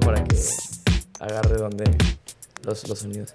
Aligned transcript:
Para 0.00 0.24
que 0.24 0.36
agarre 1.20 1.56
donde 1.56 1.84
los, 2.62 2.88
los 2.88 2.98
sonidos. 2.98 3.34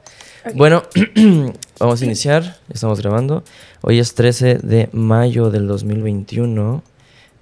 Bueno, 0.53 0.83
vamos 1.79 2.01
a 2.01 2.05
iniciar. 2.05 2.57
Estamos 2.71 3.01
grabando. 3.01 3.43
Hoy 3.81 3.99
es 3.99 4.13
13 4.13 4.59
de 4.59 4.89
mayo 4.91 5.49
del 5.49 5.67
2021. 5.67 6.83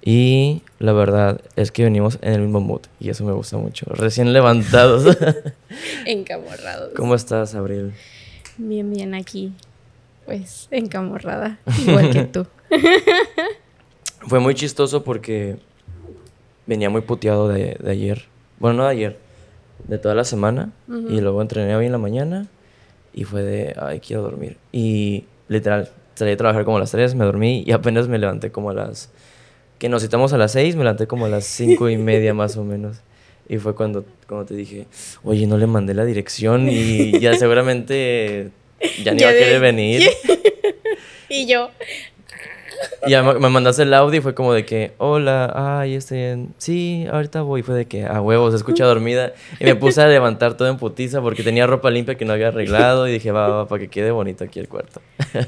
Y 0.02 0.62
la 0.78 0.92
verdad 0.92 1.40
es 1.56 1.70
que 1.70 1.84
venimos 1.84 2.18
en 2.22 2.32
el 2.32 2.40
mismo 2.40 2.60
mood. 2.60 2.80
Y 3.00 3.10
eso 3.10 3.24
me 3.24 3.32
gusta 3.32 3.58
mucho. 3.58 3.86
Recién 3.90 4.32
levantados. 4.32 5.18
Encamorrados. 6.06 6.92
¿Cómo 6.96 7.14
estás, 7.14 7.54
Abril? 7.54 7.92
Bien, 8.56 8.90
bien 8.90 9.14
aquí. 9.14 9.52
Pues 10.24 10.68
encamorrada. 10.70 11.58
Igual 11.86 12.10
que 12.10 12.24
tú. 12.24 12.46
Fue 14.26 14.40
muy 14.40 14.54
chistoso 14.54 15.04
porque 15.04 15.58
venía 16.66 16.88
muy 16.88 17.02
puteado 17.02 17.48
de, 17.48 17.76
de 17.78 17.90
ayer. 17.90 18.24
Bueno, 18.58 18.78
no 18.78 18.84
de 18.84 18.92
ayer, 18.92 19.18
de 19.86 19.98
toda 19.98 20.14
la 20.14 20.24
semana. 20.24 20.72
Y 20.88 21.20
luego 21.20 21.42
entrené 21.42 21.76
hoy 21.76 21.86
en 21.86 21.92
la 21.92 21.98
mañana 21.98 22.48
y 23.14 23.24
fue 23.24 23.42
de, 23.42 23.74
ay, 23.80 24.00
quiero 24.00 24.22
dormir. 24.22 24.56
Y 24.72 25.24
literal, 25.48 25.90
salí 26.14 26.32
a 26.32 26.36
trabajar 26.36 26.64
como 26.64 26.76
a 26.76 26.80
las 26.80 26.90
3, 26.90 27.14
me 27.14 27.24
dormí 27.24 27.62
y 27.66 27.72
apenas 27.72 28.08
me 28.08 28.18
levanté 28.18 28.50
como 28.50 28.70
a 28.70 28.74
las... 28.74 29.10
Que 29.78 29.88
nos 29.88 30.02
citamos 30.02 30.32
a 30.32 30.38
las 30.38 30.52
6, 30.52 30.76
me 30.76 30.84
levanté 30.84 31.06
como 31.06 31.26
a 31.26 31.28
las 31.28 31.44
5 31.44 31.90
y 31.90 31.96
media 31.96 32.34
más 32.34 32.56
o 32.56 32.64
menos. 32.64 32.98
Y 33.48 33.58
fue 33.58 33.74
cuando, 33.74 34.04
cuando 34.26 34.46
te 34.46 34.54
dije, 34.54 34.86
oye, 35.22 35.46
no 35.46 35.58
le 35.58 35.66
mandé 35.66 35.94
la 35.94 36.04
dirección 36.04 36.68
y 36.68 37.18
ya 37.20 37.34
seguramente 37.34 38.50
ya 39.02 39.12
ni 39.12 39.20
Ya 39.20 39.26
va 39.26 39.32
a 39.32 39.34
querer 39.36 39.60
venir. 39.60 40.02
Y 41.28 41.46
yo. 41.46 41.70
Y 43.06 43.10
ya 43.10 43.22
me 43.22 43.48
mandaste 43.48 43.82
el 43.82 43.92
audio 43.94 44.18
y 44.18 44.22
fue 44.22 44.34
como 44.34 44.52
de 44.52 44.64
que, 44.64 44.92
hola, 44.98 45.52
ay, 45.80 45.94
este, 45.94 46.46
sí, 46.58 47.06
ahorita 47.10 47.42
voy. 47.42 47.62
Fue 47.62 47.74
de 47.74 47.86
que, 47.86 48.04
a 48.06 48.20
huevos, 48.20 48.52
se 48.52 48.56
escucha 48.58 48.84
dormida. 48.84 49.32
Y 49.60 49.64
me 49.64 49.74
puse 49.74 50.00
a 50.02 50.06
levantar 50.08 50.56
todo 50.56 50.68
en 50.68 50.76
putiza 50.78 51.20
porque 51.20 51.42
tenía 51.42 51.66
ropa 51.66 51.90
limpia 51.90 52.14
que 52.16 52.24
no 52.24 52.32
había 52.32 52.48
arreglado. 52.48 53.06
Y 53.08 53.12
dije, 53.12 53.30
va, 53.32 53.48
va, 53.48 53.68
para 53.68 53.80
que 53.80 53.88
quede 53.88 54.10
bonito 54.10 54.44
aquí 54.44 54.58
el 54.60 54.68
cuarto. 54.68 55.00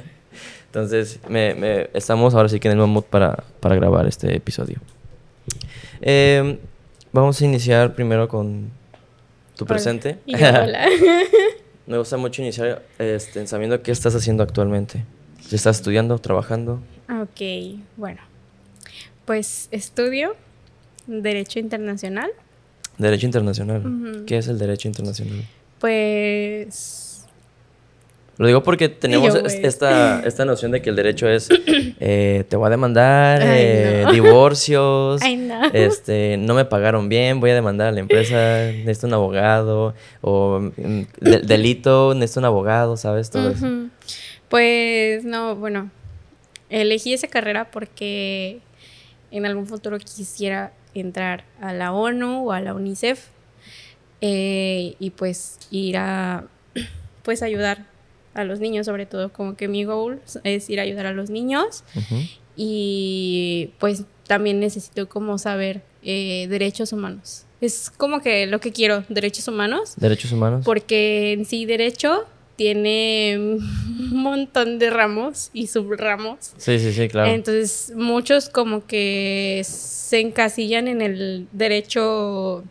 Entonces, 0.66 1.20
me, 1.28 1.54
me- 1.54 1.88
estamos 1.94 2.34
ahora 2.34 2.48
sí 2.48 2.60
que 2.60 2.68
en 2.68 2.78
el 2.78 2.86
mood 2.86 3.04
para, 3.04 3.44
para 3.60 3.74
grabar 3.76 4.06
este 4.06 4.34
episodio. 4.36 4.78
Eh, 6.02 6.58
vamos 7.12 7.40
a 7.40 7.44
iniciar 7.44 7.94
primero 7.94 8.28
con 8.28 8.70
tu 9.56 9.64
Hola. 9.64 9.68
presente. 9.68 10.18
Y 10.26 10.36
yo, 10.36 10.46
hola. 10.48 10.86
me 11.86 11.96
gusta 11.98 12.16
mucho 12.18 12.42
iniciar 12.42 12.82
este, 12.98 13.46
sabiendo 13.46 13.80
qué 13.82 13.90
estás 13.92 14.14
haciendo 14.14 14.42
actualmente. 14.42 15.04
Si 15.40 15.56
estás 15.56 15.76
estudiando, 15.76 16.18
trabajando. 16.18 16.80
Ok, 17.08 17.80
bueno. 17.96 18.20
Pues 19.24 19.68
estudio 19.70 20.34
Derecho 21.06 21.58
Internacional. 21.58 22.30
Derecho 22.98 23.26
internacional. 23.26 24.24
¿Qué 24.26 24.38
es 24.38 24.48
el 24.48 24.58
derecho 24.58 24.88
internacional? 24.88 25.44
Pues. 25.78 27.26
Lo 28.38 28.46
digo 28.46 28.62
porque 28.62 28.88
tenemos 28.90 29.32
yo, 29.34 29.40
esta, 29.40 30.20
esta 30.26 30.44
noción 30.44 30.70
de 30.70 30.82
que 30.82 30.90
el 30.90 30.96
derecho 30.96 31.26
es 31.28 31.48
eh, 32.00 32.44
te 32.48 32.56
voy 32.56 32.66
a 32.66 32.70
demandar, 32.70 33.40
Ay, 33.42 33.48
eh, 33.50 34.02
no. 34.04 34.12
divorcios, 34.12 35.22
Ay, 35.22 35.36
no. 35.36 35.64
este, 35.72 36.36
no 36.38 36.54
me 36.54 36.64
pagaron 36.66 37.08
bien, 37.08 37.40
voy 37.40 37.50
a 37.50 37.54
demandar 37.54 37.88
a 37.88 37.92
la 37.92 38.00
empresa, 38.00 38.36
necesito 38.72 39.06
un 39.06 39.14
abogado, 39.14 39.94
o 40.20 40.60
mm, 40.76 41.02
de- 41.20 41.38
delito, 41.40 42.14
necesito 42.14 42.40
un 42.40 42.46
abogado, 42.46 42.96
¿sabes? 42.98 43.30
Todo 43.30 43.50
eso. 43.50 43.66
Pues 44.48 45.24
no, 45.24 45.56
bueno. 45.56 45.90
Elegí 46.68 47.12
esa 47.12 47.28
carrera 47.28 47.70
porque 47.70 48.60
en 49.30 49.46
algún 49.46 49.66
futuro 49.66 49.98
quisiera 49.98 50.72
entrar 50.94 51.44
a 51.60 51.72
la 51.72 51.92
ONU 51.92 52.48
o 52.48 52.52
a 52.52 52.60
la 52.60 52.74
UNICEF 52.74 53.26
eh, 54.20 54.94
y 54.98 55.10
pues 55.10 55.58
ir 55.70 55.96
a 55.98 56.46
pues 57.22 57.42
ayudar 57.42 57.86
a 58.34 58.44
los 58.44 58.60
niños 58.60 58.86
sobre 58.86 59.06
todo 59.06 59.32
como 59.32 59.56
que 59.56 59.68
mi 59.68 59.84
goal 59.84 60.20
es 60.44 60.68
ir 60.70 60.80
a 60.80 60.82
ayudar 60.82 61.06
a 61.06 61.12
los 61.12 61.30
niños. 61.30 61.84
Y 62.56 63.70
pues 63.78 64.04
también 64.26 64.60
necesito 64.60 65.08
como 65.08 65.38
saber 65.38 65.82
eh, 66.02 66.46
derechos 66.48 66.92
humanos. 66.92 67.44
Es 67.60 67.90
como 67.90 68.20
que 68.20 68.46
lo 68.46 68.60
que 68.60 68.72
quiero 68.72 69.04
derechos 69.08 69.48
humanos. 69.48 69.94
Derechos 69.96 70.32
humanos. 70.32 70.64
porque 70.64 71.32
en 71.32 71.44
sí 71.44 71.64
derecho 71.64 72.26
tiene 72.56 73.36
un 73.38 74.10
montón 74.22 74.78
de 74.78 74.90
ramos 74.90 75.50
y 75.52 75.66
subramos 75.66 76.52
Sí, 76.56 76.78
sí, 76.78 76.92
sí, 76.92 77.08
claro. 77.08 77.30
entonces, 77.30 77.92
muchos 77.94 78.48
como 78.48 78.86
que 78.86 79.62
se 79.64 80.20
encasillan 80.20 80.88
en 80.88 81.02
el 81.02 81.48
derecho 81.52 82.64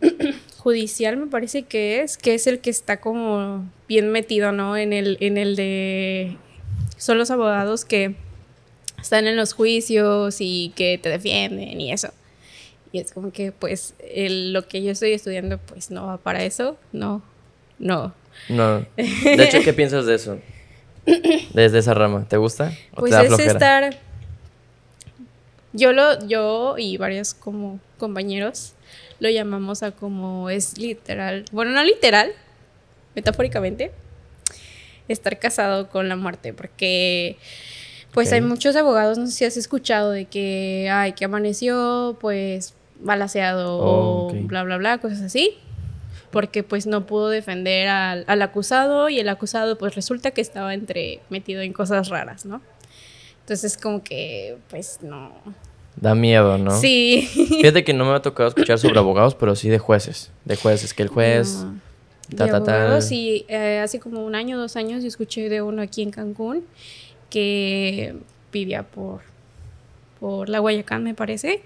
judicial, 0.58 1.16
me 1.16 1.26
parece 1.26 1.62
que 1.62 2.00
es, 2.02 2.16
que 2.16 2.34
es 2.34 2.46
el 2.46 2.60
que 2.60 2.70
está 2.70 3.00
como 3.00 3.64
bien 3.88 4.10
metido, 4.10 4.52
¿no? 4.52 4.76
En 4.76 4.92
el, 4.92 5.16
en 5.20 5.38
el 5.38 5.56
de... 5.56 6.36
Son 6.96 7.16
los 7.18 7.30
abogados 7.30 7.84
que 7.84 8.14
están 9.00 9.26
en 9.26 9.36
los 9.36 9.54
juicios 9.54 10.36
y 10.40 10.72
que 10.76 10.98
te 10.98 11.08
defienden 11.08 11.80
y 11.80 11.92
eso. 11.92 12.10
Y 12.92 12.98
es 12.98 13.12
como 13.12 13.32
que, 13.32 13.52
pues, 13.52 13.94
el- 14.12 14.52
lo 14.52 14.66
que 14.68 14.82
yo 14.82 14.90
estoy 14.90 15.12
estudiando, 15.12 15.58
pues, 15.58 15.90
no 15.90 16.06
va 16.06 16.18
para 16.18 16.44
eso, 16.44 16.76
no, 16.92 17.22
no. 17.80 18.14
No. 18.48 18.86
De 18.96 19.44
hecho, 19.44 19.58
¿qué 19.64 19.72
piensas 19.72 20.06
de 20.06 20.14
eso? 20.14 20.38
Desde 21.52 21.78
esa 21.78 21.94
rama. 21.94 22.26
¿Te 22.28 22.36
gusta? 22.36 22.72
¿O 22.92 23.00
Pues 23.00 23.10
te 23.10 23.16
da 23.16 23.22
es 23.22 23.28
flojera? 23.28 23.52
estar. 23.52 23.98
Yo 25.72 25.92
lo, 25.92 26.24
yo 26.26 26.76
y 26.78 26.96
varios 26.96 27.34
como 27.34 27.80
compañeros 27.98 28.74
lo 29.18 29.28
llamamos 29.28 29.82
a 29.82 29.92
como 29.92 30.50
es 30.50 30.78
literal. 30.78 31.44
Bueno, 31.52 31.72
no 31.72 31.84
literal, 31.84 32.32
metafóricamente, 33.14 33.92
estar 35.08 35.38
casado 35.38 35.88
con 35.88 36.08
la 36.08 36.16
muerte. 36.16 36.52
Porque 36.52 37.36
pues 38.12 38.32
hay 38.32 38.40
muchos 38.40 38.74
abogados, 38.76 39.18
no 39.18 39.26
sé 39.26 39.32
si 39.32 39.44
has 39.44 39.56
escuchado 39.56 40.10
de 40.10 40.24
que 40.24 40.88
ay, 40.92 41.12
que 41.12 41.24
amaneció, 41.24 42.16
pues 42.20 42.74
balaseado 42.98 43.78
Oh, 43.78 44.28
o 44.28 44.32
bla 44.32 44.64
bla 44.64 44.76
bla, 44.78 44.98
cosas 44.98 45.20
así. 45.20 45.56
Porque 46.30 46.62
pues 46.62 46.86
no 46.86 47.06
pudo 47.06 47.28
defender 47.28 47.88
al, 47.88 48.24
al 48.28 48.42
acusado 48.42 49.08
y 49.08 49.18
el 49.18 49.28
acusado 49.28 49.76
pues 49.78 49.94
resulta 49.94 50.30
que 50.30 50.40
estaba 50.40 50.74
entre 50.74 51.20
metido 51.28 51.60
en 51.62 51.72
cosas 51.72 52.08
raras, 52.08 52.46
¿no? 52.46 52.60
Entonces 53.40 53.76
como 53.76 54.02
que 54.04 54.56
pues 54.68 54.98
no. 55.02 55.32
Da 55.96 56.14
miedo, 56.14 56.56
¿no? 56.56 56.70
Sí. 56.80 57.28
Fíjate 57.32 57.82
que 57.82 57.92
no 57.92 58.04
me 58.04 58.12
ha 58.14 58.22
tocado 58.22 58.48
escuchar 58.48 58.78
sobre 58.78 58.98
abogados, 59.00 59.34
pero 59.34 59.56
sí 59.56 59.68
de 59.68 59.78
jueces. 59.78 60.30
De 60.44 60.56
jueces, 60.56 60.94
que 60.94 61.02
el 61.02 61.08
juez... 61.08 61.64
No. 61.64 61.80
ta, 62.36 62.44
De 62.46 62.50
ta, 62.52 62.62
ta. 62.62 62.74
abogados, 62.82 63.04
sí, 63.06 63.44
eh, 63.48 63.80
hace 63.82 63.98
como 63.98 64.24
un 64.24 64.36
año, 64.36 64.56
dos 64.56 64.76
años, 64.76 65.02
yo 65.02 65.08
escuché 65.08 65.48
de 65.48 65.62
uno 65.62 65.82
aquí 65.82 66.02
en 66.02 66.10
Cancún 66.12 66.64
que 67.28 68.14
vivía 68.52 68.82
por, 68.84 69.20
por 70.20 70.48
la 70.48 70.58
Guayacán, 70.60 71.02
me 71.02 71.14
parece, 71.14 71.62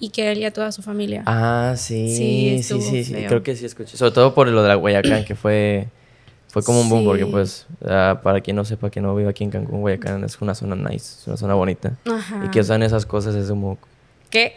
y 0.00 0.10
que 0.10 0.32
él 0.32 0.38
y 0.38 0.44
a 0.44 0.52
toda 0.52 0.72
su 0.72 0.82
familia. 0.82 1.22
Ah, 1.26 1.74
sí, 1.76 2.08
Sí, 2.16 2.62
sí, 2.62 2.80
sí, 2.80 3.04
sí, 3.04 3.12
creo 3.28 3.42
que 3.42 3.54
sí 3.54 3.66
escuché. 3.66 3.96
Sobre 3.96 4.12
todo 4.12 4.34
por 4.34 4.48
lo 4.48 4.62
de 4.62 4.68
la 4.68 4.74
Guayacán, 4.76 5.24
que 5.24 5.34
fue, 5.34 5.88
fue 6.48 6.62
como 6.62 6.80
un 6.80 6.88
boom, 6.88 7.04
porque 7.04 7.26
pues, 7.26 7.66
ah, 7.86 8.20
para 8.22 8.40
quien 8.40 8.56
no 8.56 8.64
sepa 8.64 8.90
que 8.90 9.00
no 9.00 9.14
vive 9.14 9.28
aquí 9.30 9.44
en 9.44 9.50
Cancún, 9.50 9.80
Guayacán 9.80 10.24
es 10.24 10.40
una 10.40 10.54
zona 10.54 10.74
nice, 10.76 11.20
es 11.20 11.26
una 11.26 11.36
zona 11.36 11.54
bonita. 11.54 11.92
Ajá. 12.10 12.42
Y 12.46 12.48
que 12.48 12.60
usan 12.60 12.82
esas 12.82 13.04
cosas 13.06 13.34
es 13.34 13.48
como, 13.48 13.78
¿Qué? 14.30 14.54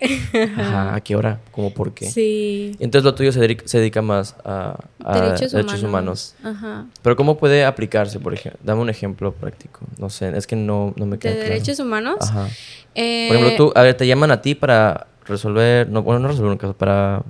ajá, 0.55 0.93
¿a 0.95 1.01
qué 1.01 1.15
hora? 1.15 1.39
¿Cómo 1.51 1.71
por 1.73 1.93
qué? 1.95 2.05
Sí. 2.09 2.75
Entonces 2.79 3.03
lo 3.03 3.15
tuyo 3.15 3.31
se 3.31 3.39
dedica, 3.39 3.63
se 3.67 3.79
dedica 3.79 4.03
más 4.03 4.35
a, 4.45 4.77
a 5.03 5.19
Derechos, 5.19 5.51
derechos 5.51 5.81
humanos. 5.83 6.35
humanos. 6.43 6.61
Ajá. 6.61 6.85
Pero 7.01 7.15
¿cómo 7.15 7.37
puede 7.39 7.65
aplicarse, 7.65 8.19
por 8.19 8.35
ejemplo? 8.35 8.59
Dame 8.63 8.81
un 8.81 8.89
ejemplo 8.91 9.33
práctico. 9.33 9.79
No 9.97 10.11
sé, 10.11 10.31
es 10.37 10.45
que 10.45 10.55
no, 10.55 10.93
no 10.95 11.05
me 11.07 11.13
¿De 11.13 11.19
queda 11.19 11.33
claro. 11.33 11.49
derechos 11.49 11.79
humanos? 11.79 12.17
Ajá. 12.21 12.49
Eh, 12.93 13.25
Por 13.29 13.37
ejemplo, 13.37 13.57
tú, 13.57 13.73
a 13.75 13.81
ver, 13.81 13.95
te 13.97 14.05
llaman 14.05 14.29
a 14.29 14.43
ti 14.43 14.53
para 14.53 15.07
resolver, 15.25 15.89
no, 15.89 16.03
bueno, 16.03 16.19
no 16.19 16.27
resolver 16.29 16.51
un 16.51 16.57
caso, 16.57 16.73
para 16.73 17.23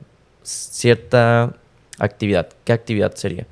cierta 0.44 1.56
actividad. 2.00 2.50
¿Qué 2.64 2.74
actividad 2.74 3.14
sería? 3.16 3.46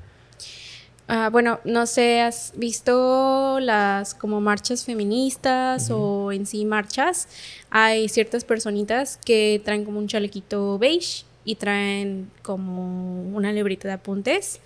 Ah, 1.08 1.28
bueno, 1.30 1.60
no 1.64 1.86
sé, 1.86 2.20
¿has 2.20 2.52
visto 2.56 3.58
las 3.60 4.14
como 4.14 4.40
marchas 4.40 4.84
feministas 4.84 5.90
o 5.90 6.32
en 6.32 6.46
sí 6.46 6.64
marchas? 6.64 7.28
Hay 7.70 8.08
ciertas 8.08 8.44
personitas 8.44 9.18
que 9.24 9.60
traen 9.64 9.84
como 9.84 9.98
un 9.98 10.08
chalequito 10.08 10.78
beige 10.78 11.24
y 11.44 11.56
traen 11.56 12.30
como 12.42 13.22
una 13.34 13.52
libreta 13.52 13.88
de 13.88 13.94
apuntes 13.94 14.60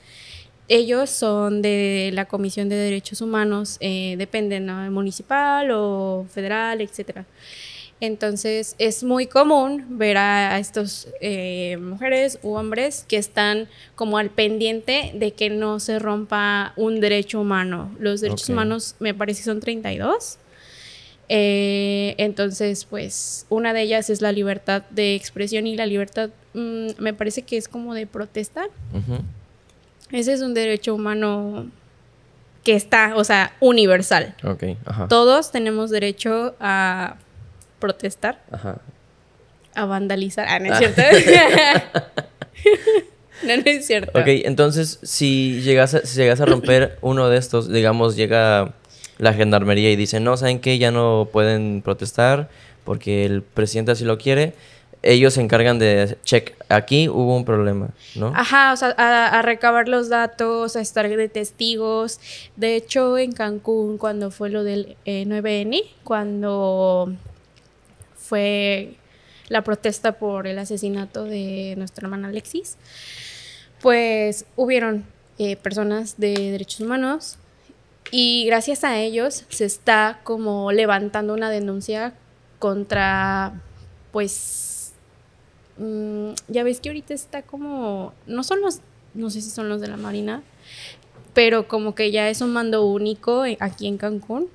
ellos 0.69 1.11
son 1.11 1.63
de 1.63 2.11
la 2.13 2.25
Comisión 2.27 2.69
de 2.69 2.77
Derechos 2.77 3.21
Humanos, 3.21 3.77
eh, 3.81 4.17
dependen, 4.19 4.67
¿no? 4.67 4.91
Municipal 4.91 5.71
o 5.71 6.27
federal, 6.29 6.81
etcétera. 6.81 7.25
Entonces 8.01 8.77
es 8.79 9.03
muy 9.05 9.27
común 9.27 9.87
ver 9.89 10.19
a 10.19 10.59
estos 10.59 11.09
eh, 11.21 11.79
mujeres 11.79 12.39
u 12.43 12.53
hombres 12.55 13.07
que 13.09 13.17
están 13.17 13.69
como 13.95 14.19
al 14.19 14.29
pendiente 14.29 15.13
de 15.15 15.33
que 15.33 15.49
no 15.49 15.81
se 15.81 15.99
rompa 15.99 16.75
un 16.77 17.01
derecho 17.01 17.41
humano. 17.41 17.91
Los 17.99 18.21
derechos 18.21 18.51
humanos 18.51 18.97
me 18.99 19.15
parece 19.15 19.43
son 19.43 19.61
32. 19.61 20.39
Eh, 21.29 22.15
entonces, 22.19 22.85
pues 22.85 23.47
una 23.49 23.73
de 23.73 23.83
ellas 23.83 24.11
es 24.11 24.21
la 24.21 24.31
libertad 24.31 24.83
de 24.91 25.15
expresión 25.15 25.67
y 25.67 25.75
la 25.75 25.87
libertad 25.87 26.31
mm, 26.55 26.89
me 26.99 27.15
parece 27.15 27.43
que 27.43 27.57
es 27.57 27.67
como 27.67 27.95
de 27.95 28.07
protesta. 28.07 28.67
Ese 30.13 30.35
es 30.35 30.43
un 30.43 30.53
derecho 30.53 30.95
humano 30.95 31.67
que 32.63 32.75
está, 32.75 33.15
o 33.17 33.25
sea, 33.25 33.57
universal. 33.61 34.35
Ok, 34.45 34.65
ajá. 34.85 35.09
Todos 35.09 35.51
tenemos 35.51 35.91
derecho 35.91 36.55
a 36.61 37.17
protestar, 37.79 38.43
Ajá. 38.51 38.79
a 39.75 39.85
vandalizar. 39.85 40.47
Ah, 40.49 40.59
no 40.59 40.73
es 40.73 40.79
cierto. 40.79 41.03
no, 43.45 43.57
no 43.57 43.63
es 43.65 43.87
cierto. 43.87 44.19
Ok, 44.19 44.27
entonces, 44.27 44.99
si 45.03 45.61
llegas, 45.63 45.95
a, 45.95 46.01
si 46.01 46.17
llegas 46.17 46.41
a 46.41 46.47
romper 46.47 46.99
uno 47.01 47.29
de 47.29 47.39
estos, 47.39 47.69
digamos, 47.71 48.17
llega 48.17 48.75
la 49.19 49.33
gendarmería 49.33 49.91
y 49.91 49.97
dice, 49.97 50.21
no, 50.21 50.37
¿saben 50.37 50.61
qué? 50.61 50.79
Ya 50.79 50.91
no 50.91 51.29
pueden 51.33 51.83
protestar 51.83 52.49
porque 52.85 53.25
el 53.25 53.43
presidente 53.43 53.93
así 53.93 54.05
lo 54.05 54.19
quiere. 54.19 54.55
Ellos 55.03 55.35
se 55.35 55.41
encargan 55.41 55.79
de, 55.79 56.17
check, 56.25 56.55
aquí 56.69 57.09
hubo 57.09 57.37
un 57.37 57.45
problema, 57.45 57.91
¿no? 58.17 58.33
Ajá, 58.35 58.73
o 58.73 58.77
sea, 58.77 58.95
a, 58.97 59.39
a 59.39 59.43
recabar 59.43 59.89
los 59.89 60.09
datos, 60.09 60.75
a 60.75 60.81
estar 60.81 61.09
de 61.09 61.29
testigos. 61.29 62.19
De 62.57 62.75
hecho, 62.77 63.17
en 63.19 63.33
Cancún, 63.33 63.99
cuando 63.99 64.31
fue 64.31 64.51
lo 64.51 64.65
del 64.65 64.97
eh, 65.05 65.25
9N, 65.27 65.85
cuando 66.03 67.13
fue 68.27 68.95
la 69.49 69.63
protesta 69.63 70.19
por 70.19 70.47
el 70.47 70.59
asesinato 70.59 71.25
de 71.25 71.75
nuestra 71.77 72.07
hermana 72.07 72.29
Alexis, 72.29 72.77
pues 73.81 74.47
hubieron 74.57 75.05
eh, 75.39 75.57
personas 75.57 76.19
de 76.19 76.35
derechos 76.53 76.81
humanos 76.81 77.39
y 78.11 78.47
gracias 78.47 78.85
a 78.85 78.99
ellos 78.99 79.45
se 79.49 79.65
está 79.65 80.21
como 80.25 80.73
levantando 80.73 81.35
una 81.35 81.51
denuncia 81.51 82.15
contra, 82.59 83.61
pues, 84.13 84.93
mm, 85.79 86.31
ya 86.49 86.63
ves 86.65 86.81
que 86.81 86.89
ahorita 86.89 87.15
está 87.15 87.43
como, 87.43 88.13
no 88.27 88.45
son 88.45 88.61
los, 88.63 88.81
no 89.15 89.31
sé 89.31 89.43
si 89.43 89.51
son 89.51 89.69
los 89.69 89.81
de 89.81 89.89
la 89.89 89.97
Marina, 89.97 90.43
pero 91.35 91.69
como 91.69 91.95
que 91.95 92.11
ya 92.11 92.31
es 92.31 92.41
un 92.41 92.53
mando 92.53 92.87
único 92.87 93.45
eh, 93.45 93.59
aquí 93.61 93.87
en 93.87 93.99
Cancún. 93.99 94.49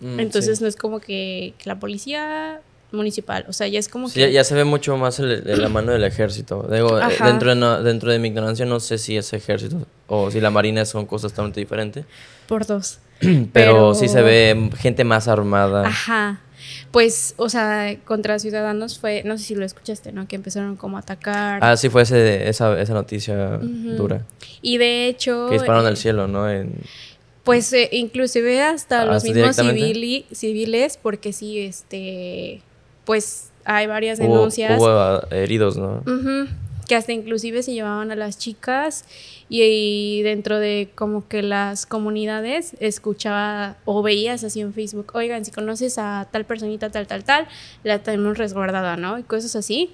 Mm, 0.00 0.20
Entonces 0.20 0.58
sí. 0.58 0.62
no 0.62 0.68
es 0.68 0.76
como 0.76 1.00
que, 1.00 1.54
que 1.58 1.68
la 1.68 1.80
policía 1.80 2.60
municipal, 2.92 3.44
o 3.48 3.52
sea, 3.52 3.68
ya 3.68 3.78
es 3.78 3.88
como 3.88 4.08
Sí, 4.08 4.14
que... 4.20 4.32
ya, 4.32 4.44
se 4.44 4.54
ve 4.54 4.64
mucho 4.64 4.96
más 4.96 5.18
el- 5.18 5.42
la 5.60 5.68
mano 5.68 5.92
del 5.92 6.04
ejército. 6.04 6.66
Digo, 6.72 6.98
eh, 6.98 7.02
Ajá. 7.02 7.26
dentro 7.26 7.54
de, 7.54 7.82
dentro 7.84 8.10
de 8.10 8.18
mi 8.18 8.28
ignorancia 8.28 8.64
no 8.64 8.80
sé 8.80 8.96
si 8.98 9.16
es 9.16 9.32
ejército 9.32 9.86
o 10.06 10.30
si 10.30 10.40
la 10.40 10.50
marina 10.50 10.84
son 10.84 11.04
cosas 11.06 11.32
totalmente 11.32 11.60
diferentes. 11.60 12.04
Por 12.46 12.64
dos. 12.66 12.98
Pero, 13.52 13.94
sí 13.94 14.08
se 14.08 14.22
ve 14.22 14.70
gente 14.78 15.04
más 15.04 15.28
armada. 15.28 15.86
Ajá. 15.86 16.40
Pues, 16.90 17.34
o 17.36 17.48
sea, 17.48 17.94
contra 18.04 18.38
ciudadanos 18.38 18.98
fue, 18.98 19.22
no 19.24 19.36
sé 19.38 19.44
si 19.44 19.54
lo 19.54 19.64
escuchaste, 19.64 20.12
¿no? 20.12 20.26
Que 20.26 20.36
empezaron 20.36 20.76
como 20.76 20.96
a 20.96 21.00
atacar. 21.00 21.60
Ah, 21.62 21.76
sí 21.76 21.88
fue 21.90 22.02
ese, 22.02 22.48
esa, 22.48 22.80
esa 22.80 22.94
noticia 22.94 23.58
dura. 23.58 24.22
Y 24.62 24.78
de 24.78 25.06
hecho... 25.08 25.46
Que 25.48 25.54
dispararon 25.54 25.84
eh, 25.84 25.88
al 25.88 25.96
cielo, 25.96 26.26
¿no? 26.26 26.50
En- 26.50 26.72
Pues 27.44 27.72
eh, 27.72 27.88
inclusive 27.92 28.62
hasta 28.62 29.04
los 29.04 29.16
¿Hasta 29.16 29.28
mismos 29.28 29.58
civili- 29.58 30.24
civiles, 30.32 30.98
porque 31.00 31.32
sí, 31.32 31.58
este, 31.60 32.60
pues 33.08 33.48
hay 33.64 33.86
varias 33.86 34.18
denuncias. 34.18 34.78
hubo, 34.78 34.88
ah, 34.88 35.26
heridos, 35.30 35.78
¿no? 35.78 36.02
Que 36.86 36.94
hasta 36.94 37.12
inclusive 37.14 37.62
se 37.62 37.72
llevaban 37.72 38.10
a 38.10 38.16
las 38.16 38.36
chicas 38.36 39.06
y, 39.48 39.62
y 39.62 40.22
dentro 40.22 40.58
de 40.58 40.90
como 40.94 41.26
que 41.26 41.42
las 41.42 41.86
comunidades 41.86 42.76
escuchaba 42.80 43.78
o 43.86 44.02
veías 44.02 44.44
así 44.44 44.60
en 44.60 44.74
Facebook, 44.74 45.12
oigan, 45.14 45.46
si 45.46 45.52
conoces 45.52 45.96
a 45.96 46.28
tal 46.30 46.44
personita, 46.44 46.90
tal, 46.90 47.06
tal, 47.06 47.24
tal, 47.24 47.48
la 47.82 48.02
tenemos 48.02 48.36
resguardada, 48.36 48.98
¿no? 48.98 49.18
Y 49.18 49.22
cosas 49.22 49.56
así. 49.56 49.90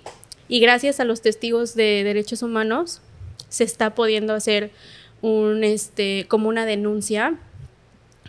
Y 0.49 0.59
gracias 0.59 0.99
a 0.99 1.05
los 1.05 1.21
testigos 1.21 1.77
de 1.77 2.03
derechos 2.03 2.43
humanos 2.43 3.01
se 3.49 3.63
está 3.63 3.95
pudiendo 3.95 4.35
hacer 4.35 4.73
un, 5.23 5.63
este, 5.63 6.27
como 6.27 6.49
una 6.49 6.67
denuncia 6.67 7.39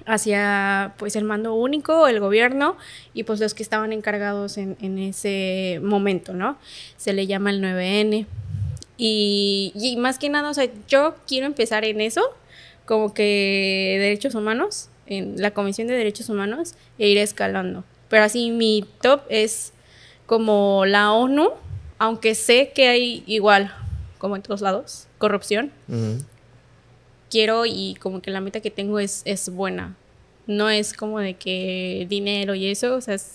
hacia 0.05 0.93
pues 0.97 1.15
el 1.15 1.23
mando 1.23 1.53
único, 1.53 2.07
el 2.07 2.19
gobierno 2.19 2.77
y 3.13 3.23
pues 3.23 3.39
los 3.39 3.53
que 3.53 3.63
estaban 3.63 3.91
encargados 3.91 4.57
en, 4.57 4.99
ese 4.99 5.79
momento, 5.83 6.33
¿no? 6.33 6.57
Se 6.97 7.13
le 7.13 7.27
llama 7.27 7.49
el 7.49 7.61
9N. 7.61 8.25
Y, 8.97 9.95
más 9.99 10.19
que 10.19 10.29
nada, 10.29 10.49
o 10.49 10.53
sea, 10.53 10.69
yo 10.87 11.15
quiero 11.27 11.47
empezar 11.47 11.83
en 11.83 11.99
eso, 11.99 12.21
como 12.85 13.13
que 13.13 13.97
derechos 13.99 14.35
humanos, 14.35 14.89
en 15.07 15.41
la 15.41 15.51
Comisión 15.51 15.87
de 15.87 15.95
Derechos 15.95 16.29
Humanos, 16.29 16.75
e 16.97 17.09
ir 17.09 17.17
escalando. 17.17 17.83
Pero 18.09 18.23
así 18.23 18.51
mi 18.51 18.85
top 19.01 19.21
es 19.29 19.73
como 20.27 20.85
la 20.85 21.11
ONU, 21.11 21.51
aunque 21.97 22.35
sé 22.35 22.71
que 22.73 22.87
hay 22.87 23.23
igual, 23.27 23.73
como 24.17 24.35
en 24.35 24.43
todos 24.43 24.61
lados, 24.61 25.07
corrupción, 25.17 25.71
Ujú. 25.89 26.23
Quiero 27.35 27.65
y 27.65 27.95
como 27.99 28.21
que 28.21 28.31
la 28.31 28.39
meta 28.39 28.61
que 28.61 28.71
tengo 28.71 28.97
es, 28.99 29.21
es 29.25 29.49
buena. 29.49 29.95
No 30.47 30.69
es 30.69 30.93
como 30.93 31.19
de 31.19 31.33
que 31.33 32.05
dinero 32.09 32.55
y 32.55 32.67
eso, 32.67 32.95
o 32.95 33.01
sea, 33.01 33.17
sí, 33.17 33.27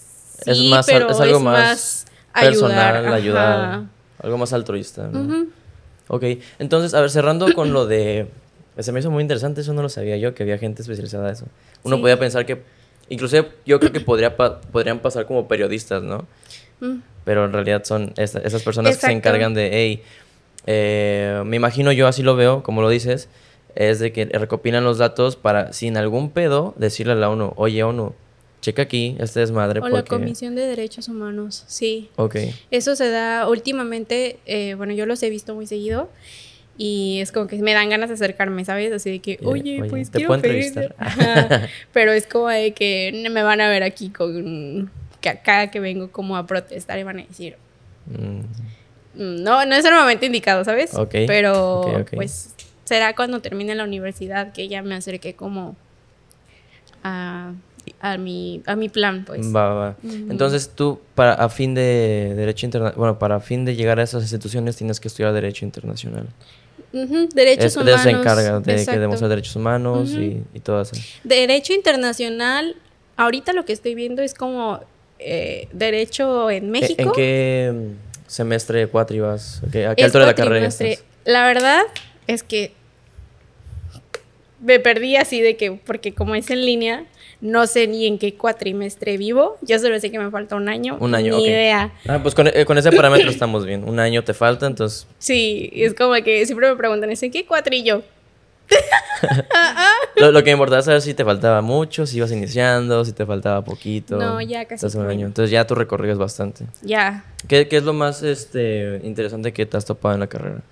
Es 0.46 0.58
más- 0.70 0.86
pero 0.86 1.10
es 1.10 1.20
algo 1.20 1.40
más 1.40 2.06
Personal, 2.32 2.96
ayudar, 2.96 3.12
ayudar. 3.12 3.82
Algo 4.22 4.38
más 4.38 4.52
altruista, 4.54 5.08
¿no? 5.08 5.20
Ujú. 5.20 5.48
Ok, 6.08 6.24
entonces, 6.58 6.94
a 6.94 7.00
ver, 7.02 7.10
cerrando 7.10 7.52
con 7.54 7.72
lo 7.72 7.86
de... 7.86 8.28
Se 8.78 8.92
me 8.92 9.00
hizo 9.00 9.10
muy 9.10 9.20
interesante, 9.22 9.60
eso 9.60 9.74
no 9.74 9.82
lo 9.82 9.88
sabía 9.90 10.16
yo, 10.16 10.32
que 10.34 10.44
había 10.44 10.56
gente 10.56 10.80
especializada 10.82 11.28
en 11.28 11.34
eso. 11.34 11.46
Uno 11.82 11.96
Sí. 11.96 12.02
podía 12.02 12.18
pensar 12.18 12.46
que... 12.46 12.62
Inclusive 13.10 13.50
yo 13.66 13.78
creo 13.80 13.92
que 13.92 14.00
podría 14.00 14.36
pa- 14.36 14.60
podrían 14.60 15.00
pasar 15.00 15.26
como 15.26 15.46
periodistas, 15.48 16.02
¿no? 16.02 16.26
Mm. 16.80 16.98
Pero 17.24 17.44
en 17.44 17.52
realidad 17.52 17.82
son 17.84 18.12
esa- 18.16 18.38
esas 18.40 18.62
personas 18.62 18.90
que 18.96 19.00
se 19.00 19.06
Exacto. 19.08 19.16
encargan 19.28 19.52
de, 19.54 19.70
hey, 19.72 20.02
eh, 20.66 21.42
me 21.44 21.56
imagino 21.56 21.90
yo 21.92 22.06
así 22.06 22.22
lo 22.22 22.36
veo, 22.36 22.62
como 22.62 22.80
lo 22.82 22.88
dices, 22.88 23.28
es 23.74 23.98
de 23.98 24.12
que 24.12 24.24
recopilan 24.26 24.84
los 24.84 24.98
datos 24.98 25.36
para, 25.36 25.72
sin 25.72 25.96
algún 25.96 26.30
pedo, 26.30 26.74
decirle 26.76 27.12
a 27.12 27.16
la 27.16 27.30
ONU, 27.30 27.52
oye 27.56 27.82
ONU, 27.82 28.12
checa 28.60 28.82
aquí, 28.82 29.16
este 29.18 29.42
es 29.42 29.50
madre 29.52 29.80
O 29.80 29.84
la 29.88 29.90
porque... 29.90 30.10
Comisión 30.16 30.54
de 30.54 30.62
Derechos 30.66 31.08
Humanos, 31.08 31.64
sí. 31.66 32.10
Ok, 32.16 32.36
Eso 32.70 32.94
se 32.96 33.08
da 33.10 33.48
últimamente, 33.48 34.38
eh, 34.46 34.74
bueno, 34.74 34.92
yo 34.92 35.06
los 35.06 35.22
he 35.22 35.30
visto 35.30 35.54
muy 35.54 35.66
seguido 35.66 36.10
y 36.76 37.20
es 37.20 37.30
como 37.32 37.46
que 37.46 37.56
me 37.56 37.72
dan 37.74 37.88
ganas 37.90 38.08
de 38.08 38.14
acercarme, 38.14 38.64
¿sabes? 38.64 38.92
Así 38.92 39.10
de 39.10 39.18
que, 39.20 39.38
oye, 39.44 39.80
oye, 39.82 39.90
pues 39.90 40.10
¿te 40.10 40.18
quiero 40.18 40.28
puedo 40.28 40.42
pedir-. 40.42 40.94
Pero 41.92 42.12
es 42.12 42.26
como 42.26 42.48
de 42.48 42.72
que 42.72 43.28
me 43.30 43.42
van 43.42 43.60
a 43.60 43.68
ver 43.68 43.82
aquí 43.82 44.08
con 44.10 44.90
acá 45.26 45.70
que 45.70 45.80
vengo 45.80 46.10
como 46.10 46.36
a 46.36 46.46
protestar 46.46 46.98
y 46.98 47.02
van 47.02 47.18
a 47.20 47.22
decir, 47.24 47.56
mm, 48.06 48.38
"Mm, 49.22 49.42
no, 49.42 49.66
no 49.66 49.74
es 49.74 49.84
el 49.84 49.92
momento 49.94 50.24
indicado, 50.24 50.64
¿sabes? 50.64 50.94
Ok, 50.94 51.10
Pero 51.26 51.80
ok, 51.80 52.00
ok. 52.02 52.10
pues 52.14 52.54
será 52.90 53.14
cuando 53.14 53.38
termine 53.40 53.76
la 53.76 53.84
universidad 53.84 54.52
que 54.52 54.66
ya 54.66 54.82
me 54.82 54.96
acerqué 54.96 55.34
como 55.36 55.76
a, 57.04 57.52
a 58.00 58.16
mi 58.18 58.62
a 58.66 58.74
mi 58.74 58.88
plan, 58.88 59.24
pues. 59.24 59.54
Va, 59.54 59.68
va, 59.68 59.74
va. 59.74 59.96
Entonces 60.28 60.70
tú, 60.74 60.98
para, 61.14 61.34
a 61.34 61.48
fin 61.48 61.72
de 61.72 62.32
derecho 62.34 62.66
internacional, 62.66 62.98
bueno, 62.98 63.18
para 63.20 63.38
fin 63.38 63.64
de 63.64 63.76
llegar 63.76 64.00
a 64.00 64.02
esas 64.02 64.22
instituciones 64.22 64.74
tienes 64.76 64.98
que 64.98 65.06
estudiar 65.06 65.32
derecho 65.32 65.64
internacional. 65.64 66.26
Ujú, 66.92 67.28
derechos 67.32 67.66
Es- 67.66 67.76
humanos. 67.76 68.02
se 68.02 68.10
encarga, 68.10 68.58
de 68.58 68.84
que 68.84 68.98
demostrar 68.98 69.28
derechos 69.30 69.54
humanos 69.54 70.10
Ujú. 70.10 70.20
y, 70.20 70.42
y 70.54 70.58
todo 70.58 70.82
eso. 70.82 70.96
Derecho 71.22 71.72
internacional, 71.72 72.74
ahorita 73.16 73.52
lo 73.52 73.64
que 73.64 73.72
estoy 73.72 73.94
viendo 73.94 74.20
es 74.20 74.34
como 74.34 74.80
eh, 75.20 75.68
derecho 75.72 76.50
en 76.50 76.64
¿En- 76.64 76.70
México. 76.72 77.00
¿En 77.02 77.12
qué 77.12 77.90
semestre 78.26 78.88
cuatri 78.88 79.20
vas? 79.20 79.62
¿A 79.64 79.70
qué, 79.70 79.86
a 79.86 79.94
qué 79.94 80.02
altura 80.04 80.24
de 80.24 80.30
la 80.32 80.34
carrera 80.34 80.66
estás? 80.66 81.04
La 81.24 81.46
verdad 81.46 81.82
es 82.26 82.42
que 82.42 82.72
me 84.60 84.78
perdí 84.80 85.16
así 85.16 85.40
de 85.40 85.56
que, 85.56 85.72
porque 85.72 86.12
como 86.12 86.34
es 86.34 86.50
en 86.50 86.64
línea, 86.64 87.04
no 87.40 87.66
sé 87.66 87.86
ni 87.86 88.06
en 88.06 88.18
qué 88.18 88.34
cuatrimestre 88.34 89.16
vivo. 89.16 89.56
Yo 89.62 89.78
solo 89.78 89.98
sé 89.98 90.10
que 90.10 90.18
me 90.18 90.30
falta 90.30 90.56
un 90.56 90.68
año. 90.68 90.96
Un 91.00 91.14
año, 91.14 91.36
Ni 91.36 91.46
idea. 91.46 91.92
Ah, 92.06 92.20
pues 92.22 92.34
con, 92.34 92.46
eh, 92.48 92.64
con 92.66 92.76
ese 92.76 92.92
parámetro 92.92 93.30
estamos 93.30 93.64
bien. 93.64 93.88
Un 93.88 93.98
año 93.98 94.22
te 94.22 94.34
falta, 94.34 94.66
entonces... 94.66 95.06
Sí, 95.18 95.70
es 95.74 95.94
como 95.94 96.14
que 96.22 96.44
siempre 96.46 96.68
me 96.68 96.76
preguntan, 96.76 97.10
¿en 97.10 97.30
qué 97.30 97.46
cuatrillo? 97.46 98.02
Lo, 100.16 100.30
lo 100.30 100.40
que 100.40 100.50
me 100.50 100.52
importaba 100.52 100.78
es 100.78 100.84
saber 100.84 101.00
si 101.02 101.12
te 101.12 101.24
faltaba 101.24 101.60
mucho, 101.60 102.06
si 102.06 102.18
ibas 102.18 102.30
iniciando, 102.30 103.04
si 103.04 103.12
te 103.12 103.26
faltaba 103.26 103.62
poquito. 103.64 104.16
No, 104.16 104.40
ya 104.40 104.64
casi 104.64 104.86
Estás 104.86 104.94
un 104.94 105.08
año. 105.08 105.26
Entonces 105.26 105.50
ya 105.50 105.66
tu 105.66 105.74
recorrido 105.74 106.12
es 106.12 106.18
bastante. 106.18 106.66
Ya. 106.82 107.24
¿Qué, 107.48 107.68
qué 107.68 107.78
es 107.78 107.82
lo 107.82 107.92
más 107.92 108.22
este, 108.22 109.00
interesante 109.02 109.52
que 109.52 109.66
te 109.66 109.76
has 109.76 109.84
topado 109.84 110.14
en 110.14 110.20
la 110.20 110.26
carrera? 110.26 110.62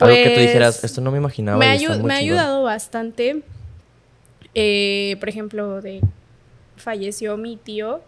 Algo 0.00 0.14
que 0.16 0.28
tú 0.30 0.34
Pues, 0.34 0.46
dijeras, 0.46 0.84
esto 0.84 1.00
no 1.00 1.10
me 1.10 1.18
imaginaba. 1.18 1.58
Me, 1.58 1.66
ayu- 1.66 1.88
me 1.88 1.94
ha 1.94 1.98
chingón". 1.98 2.10
ayudado 2.38 2.62
bastante. 2.62 3.42
eh, 4.54 5.16
por 5.20 5.28
ejemplo, 5.28 5.80
de 5.80 6.00
falleció 6.76 7.36
mi 7.36 7.56
tío 7.56 8.00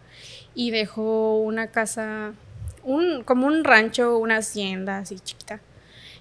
y 0.55 0.71
dejó 0.71 1.37
una 1.39 1.69
casa, 1.69 2.33
un, 2.83 3.23
como 3.23 3.47
un 3.47 3.63
rancho, 3.65 4.19
una 4.19 4.39
hacienda 4.39 4.99
así 4.99 5.21
chiquita, 5.21 5.61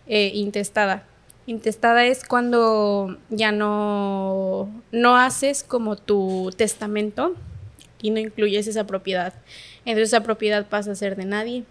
eh, 0.07 0.31
intestada. 0.35 1.05
Intestada 1.47 2.05
es 2.05 2.23
cuando 2.23 3.17
ya 3.29 3.51
no, 3.51 4.69
no 4.91 5.17
haces 5.17 5.63
como 5.63 5.95
tu 5.95 6.51
testamento 6.55 7.35
y 8.01 8.11
no 8.11 8.19
incluyes 8.19 8.67
esa 8.67 8.85
propiedad. 8.85 9.33
Entonces 9.85 10.09
esa 10.09 10.21
propiedad 10.21 10.67
pasa 10.67 10.91
a 10.91 10.95
ser 10.95 11.15
de 11.15 11.25
nadie. 11.25 11.63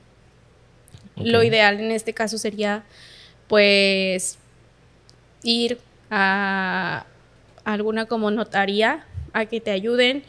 Lo 1.17 1.39
Ok. 1.39 1.45
ideal 1.45 1.79
en 1.79 1.93
este 1.93 2.15
caso 2.15 2.37
sería 2.37 2.83
pues 3.51 4.39
ir 5.43 5.79
a 6.09 7.05
alguna 7.65 8.07
como 8.07 8.31
notaría 8.31 9.05
a 9.33 9.47
que 9.47 9.61
te 9.61 9.73
ayuden 9.73 10.23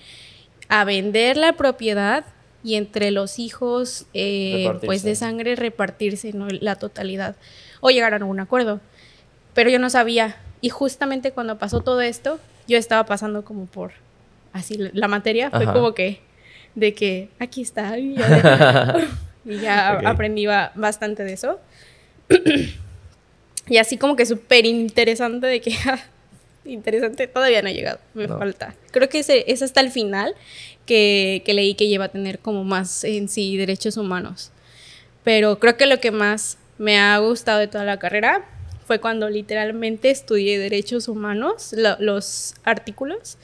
a 0.70 0.84
vender 0.86 1.38
la 1.38 1.54
propiedad 1.54 2.26
y 2.64 2.76
entre 2.76 3.12
los 3.12 3.38
hijos 3.38 4.08
eh, 4.16 4.74
pues 4.86 5.04
de 5.04 5.14
sangre 5.16 5.56
repartirse 5.56 6.34
¿no? 6.34 6.48
la 6.50 6.78
totalidad 6.78 7.36
o 7.80 7.92
llegar 7.92 8.14
a 8.14 8.18
algún 8.18 8.40
acuerdo. 8.40 8.82
Pero 9.54 9.70
yo 9.70 9.78
no 9.78 9.92
sabía 9.92 10.38
y 10.60 10.70
justamente 10.70 11.32
cuando 11.32 11.60
pasó 11.60 11.82
todo 11.82 12.02
esto 12.02 12.40
yo 12.68 12.80
estaba 12.80 13.06
pasando 13.06 13.44
como 13.46 13.68
por 13.68 13.92
así 14.52 14.78
la- 14.94 15.08
materia 15.08 15.52
fue 15.52 15.64
Ajá. 15.66 15.74
como 15.74 15.94
que 15.94 16.22
de 16.74 16.96
que 16.96 17.30
aquí 17.38 17.62
está 17.62 18.00
y 18.00 18.16
ya, 18.16 18.96
y 19.46 19.60
ya 19.60 19.98
Ok. 20.00 20.06
aprendí 20.08 20.48
ba- 20.48 20.72
bastante 20.74 21.24
de 21.24 21.34
eso. 21.34 21.60
Y 23.68 23.78
así 23.78 23.98
como 23.98 24.16
que 24.16 24.26
súper 24.26 24.66
interesante 24.66 25.48
de 25.48 25.62
que... 25.62 25.74
interesante, 26.66 27.28
todavía 27.28 27.62
no 27.62 27.70
ha 27.70 27.72
llegado, 27.72 28.00
me 28.14 28.28
No. 28.28 28.38
falta. 28.38 28.76
Creo 28.92 29.10
que 29.10 29.20
ese, 29.20 29.46
es 29.52 29.62
hasta 29.62 29.82
el 29.82 29.92
final 29.92 30.36
que, 30.86 31.42
que 31.46 31.54
leí 31.54 31.74
que 31.76 31.88
lleva 31.88 32.06
a 32.06 32.10
tener 32.10 32.40
como 32.40 32.64
más 32.64 33.04
en 33.04 33.30
sí 33.30 33.58
derechos 33.58 33.98
humanos. 33.98 34.52
Pero 35.24 35.60
creo 35.60 35.78
que 35.78 35.86
lo 35.86 36.00
que 36.00 36.12
más 36.12 36.58
me 36.78 37.00
ha 37.00 37.18
gustado 37.20 37.60
de 37.60 37.68
toda 37.68 37.84
la 37.86 38.00
carrera 38.00 38.46
fue 38.86 39.00
cuando 39.00 39.30
literalmente 39.30 40.10
estudié 40.10 40.60
derechos 40.60 41.08
humanos, 41.08 41.74
lo- 41.74 41.98
los 42.00 42.56
artículos. 42.64 43.38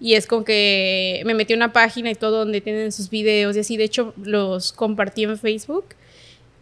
Y 0.00 0.14
es 0.14 0.26
como 0.26 0.44
que 0.44 1.22
me 1.24 1.34
metí 1.34 1.52
a 1.52 1.56
una 1.56 1.72
página 1.72 2.10
y 2.10 2.16
todo 2.16 2.38
donde 2.38 2.60
tienen 2.60 2.90
sus 2.90 3.08
videos 3.08 3.56
y 3.56 3.60
así. 3.60 3.76
De 3.76 3.84
hecho, 3.84 4.12
los 4.22 4.72
compartí 4.72 5.22
en 5.22 5.38
Facebook. 5.38 5.84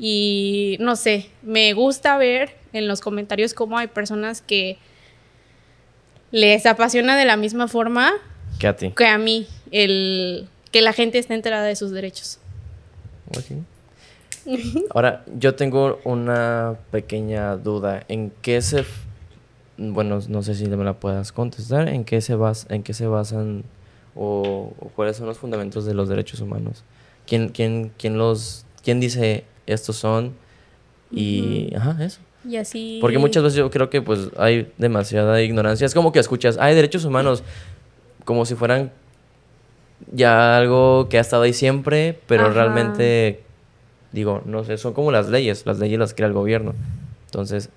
Y 0.02 0.78
no 0.80 0.97
sé, 0.97 1.28
me 1.42 1.75
gusta 1.75 2.16
ver 2.16 2.57
en 2.73 2.88
los 2.88 3.02
comentarios 3.02 3.52
cómo 3.52 3.76
hay 3.76 3.87
personas 3.87 4.40
que 4.40 4.78
les 6.30 6.64
apasiona 6.64 7.19
de 7.19 7.26
la 7.26 7.37
misma 7.37 7.69
forma 7.69 8.12
Que 8.59 8.66
a 8.66 8.76
ti. 8.76 8.92
que 8.97 9.07
a 9.07 9.19
mí 9.19 9.47
el 9.73 10.49
que 10.73 10.80
la 10.80 10.95
gente 10.95 11.19
esté 11.19 11.35
enterada 11.35 11.64
de 11.66 11.76
sus 11.76 11.90
derechos. 11.90 12.38
Ahora, 14.90 15.23
yo 15.37 15.54
tengo 15.54 16.00
una 16.04 16.76
pequeña 16.90 17.57
duda. 17.57 18.04
¿En 18.09 18.33
qué 18.42 18.62
se... 18.62 18.85
Bueno, 19.76 20.21
no 20.28 20.42
sé 20.42 20.54
si 20.54 20.66
me 20.66 20.85
la 20.85 20.95
puedas 20.95 21.33
contestar. 21.33 21.88
¿En 21.88 22.04
qué 22.04 22.21
se, 22.21 22.35
bas 22.37 22.66
en 22.71 22.83
qué 22.83 22.95
se 22.95 23.07
basan 23.07 23.64
o, 24.14 24.73
o 24.80 24.88
cuáles 24.97 25.16
son 25.16 25.26
los 25.26 25.38
fundamentos 25.38 25.85
de 25.85 25.92
los 25.95 26.09
derechos 26.09 26.40
humanos? 26.40 26.85
¿Quién, 27.26 27.50
quién, 27.50 27.92
quién 27.99 28.16
los... 28.16 28.64
¿Quién 28.83 28.99
dice 28.99 29.45
estos 29.67 29.97
son? 29.97 30.35
Y... 31.11 31.75
Ajá, 31.75 31.97
eso. 32.05 32.21
Y 32.49 32.57
así. 32.57 32.99
Porque 33.00 33.19
muchas 33.19 33.43
veces 33.43 33.59
yo 33.59 33.71
creo 33.71 33.90
que 33.90 34.00
pues 34.00 34.29
hay 34.38 34.73
demasiada 34.79 35.43
ignorancia. 35.43 35.85
Es 35.85 35.95
como 35.95 36.12
que 36.12 36.19
escuchas, 36.21 36.57
hay 36.59 36.75
derechos 36.75 37.05
humanos 37.05 37.43
como 38.25 38.47
si 38.47 38.55
fueran 38.55 38.93
ya 40.12 40.57
algo 40.57 41.09
que 41.11 41.19
ha 41.19 41.21
estado 41.21 41.43
ahí 41.43 41.52
siempre, 41.52 42.19
pero 42.26 42.45
Ajá. 42.45 42.55
realmente, 42.55 43.43
digo, 44.12 44.43
no 44.47 44.64
sé, 44.64 44.79
son 44.79 44.95
como 44.95 45.12
las 45.12 45.29
leyes. 45.29 45.67
Las 45.67 45.79
leyes 45.79 45.99
las 45.99 46.14
crea 46.14 46.29
el 46.29 46.33
gobierno. 46.33 46.75
Entonces, 47.26 47.69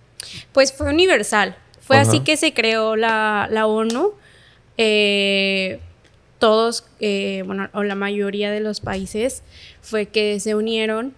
Pues 0.54 0.72
fue 0.72 0.90
universal. 0.90 1.58
Fue 1.82 1.98
así 1.98 2.22
que 2.22 2.38
se 2.38 2.54
creó 2.54 2.96
la, 2.96 3.50
la 3.52 3.68
ONU. 3.68 4.14
Eh, 4.78 5.80
todos, 6.40 6.86
eh, 7.02 7.44
bueno, 7.46 7.70
o 7.74 7.84
la 7.84 7.96
mayoría 7.96 8.52
de 8.52 8.62
los 8.62 8.80
países 8.80 9.44
fue 9.82 10.06
que 10.06 10.40
se 10.40 10.56
unieron 10.56 11.14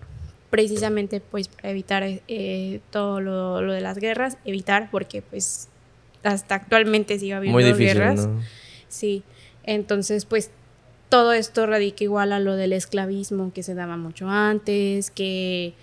precisamente 0.55 1.19
pues 1.19 1.50
para 1.50 1.69
evitar 1.69 2.03
eh, 2.05 2.79
todo 2.89 3.19
lo, 3.19 3.62
lo 3.62 3.74
de 3.74 3.81
las 3.81 3.97
guerras, 3.97 4.38
evitar 4.45 4.89
porque 4.89 5.21
pues 5.21 5.67
hasta 6.24 6.55
actualmente 6.55 7.19
sigue 7.19 7.33
habiendo 7.33 7.57
muy 7.59 7.65
difícil, 7.65 7.88
guerras. 7.88 8.27
¿no? 8.27 8.41
Sí, 8.88 9.24
entonces 9.65 10.24
pues 10.24 10.51
todo 11.09 11.33
esto 11.33 11.65
radica 11.65 12.05
igual 12.05 12.31
a 12.31 12.39
lo 12.39 12.55
del 12.55 12.71
esclavismo 12.71 13.51
que 13.53 13.63
se 13.63 13.74
daba 13.74 13.97
mucho 13.97 14.29
antes, 14.29 15.12
que 15.12 15.74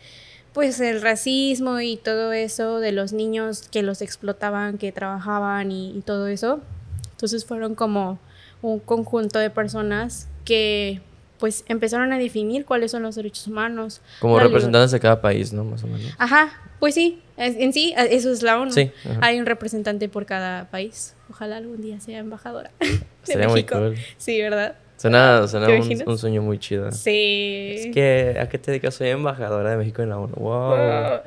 pues 0.54 0.80
el 0.80 1.02
racismo 1.02 1.78
y 1.80 1.98
todo 1.98 2.32
eso 2.32 2.80
de 2.80 2.92
los 2.92 3.12
niños 3.12 3.68
que 3.70 3.82
los 3.82 4.00
explotaban, 4.00 4.78
que 4.78 4.90
trabajaban 4.90 5.70
y, 5.70 5.90
y 5.98 6.00
todo 6.00 6.28
eso. 6.28 6.62
Entonces 7.10 7.44
fueron 7.44 7.74
como 7.74 8.18
un 8.62 8.78
conjunto 8.78 9.38
de 9.38 9.50
personas 9.50 10.28
que 10.46 11.02
pues 11.42 11.64
empezaron 11.66 12.12
a 12.12 12.18
definir 12.18 12.64
cuáles 12.64 12.92
son 12.92 13.02
los 13.02 13.16
derechos 13.16 13.48
humanos. 13.48 14.00
Como 14.20 14.38
representantes 14.38 14.92
de 14.92 15.00
cada 15.00 15.20
país, 15.20 15.52
¿no? 15.52 15.64
Más 15.64 15.82
o 15.82 15.88
menos. 15.88 16.14
Ajá, 16.16 16.52
pues 16.78 16.94
sí, 16.94 17.20
en 17.36 17.72
sí, 17.72 17.92
eso 17.96 18.30
es 18.30 18.44
la 18.44 18.60
ONU. 18.60 18.70
Sí. 18.70 18.92
Hay 19.20 19.40
un 19.40 19.46
representante 19.46 20.08
por 20.08 20.24
cada 20.24 20.70
país. 20.70 21.16
Ojalá 21.28 21.56
algún 21.56 21.82
día 21.82 21.98
sea 21.98 22.20
embajadora. 22.20 22.70
de 23.26 23.36
muy 23.38 23.54
México. 23.54 23.76
cool. 23.76 23.96
Sí, 24.18 24.40
¿verdad? 24.40 24.76
Suena, 24.98 25.48
suena 25.48 25.66
¿Te 25.66 26.04
un, 26.06 26.16
sueño 26.16 26.42
muy 26.42 26.60
chido. 26.60 26.92
Sí. 26.92 27.74
Es 27.76 27.86
que, 27.92 28.36
¿a 28.40 28.48
qué 28.48 28.58
te 28.58 28.70
dedicas? 28.70 28.94
Soy 28.94 29.08
embajadora 29.08 29.70
de 29.72 29.78
México 29.78 30.00
en 30.02 30.10
la 30.10 30.18
ONU. 30.18 30.36
¡Wow! 30.36 31.22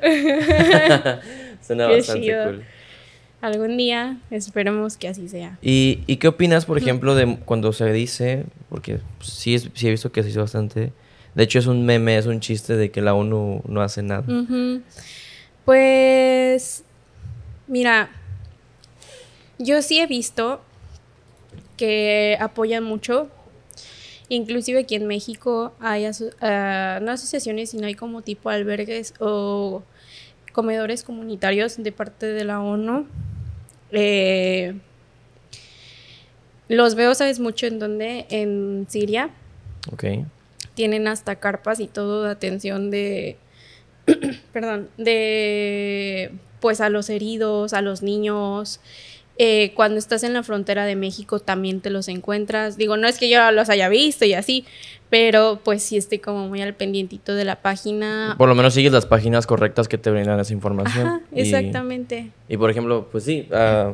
Suena 1.60 1.88
Qué 1.88 1.96
bastante 1.96 2.22
chido. 2.22 2.44
cool. 2.44 2.64
Algún 3.46 3.76
día 3.76 4.18
esperemos 4.30 4.96
que 4.96 5.08
así 5.08 5.28
sea. 5.28 5.58
¿Y, 5.62 6.00
y 6.06 6.16
qué 6.16 6.28
opinas, 6.28 6.64
por 6.66 6.78
ejemplo, 6.78 7.14
de 7.14 7.36
cuando 7.44 7.72
se 7.72 7.92
dice, 7.92 8.44
porque 8.68 8.98
sí, 9.20 9.54
es- 9.54 9.70
sí 9.74 9.86
he 9.86 9.90
visto 9.90 10.10
que 10.12 10.22
se 10.22 10.30
hizo 10.30 10.40
bastante, 10.40 10.92
de 11.34 11.42
hecho 11.44 11.58
es 11.58 11.66
un 11.66 11.84
meme, 11.86 12.16
es 12.18 12.26
un 12.26 12.40
chiste 12.40 12.76
de 12.76 12.90
que 12.90 13.02
la 13.02 13.14
ONU 13.14 13.62
no 13.68 13.82
hace 13.82 14.02
nada. 14.02 14.24
Pues, 15.64 16.84
mira, 17.66 18.08
yo 19.58 19.82
sí 19.82 19.98
he 20.00 20.06
visto 20.06 20.60
que 21.76 22.36
apoyan 22.40 22.84
mucho. 22.84 23.28
Inclusive 24.28 24.80
aquí 24.80 24.94
en 24.96 25.06
México 25.06 25.72
hay 25.80 26.04
aso- 26.04 26.30
ah, 26.40 26.98
no 27.02 27.12
asociaciones, 27.12 27.70
sino 27.70 27.86
hay 27.86 27.94
como 27.94 28.22
tipo 28.22 28.48
albergues 28.50 29.14
o 29.20 29.82
comedores 30.52 31.02
comunitarios 31.04 31.76
de 31.82 31.92
parte 31.92 32.26
de 32.26 32.44
la 32.44 32.60
ONU. 32.60 33.06
Eh, 33.98 34.74
los 36.68 36.94
veo, 36.96 37.14
¿sabes 37.14 37.40
mucho 37.40 37.66
en 37.66 37.78
dónde? 37.78 38.26
En 38.28 38.86
Siria. 38.88 39.30
Ok. 39.90 40.04
tienen 40.74 41.08
hasta 41.08 41.36
carpas 41.36 41.80
y 41.80 41.86
todo 41.86 42.24
de 42.24 42.30
atención 42.30 42.90
de, 42.90 43.38
perdón, 44.52 44.90
de, 44.98 46.32
pues 46.60 46.82
a 46.82 46.90
los 46.90 47.08
heridos, 47.08 47.72
a 47.72 47.80
los 47.80 48.02
niños. 48.02 48.80
Eh, 49.38 49.72
cuando 49.74 49.98
estás 49.98 50.22
en 50.22 50.32
la 50.32 50.42
frontera 50.42 50.86
de 50.86 50.96
México 50.96 51.40
también 51.40 51.80
te 51.80 51.90
los 51.90 52.08
encuentras. 52.08 52.76
Digo, 52.78 52.96
no 52.96 53.06
es 53.06 53.18
que 53.18 53.28
yo 53.28 53.50
los 53.52 53.68
haya 53.68 53.88
visto 53.88 54.24
y 54.24 54.32
así, 54.34 54.64
pero 55.10 55.60
pues 55.62 55.82
sí 55.82 55.96
estoy 55.98 56.18
como 56.20 56.48
muy 56.48 56.62
al 56.62 56.74
pendientito 56.74 57.34
de 57.34 57.44
la 57.44 57.56
página. 57.56 58.34
Por 58.38 58.48
lo 58.48 58.54
menos 58.54 58.72
sigues 58.74 58.92
las 58.92 59.04
páginas 59.04 59.46
correctas 59.46 59.88
que 59.88 59.98
te 59.98 60.10
brindan 60.10 60.40
esa 60.40 60.52
información. 60.54 61.06
Ajá, 61.06 61.20
exactamente. 61.34 62.30
Y, 62.48 62.56
por 62.56 62.70
ejemplo, 62.70 63.08
pues 63.12 63.24
sí, 63.24 63.46
a 63.52 63.92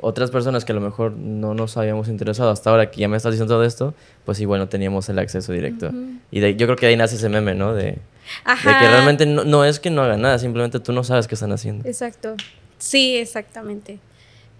otras 0.00 0.30
personas 0.30 0.64
que 0.64 0.72
a 0.72 0.74
lo 0.74 0.80
mejor 0.80 1.12
no 1.12 1.54
nos 1.54 1.76
habíamos 1.76 2.08
interesado 2.08 2.50
hasta 2.50 2.70
ahora 2.70 2.90
que 2.90 3.00
ya 3.00 3.08
me 3.08 3.16
estás 3.16 3.32
diciendo 3.32 3.54
todo 3.54 3.64
esto, 3.64 3.94
pues 4.24 4.38
sí, 4.38 4.44
bueno, 4.44 4.68
teníamos 4.68 5.08
el 5.08 5.18
acceso 5.18 5.52
directo. 5.52 5.92
Y 6.30 6.40
de- 6.40 6.56
yo 6.56 6.66
creo 6.66 6.76
que 6.76 6.86
ahí 6.86 6.96
nace 6.96 7.16
ese 7.16 7.28
meme, 7.28 7.54
¿no? 7.54 7.74
De, 7.74 7.92
que 7.92 8.68
realmente 8.88 9.24
no, 9.24 9.44
no 9.44 9.64
es 9.64 9.80
que 9.80 9.88
no 9.90 10.02
hagan 10.02 10.20
nada, 10.20 10.38
simplemente 10.38 10.80
tú 10.80 10.92
no 10.92 11.04
sabes 11.04 11.26
qué 11.26 11.34
están 11.36 11.52
haciendo. 11.52 11.88
Exacto. 11.88 12.34
Sí, 12.78 13.16
exactamente. 13.16 13.98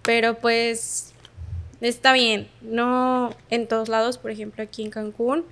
Pero 0.09 0.39
pues 0.39 1.13
está 1.81 2.13
bien. 2.13 2.47
No 2.63 3.29
en 3.51 3.67
todos 3.67 3.89
lados, 3.89 4.17
por 4.17 4.31
ejemplo 4.31 4.63
aquí 4.63 4.81
en 4.81 4.89
Cancún, 4.89 5.45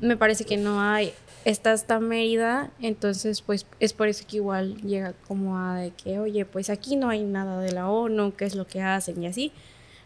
me 0.00 0.16
parece 0.16 0.44
que 0.44 0.56
no 0.56 0.80
hay. 0.80 1.12
Está 1.44 1.72
hasta 1.72 1.98
Mérida, 1.98 2.70
entonces 2.80 3.42
pues 3.42 3.66
es 3.80 3.92
por 3.92 4.06
eso 4.06 4.24
que 4.28 4.36
igual 4.36 4.76
llega 4.82 5.14
como 5.26 5.58
a 5.58 5.80
de 5.80 5.90
que, 5.90 6.20
oye, 6.20 6.44
pues 6.44 6.70
aquí 6.70 6.94
no 6.94 7.08
hay 7.08 7.24
nada 7.24 7.60
de 7.60 7.72
la 7.72 7.90
ONU, 7.90 8.34
qué 8.36 8.44
es 8.44 8.54
lo 8.54 8.68
que 8.68 8.82
hacen 8.82 9.20
y 9.20 9.26
así. 9.26 9.50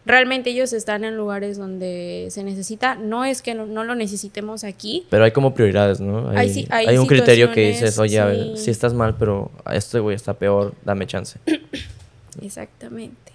realmente 0.07 0.49
ellos 0.49 0.73
están 0.73 1.03
en 1.03 1.15
lugares 1.15 1.59
donde 1.59 2.29
se 2.31 2.43
necesita. 2.43 2.95
No 2.95 3.25
es 3.25 3.43
que 3.43 3.53
no, 3.53 3.67
no 3.67 3.83
lo 3.83 3.93
necesitemos 3.93 4.63
aquí. 4.63 5.05
Pero 5.11 5.23
hay 5.23 5.31
como 5.33 5.53
prioridades, 5.53 5.99
¿no? 5.99 6.31
Hay, 6.31 6.37
Hay 6.37 6.49
sí- 6.49 6.67
hay 6.71 6.87
hay 6.87 6.97
un 6.97 7.05
criterio 7.05 7.51
que 7.51 7.67
dices, 7.67 7.99
oye, 7.99 8.19
a 8.19 8.25
ver, 8.25 8.57
si 8.57 8.71
estás 8.71 8.95
mal, 8.95 9.17
pero 9.19 9.51
este 9.71 9.99
güey 9.99 10.15
está 10.15 10.33
peor, 10.33 10.73
dame 10.83 11.05
chance. 11.05 11.37
Exactamente. 12.41 13.30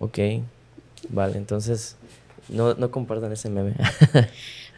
Ok, 0.00 0.18
vale, 1.10 1.36
entonces 1.38 1.96
no, 2.48 2.74
no 2.74 2.90
compartan 2.90 3.30
ese 3.32 3.48
meme. 3.48 3.74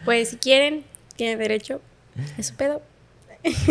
Pues 0.04 0.30
si 0.30 0.36
quieren, 0.36 0.82
tienen 1.16 1.38
derecho. 1.38 1.80
Es 2.36 2.48
su 2.48 2.54
pedo. 2.56 2.82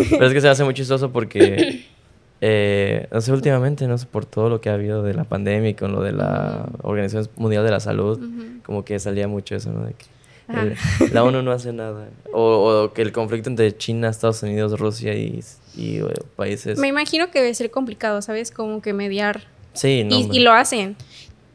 pero 0.10 0.28
es 0.28 0.34
que 0.34 0.40
se 0.42 0.48
hace 0.48 0.64
muy 0.64 0.74
chistoso 0.74 1.12
porque, 1.12 1.86
eh, 2.42 3.08
no 3.12 3.20
sé, 3.20 3.34
últimamente, 3.34 3.86
no 3.86 3.98
sé, 3.98 4.06
por 4.06 4.26
todo 4.26 4.48
lo 4.50 4.62
que 4.62 4.70
ha 4.70 4.76
habido 4.76 5.04
de 5.04 5.14
la 5.14 5.26
pandemia 5.26 5.70
y 5.72 5.74
con 5.74 5.92
lo 5.92 6.02
de 6.02 6.14
la 6.14 6.70
Organización 6.84 7.30
Mundial 7.36 7.66
de 7.66 7.72
la 7.72 7.82
Salud, 7.82 8.18
como 8.64 8.86
que 8.86 8.98
salía 9.00 9.28
mucho 9.28 9.56
eso, 9.58 9.72
¿no? 9.74 9.86
De 9.86 9.94
que 9.94 10.06
el- 10.54 10.76
la 11.14 11.24
ONU 11.26 11.42
no 11.42 11.52
hace 11.52 11.74
nada. 11.74 12.08
O, 12.32 12.84
o 12.86 12.94
que 12.94 13.02
el 13.02 13.12
conflicto 13.12 13.50
entre 13.50 13.76
China, 13.78 14.08
Estados 14.10 14.42
Unidos, 14.44 14.80
Rusia 14.80 15.14
y, 15.14 15.44
y, 15.76 15.98
eh, 15.98 16.04
países... 16.38 16.78
Me 16.80 16.88
imagino 16.88 17.30
que 17.30 17.40
debe 17.42 17.54
ser 17.54 17.72
complicado, 17.72 18.22
¿sabes? 18.22 18.52
Como 18.52 18.82
que 18.82 18.94
mediar. 18.94 19.44
Sí, 19.74 20.04
no, 20.06 20.16
y, 20.18 20.30
y 20.38 20.40
lo 20.40 20.52
hacen. 20.54 20.96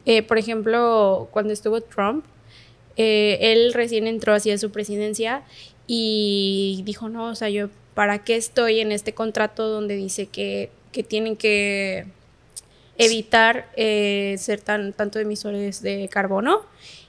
Eh, 0.09 0.23
por 0.23 0.37
ejemplo, 0.37 1.27
cuando 1.31 1.51
estuvo 1.53 1.81
Trump, 1.81 2.23
eh, 2.95 3.37
él 3.41 3.73
recién 3.73 4.07
entró 4.07 4.33
hacia 4.33 4.57
su 4.57 4.71
presidencia 4.71 5.43
y 5.85 6.81
dijo, 6.85 7.09
no, 7.09 7.25
o 7.29 7.35
sea, 7.35 7.49
yo, 7.49 7.67
¿para 7.93 8.23
qué 8.23 8.35
estoy 8.37 8.79
en 8.79 8.91
este 8.91 9.13
contrato 9.13 9.67
donde 9.67 9.95
dice 9.97 10.27
que, 10.27 10.69
que 10.93 11.03
tienen 11.03 11.35
que 11.35 12.05
evitar 12.97 13.69
eh, 13.75 14.35
ser 14.39 14.61
tan, 14.61 14.93
tanto 14.93 15.19
emisores 15.19 15.81
de 15.81 16.07
carbono? 16.09 16.61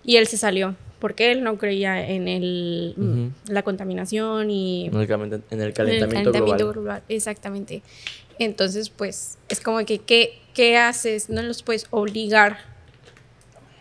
Y 0.04 0.16
él 0.16 0.26
se 0.26 0.36
salió, 0.36 0.74
porque 0.98 1.30
él 1.32 1.42
no 1.44 1.56
creía 1.58 2.06
en 2.08 2.26
el, 2.28 3.30
la 3.48 3.62
contaminación 3.62 4.50
y 4.50 4.86
En 4.86 4.96
el, 4.96 5.08
calent- 5.08 5.22
en 5.22 5.32
el 5.32 5.42
en 5.50 5.60
el 5.60 5.72
calentamiento, 5.72 6.32
calentamiento 6.32 6.56
global. 6.64 6.72
global. 6.72 7.02
Exactamente. 7.08 7.82
Entonces, 8.38 8.90
pues, 8.90 9.38
es 9.48 9.60
como 9.60 9.84
que, 9.84 9.98
¿qué, 9.98 10.40
qué 10.54 10.76
haces? 10.76 11.28
No 11.30 11.42
los 11.42 11.62
puedes 11.62 11.86
obligar. 11.90 12.76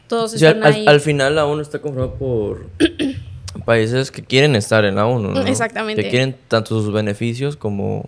Todos 0.08 0.34
al, 0.34 0.44
están 0.58 0.64
ahí. 0.64 0.82
al- 0.88 0.96
al 0.96 1.02
final 1.02 1.36
la 1.36 1.46
ONU 1.46 1.62
está 1.62 1.80
conformada 1.80 2.14
por 2.18 2.66
países 3.66 4.12
que 4.12 4.24
quieren 4.24 4.56
estar 4.56 4.86
en 4.86 4.96
la 4.96 5.06
ONU, 5.06 5.32
¿no? 5.32 5.42
Exactamente. 5.46 6.04
Que 6.04 6.10
quieren 6.10 6.36
tanto 6.48 6.70
sus 6.82 6.92
beneficios 6.94 7.56
como 7.58 8.08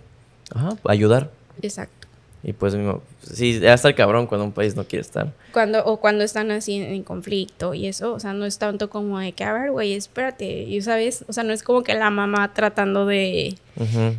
ajá, 0.54 0.76
ayudar. 0.84 1.30
Exacto. 1.62 1.94
Y 2.42 2.54
pues, 2.54 2.74
mismo, 2.74 3.02
sí, 3.22 3.60
ya 3.60 3.74
está 3.74 3.88
el 3.88 3.94
cabrón 3.94 4.26
cuando 4.26 4.46
un 4.46 4.52
país 4.52 4.74
no 4.74 4.84
quiere 4.84 5.02
estar. 5.02 5.30
Cuando, 5.52 5.84
o 5.84 5.98
cuando 6.00 6.24
están 6.24 6.50
así 6.50 6.76
en, 6.76 7.02
conflicto 7.02 7.74
y 7.74 7.86
eso, 7.86 8.14
o 8.14 8.20
sea, 8.20 8.32
no 8.32 8.46
es 8.46 8.56
tanto 8.56 8.88
como 8.88 9.18
de 9.18 9.32
que, 9.32 9.44
a 9.44 9.52
ver, 9.52 9.70
güey, 9.72 9.92
espérate, 9.92 10.62
y 10.62 10.80
sabes, 10.80 11.22
o 11.28 11.34
sea, 11.34 11.42
no 11.44 11.52
es 11.52 11.62
como 11.62 11.82
que 11.82 11.92
la 11.92 12.08
mamá 12.08 12.54
tratando 12.54 13.04
de, 13.04 13.56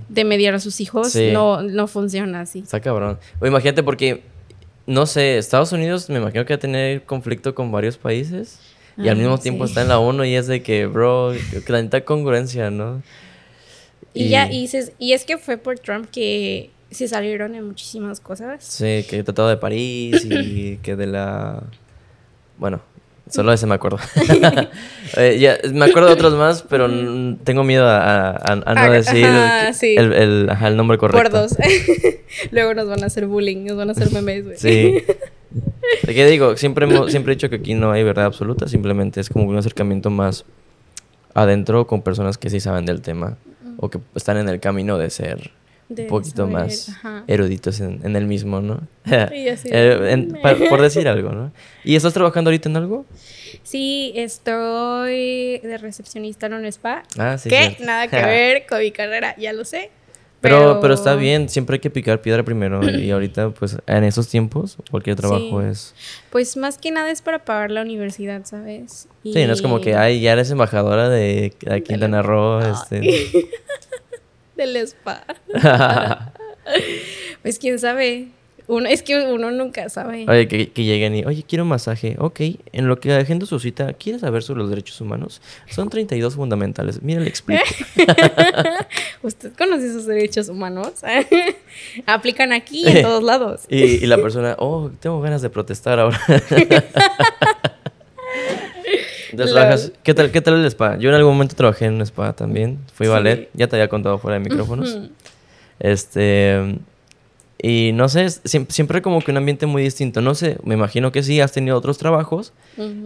de 0.07 0.23
mediar 0.23 0.53
a 0.53 0.59
sus 0.59 0.81
hijos, 0.81 1.11
Sí. 1.11 1.31
no, 1.33 1.63
no 1.63 1.87
funciona 1.87 2.41
así. 2.41 2.59
Está 2.59 2.79
cabrón. 2.79 3.17
O 3.39 3.47
imagínate 3.47 3.81
porque, 3.81 4.21
no 4.91 5.05
sé, 5.05 5.37
Estados 5.37 5.71
Unidos 5.71 6.09
me 6.09 6.19
imagino 6.19 6.45
que 6.45 6.53
va 6.53 6.57
a 6.57 6.59
tener 6.59 7.03
conflicto 7.03 7.55
con 7.55 7.71
varios 7.71 7.97
países. 7.97 8.59
Y 8.97 9.07
al 9.07 9.15
Ah, 9.15 9.19
mismo 9.19 9.37
tiempo 9.39 9.65
sí. 9.65 9.71
está 9.71 9.81
en 9.81 9.87
la 9.87 9.99
ONU 9.99 10.23
y 10.25 10.35
es 10.35 10.47
de 10.47 10.61
que, 10.61 10.85
bro, 10.85 11.31
que 11.65 11.71
la 11.71 11.81
neta 11.81 12.01
congruencia, 12.05 12.69
¿no? 12.69 13.01
Y, 14.13 14.29
ya, 14.29 14.51
y, 14.51 14.67
se- 14.67 14.93
y 14.99 15.13
es 15.13 15.23
que 15.25 15.37
fue 15.37 15.57
por 15.57 15.79
Trump 15.79 16.09
que 16.11 16.69
se 16.91 17.07
salieron 17.07 17.55
en 17.55 17.65
muchísimas 17.65 18.19
cosas. 18.19 18.63
Sí, 18.63 19.03
que 19.09 19.17
el 19.19 19.23
Tratado 19.23 19.47
de 19.49 19.57
París 19.57 20.25
y 20.25 20.77
que 20.83 20.95
de 20.95 21.07
la... 21.07 21.63
Bueno, 22.57 22.81
solo 23.31 23.51
ese 23.53 23.65
me 23.65 23.75
acuerdo. 23.75 23.97
Eh, 25.17 25.39
ya, 25.39 25.57
me 25.73 25.83
acuerdo 25.85 26.07
de 26.07 26.13
otros 26.13 26.35
más, 26.35 26.61
pero 26.69 26.87
tengo 27.43 27.65
miedo 27.65 27.85
a, 27.85 27.97
a- 27.97 28.29
a- 28.31 28.61
a 28.65 28.73
no 28.87 28.91
decir 28.93 29.25
ajá, 29.25 29.67
que- 29.67 29.73
sí. 29.73 29.95
el, 29.97 30.13
el- 30.13 30.49
ajá, 30.49 30.69
el 30.69 30.77
nombre 30.77 30.97
correcto. 30.97 31.21
Por 31.29 31.31
dos. 31.41 31.57
Luego 32.51 32.73
nos 32.73 32.87
van 32.87 33.03
a 33.03 33.07
hacer 33.07 33.25
bullying, 33.27 33.65
nos 33.65 33.75
van 33.75 33.89
a 33.89 33.91
hacer 33.91 34.09
memes, 34.13 34.45
güey. 34.45 34.57
Sí. 34.57 35.03
¿De 36.07 36.13
qué 36.15 36.25
digo? 36.27 36.55
Siempre, 36.55 36.85
hemos- 36.85 37.11
siempre 37.11 37.33
he 37.33 37.35
dicho 37.35 37.49
que 37.49 37.57
aquí 37.57 37.73
no 37.73 37.91
hay 37.91 38.03
verdad 38.03 38.23
absoluta, 38.25 38.69
simplemente 38.69 39.19
es 39.19 39.27
como 39.29 39.45
un 39.49 39.57
acercamiento 39.57 40.09
más 40.09 40.45
adentro 41.33 41.87
con 41.87 42.01
personas 42.03 42.37
que 42.37 42.49
sí 42.49 42.61
saben 42.61 42.85
del 42.85 43.01
tema 43.01 43.35
o 43.77 43.89
que 43.89 43.99
están 44.15 44.37
en 44.37 44.47
el 44.47 44.61
camino 44.61 44.97
de 44.97 45.09
ser 45.09 45.51
De 45.95 46.03
un 46.03 46.07
poquito 46.09 46.43
saber, 46.47 46.53
más 46.53 46.89
ajá. 46.89 47.23
eruditos 47.27 47.79
en, 47.81 47.99
en 48.03 48.15
el 48.15 48.25
mismo, 48.25 48.61
¿no? 48.61 48.81
Y 49.33 49.47
así 49.49 49.69
Eh, 49.71 50.11
en- 50.11 50.37
pa- 50.41 50.55
por 50.69 50.81
decir 50.81 51.07
algo, 51.07 51.31
¿no? 51.31 51.51
¿Y 51.83 51.95
estás 51.95 52.13
trabajando 52.13 52.49
ahorita 52.49 52.69
en 52.69 52.77
algo? 52.77 53.05
Sí, 53.63 54.13
estoy 54.15 55.59
de 55.59 55.77
recepcionista 55.79 56.45
en 56.47 56.53
un 56.53 56.65
spa. 56.65 57.03
Ah, 57.17 57.37
sí. 57.37 57.49
que 57.49 57.77
nada 57.81 58.07
que 58.07 58.15
ver 58.25 58.65
con 58.67 58.79
mi 58.79 58.91
carrera, 58.91 59.35
ya 59.37 59.53
lo 59.53 59.65
sé. 59.65 59.89
Pero, 60.39 60.79
pero 60.81 60.95
está 60.95 61.13
bien, 61.13 61.49
siempre 61.49 61.75
hay 61.75 61.79
que 61.81 61.91
picar 61.91 62.19
piedra 62.19 62.41
primero. 62.41 62.81
y 62.89 63.11
ahorita, 63.11 63.51
pues, 63.51 63.77
en 63.85 64.03
esos 64.03 64.27
tiempos, 64.27 64.75
cualquier 64.89 65.15
trabajo 65.15 65.61
Sí. 65.61 65.67
es. 65.69 65.93
Pues 66.31 66.57
más 66.57 66.79
que 66.79 66.89
nada 66.89 67.11
es 67.11 67.21
para 67.21 67.45
pagar 67.45 67.69
la 67.69 67.83
universidad, 67.83 68.43
¿sabes? 68.45 69.07
Sí, 69.23 69.45
no 69.45 69.53
es 69.53 69.61
como 69.61 69.81
que, 69.81 69.91
Y- 69.91 69.93
ay, 69.93 70.19
ya 70.19 70.31
eres 70.33 70.49
embajadora 70.49 71.09
de, 71.09 71.53
de 71.59 71.83
Quintana 71.83 72.23
Roo. 72.23 72.59
Este. 72.61 73.01
Del 74.61 74.75
spa. 74.77 75.25
Pues 77.41 77.57
quién 77.57 77.79
sabe. 77.79 78.27
Uno, 78.67 78.87
es 78.87 79.01
que 79.01 79.19
uno 79.19 79.49
nunca 79.49 79.89
sabe. 79.89 80.25
Oye, 80.29 80.47
que, 80.47 80.69
que 80.69 80.83
lleguen 80.83 81.15
y, 81.15 81.25
oye, 81.25 81.43
quiero 81.43 81.65
masaje. 81.65 82.15
Ok, 82.19 82.39
en 82.71 82.87
lo 82.87 82.99
que 82.99 83.11
agendo 83.11 83.47
su 83.47 83.59
cita, 83.59 83.93
¿quieres 83.93 84.21
saber 84.21 84.43
sobre 84.43 84.59
los 84.59 84.69
derechos 84.69 85.01
humanos? 85.01 85.41
Son 85.67 85.89
32 85.89 86.35
fundamentales. 86.35 87.01
Mira, 87.01 87.19
le 87.19 87.27
explico. 87.27 87.63
¿Usted 89.23 89.53
conoce 89.57 89.91
sus 89.91 90.05
derechos 90.05 90.47
humanos? 90.47 90.93
Aplican 92.05 92.53
aquí 92.53 92.87
en 92.87 93.01
todos 93.01 93.23
lados. 93.23 93.61
y, 93.67 93.81
y 93.83 94.05
la 94.05 94.17
persona, 94.17 94.55
oh, 94.59 94.91
tengo 94.99 95.19
ganas 95.21 95.41
de 95.41 95.49
protestar 95.49 95.99
ahora. 95.99 96.21
Entonces, 99.31 99.53
trabajas- 99.55 99.91
¿qué 100.03 100.13
tal, 100.13 100.31
¿Qué 100.31 100.41
tal 100.41 100.55
el 100.55 100.65
spa? 100.65 100.97
Yo 100.97 101.09
en 101.09 101.15
algún 101.15 101.33
momento 101.33 101.55
trabajé 101.55 101.85
en 101.85 101.93
un 101.95 102.01
spa 102.01 102.33
también. 102.33 102.79
Fui 102.93 103.07
Sí. 103.07 103.11
ballet. 103.11 103.49
Ya 103.53 103.67
te 103.67 103.75
había 103.77 103.87
contado 103.87 104.17
fuera 104.17 104.37
de 104.39 104.43
micrófonos. 104.49 104.99
Este. 105.79 106.77
Y 107.63 107.91
no 107.93 108.09
sé, 108.09 108.27
siempre, 108.29 108.73
siempre 108.73 109.01
como 109.03 109.21
que 109.21 109.29
un 109.29 109.37
ambiente 109.37 109.67
muy 109.67 109.83
distinto. 109.83 110.19
No 110.21 110.33
sé, 110.33 110.57
me 110.63 110.73
imagino 110.73 111.11
que 111.11 111.21
sí, 111.21 111.39
has 111.41 111.51
tenido 111.51 111.77
otros 111.77 111.97
trabajos 111.99 112.53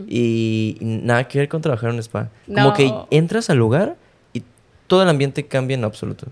y 0.07 0.77
nada 0.79 1.27
que 1.27 1.39
ver 1.39 1.49
con 1.49 1.61
trabajar 1.61 1.89
en 1.89 1.95
un 1.95 1.99
spa. 2.01 2.29
Como 2.53 2.73
que 2.73 2.89
entras 3.11 3.49
al 3.49 3.57
lugar 3.57 3.97
y 4.33 4.43
todo 4.87 5.03
el 5.03 5.09
ambiente 5.09 5.45
cambia 5.45 5.75
en 5.75 5.83
absoluto. 5.83 6.27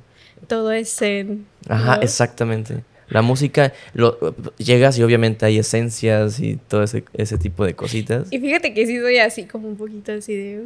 Todo 0.48 0.72
es 0.72 0.94
zen. 0.96 1.46
Ajá, 1.68 1.98
¿no? 1.98 2.02
exactamente. 2.02 2.84
La 3.14 3.22
música, 3.22 3.72
lo, 3.94 4.18
llegas 4.58 4.98
y 4.98 5.04
obviamente 5.04 5.46
hay 5.46 5.60
esencias 5.60 6.40
y 6.40 6.58
todo 6.58 6.84
ese, 6.84 7.04
ese 7.14 7.38
tipo 7.38 7.66
de 7.66 7.76
cositas. 7.76 8.28
Y 8.32 8.40
fíjate 8.40 8.74
que 8.74 8.86
sí 8.86 9.00
soy 9.00 9.20
así, 9.20 9.46
como 9.46 9.68
un 9.68 9.78
poquito 9.78 10.12
así 10.14 10.36
de... 10.36 10.64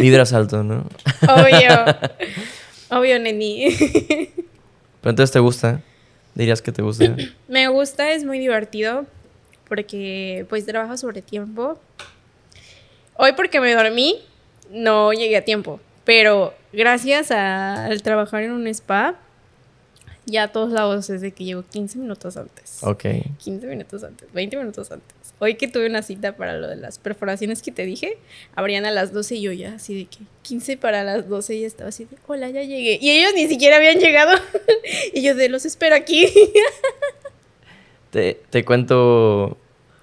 Vibras 0.00 0.32
alto, 0.32 0.62
¿no? 0.62 0.86
Obvio. 1.28 1.84
Obvio, 2.98 3.18
neni. 3.18 3.76
Pero 5.00 5.10
entonces 5.10 5.32
te 5.32 5.38
gusta. 5.40 5.82
Dirías 6.34 6.62
que 6.62 6.72
te 6.72 6.82
gusta. 6.82 7.16
Me 7.48 7.68
gusta, 7.68 8.12
es 8.12 8.24
muy 8.24 8.38
divertido 8.38 9.06
porque 9.68 10.46
pues 10.48 10.64
trabajo 10.66 10.96
sobre 10.96 11.22
tiempo. 11.22 11.78
Hoy 13.14 13.32
porque 13.36 13.60
me 13.60 13.72
dormí, 13.74 14.16
no 14.70 15.12
llegué 15.12 15.36
a 15.36 15.44
tiempo, 15.44 15.78
pero 16.04 16.54
gracias 16.72 17.30
a- 17.30 17.84
al 17.86 18.02
trabajar 18.02 18.42
en 18.42 18.52
un 18.52 18.66
spa, 18.68 19.16
ya 20.26 20.44
a 20.44 20.48
todos 20.48 20.70
lados 20.70 21.10
es 21.10 21.20
de 21.20 21.32
que 21.32 21.44
llego 21.44 21.62
15 21.62 21.98
minutos 21.98 22.36
antes. 22.36 22.78
Ok. 22.82 23.04
15 23.38 23.66
minutos 23.66 24.04
antes, 24.04 24.32
20 24.32 24.56
minutos 24.56 24.90
antes. 24.90 25.16
Hoy 25.38 25.54
que 25.54 25.68
tuve 25.68 25.86
una 25.86 26.02
cita 26.02 26.36
para 26.36 26.58
lo 26.58 26.68
de 26.68 26.76
las 26.76 26.98
perforaciones 26.98 27.62
que 27.62 27.72
te 27.72 27.84
dije, 27.84 28.18
abrían 28.54 28.84
a 28.84 28.90
las 28.90 29.12
12 29.12 29.36
y 29.36 29.40
yo 29.42 29.52
ya 29.52 29.74
así 29.74 29.94
de 29.94 30.04
que 30.04 30.18
15 30.42 30.76
para 30.76 31.02
las 31.02 31.28
12 31.28 31.54
y 31.56 31.64
estaba 31.64 31.88
así 31.88 32.04
de, 32.04 32.16
hola, 32.26 32.50
ya 32.50 32.62
llegué. 32.62 32.98
Y 33.00 33.10
ellos 33.10 33.32
ni 33.34 33.48
siquiera 33.48 33.76
habían 33.76 33.98
llegado. 33.98 34.32
y 35.14 35.22
yo 35.22 35.34
de, 35.34 35.48
los 35.48 35.64
espero 35.64 35.94
aquí. 35.94 36.26
Te, 38.10 38.40
te 38.50 38.64
cuento. 38.64 39.56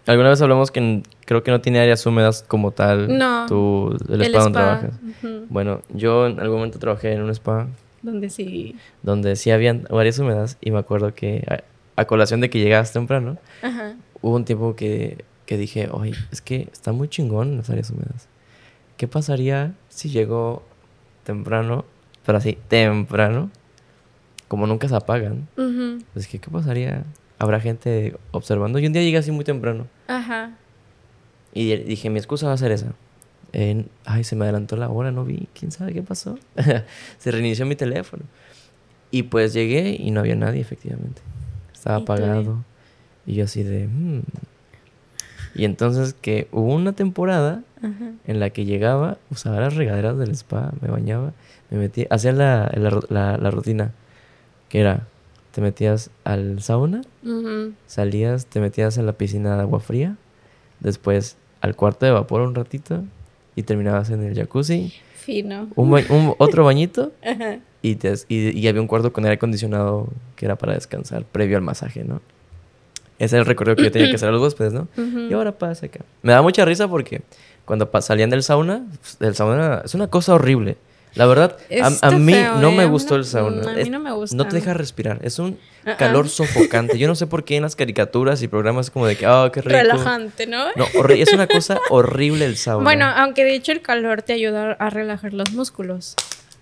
Alguna 0.06 0.30
vez 0.30 0.42
hablamos 0.42 0.72
que 0.72 1.04
creo 1.26 1.44
que 1.44 1.52
no 1.52 1.60
tiene 1.60 1.80
áreas 1.80 2.06
húmedas 2.06 2.44
como 2.48 2.72
tal. 2.72 3.18
No, 3.18 3.46
Tu, 3.48 3.98
el, 4.08 4.22
El 4.22 4.28
spa 4.28 4.40
donde 4.40 4.58
trabajas. 4.58 4.94
Bueno, 5.50 5.82
yo 5.90 6.26
en 6.26 6.40
algún 6.40 6.60
momento 6.60 6.80
trabajé 6.80 7.12
en 7.12 7.22
un 7.22 7.30
spa 7.32 7.68
Donde 8.02 8.30
sí. 8.30 8.76
donde 9.04 9.36
sí 9.36 9.52
habían 9.52 9.88
áreas 9.92 10.20
húmedas 10.20 10.58
y 10.62 10.72
me 10.72 10.80
acuerdo 10.80 11.14
que 11.14 11.44
a, 11.50 12.02
a 12.02 12.06
colación 12.06 12.42
de 12.42 12.50
que 12.50 12.60
llegabas 12.60 12.94
temprano, 12.94 13.38
Ajá. 13.62 13.96
hubo 14.22 14.36
un 14.36 14.46
tiempo 14.46 14.76
que, 14.76 15.26
que 15.46 15.58
dije, 15.58 15.90
oye, 15.92 16.14
es 16.32 16.42
que 16.42 16.68
está 16.72 16.92
muy 16.92 17.08
chingón 17.08 17.58
las 17.58 17.70
áreas 17.70 17.90
húmedas. 17.90 18.28
¿Qué 18.98 19.08
pasaría 19.08 19.74
si 19.90 20.10
llego 20.10 20.64
temprano, 21.24 21.86
pero 22.26 22.38
así, 22.38 22.58
temprano, 22.68 23.50
como 24.48 24.66
nunca 24.68 24.88
se 24.88 24.96
apagan? 24.96 25.48
Pues 26.14 26.28
que, 26.28 26.40
¿qué 26.40 26.50
pasaría? 26.50 27.04
Habrá 27.40 27.60
gente 27.60 28.16
observando. 28.32 28.80
Y 28.80 28.88
un 28.88 28.94
día 28.94 29.02
llegué 29.04 29.18
así 29.18 29.32
muy 29.32 29.44
temprano. 29.46 29.88
Ajá. 30.08 30.52
Y 31.54 31.76
dije, 31.78 32.10
mi 32.10 32.18
excusa 32.18 32.48
va 32.48 32.54
a 32.54 32.58
ser 32.58 32.72
esa. 32.72 32.94
Ay, 34.06 34.24
se 34.24 34.36
me 34.36 34.44
adelantó 34.44 34.76
la 34.78 34.90
hora, 34.90 35.12
no 35.12 35.26
vi, 35.26 35.48
quién 35.58 35.72
sabe 35.72 35.94
qué 35.94 36.04
pasó. 36.04 36.38
se 37.18 37.32
reinició 37.32 37.66
mi 37.66 37.76
teléfono. 37.76 38.24
Y 39.10 39.24
pues 39.24 39.54
llegué 39.54 39.96
y 39.98 40.12
no 40.12 40.20
había 40.20 40.36
nadie, 40.36 40.62
efectivamente. 40.62 41.22
Estaba 41.74 41.98
apagado. 41.98 42.64
Y 43.26 43.36
yo 43.36 43.46
así 43.46 43.64
de... 43.64 43.88
Hmm". 43.88 44.22
Y 45.56 45.66
entonces 45.66 46.14
que 46.14 46.48
hubo 46.52 46.74
una 46.74 46.94
temporada 46.94 47.64
en 47.82 48.40
la 48.40 48.52
que 48.52 48.66
llegaba, 48.66 49.18
usaba 49.32 49.60
las 49.60 49.76
regaderas 49.76 50.18
del 50.18 50.32
spa, 50.32 50.72
me 50.82 50.90
bañaba, 50.90 51.34
me 51.72 51.80
metía, 51.80 52.06
hacía 52.12 52.32
la, 52.32 52.72
la, 52.76 53.38
la, 53.38 53.52
rutina, 53.52 53.92
que 54.70 54.82
era, 54.82 55.08
te 55.52 55.62
metías 55.62 56.12
al 56.24 56.62
sauna, 56.62 57.02
salías, 57.88 58.46
te 58.46 58.60
metías 58.60 58.98
en 59.00 59.08
la 59.08 59.14
piscina 59.14 59.56
de 59.56 59.62
agua 59.62 59.80
fría, 59.80 60.16
después 60.80 61.38
al 61.62 61.76
cuarto 61.76 62.06
de 62.06 62.12
vapor 62.12 62.42
un 62.42 62.54
ratito 62.54 63.04
y 63.58 63.64
terminabas 63.64 64.12
en 64.12 64.24
el 64.24 64.36
jacuzzi. 64.36 64.94
Fino. 65.16 65.68
Un, 65.76 66.36
otro 66.38 66.64
bañito 66.64 67.12
y, 67.82 67.96
te, 67.96 68.14
y, 68.30 68.58
y 68.58 68.68
había 68.68 68.80
un 68.80 68.88
cuarto 68.88 69.12
con 69.12 69.26
aire 69.26 69.36
acondicionado 69.36 70.08
que 70.38 70.46
era 70.46 70.56
para 70.56 70.76
descansar 70.76 71.26
previo 71.26 71.58
al 71.58 71.64
masaje, 71.64 72.06
¿no? 72.06 72.22
Ese 73.20 73.36
es 73.36 73.40
el 73.40 73.46
recorrido 73.46 73.76
que 73.76 73.84
yo 73.84 73.92
tenía 73.92 74.10
que 74.10 74.16
hacer 74.16 74.30
a 74.30 74.32
los 74.32 74.42
huéspedes, 74.42 74.74
¿no? 74.74 74.88
Y 74.96 75.34
ahora 75.34 75.52
pasa 75.52 75.88
acá. 75.88 76.02
Me 76.22 76.34
da 76.34 76.44
mucha 76.44 76.64
risa 76.66 76.88
porque 76.88 77.24
cuando 77.66 77.90
salían 78.00 78.30
del 78.30 78.44
sauna, 78.44 78.86
pues, 79.02 79.18
del 79.18 79.34
sauna 79.34 79.82
es 79.84 79.96
una 79.96 80.08
cosa 80.08 80.36
horrible. 80.36 80.78
La 81.18 81.26
verdad, 81.26 81.58
a, 82.02 82.12
mí 82.12 82.36
no 82.62 82.72
me 82.72 82.84
¿eh? 82.84 82.88
gustó 82.88 83.16
el 83.16 83.26
sauna. 83.26 83.72
A 83.72 83.76
mí 83.76 83.90
no 83.90 84.00
me 84.00 84.12
gusta. 84.12 84.36
No 84.36 84.48
te 84.48 84.56
deja 84.56 84.74
respirar. 84.74 85.20
Es 85.24 85.40
un 85.40 85.58
calor 85.98 86.30
sofocante. 86.30 86.98
Yo 86.98 87.08
no 87.08 87.16
sé 87.16 87.28
por 87.28 87.44
qué 87.44 87.56
en 87.56 87.64
las 87.64 87.76
caricaturas 87.76 88.42
y 88.44 88.48
programas 88.48 88.92
como 88.92 89.08
de 89.08 89.16
que, 89.16 89.28
oh, 89.28 89.52
qué 89.52 89.62
rico. 89.62 89.78
Relajante, 89.78 90.48
¿no? 90.48 90.66
No, 90.76 90.86
es 91.10 91.34
una 91.34 91.48
cosa 91.48 91.80
horrible 91.90 92.46
el 92.46 92.58
sauna. 92.58 92.84
Bueno, 92.84 93.06
aunque 93.06 93.44
de 93.44 93.56
hecho 93.56 93.72
el 93.72 93.82
calor 93.82 94.22
te 94.22 94.34
ayuda 94.34 94.74
a 94.74 94.90
relajar 94.90 95.34
los 95.34 95.52
músculos. 95.54 96.16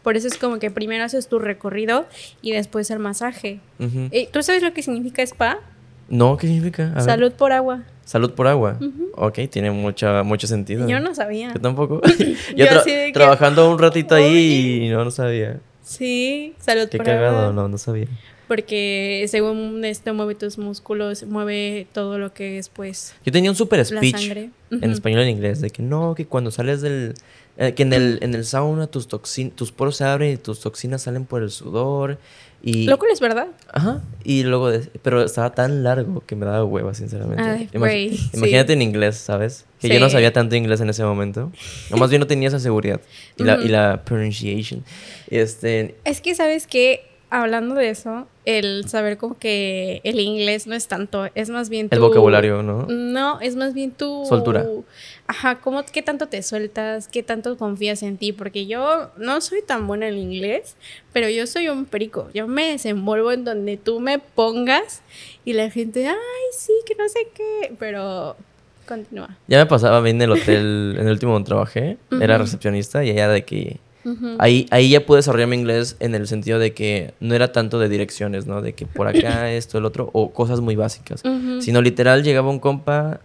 Por 0.03 0.15
eso 0.15 0.27
es 0.27 0.37
como 0.37 0.59
que 0.59 0.69
primero 0.69 1.03
haces 1.03 1.27
tu 1.27 1.39
recorrido 1.39 2.05
y 2.41 2.51
después 2.51 2.91
el 2.91 2.99
masaje. 2.99 3.59
Eh, 3.79 4.29
¿Tú 4.31 4.43
sabes 4.43 4.61
lo 4.61 4.71
que 4.71 4.83
significa 4.83 5.23
spa? 5.23 5.59
No, 6.07 6.37
¿qué 6.37 6.47
significa? 6.47 7.01
Salud 7.01 7.31
por 7.31 7.51
agua. 7.51 7.81
Salud 8.05 8.31
por 8.33 8.47
agua. 8.47 8.79
Ok, 9.15 9.39
tiene 9.49 9.71
mucha, 9.71 10.21
mucho 10.23 10.45
sentido. 10.45 10.87
Yo 10.87 10.99
no 10.99 11.15
sabía. 11.15 11.51
Yo 11.53 11.59
tampoco. 11.59 12.01
Yo, 12.55 12.65
trabajando 13.13 13.69
un 13.69 13.79
ratito 13.79 14.15
ahí 14.15 14.83
y 14.83 14.89
no, 14.89 15.03
no 15.03 15.11
sabía. 15.11 15.59
Sí, 15.83 16.53
salud 16.59 16.87
Qué 16.89 16.99
cagado, 16.99 17.51
no, 17.51 17.67
no 17.67 17.77
sabía. 17.77 18.07
Porque 18.47 19.25
según 19.27 19.83
esto 19.85 20.13
mueve 20.13 20.35
tus 20.35 20.59
músculos, 20.59 21.23
mueve 21.23 21.87
todo 21.93 22.19
lo 22.19 22.31
que 22.33 22.59
es 22.59 22.69
pues... 22.69 23.15
Yo 23.25 23.31
tenía 23.31 23.49
un 23.49 23.55
super 23.55 23.83
speech 23.83 24.29
en 24.69 24.91
español 24.91 25.21
y 25.21 25.23
en 25.23 25.29
inglés 25.29 25.61
de 25.61 25.71
que 25.71 25.81
no, 25.81 26.13
que 26.15 26.27
cuando 26.27 26.51
sales 26.51 26.81
del... 26.81 27.15
Eh, 27.57 27.73
que 27.73 27.83
en 27.83 27.93
el, 27.93 28.19
en 28.21 28.35
el 28.35 28.43
sauna 28.45 28.87
tus, 28.87 29.07
toxin, 29.07 29.49
tus 29.49 29.71
poros 29.71 29.95
se 29.95 30.03
abren 30.03 30.33
y 30.33 30.37
tus 30.37 30.59
toxinas 30.59 31.03
salen 31.03 31.25
por 31.25 31.41
el 31.41 31.49
sudor 31.49 32.19
y, 32.65 32.87
lo 32.87 32.97
cual 32.97 33.11
es 33.11 33.19
verdad. 33.19 33.47
Ajá. 33.71 34.01
Y 34.23 34.43
luego, 34.43 34.71
pero 35.01 35.23
estaba 35.23 35.53
tan 35.53 35.83
largo 35.83 36.23
que 36.25 36.35
me 36.35 36.45
daba 36.45 36.65
hueva, 36.65 36.93
sinceramente. 36.93 37.69
Imagínate 38.33 38.73
en 38.73 38.81
inglés, 38.81 39.17
¿sabes? 39.17 39.65
Que 39.79 39.87
yo 39.87 39.99
no 39.99 40.09
sabía 40.09 40.33
tanto 40.33 40.55
inglés 40.55 40.81
en 40.81 40.89
ese 40.89 41.03
momento. 41.03 41.51
No, 41.91 41.97
más 41.97 42.09
bien 42.09 42.19
no 42.19 42.27
tenía 42.27 42.49
esa 42.49 42.59
seguridad. 42.59 42.99
Y, 43.37 43.43
la, 43.43 43.57
y 43.57 43.67
la 43.67 44.03
pronunciation. 44.03 44.83
Este... 45.29 45.95
Es 46.03 46.21
que, 46.21 46.33
¿sabes 46.35 46.67
qué? 46.67 47.03
hablando 47.29 47.75
de 47.75 47.89
eso, 47.89 48.27
el 48.45 48.87
saber 48.87 49.17
como 49.17 49.37
que 49.37 50.01
el 50.03 50.19
inglés 50.19 50.67
no 50.67 50.75
es 50.75 50.87
tanto, 50.87 51.27
es 51.35 51.49
más 51.49 51.69
bien 51.69 51.89
tu... 51.89 51.95
El 51.95 52.01
vocabulario, 52.01 52.63
¿no? 52.63 52.85
No, 52.87 53.39
es 53.41 53.55
más 53.55 53.73
bien 53.73 53.91
tu... 53.91 54.25
Soltura. 54.25 54.65
Ajá, 55.27 55.59
¿cómo, 55.59 55.83
¿qué 55.91 56.01
tanto 56.01 56.27
te 56.27 56.41
sueltas? 56.43 57.07
¿Qué 57.07 57.23
tanto 57.23 57.57
confías 57.57 58.03
en 58.03 58.17
ti? 58.17 58.31
Porque 58.31 58.67
yo 58.67 59.11
no 59.17 59.41
soy 59.41 59.61
tan 59.63 59.87
buena 59.87 60.07
en 60.07 60.17
inglés, 60.17 60.75
pero 61.11 61.27
yo 61.29 61.47
soy 61.47 61.69
un 61.69 61.85
perico. 61.85 62.29
Yo 62.33 62.47
me 62.47 62.71
desenvuelvo 62.71 63.31
en 63.31 63.43
donde 63.43 63.77
tú 63.77 63.99
me 63.99 64.19
pongas 64.19 65.01
y 65.43 65.53
la 65.53 65.69
gente, 65.69 66.07
ay, 66.07 66.15
sí, 66.51 66.73
que 66.85 66.95
no 66.95 67.09
sé 67.09 67.27
qué, 67.33 67.73
pero... 67.79 68.35
Continúa. 68.87 69.35
Ya 69.47 69.57
me 69.57 69.65
pasaba 69.65 69.99
bien 70.01 70.17
en 70.17 70.21
el 70.21 70.31
hotel, 70.33 70.95
en 70.99 71.07
el 71.07 71.13
último 71.13 71.33
donde 71.33 71.47
trabajé, 71.47 71.97
era 72.21 72.37
recepcionista 72.37 73.03
y 73.03 73.09
allá 73.09 73.29
de 73.29 73.43
que 73.43 73.79
ahí, 74.39 74.67
ahí 74.71 74.89
ya 74.89 75.05
pude 75.05 75.17
desarrollar 75.17 75.47
mi 75.47 75.55
inglés 75.55 75.95
en 75.99 76.15
el 76.15 76.27
sentido 76.27 76.59
de 76.59 76.73
que 76.73 77.13
no 77.19 77.35
era 77.35 77.51
tanto 77.51 77.79
de 77.79 77.89
direcciones, 77.89 78.45
¿no? 78.45 78.61
De 78.61 78.73
que 78.73 78.85
por 78.85 79.07
acá, 79.07 79.51
esto, 79.53 79.77
el 79.77 79.85
otro, 79.85 80.09
o 80.13 80.31
cosas 80.31 80.61
muy 80.61 80.75
básicas. 80.75 81.23
Sino 81.59 81.81
literal 81.81 82.23
llegaba 82.23 82.49
un 82.49 82.59
compa, 82.59 83.19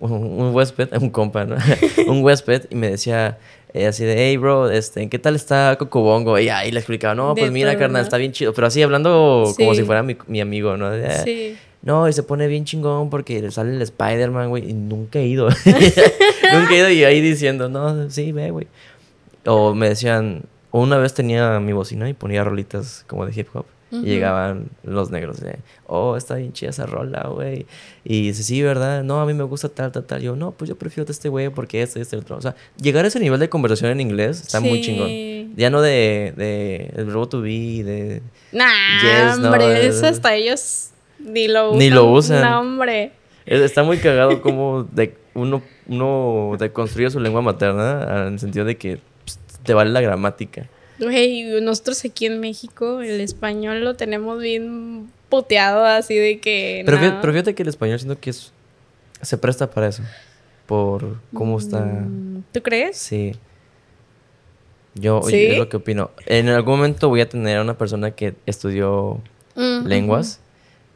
un, 0.00 0.54
huésped, 0.54 0.88
un 1.00 1.10
compa, 1.10 1.44
¿no? 1.44 1.56
un 2.06 2.22
huésped 2.22 2.66
y 2.70 2.74
me 2.74 2.90
decía 2.90 3.38
eh, 3.72 3.86
así 3.86 4.04
de, 4.04 4.14
hey, 4.16 4.36
bro, 4.36 4.70
este, 4.70 5.08
¿qué 5.08 5.18
tal 5.18 5.34
está 5.34 5.76
Cocobongo? 5.78 6.38
Y 6.38 6.48
ahí 6.48 6.70
le 6.70 6.78
explicaba, 6.78 7.14
no, 7.14 7.34
pues 7.34 7.50
mira, 7.50 7.76
carnal, 7.76 8.02
está 8.02 8.16
bien 8.16 8.32
chido. 8.32 8.52
Pero 8.52 8.68
así 8.68 8.82
hablando 8.82 9.52
como 9.56 9.74
si 9.74 9.82
fuera 9.82 10.02
mi, 10.02 10.16
mi 10.28 10.40
amigo, 10.40 10.76
¿no? 10.76 10.90
sí. 11.24 11.56
No, 11.84 12.08
y 12.08 12.14
se 12.14 12.22
pone 12.22 12.46
bien 12.46 12.64
chingón 12.64 13.10
porque 13.10 13.50
sale 13.50 13.74
el 13.74 13.82
Spider-Man, 13.82 14.48
güey. 14.48 14.70
Y 14.70 14.72
nunca 14.72 15.18
he 15.18 15.26
ido. 15.26 15.50
nunca 15.50 16.70
he 16.72 16.78
ido 16.78 16.90
y 16.90 17.04
ahí 17.04 17.20
diciendo, 17.20 17.68
no, 17.68 18.08
sí, 18.08 18.32
ve, 18.32 18.50
güey. 18.50 18.66
O 19.46 19.74
me 19.74 19.88
decían, 19.88 20.44
una 20.70 20.98
vez 20.98 21.14
tenía 21.14 21.60
mi 21.60 21.72
bocina 21.72 22.08
y 22.08 22.14
ponía 22.14 22.44
rolitas 22.44 23.04
como 23.06 23.26
de 23.26 23.32
hip 23.38 23.48
hop. 23.54 23.66
Y 23.90 24.06
llegaban 24.06 24.70
los 24.82 25.12
negros 25.12 25.38
de, 25.38 25.58
oh, 25.86 26.16
está 26.16 26.34
bien 26.34 26.52
chida 26.52 26.70
esa 26.70 26.84
rola, 26.84 27.28
güey. 27.32 27.64
Y 28.02 28.22
dice, 28.22 28.42
sí, 28.42 28.60
¿verdad? 28.60 29.04
No, 29.04 29.20
a 29.20 29.26
mí 29.26 29.34
me 29.34 29.44
gusta 29.44 29.68
tal, 29.68 29.92
tal, 29.92 30.02
tal. 30.02 30.20
Yo, 30.20 30.34
no, 30.34 30.50
pues 30.50 30.68
yo 30.68 30.76
prefiero 30.76 31.08
este 31.08 31.28
güey 31.28 31.48
porque 31.50 31.80
este, 31.80 32.00
este, 32.00 32.16
otro. 32.16 32.36
O 32.36 32.40
sea, 32.40 32.56
llegar 32.76 33.04
a 33.04 33.08
ese 33.08 33.20
nivel 33.20 33.38
de 33.38 33.48
conversación 33.48 33.92
en 33.92 34.00
inglés 34.00 34.40
está 34.40 34.58
muy 34.58 34.80
chingón. 34.80 35.54
Ya 35.54 35.70
no 35.70 35.80
de, 35.80 36.34
de 36.36 36.92
el 36.96 37.04
verbo 37.04 37.28
to 37.28 37.40
be, 37.40 37.84
de... 37.84 38.22
Nah, 38.50 39.36
hombre, 39.36 39.86
eso 39.86 40.08
hasta 40.08 40.34
ellos 40.34 40.90
ni 41.20 41.46
lo 41.46 41.68
usan. 41.68 41.78
Ni 41.78 41.90
lo 41.90 42.06
usan. 42.06 42.42
No, 42.42 42.60
hombre. 42.60 43.12
Está 43.46 43.84
muy 43.84 43.98
cagado 43.98 44.42
como 44.42 44.82
de 44.90 45.16
uno, 45.34 45.62
uno 45.86 46.56
deconstruye 46.58 47.10
su 47.10 47.20
lengua 47.20 47.42
materna 47.42 48.26
en 48.26 48.32
el 48.32 48.38
sentido 48.40 48.64
de 48.64 48.76
que 48.76 49.00
te 49.64 49.74
vale 49.74 49.90
la 49.90 50.00
gramática. 50.00 50.68
Güey, 50.98 51.60
nosotros 51.60 52.04
aquí 52.04 52.26
en 52.26 52.40
México 52.40 53.00
el 53.00 53.20
español 53.20 53.82
lo 53.82 53.94
tenemos 53.94 54.40
bien 54.40 55.10
puteado 55.28 55.84
así 55.84 56.16
de 56.16 56.38
que... 56.38 56.82
Pero, 56.86 56.98
fíjate, 56.98 57.54
que 57.54 57.62
el 57.62 57.68
español 57.68 57.98
siento 57.98 58.20
que 58.20 58.30
es, 58.30 58.52
se 59.20 59.36
presta 59.38 59.70
para 59.70 59.88
eso. 59.88 60.02
Por 60.66 61.18
cómo 61.32 61.58
está... 61.58 61.80
Mm, 61.80 62.44
¿Tú 62.52 62.62
crees? 62.62 62.96
Sí. 62.96 63.32
Yo 64.94 65.20
es 65.28 65.58
lo 65.58 65.68
que 65.68 65.78
opino. 65.78 66.12
En 66.26 66.48
algún 66.48 66.76
momento 66.76 67.08
voy 67.08 67.20
a 67.20 67.28
tener 67.28 67.58
a 67.58 67.62
una 67.62 67.76
persona 67.76 68.12
que 68.12 68.34
estudió 68.46 69.20
mm, 69.56 69.86
lenguas 69.86 70.40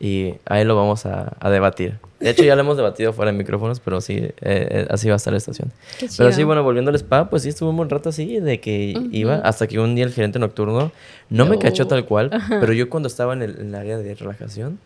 y 0.00 0.34
ahí 0.44 0.64
lo 0.64 0.76
vamos 0.76 1.06
a, 1.06 1.36
a 1.40 1.50
debatir. 1.50 1.98
De 2.20 2.30
hecho, 2.30 2.42
ya 2.42 2.56
lo 2.56 2.62
hemos 2.62 2.76
debatido 2.76 3.12
fuera 3.12 3.30
de 3.30 3.38
micrófonos, 3.38 3.78
pero 3.80 4.00
sí, 4.00 4.16
eh, 4.16 4.32
eh, 4.40 4.86
así 4.90 5.08
va 5.08 5.14
a 5.14 5.16
estar 5.16 5.32
la 5.32 5.38
estación. 5.38 5.72
pero 6.16 6.32
sí, 6.32 6.42
bueno, 6.42 6.64
volviendo 6.64 6.90
al 6.90 6.96
spa, 6.96 7.30
pues 7.30 7.42
sí 7.44 7.48
estuvo 7.48 7.70
un 7.70 7.76
buen 7.76 7.88
rato 7.88 8.08
así, 8.08 8.40
de 8.40 8.60
que 8.60 8.94
iba, 9.12 9.36
hasta 9.36 9.66
que 9.68 9.78
un 9.78 9.94
día 9.94 10.04
el 10.04 10.12
gerente 10.12 10.38
nocturno 10.38 10.90
no, 11.30 11.46
me 11.46 11.58
cachó 11.58 11.86
tal 11.86 12.04
cual, 12.06 12.30
pero 12.48 12.72
yo 12.72 12.90
cuando 12.90 13.06
estaba 13.06 13.34
en 13.34 13.42
el, 13.42 13.74
área 13.74 13.98
de 13.98 14.14
relajación, 14.14 14.80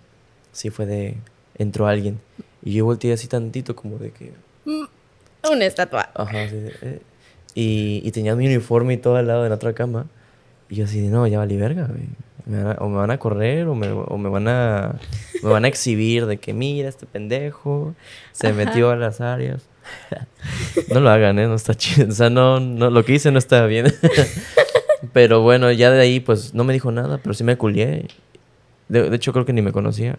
sí 0.52 0.68
fue 0.70 0.84
de, 0.84 1.16
entró 1.56 1.86
alguien. 1.86 2.20
Y 2.64 2.74
yo 2.74 2.84
volteé 2.84 3.12
así 3.12 3.28
tantito 3.28 3.74
como 3.74 3.98
de 3.98 4.10
que... 4.10 4.32
Mm, 4.66 4.84
una 5.52 5.64
estatua. 5.64 6.10
Ajá, 6.14 6.48
sí. 6.48 6.56
Eh, 6.82 7.00
y, 7.54 8.02
y 8.04 8.10
tenía 8.12 8.36
mi 8.36 8.46
uniforme 8.46 8.94
y 8.94 8.96
todo 8.98 9.16
al 9.16 9.26
lado 9.26 9.42
de 9.42 9.48
la 9.48 9.56
otra 9.56 9.72
cama. 9.72 10.06
Y 10.68 10.76
yo 10.76 10.84
así 10.84 11.00
de, 11.00 11.08
no, 11.08 11.26
ya 11.26 11.38
valí 11.38 11.56
verga, 11.56 11.86
güey 11.86 12.06
o 12.78 12.88
me 12.88 12.96
van 12.96 13.10
a 13.10 13.18
correr 13.18 13.66
o 13.66 13.74
me, 13.74 13.88
o 13.90 14.18
me, 14.18 14.28
van 14.28 14.48
a 14.48 14.96
me 15.42 15.50
van 15.50 15.64
a 15.64 15.68
exhibir 15.68 16.26
de 16.26 16.38
que 16.38 16.52
mira 16.52 16.88
este 16.88 17.06
pendejo 17.06 17.94
se 18.32 18.52
metió 18.52 18.90
a 18.90 18.96
las 18.96 19.20
áreas 19.20 19.62
no 20.88 21.00
lo 21.00 21.10
hagan 21.10 21.38
eh 21.38 21.46
no 21.46 21.54
está 21.54 21.74
chido 21.74 22.08
o 22.08 22.12
sea 22.12 22.30
no, 22.30 22.60
no 22.60 22.90
lo 22.90 23.04
que 23.04 23.14
hice 23.14 23.30
no 23.30 23.38
estaba 23.38 23.66
bien 23.66 23.86
pero 25.12 25.42
bueno 25.42 25.70
ya 25.70 25.90
de 25.90 26.00
ahí 26.00 26.20
pues 26.20 26.54
no 26.54 26.64
me 26.64 26.72
dijo 26.72 26.90
nada 26.90 27.18
pero 27.18 27.34
sí 27.34 27.44
me 27.44 27.56
culié 27.56 28.06
de, 28.88 29.10
de 29.10 29.16
hecho 29.16 29.32
creo 29.32 29.44
que 29.44 29.52
ni 29.52 29.62
me 29.62 29.72
conocía 29.72 30.18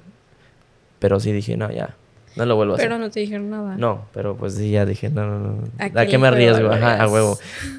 pero 1.00 1.20
sí 1.20 1.32
dije 1.32 1.58
no 1.58 1.72
ya 1.72 1.96
no 2.36 2.46
lo 2.46 2.56
vuelvo 2.56 2.74
a 2.74 2.76
hacer. 2.78 2.90
Pero 2.90 3.00
no 3.00 3.12
te 3.12 3.20
dijeron 3.20 3.50
nada. 3.50 3.78
No, 3.78 4.06
pero 4.14 4.36
pues 4.36 4.56
sí, 4.56 4.72
ya 4.72 4.86
dije, 4.86 5.10
no, 5.10 5.28
no, 5.28 5.40
no. 5.40 5.64
¿A, 5.78 6.06
qué 6.06 6.18
me 6.18 6.28
arriesgo? 6.28 6.72
Ajá, 6.72 7.04
a 7.04 7.08
huevo. 7.08 7.38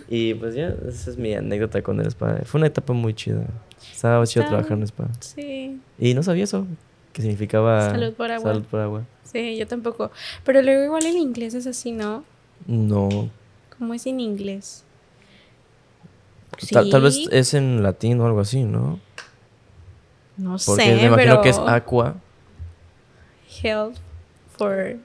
Y 0.08 0.34
pues 0.34 0.54
ya, 0.54 0.74
esa 0.88 1.10
es 1.10 1.18
mi 1.18 1.34
anécdota 1.34 1.82
con 1.82 2.00
el 2.00 2.06
spa. 2.06 2.38
Fue 2.44 2.58
una 2.58 2.68
etapa 2.68 2.92
muy 2.92 3.14
chida. 3.14 3.44
Estaba 4.04 4.26
chido 4.26 4.44
trabajar 4.44 4.72
en 4.72 4.82
spa. 4.82 5.08
Sí. 5.20 5.80
Y 5.98 6.12
no 6.12 6.22
sabía 6.22 6.44
eso, 6.44 6.66
que 7.14 7.22
significaba... 7.22 7.88
Salud 7.88 8.12
por 8.12 8.30
agua. 8.30 8.52
Salud 8.52 8.64
por 8.66 8.80
agua. 8.80 9.02
Sí, 9.22 9.56
yo 9.56 9.66
tampoco. 9.66 10.10
Pero 10.44 10.60
luego 10.60 10.84
igual 10.84 11.06
en 11.06 11.16
inglés 11.16 11.54
es 11.54 11.66
así, 11.66 11.90
¿no? 11.90 12.22
No. 12.66 13.30
¿Cómo 13.78 13.94
es 13.94 14.04
en 14.04 14.20
inglés? 14.20 14.84
Tal, 16.70 17.00
vez 17.00 17.26
es 17.32 17.54
en 17.54 17.82
latín 17.82 18.20
o 18.20 18.26
algo 18.26 18.40
así, 18.40 18.64
¿no? 18.64 19.00
No 20.36 20.58
Porque 20.66 20.82
sé, 20.82 20.96
me 20.96 21.04
imagino 21.06 21.40
que 21.40 21.48
es 21.48 21.58
aqua. 21.58 22.16
Health 23.62 23.96
for... 24.54 24.98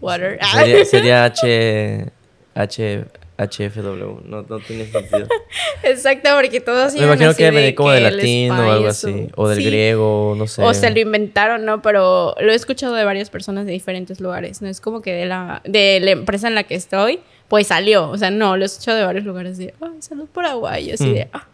Water. 0.00 0.38
Sería, 0.42 0.84
sería 0.86 1.24
H, 1.26 2.10
H, 2.54 3.06
HFW. 3.36 4.20
No, 4.26 4.42
no 4.42 4.58
tiene 4.60 4.86
sentido. 4.86 5.26
Exacto, 5.82 6.30
porque 6.36 6.60
todos 6.60 6.94
Me 6.94 7.02
imagino 7.04 7.30
así 7.30 7.38
que 7.38 7.50
venía 7.50 7.74
como 7.74 7.90
de 7.90 8.00
que 8.00 8.06
el 8.08 8.16
latín 8.16 8.50
o 8.52 8.70
algo 8.72 8.86
así. 8.88 9.28
O 9.36 9.48
del 9.48 9.58
Sí. 9.58 9.64
griego, 9.64 10.34
no 10.36 10.46
sé. 10.46 10.62
O 10.62 10.72
se 10.72 10.90
lo 10.90 11.00
inventaron, 11.00 11.64
¿no? 11.64 11.82
Pero 11.82 12.34
lo 12.40 12.52
he 12.52 12.54
escuchado 12.54 12.94
de 12.94 13.04
varias 13.04 13.30
personas 13.30 13.66
de 13.66 13.72
diferentes 13.72 14.20
lugares. 14.20 14.62
No 14.62 14.68
es 14.68 14.80
como 14.80 15.02
que 15.02 15.12
de 15.12 15.26
la, 15.26 15.62
de 15.64 15.98
la 16.00 16.12
empresa 16.12 16.46
en 16.48 16.54
la 16.54 16.62
que 16.64 16.74
estoy, 16.76 17.20
pues 17.48 17.66
salió. 17.66 18.08
O 18.08 18.16
sea, 18.18 18.30
no, 18.30 18.56
lo 18.56 18.62
he 18.62 18.66
escuchado 18.66 18.98
de 18.98 19.04
varios 19.04 19.24
lugares 19.24 19.58
de, 19.58 19.74
ay, 19.80 19.90
salud 20.00 20.28
por 20.32 20.44
agua. 20.46 20.78
Y 20.78 20.92
así 20.92 21.04
Mm. 21.06 21.14
de, 21.14 21.28
ah, 21.32 21.46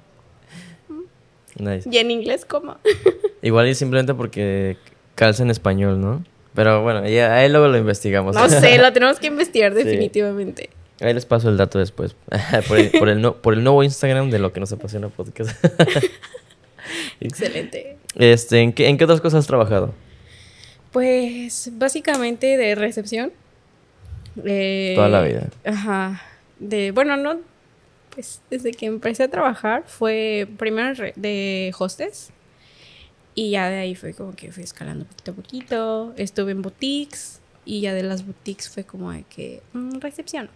Nice. 1.56 1.88
¿y 1.90 1.98
en 1.98 2.10
inglés 2.10 2.44
cómo? 2.44 2.76
Igual 3.42 3.68
y 3.68 3.74
simplemente 3.74 4.14
porque 4.14 4.76
calza 5.14 5.42
en 5.42 5.50
español, 5.50 6.00
¿no? 6.00 6.24
Pero 6.54 6.82
bueno, 6.82 7.06
ya, 7.08 7.36
ahí 7.36 7.48
luego 7.48 7.68
lo 7.68 7.78
investigamos. 7.78 8.34
No 8.34 8.48
sé, 8.48 8.78
lo 8.82 8.92
tenemos 8.92 9.18
que 9.18 9.26
investigar 9.28 9.72
Sí. 9.74 9.80
Ahí 11.00 11.14
les 11.14 11.24
paso 11.26 11.48
el 11.48 11.56
dato 11.56 11.78
después. 11.78 12.14
por, 12.68 12.78
el, 12.78 12.90
por, 12.90 13.08
el 13.08 13.20
no- 13.22 13.36
por 13.36 13.54
el 13.54 13.64
nuevo 13.64 13.82
Instagram 13.82 14.30
de 14.30 14.38
lo 14.38 14.52
que 14.52 14.60
nos 14.60 14.72
apasiona 14.72 15.08
podcast. 15.08 15.50
Excelente. 17.20 17.96
este, 18.16 18.60
¿en 18.60 18.72
qué, 18.72 18.88
¿En 18.88 18.98
qué 18.98 19.04
otras 19.04 19.20
cosas 19.20 19.40
has 19.40 19.46
trabajado? 19.46 19.94
Pues 20.92 21.70
básicamente 21.74 22.56
de 22.56 22.74
recepción. 22.74 23.32
Eh, 24.44 24.92
Toda 24.94 25.08
la 25.08 25.22
vida. 25.22 25.48
Ajá. 25.64 26.22
De, 26.58 26.90
bueno, 26.90 27.16
no, 27.16 27.38
pues 28.14 28.40
desde 28.50 28.72
que 28.72 28.86
empecé 28.86 29.22
a 29.22 29.28
trabajar 29.28 29.84
fue 29.86 30.48
primero 30.58 30.92
de 31.16 31.72
hostess 31.78 32.30
y 33.34 33.50
ya 33.52 33.70
de 33.70 33.76
ahí 33.78 33.94
fue 33.94 34.12
como 34.14 34.34
que 34.34 34.52
fui 34.52 34.62
escalando 34.64 35.04
poquito 35.06 35.30
a 35.30 35.34
poquito. 35.34 36.14
Estuve 36.16 36.52
en 36.52 36.62
boutiques 36.62 37.40
y 37.64 37.80
ya 37.82 37.94
de 37.94 38.02
las 38.02 38.26
boutiques 38.26 38.68
fue 38.68 38.84
como 38.84 39.12
de 39.12 39.24
que 39.24 39.62
mm, 39.72 40.00
recepción. 40.00 40.50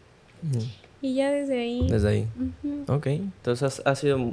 Y 1.02 1.14
ya 1.14 1.30
desde 1.30 1.60
ahí. 1.60 1.86
Desde 1.88 2.08
ahí. 2.08 2.28
ujú. 2.64 2.92
Ok. 2.92 3.06
Entonces 3.06 3.62
has, 3.62 3.82
has 3.86 3.98
sido... 3.98 4.32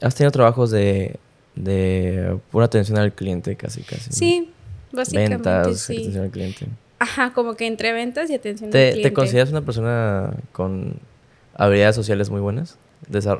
Has 0.00 0.14
tenido 0.14 0.32
trabajos 0.32 0.70
de, 0.70 1.16
de 1.54 2.38
pura 2.50 2.66
atención 2.66 2.98
al 2.98 3.12
cliente, 3.12 3.56
casi, 3.56 3.82
casi. 3.82 4.10
¿no? 4.10 4.16
Sí, 4.16 4.50
básicamente 4.92 5.34
Ventas, 5.48 5.80
sí. 5.80 5.92
atención 5.98 6.24
al 6.24 6.30
cliente. 6.30 6.66
Ajá, 6.98 7.32
como 7.32 7.54
que 7.54 7.66
entre 7.66 7.92
ventas 7.92 8.28
y 8.30 8.34
atención 8.34 8.68
al 8.68 8.72
¿Te, 8.72 8.90
cliente. 8.90 9.08
¿Te 9.10 9.14
consideras 9.14 9.50
una 9.50 9.62
persona 9.64 10.34
con 10.52 10.96
habilidades 11.54 11.94
sociales 11.96 12.30
muy 12.30 12.40
buenas? 12.40 12.76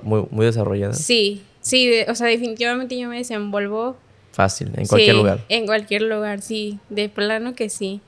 Muy, 0.03 0.27
muy 0.31 0.47
desarrolladas. 0.47 0.99
Sí, 0.99 1.43
sí, 1.61 1.89
de- 1.89 2.07
o 2.11 2.15
sea, 2.15 2.27
definitivamente 2.29 2.99
yo 2.99 3.09
me 3.09 3.17
desenvuelvo 3.19 3.97
Fácil, 4.33 4.69
en 4.77 4.87
cualquier 4.87 5.13
Sí, 5.13 5.17
lugar. 5.17 5.45
En 5.49 5.67
cualquier 5.67 6.03
lugar, 6.03 6.41
sí, 6.43 6.79
de 6.91 7.09
plano 7.09 7.55
que 7.55 7.69
sí. 7.69 8.01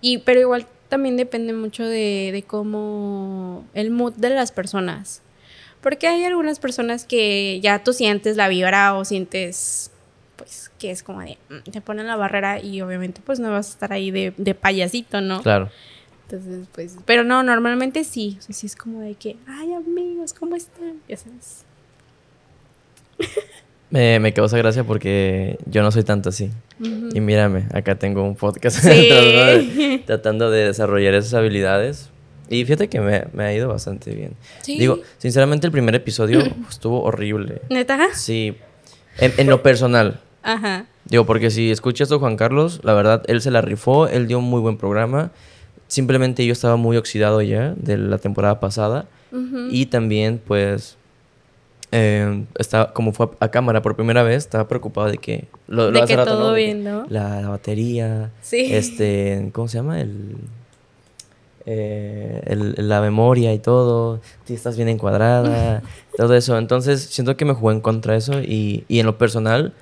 Y 0.00 0.18
pero 0.18 0.40
igual 0.40 0.66
también 0.88 1.16
depende 1.16 1.52
mucho 1.52 1.84
de, 1.84 2.30
de 2.32 2.42
cómo 2.42 3.64
el 3.74 3.90
mood 3.90 4.14
de 4.14 4.30
las 4.30 4.52
personas. 4.52 5.22
Porque 5.80 6.06
hay 6.06 6.24
algunas 6.24 6.58
personas 6.58 7.04
que 7.04 7.60
ya 7.62 7.84
tú 7.84 7.92
sientes 7.92 8.36
la 8.36 8.48
vibra 8.48 8.94
o 8.94 9.04
sientes 9.04 9.90
pues 10.36 10.70
que 10.78 10.90
es 10.90 11.02
como 11.02 11.20
de 11.20 11.38
mm, 11.48 11.70
te 11.70 11.80
ponen 11.80 12.06
la 12.06 12.16
barrera 12.16 12.60
y 12.60 12.80
obviamente 12.80 13.20
pues 13.24 13.38
no 13.38 13.50
vas 13.50 13.68
a 13.68 13.70
estar 13.70 13.92
ahí 13.92 14.10
de, 14.10 14.34
de 14.36 14.54
payasito, 14.54 15.20
¿no? 15.20 15.42
Claro. 15.42 15.70
Entonces, 16.24 16.66
pues, 16.72 16.96
pero 17.04 17.22
no, 17.22 17.42
normalmente 17.42 18.02
sí, 18.02 18.36
o 18.38 18.42
sea, 18.42 18.54
sí 18.54 18.66
es 18.66 18.76
como 18.76 19.00
de 19.00 19.14
que, 19.14 19.36
ay 19.46 19.74
amigos, 19.74 20.32
¿cómo 20.32 20.56
están? 20.56 21.00
Ya 21.06 21.16
sabes. 21.16 21.64
Me, 23.90 24.18
me 24.18 24.32
causa 24.32 24.56
gracia 24.58 24.82
porque 24.84 25.58
yo 25.66 25.82
no 25.82 25.90
soy 25.92 26.02
tanto 26.02 26.30
así. 26.30 26.50
Y 26.80 27.20
mírame, 27.20 27.66
acá 27.72 27.94
tengo 27.96 28.22
un 28.24 28.34
podcast 28.34 28.78
Sí. 28.78 29.08
tratando, 29.08 29.44
de, 29.44 30.02
tratando 30.06 30.50
de 30.50 30.64
desarrollar 30.66 31.14
esas 31.14 31.34
habilidades. 31.34 32.10
Y 32.48 32.64
fíjate 32.64 32.88
que 32.88 33.00
me, 33.00 33.24
me 33.32 33.44
ha 33.44 33.54
ido 33.54 33.68
bastante 33.68 34.14
bien. 34.14 34.32
Sí. 34.62 34.78
Digo, 34.78 34.98
sinceramente 35.18 35.66
el 35.66 35.72
primer 35.72 35.94
episodio 35.94 36.40
estuvo 36.68 37.02
horrible. 37.02 37.62
¿Neta? 37.70 37.98
Sí, 38.14 38.56
en, 39.18 39.32
en 39.38 39.46
lo 39.48 39.62
personal. 39.62 40.20
Ajá. 40.42 40.86
Digo, 41.04 41.24
porque 41.26 41.50
si 41.50 41.70
escuchas 41.70 42.10
a 42.10 42.18
Juan 42.18 42.36
Carlos, 42.36 42.80
la 42.82 42.94
verdad, 42.94 43.22
él 43.28 43.40
se 43.40 43.50
la 43.50 43.60
rifó, 43.60 44.08
él 44.08 44.26
dio 44.26 44.38
un 44.40 44.44
muy 44.46 44.60
buen 44.60 44.76
programa. 44.76 45.30
Simplemente 45.86 46.44
yo 46.44 46.52
estaba 46.52 46.76
muy 46.76 46.96
oxidado 46.96 47.40
ya 47.42 47.74
de 47.76 47.96
la 47.98 48.18
temporada 48.18 48.58
pasada. 48.60 49.06
Y 49.70 49.86
también, 49.86 50.40
pues, 50.44 50.96
eh, 51.92 52.44
estaba, 52.58 52.92
como 52.92 53.12
fue 53.12 53.26
a, 53.40 53.44
a 53.46 53.50
cámara 53.50 53.82
por 53.82 53.94
primera 53.96 54.22
vez, 54.22 54.38
estaba 54.38 54.66
preocupado 54.68 55.08
de 55.08 55.18
que... 55.18 55.46
Lo, 55.68 55.86
lo 55.86 55.92
De 55.92 56.02
hace 56.02 56.16
que 56.16 56.22
todo 56.24 56.52
bien, 56.54 56.84
¿no? 56.84 57.06
La, 57.08 57.40
la 57.40 57.48
batería, 57.48 58.30
Sí. 58.42 58.68
este, 58.74 59.50
¿cómo 59.52 59.68
se 59.68 59.78
llama? 59.78 60.00
El, 60.00 60.36
eh, 61.66 62.42
el- 62.46 62.74
la 62.88 63.00
memoria 63.00 63.52
y 63.54 63.58
todo, 63.58 64.20
si 64.44 64.54
estás 64.54 64.76
bien 64.76 64.88
encuadrada, 64.88 65.82
todo 66.16 66.34
eso. 66.34 66.58
Entonces, 66.58 67.02
siento 67.02 67.36
que 67.36 67.44
me 67.44 67.54
jugó 67.54 67.72
en 67.72 67.80
contra 67.80 68.12
de 68.12 68.18
eso 68.18 68.40
y, 68.42 68.84
y 68.88 69.00
en 69.00 69.06
lo 69.06 69.16
personal, 69.16 69.72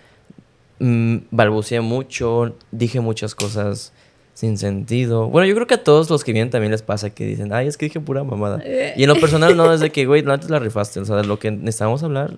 mm, 0.79 1.17
balbuceé 1.31 1.81
mucho, 1.81 2.55
dije 2.71 3.01
muchas 3.01 3.35
cosas 3.35 3.93
sin 4.35 4.59
sentido. 4.59 5.29
Bueno, 5.29 5.47
yo 5.47 5.55
creo 5.55 5.66
que 5.66 5.75
a 5.75 5.85
todos 5.85 6.09
los 6.11 6.25
que 6.25 6.33
vienen 6.33 6.51
también 6.51 6.73
les 6.73 6.83
pasa 6.83 7.11
que 7.11 7.25
dicen, 7.27 7.53
ay, 7.53 7.68
es 7.68 7.77
que 7.77 7.87
dije 7.87 8.01
pura 8.01 8.25
mamada. 8.25 8.62
Y 8.97 9.03
en 9.03 9.09
lo 9.09 9.16
personal 9.16 9.57
no, 9.57 9.73
es 9.73 9.81
de 9.81 9.90
que, 9.92 10.07
güey, 10.07 10.23
no 10.23 10.33
antes 10.33 10.51
la 10.51 10.59
rifaste. 10.59 11.01
O 11.01 11.05
sea, 11.05 11.16
de 11.16 11.25
lo 11.25 11.38
que 11.38 11.51
necesitábamos 11.51 12.03
hablar, 12.03 12.33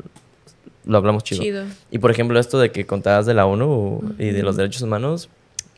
lo 0.84 0.98
hablamos 0.98 1.24
chido. 1.24 1.42
Chido. 1.42 1.64
Y 1.90 1.98
por 1.98 2.10
ejemplo, 2.10 2.38
esto 2.38 2.58
de 2.58 2.70
que 2.70 2.86
contabas 2.86 3.26
de 3.26 3.34
la 3.34 3.46
ONU 3.46 4.14
y 4.18 4.30
de 4.30 4.42
los 4.42 4.56
derechos 4.56 4.82
humanos, 4.82 5.28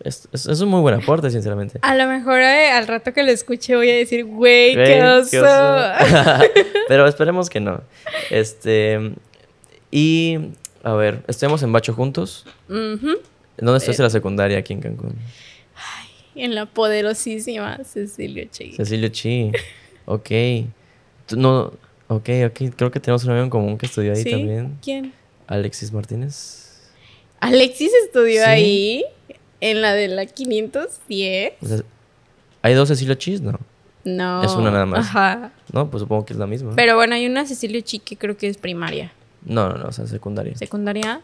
es, 0.02 0.28
es, 0.32 0.46
es 0.46 0.60
un 0.60 0.68
muy 0.68 0.80
buen 0.80 0.94
aporte, 0.94 1.30
sinceramente. 1.30 1.78
A 1.82 1.94
lo 1.94 2.06
mejor 2.06 2.40
eh, 2.40 2.70
al 2.70 2.86
rato 2.86 3.12
que 3.12 3.22
lo 3.22 3.30
escuche 3.30 3.76
voy 3.76 3.90
a 3.90 3.94
decir, 3.94 4.24
güey, 4.24 4.74
qué 4.74 5.02
oso. 5.02 5.30
qué 5.30 5.40
oso. 5.40 5.48
Pero 6.88 7.06
esperemos 7.06 7.48
que 7.48 7.60
no. 7.60 7.80
Este. 8.30 9.12
Y. 9.90 10.38
A 10.82 10.92
ver, 10.92 11.22
estemos 11.26 11.62
en 11.62 11.72
Bacho 11.72 11.94
juntos. 11.94 12.46
¿Dónde 12.68 13.78
estás 13.78 13.98
en 13.98 14.04
la 14.04 14.10
secundaria 14.10 14.58
aquí 14.58 14.72
en 14.72 14.80
Cancún? 14.80 15.16
En 16.36 16.54
la 16.54 16.66
poderosísima 16.66 17.78
Cecilio 17.84 18.46
Che. 18.50 18.72
Cecilio 18.76 19.08
Chi. 19.08 19.50
Ok. 20.04 20.30
Tú 21.26 21.36
no. 21.36 21.72
Ok, 22.08 22.28
ok. 22.46 22.60
Creo 22.76 22.90
que 22.90 23.00
tenemos 23.00 23.24
un 23.24 23.30
amigo 23.30 23.44
en 23.44 23.50
común 23.50 23.78
que 23.78 23.86
estudió 23.86 24.12
ahí 24.12 24.22
¿Sí? 24.22 24.30
también. 24.30 24.78
¿Quién? 24.82 25.12
Alexis 25.48 25.92
Martínez. 25.92 26.90
Alexis 27.40 27.90
estudió 28.04 28.42
Sí. 28.42 28.48
ahí, 28.48 29.04
en 29.60 29.82
la 29.82 29.94
de 29.94 30.08
la 30.08 30.26
510. 30.26 31.52
O 31.62 31.66
sea, 31.66 31.78
¿Hay 32.62 32.74
dos 32.74 32.88
Cecilio 32.88 33.14
Chis? 33.14 33.40
No. 33.40 33.58
No. 34.04 34.42
Es 34.42 34.52
una 34.52 34.70
nada 34.70 34.86
más. 34.86 35.00
Ajá. 35.06 35.52
No, 35.72 35.90
pues 35.90 36.00
supongo 36.02 36.24
que 36.26 36.32
es 36.32 36.38
la 36.38 36.46
misma. 36.46 36.72
Pero 36.76 36.94
bueno, 36.96 37.14
hay 37.14 37.26
una 37.26 37.44
Cecilio 37.46 37.80
Chi 37.80 37.98
que 37.98 38.16
creo 38.16 38.36
que 38.36 38.48
es 38.48 38.56
primaria. 38.58 39.12
No, 39.44 39.68
no, 39.68 39.76
no, 39.78 39.88
o 39.88 39.92
sea, 39.92 40.06
secundaria. 40.06 40.56
¿Secundaria? 40.56 41.20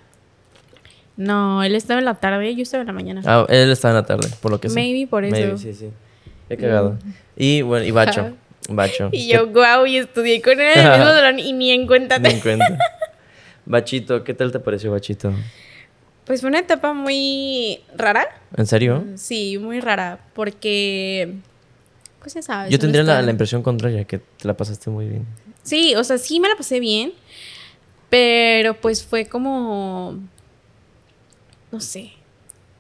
No, 1.17 1.63
él 1.63 1.75
estaba 1.75 1.99
en 1.99 2.05
la 2.07 2.15
tarde, 2.15 2.55
yo 2.55 2.63
estaba 2.63 2.81
en 2.83 2.87
la 2.87 2.93
mañana. 2.93 3.23
Ah, 3.25 3.47
él 3.49 3.71
estaba 3.71 3.93
en 3.93 3.97
la 4.01 4.07
tarde, 4.07 4.29
por 4.41 4.51
lo 4.51 4.61
que 4.61 4.69
sé. 4.69 4.75
Maybe 4.75 5.07
por 5.07 5.25
eso. 5.25 5.35
Maybe, 5.35 5.59
sí, 5.59 5.75
sí. 5.75 5.91
Qué 6.49 6.57
cagado. 6.57 6.99
Y 7.37 7.63
bueno, 7.63 7.85
y 7.85 7.91
Bacho. 7.91 8.35
Bacho. 8.69 9.09
Y 9.13 9.29
yo, 9.29 9.49
guau, 9.49 9.87
y 9.87 9.97
estudié 9.99 10.41
con 10.41 10.61
él 10.61 10.79
en 10.79 10.87
el 10.87 10.91
mismo 10.93 11.05
salón 11.07 11.39
y 11.39 11.53
ni 11.53 11.71
en 11.73 11.87
cuenta 11.87 12.21
te- 12.21 12.29
di 12.29 12.41
cuenta. 12.41 12.79
Bachito, 13.67 14.25
¿qué 14.25 14.35
tal 14.35 14.53
te 14.53 14.59
pareció 14.61 14.91
Bachito? 14.93 15.33
Pues 16.25 16.41
fue 16.41 16.49
una 16.51 16.61
etapa 16.61 16.93
muy 16.93 17.81
rara. 17.97 18.27
¿En 18.57 18.67
serio? 18.67 19.05
Sí, 19.17 19.59
muy 19.59 19.81
rara. 19.81 20.19
Porque. 20.35 21.35
Pues 22.21 22.35
ya 22.35 22.43
sabes. 22.43 22.71
Yo 22.71 22.79
tendría 22.79 23.03
la, 23.03 23.21
la 23.23 23.31
impresión 23.31 23.63
contraria, 23.63 24.05
que 24.05 24.19
te 24.19 24.47
la 24.47 24.57
pasaste 24.57 24.89
muy 24.91 25.07
bien. 25.09 25.27
Sí, 25.63 25.95
o 25.97 26.05
sea, 26.05 26.19
sí 26.19 26.39
me 26.41 26.49
la 26.49 26.55
pasé 26.57 26.79
bien. 26.81 27.13
Pero 28.09 28.75
pues 28.75 29.05
fue 29.05 29.27
como. 29.27 30.19
No 31.73 31.81
sé. 31.81 32.13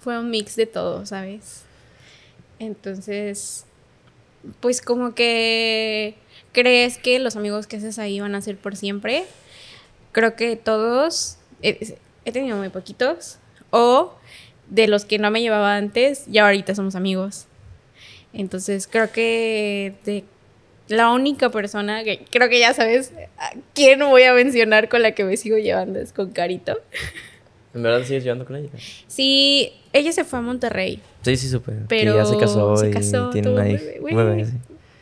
Fue 0.00 0.18
un 0.18 0.30
mix 0.30 0.54
de 0.54 0.66
todo, 0.66 1.04
¿sabes? 1.06 1.62
Entonces. 2.58 3.64
Pues 4.60 4.82
como 4.82 5.14
que. 5.14 6.14
¿Crees 6.52 6.98
que 6.98 7.18
los 7.18 7.34
amigos 7.36 7.66
que 7.66 7.76
haces 7.76 7.98
ahí 7.98 8.20
van 8.20 8.34
a 8.34 8.42
ser 8.42 8.58
por 8.58 8.76
siempre? 8.76 9.24
Creo 10.12 10.36
que 10.36 10.56
todos. 10.56 11.38
He, 11.62 11.96
tenido 12.30 12.58
muy 12.58 12.68
poquitos. 12.68 13.38
O 13.70 14.12
de 14.68 14.86
los 14.86 15.06
que 15.06 15.18
no 15.18 15.30
me 15.30 15.40
llevaba 15.40 15.76
antes, 15.76 16.24
ya 16.26 16.44
ahorita 16.44 16.74
somos 16.74 16.94
amigos. 16.94 17.46
Entonces 18.34 18.86
creo 18.86 19.10
que 19.10 20.24
la 20.88 21.10
única 21.10 21.50
persona 21.50 22.04
que 22.04 22.24
creo 22.30 22.48
que 22.48 22.58
ya 22.58 22.74
sabes 22.74 23.12
quién 23.74 24.00
voy 24.00 24.24
a 24.24 24.34
mencionar 24.34 24.88
con 24.88 25.02
la 25.02 25.12
que 25.12 25.24
me 25.24 25.36
sigo 25.36 25.56
llevando 25.56 25.98
es 26.00 26.12
con 26.12 26.30
Carito. 26.30 26.78
¿En 27.74 27.82
verdad 27.82 28.04
sigues 28.06 28.24
llevando 28.24 28.44
con 28.44 28.56
ella? 28.56 28.68
Sí, 29.06 29.72
ella 29.92 30.12
se 30.12 30.24
fue 30.24 30.38
a 30.38 30.42
Monterrey, 30.42 31.00
Sí, 31.22 31.36
sí, 31.36 31.48
supe. 31.48 31.72
pero 31.88 32.12
que 32.12 32.18
ya 32.18 32.24
se 32.24 32.36
casó 32.36 32.76
se 32.76 32.88
y 32.88 32.90
casó, 32.92 33.30
tiene 33.30 33.48
tuvo 33.48 33.56
una 33.56 33.68
hija. 33.68 34.46
sí. 34.46 34.56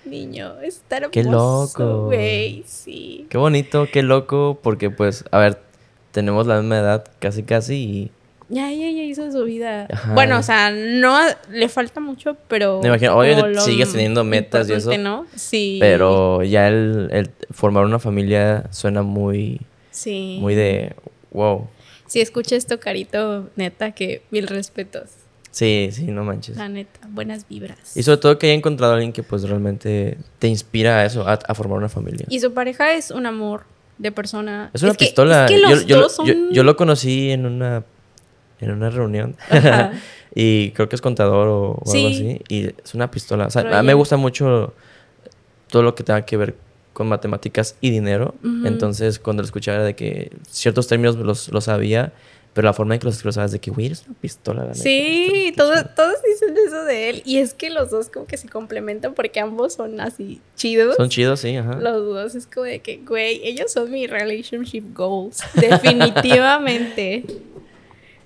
Niño, 0.04 0.60
está 0.60 0.96
hermoso. 0.96 1.10
Qué 1.12 1.22
loco. 1.24 2.06
Güey, 2.06 2.64
sí. 2.66 3.26
Qué 3.28 3.38
bonito, 3.38 3.86
qué 3.92 4.02
loco, 4.02 4.58
porque 4.60 4.90
pues, 4.90 5.24
a 5.30 5.38
ver, 5.38 5.58
tenemos 6.10 6.46
la 6.46 6.58
misma 6.60 6.78
edad, 6.78 7.04
casi, 7.20 7.44
casi, 7.44 7.74
y 7.76 8.10
ya 8.50 8.72
ella 8.72 8.90
ya 8.90 9.04
hizo 9.04 9.30
su 9.30 9.44
vida. 9.44 9.86
Bueno, 10.14 10.38
o 10.38 10.42
sea, 10.42 10.72
no 10.72 11.20
le 11.50 11.68
falta 11.68 12.00
mucho, 12.00 12.36
pero. 12.48 12.80
Me 12.82 12.88
imagino, 12.88 13.16
obviamente 13.16 13.60
sigues 13.60 13.92
teniendo 13.92 14.24
metas 14.24 14.68
y 14.68 14.72
eso. 14.72 14.96
¿no? 14.98 15.26
Sí. 15.36 15.76
Pero 15.80 16.42
ya 16.42 16.66
el, 16.66 17.08
el, 17.12 17.30
formar 17.52 17.84
una 17.84 18.00
familia 18.00 18.64
suena 18.72 19.02
muy. 19.02 19.60
Sí. 19.92 20.38
Muy 20.40 20.56
de. 20.56 20.94
Wow. 21.30 21.68
Si 22.10 22.20
escucha 22.20 22.56
esto, 22.56 22.80
Carito, 22.80 23.50
neta, 23.54 23.92
que 23.92 24.22
mil 24.32 24.48
respetos. 24.48 25.10
Sí, 25.52 25.90
sí, 25.92 26.06
no 26.06 26.24
manches. 26.24 26.56
La 26.56 26.68
neta, 26.68 26.98
buenas 27.08 27.46
vibras. 27.48 27.96
Y 27.96 28.02
sobre 28.02 28.16
todo 28.16 28.36
que 28.36 28.48
haya 28.48 28.56
encontrado 28.56 28.94
a 28.94 28.96
alguien 28.96 29.12
que 29.12 29.22
pues 29.22 29.44
realmente 29.44 30.18
te 30.40 30.48
inspira 30.48 30.98
a 30.98 31.04
eso, 31.04 31.24
a, 31.28 31.54
formar 31.54 31.78
una 31.78 31.88
familia. 31.88 32.26
Y 32.28 32.40
su 32.40 32.52
pareja 32.52 32.94
es 32.94 33.12
un 33.12 33.26
amor 33.26 33.62
de 33.98 34.10
persona. 34.10 34.72
Es 34.74 34.82
una 34.82 34.94
pistola. 34.94 35.46
yo, 35.86 36.64
lo 36.64 36.76
conocí 36.76 37.30
en 37.30 37.46
una 37.46 37.84
en 38.58 38.72
una 38.72 38.90
reunión. 38.90 39.36
y 40.34 40.72
creo 40.72 40.88
que 40.88 40.96
es 40.96 41.00
contador 41.00 41.46
o, 41.46 41.80
algo 41.86 42.08
así. 42.08 42.40
Y 42.48 42.66
es 42.66 42.92
una 42.92 43.08
pistola. 43.08 43.46
O 43.46 43.50
sea, 43.50 43.78
a 43.78 43.82
mí 43.82 43.86
me 43.86 43.94
gusta 43.94 44.16
mucho 44.16 44.74
todo 45.68 45.84
lo 45.84 45.94
que 45.94 46.02
tenga 46.02 46.22
que 46.22 46.36
ver 46.36 46.56
con 46.92 47.08
matemáticas 47.08 47.76
y 47.80 47.90
dinero. 47.90 48.34
Entonces, 48.64 49.18
cuando 49.18 49.42
lo 49.42 49.46
escuchaba 49.46 49.84
de 49.84 49.94
que 49.94 50.30
ciertos 50.48 50.88
términos 50.88 51.16
los, 51.16 51.48
los 51.48 51.64
sabía, 51.64 52.12
pero 52.52 52.66
la 52.66 52.72
forma 52.72 52.94
en 52.94 53.00
que 53.00 53.06
los 53.06 53.14
escribes 53.14 53.36
es 53.36 53.52
de 53.52 53.60
que, 53.60 53.70
güey, 53.70 53.86
eres 53.86 54.04
una 54.06 54.18
pistola. 54.18 54.64
La 54.64 54.74
sí, 54.74 55.52
todos, 55.56 55.94
todos 55.94 56.16
dicen 56.26 56.56
eso 56.66 56.84
de 56.84 57.10
él. 57.10 57.22
Y 57.24 57.38
es 57.38 57.54
que 57.54 57.70
los 57.70 57.90
dos 57.90 58.08
como 58.08 58.26
que 58.26 58.36
se 58.36 58.48
complementan 58.48 59.14
porque 59.14 59.38
ambos 59.38 59.74
son 59.74 60.00
así 60.00 60.40
chidos. 60.56 60.96
Son 60.96 61.08
chidos, 61.08 61.40
sí, 61.40 61.56
ajá. 61.56 61.76
Los 61.76 62.04
dos 62.04 62.34
es 62.34 62.46
como 62.46 62.66
de 62.66 62.80
que, 62.80 62.98
güey, 62.98 63.40
ellos 63.44 63.72
son 63.72 63.90
mi 63.92 64.08
relationship 64.08 64.82
goals. 64.92 65.42
Definitivamente. 65.54 67.24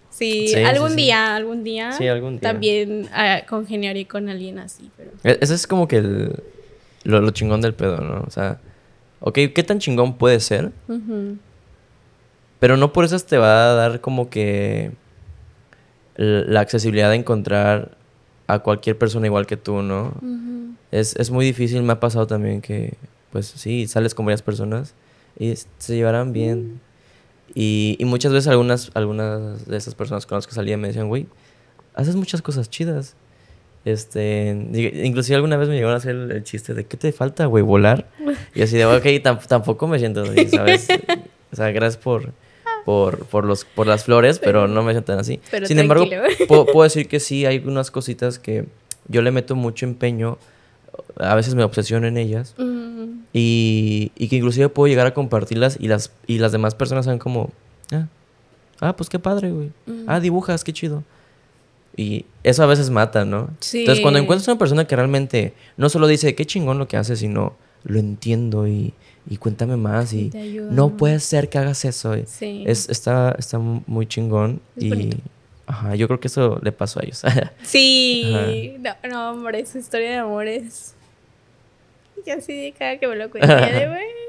Sí, 0.09 0.55
algún 0.55 0.96
día, 0.96 1.35
algún 1.35 1.62
día. 1.64 1.92
Sí, 1.92 2.09
algún 2.09 2.38
día. 2.38 2.53
También 2.53 3.09
uh, 3.12 3.46
congeniaré 3.46 4.07
con 4.07 4.29
alguien 4.29 4.59
así, 4.59 4.90
pero. 4.96 5.11
E, 5.22 5.38
Eso 5.40 5.53
es 5.53 5.66
como 5.66 5.87
que 5.87 5.96
el, 5.96 6.42
lo, 7.05 7.31
chingón 7.31 7.61
del 7.61 7.75
pedo, 7.75 7.99
¿no? 7.99 8.25
O 8.27 8.31
sea, 8.31 8.59
ok, 9.21 9.35
¿qué 9.55 9.62
tan 9.62 9.79
chingón 9.79 10.17
puede 10.17 10.40
ser? 10.40 10.73
Pero 12.59 12.77
no 12.77 12.93
por 12.93 13.05
eso 13.05 13.19
te 13.21 13.38
va 13.38 13.71
a 13.71 13.75
dar 13.75 14.01
como 14.01 14.31
que 14.31 14.93
la 16.17 16.61
accesibilidad 16.61 17.11
de 17.11 17.17
encontrar 17.17 17.97
a 18.47 18.59
cualquier 18.61 18.99
persona 18.99 19.27
igual 19.27 19.47
que 19.47 19.57
tú, 19.57 19.83
¿no? 19.83 20.14
es, 20.90 21.17
es 21.17 21.31
muy 21.31 21.45
difícil, 21.45 21.83
me 21.83 21.93
ha 21.93 22.01
pasado 22.01 22.27
también 22.27 22.61
que, 22.61 22.95
pues 23.33 23.47
sí, 23.47 23.87
sales 23.88 24.14
con 24.14 24.27
varias 24.27 24.43
personas 24.43 24.95
y 25.38 25.55
se 25.79 25.97
llevarán 25.97 26.33
bien. 26.33 26.81
Y, 27.55 27.97
y, 27.99 28.05
muchas 28.05 28.33
veces 28.33 28.49
algunas, 28.49 28.90
algunas 28.95 29.67
de 29.67 29.77
esas 29.77 29.95
personas 29.95 30.25
con 30.25 30.37
las 30.37 30.47
que 30.47 30.55
salía 30.55 30.77
me 30.77 30.88
decían, 30.88 31.09
güey, 31.09 31.27
haces 31.95 32.17
muchas 32.17 32.43
cosas 32.43 32.71
chidas. 32.71 33.17
Este, 33.85 34.49
inclusive 35.05 35.37
alguna 35.37 35.59
vez 35.59 35.68
me 35.68 35.75
llegaron 35.75 35.94
a 35.94 35.99
hacer 35.99 36.14
el, 36.14 36.42
chiste 36.42 36.73
de, 36.73 36.87
¿qué 36.87 36.97
te 36.97 37.12
falta, 37.12 37.44
güey? 37.47 37.62
¿Volar? 37.62 38.07
Y 38.55 38.62
así 38.62 38.79
de, 38.79 38.87
ok, 38.87 39.23
tampoco 39.47 39.87
me 39.87 39.99
siento 39.99 40.23
así, 40.23 40.49
¿sabes? 40.49 40.88
o 41.53 41.57
sea, 41.57 41.70
gracias 41.70 42.03
por, 42.03 42.33
por, 42.87 43.27
por, 43.27 43.44
los, 43.44 43.66
por 43.66 43.87
las 43.87 44.05
flores, 44.05 44.38
pero 44.38 44.66
no 44.68 44.83
me 44.83 44.92
siento 44.92 45.12
tan 45.12 45.18
así. 45.18 45.38
Sin 45.64 45.79
embargo, 45.79 46.07
puedo, 46.49 46.64
puedo, 46.64 46.85
decir 46.85 47.09
que 47.09 47.20
sí, 47.20 47.44
hay 47.44 47.59
unas 47.59 47.90
cositas 47.90 48.38
que 48.38 48.64
yo 49.09 49.20
le 49.20 49.31
meto 49.31 49.55
mucho 49.55 49.85
empeño, 49.85 50.38
a 51.18 51.35
veces 51.35 51.55
me 51.55 51.62
obsesiono 51.62 52.07
en 52.07 52.16
ellas. 52.16 52.55
Y, 53.35 54.12
y, 54.16 54.29
que 54.29 54.37
inclusive 54.37 54.70
puedo 54.70 54.87
llegar 54.87 55.07
a 55.07 55.12
compartirlas 55.12 55.77
y 55.79 55.88
las, 55.88 56.12
y 56.27 56.38
las 56.38 56.53
demás 56.53 56.75
personas 56.75 57.05
saben 57.05 57.18
como, 57.18 57.51
ah, 57.92 58.07
ah 58.81 58.97
pues 58.97 59.11
qué 59.11 59.18
padre, 59.18 59.51
güey. 59.51 59.70
Ah, 60.07 60.20
dibujas, 60.20 60.64
qué 60.64 60.73
chido. 60.73 61.03
Y 61.96 62.26
eso 62.42 62.62
a 62.62 62.66
veces 62.66 62.90
mata, 62.90 63.24
¿no? 63.24 63.50
Sí. 63.61 63.80
Entonces, 63.80 64.02
cuando 64.02 64.18
encuentras 64.18 64.48
una 64.48 64.59
persona 64.59 64.87
que 64.87 64.96
realmente 64.96 65.54
no 65.76 65.88
solo 65.88 66.07
dice 66.07 66.35
qué 66.35 66.44
chingón 66.44 66.78
lo 66.78 66.88
que 66.88 66.96
hace, 66.96 67.16
sino 67.16 67.54
lo 67.85 67.98
entiendo 67.98 68.66
y, 68.66 68.94
y 69.28 69.37
cuéntame 69.37 69.76
más 69.76 70.12
y 70.12 70.30
no 70.70 70.96
puede 70.96 71.20
ser 71.20 71.48
que 71.48 71.59
hagas 71.59 71.85
eso. 71.85 72.14
Sí. 72.26 72.64
Es, 72.66 72.88
está, 72.88 73.35
está 73.38 73.59
muy 73.59 74.07
chingón 74.07 74.61
y 74.76 75.11
ajá, 75.66 75.94
yo 75.94 76.07
creo 76.09 76.20
que 76.20 76.28
eso 76.28 76.59
le 76.62 76.72
pasó 76.72 77.00
a 77.00 77.04
ellos. 77.04 77.22
sí, 77.62 78.76
no, 78.80 78.94
no, 79.09 79.30
hombre, 79.30 79.64
su 79.66 79.78
historia 79.78 80.11
de 80.11 80.16
amores 80.16 80.94
y 82.26 82.30
así 82.30 82.74
cada 82.78 82.98
que 82.98 83.07
me 83.07 83.16
lo 83.16 83.30
cuenta 83.30 83.66
de, 83.66 83.87
güey. 83.88 84.24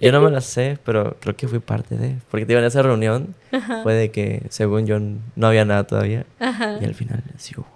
Yo 0.00 0.12
no 0.12 0.20
me 0.20 0.30
la 0.30 0.40
sé, 0.40 0.78
pero 0.84 1.16
creo 1.20 1.36
que 1.36 1.48
fui 1.48 1.58
parte 1.58 1.96
de. 1.96 2.16
Porque 2.30 2.46
te 2.46 2.56
en 2.56 2.64
esa 2.64 2.82
reunión 2.82 3.34
fue 3.82 3.94
de 3.94 4.10
que, 4.10 4.42
según 4.48 4.86
yo, 4.86 4.98
no 5.00 5.46
había 5.46 5.64
nada 5.64 5.84
todavía. 5.84 6.24
Y 6.40 6.84
al 6.84 6.94
final, 6.94 7.22
sí 7.36 7.54
hubo. 7.56 7.66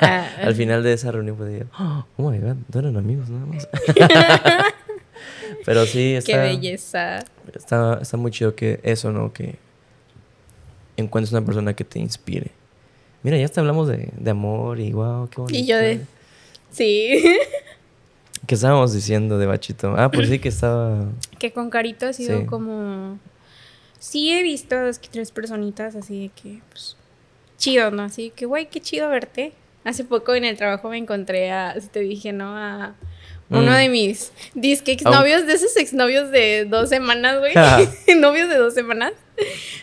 Ah, 0.00 0.26
al 0.42 0.54
final 0.54 0.82
de 0.82 0.92
esa 0.92 1.12
reunión 1.12 1.36
fue 1.36 1.46
de, 1.46 1.66
oh, 1.78 2.04
oh 2.16 2.30
my 2.30 2.38
god, 2.38 2.56
no 2.72 2.80
eran 2.80 2.96
amigos 2.96 3.30
nada 3.30 3.46
más. 3.46 3.68
pero 5.64 5.86
sí, 5.86 6.14
está. 6.14 6.32
Qué 6.32 6.38
belleza. 6.38 7.24
Está, 7.54 7.98
está 8.02 8.16
muy 8.16 8.30
chido 8.30 8.54
que 8.54 8.80
eso, 8.82 9.12
¿no? 9.12 9.32
Que 9.32 9.56
encuentres 10.96 11.32
una 11.32 11.44
persona 11.44 11.74
que 11.74 11.84
te 11.84 11.98
inspire. 11.98 12.50
Mira, 13.22 13.36
ya 13.36 13.44
hasta 13.44 13.60
hablamos 13.60 13.88
de, 13.88 14.10
de 14.16 14.30
amor 14.30 14.80
y 14.80 14.92
wow, 14.92 15.28
qué 15.28 15.40
bonito. 15.40 15.58
Y 15.58 15.66
yo 15.66 15.76
de. 15.76 16.00
Sí. 16.70 17.22
¿Qué 18.46 18.54
estábamos 18.54 18.92
diciendo 18.92 19.38
de 19.38 19.46
Bachito? 19.46 19.94
Ah, 19.96 20.10
pues 20.10 20.28
sí 20.28 20.38
que 20.38 20.48
estaba... 20.50 21.06
Que 21.38 21.52
con 21.52 21.70
Carito 21.70 22.06
ha 22.06 22.12
sido 22.12 22.46
como... 22.46 23.18
Sí 23.98 24.32
he 24.32 24.42
visto 24.42 24.76
dos 24.76 24.98
que 24.98 25.08
tres 25.08 25.30
personitas 25.30 25.94
así 25.94 26.22
de 26.22 26.28
que, 26.30 26.60
pues, 26.70 26.96
chido, 27.58 27.90
¿no? 27.90 28.04
Así 28.04 28.32
que, 28.34 28.46
güey, 28.46 28.70
qué 28.70 28.80
chido 28.80 29.08
verte. 29.10 29.52
Hace 29.84 30.04
poco 30.04 30.34
en 30.34 30.44
el 30.44 30.56
trabajo 30.56 30.88
me 30.88 30.96
encontré 30.96 31.50
a, 31.52 31.78
si 31.78 31.88
te 31.88 32.00
dije, 32.00 32.32
¿no? 32.32 32.56
A 32.56 32.94
uno 33.50 33.72
mm. 33.72 33.74
de 33.74 33.88
mis 33.88 34.32
disque 34.54 34.92
exnovios, 34.92 35.46
de 35.46 35.54
esos 35.54 35.76
exnovios 35.76 36.30
de 36.30 36.66
dos 36.66 36.88
semanas, 36.88 37.38
güey. 37.40 37.52
Novios 38.16 38.48
de 38.48 38.56
dos 38.56 38.74
semanas. 38.74 39.12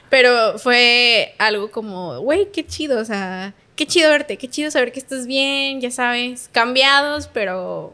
Pero 0.10 0.58
fue 0.58 1.36
algo 1.38 1.70
como, 1.70 2.20
güey, 2.22 2.50
qué 2.52 2.66
chido, 2.66 3.00
o 3.00 3.06
sea, 3.06 3.54
qué 3.76 3.86
chido 3.86 4.10
verte, 4.10 4.38
qué 4.38 4.48
chido 4.48 4.72
saber 4.72 4.92
que 4.92 5.00
estás 5.00 5.28
bien, 5.28 5.82
ya 5.82 5.92
sabes, 5.92 6.50
cambiados, 6.54 7.28
pero 7.28 7.94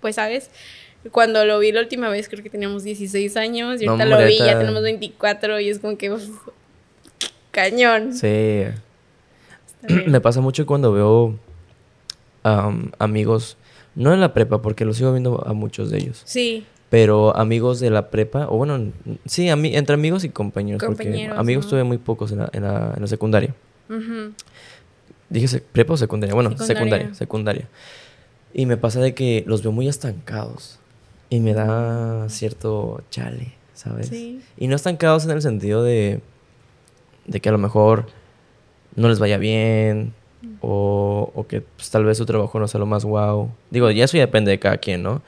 pues, 0.00 0.16
¿sabes? 0.16 0.50
Cuando 1.12 1.44
lo 1.44 1.58
vi 1.58 1.72
la 1.72 1.80
última 1.80 2.08
vez 2.08 2.28
creo 2.28 2.42
que 2.42 2.50
teníamos 2.50 2.82
16 2.82 3.36
años 3.36 3.80
y 3.80 3.86
ahorita 3.86 4.04
lo 4.04 4.18
vi 4.24 4.38
ya 4.38 4.58
tenemos 4.58 4.82
24 4.82 5.60
y 5.60 5.68
es 5.68 5.78
como 5.78 5.96
que 5.96 6.14
cañón. 7.50 8.14
Sí. 8.14 8.64
Me 10.06 10.20
pasa 10.20 10.40
mucho 10.40 10.66
cuando 10.66 10.92
veo 10.92 11.38
amigos, 12.98 13.56
no 13.94 14.14
en 14.14 14.20
la 14.20 14.32
prepa, 14.32 14.62
porque 14.62 14.84
lo 14.84 14.94
sigo 14.94 15.12
viendo 15.12 15.44
a 15.46 15.52
muchos 15.52 15.90
de 15.90 15.98
ellos. 15.98 16.22
Sí. 16.24 16.64
Pero 16.88 17.36
amigos 17.36 17.80
de 17.80 17.90
la 17.90 18.10
prepa, 18.10 18.48
o 18.48 18.56
bueno, 18.56 18.92
sí, 19.26 19.48
entre 19.48 19.94
amigos 19.94 20.24
y 20.24 20.30
compañeros, 20.30 20.82
porque 20.84 21.30
amigos 21.36 21.68
tuve 21.68 21.84
muy 21.84 21.98
pocos 21.98 22.32
en 22.32 22.38
la, 22.38 22.50
en 22.52 22.62
la, 22.62 23.06
secundaria. 23.06 23.54
Dije 25.28 25.60
prepa 25.72 25.92
o 25.92 25.96
secundaria, 25.98 26.34
bueno, 26.34 26.56
secundaria, 26.56 27.12
secundaria. 27.12 27.68
Y 28.52 28.66
me 28.66 28.76
pasa 28.76 29.00
de 29.00 29.14
que 29.14 29.44
los 29.46 29.62
veo 29.62 29.72
muy 29.72 29.88
estancados. 29.88 30.78
Y 31.30 31.40
me 31.40 31.52
da 31.52 32.28
cierto 32.28 33.02
chale, 33.10 33.52
¿sabes? 33.74 34.08
Sí. 34.08 34.40
Y 34.56 34.68
no 34.68 34.76
estancados 34.76 35.24
en 35.24 35.32
el 35.32 35.42
sentido 35.42 35.82
de, 35.82 36.20
de 37.26 37.40
que 37.40 37.48
a 37.48 37.52
lo 37.52 37.58
mejor 37.58 38.06
no 38.96 39.08
les 39.08 39.18
vaya 39.18 39.36
bien 39.36 40.14
o, 40.60 41.30
o 41.34 41.46
que 41.46 41.60
pues, 41.60 41.90
tal 41.90 42.04
vez 42.04 42.16
su 42.18 42.26
trabajo 42.26 42.58
no 42.58 42.66
sea 42.66 42.80
lo 42.80 42.86
más 42.86 43.04
guau. 43.04 43.50
Digo, 43.70 43.90
ya 43.90 44.04
eso 44.04 44.16
ya 44.16 44.24
depende 44.24 44.50
de 44.50 44.58
cada 44.58 44.78
quien, 44.78 45.02
¿no? 45.02 45.22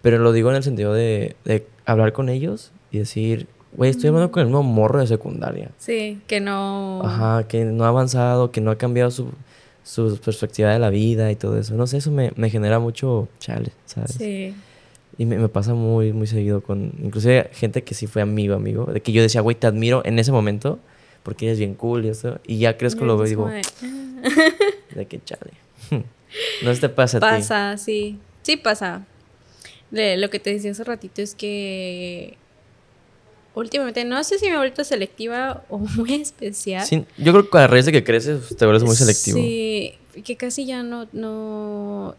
Pero 0.00 0.18
lo 0.18 0.32
digo 0.32 0.48
en 0.50 0.56
el 0.56 0.62
sentido 0.62 0.94
de, 0.94 1.36
de 1.44 1.66
hablar 1.84 2.12
con 2.12 2.28
ellos 2.28 2.72
y 2.90 2.98
decir, 2.98 3.46
güey, 3.76 3.90
estoy 3.90 4.08
hablando 4.08 4.32
con 4.32 4.40
el 4.40 4.46
mismo 4.46 4.62
morro 4.62 5.00
de 5.00 5.06
secundaria. 5.06 5.70
Sí, 5.76 6.20
que 6.26 6.40
no... 6.40 7.02
Ajá, 7.04 7.46
que 7.46 7.64
no 7.64 7.84
ha 7.84 7.88
avanzado, 7.88 8.50
que 8.50 8.60
no 8.60 8.70
ha 8.70 8.76
cambiado 8.76 9.10
su 9.10 9.30
su 9.88 10.18
perspectiva 10.18 10.70
de 10.70 10.78
la 10.78 10.90
vida 10.90 11.30
y 11.32 11.36
todo 11.36 11.58
eso. 11.58 11.74
No 11.74 11.86
sé, 11.86 11.96
eso 11.96 12.10
me, 12.10 12.30
me 12.36 12.50
genera 12.50 12.78
mucho 12.78 13.26
chale, 13.38 13.72
¿sabes? 13.86 14.12
Sí. 14.12 14.54
Y 15.16 15.24
me, 15.24 15.38
me, 15.38 15.48
pasa 15.48 15.72
muy, 15.72 16.12
muy 16.12 16.26
seguido 16.26 16.60
con, 16.60 16.92
inclusive 17.02 17.48
gente 17.54 17.82
que 17.82 17.94
sí 17.94 18.06
fue 18.06 18.20
amigo, 18.20 18.54
amigo, 18.54 18.84
de 18.84 19.00
que 19.00 19.12
yo 19.12 19.22
decía, 19.22 19.40
güey, 19.40 19.56
te 19.56 19.66
admiro 19.66 20.02
en 20.04 20.18
ese 20.18 20.30
momento 20.30 20.78
porque 21.22 21.46
eres 21.46 21.58
bien 21.58 21.74
cool 21.74 22.04
y 22.04 22.08
eso. 22.08 22.38
Y 22.46 22.58
ya 22.58 22.76
crezco, 22.76 23.06
lo 23.06 23.16
veo 23.16 23.26
y 23.26 23.30
digo, 23.30 23.48
de 23.48 25.06
qué 25.08 25.20
chale. 25.24 25.52
no 26.62 26.74
se 26.74 26.80
te 26.82 26.88
pasa 26.90 27.16
a 27.16 27.20
ti. 27.20 27.26
Pasa, 27.26 27.76
sí. 27.78 28.18
Sí 28.42 28.58
pasa. 28.58 29.06
De, 29.90 30.18
lo 30.18 30.28
que 30.28 30.38
te 30.38 30.52
decía 30.52 30.70
hace 30.72 30.84
ratito 30.84 31.22
es 31.22 31.34
que 31.34 32.36
últimamente, 33.58 34.04
no 34.04 34.22
sé 34.24 34.38
si 34.38 34.46
me 34.46 34.54
he 34.54 34.56
vuelto 34.58 34.84
selectiva 34.84 35.62
o 35.68 35.78
muy 35.96 36.14
especial. 36.14 36.86
yo 37.16 37.32
creo 37.32 37.50
que 37.50 37.58
a 37.58 37.66
raíz 37.66 37.86
de 37.86 37.92
que 37.92 38.04
creces 38.04 38.56
te 38.56 38.64
vuelves 38.64 38.84
muy 38.84 38.96
selectivo. 38.96 39.38
Sí, 39.38 39.94
que 40.24 40.36
casi 40.36 40.66
ya 40.66 40.82
no, 40.82 41.06
no, 41.12 42.14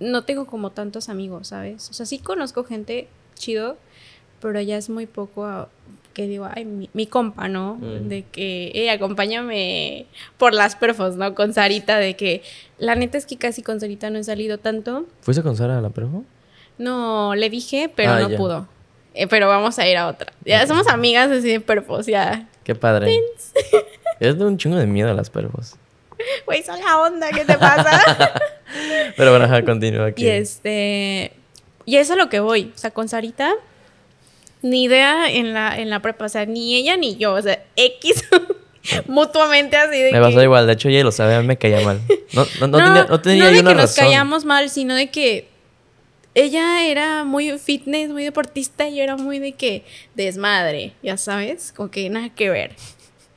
no 0.00 0.24
tengo 0.24 0.46
como 0.46 0.70
tantos 0.70 1.08
amigos, 1.08 1.48
¿sabes? 1.48 1.90
O 1.90 1.92
sea, 1.92 2.06
sí 2.06 2.18
conozco 2.18 2.64
gente 2.64 3.08
chido, 3.34 3.76
pero 4.40 4.60
ya 4.60 4.76
es 4.76 4.88
muy 4.90 5.06
poco 5.06 5.68
que 6.14 6.26
digo, 6.26 6.48
ay, 6.50 6.64
mi, 6.64 6.88
mi 6.94 7.06
compa, 7.06 7.46
¿no? 7.46 7.74
Mm. 7.74 8.08
De 8.08 8.24
que, 8.32 8.72
eh, 8.74 8.90
acompáñame 8.90 10.06
por 10.38 10.54
las 10.54 10.74
perfos, 10.74 11.16
¿no? 11.16 11.34
Con 11.34 11.52
Sarita, 11.52 11.98
de 11.98 12.16
que 12.16 12.42
la 12.78 12.94
neta 12.94 13.18
es 13.18 13.26
que 13.26 13.36
casi 13.36 13.62
con 13.62 13.80
Sarita 13.80 14.08
no 14.08 14.18
he 14.18 14.24
salido 14.24 14.56
tanto. 14.58 15.04
¿Fuiste 15.20 15.42
con 15.42 15.56
Sara 15.56 15.76
a 15.78 15.80
la 15.82 15.90
perro? 15.90 16.24
No, 16.78 17.34
le 17.34 17.50
dije, 17.50 17.90
pero 17.94 18.12
Ah, 18.12 18.20
no 18.20 18.30
ya. 18.30 18.36
pudo. 18.38 18.68
Eh, 19.16 19.26
pero 19.26 19.48
vamos 19.48 19.78
a 19.78 19.88
ir 19.88 19.96
a 19.96 20.08
otra. 20.08 20.30
Ya 20.44 20.66
somos 20.66 20.86
amigas 20.88 21.30
así 21.30 21.48
de 21.48 21.60
perfos, 21.60 22.06
ya. 22.06 22.46
Qué 22.64 22.74
padre. 22.74 23.18
Es 24.18 24.38
de 24.38 24.46
un 24.46 24.56
chingo 24.56 24.76
de 24.76 24.86
miedo 24.86 25.10
a 25.10 25.14
las 25.14 25.28
perros. 25.28 25.74
Güey, 26.46 26.62
son 26.62 26.80
la 26.80 27.00
onda, 27.00 27.30
¿qué 27.32 27.44
te 27.44 27.58
pasa? 27.58 28.32
Pero 29.16 29.30
bueno, 29.30 29.44
ajá, 29.44 29.62
continúa 29.62 30.06
aquí. 30.06 30.24
y 30.24 30.28
este. 30.28 31.32
Y 31.84 31.96
eso 31.96 32.14
es 32.14 32.18
lo 32.18 32.30
que 32.30 32.40
voy. 32.40 32.72
O 32.74 32.78
sea, 32.78 32.92
con 32.92 33.10
Sarita, 33.10 33.52
ni 34.62 34.84
idea 34.84 35.30
en 35.30 35.52
la, 35.52 35.78
en 35.78 35.90
la 35.90 36.00
prepa. 36.00 36.24
O 36.24 36.28
sea, 36.30 36.46
ni 36.46 36.76
ella 36.76 36.96
ni 36.96 37.16
yo. 37.16 37.34
O 37.34 37.42
sea, 37.42 37.62
X 37.76 38.24
mutuamente 39.06 39.76
así 39.76 39.98
de 39.98 40.12
Me 40.12 40.18
que. 40.18 40.24
pasó 40.24 40.42
igual, 40.42 40.66
de 40.66 40.72
hecho 40.72 40.88
ella 40.88 41.04
lo 41.04 41.12
sabe, 41.12 41.34
a 41.34 41.40
mí 41.42 41.46
me 41.46 41.58
caía 41.58 41.82
mal. 41.82 42.00
No, 42.32 42.46
no, 42.60 42.68
no, 42.68 42.78
tenía, 42.78 43.04
no 43.04 43.20
tenía 43.20 43.44
no 43.44 43.50
de 43.50 43.64
que 43.64 43.74
nos 43.74 43.94
callamos 43.94 44.46
mal, 44.46 44.70
sino 44.70 44.94
de 44.94 45.10
que 45.10 45.48
ella 46.36 46.86
era 46.86 47.24
muy 47.24 47.58
fitness, 47.58 48.10
muy 48.10 48.22
deportista, 48.22 48.86
y 48.88 48.96
yo 48.96 49.02
era 49.02 49.16
muy 49.16 49.38
de 49.38 49.52
que 49.52 49.84
desmadre, 50.14 50.92
ya 51.02 51.16
sabes, 51.16 51.72
como 51.74 51.90
que 51.90 52.10
nada 52.10 52.28
que 52.28 52.50
ver. 52.50 52.72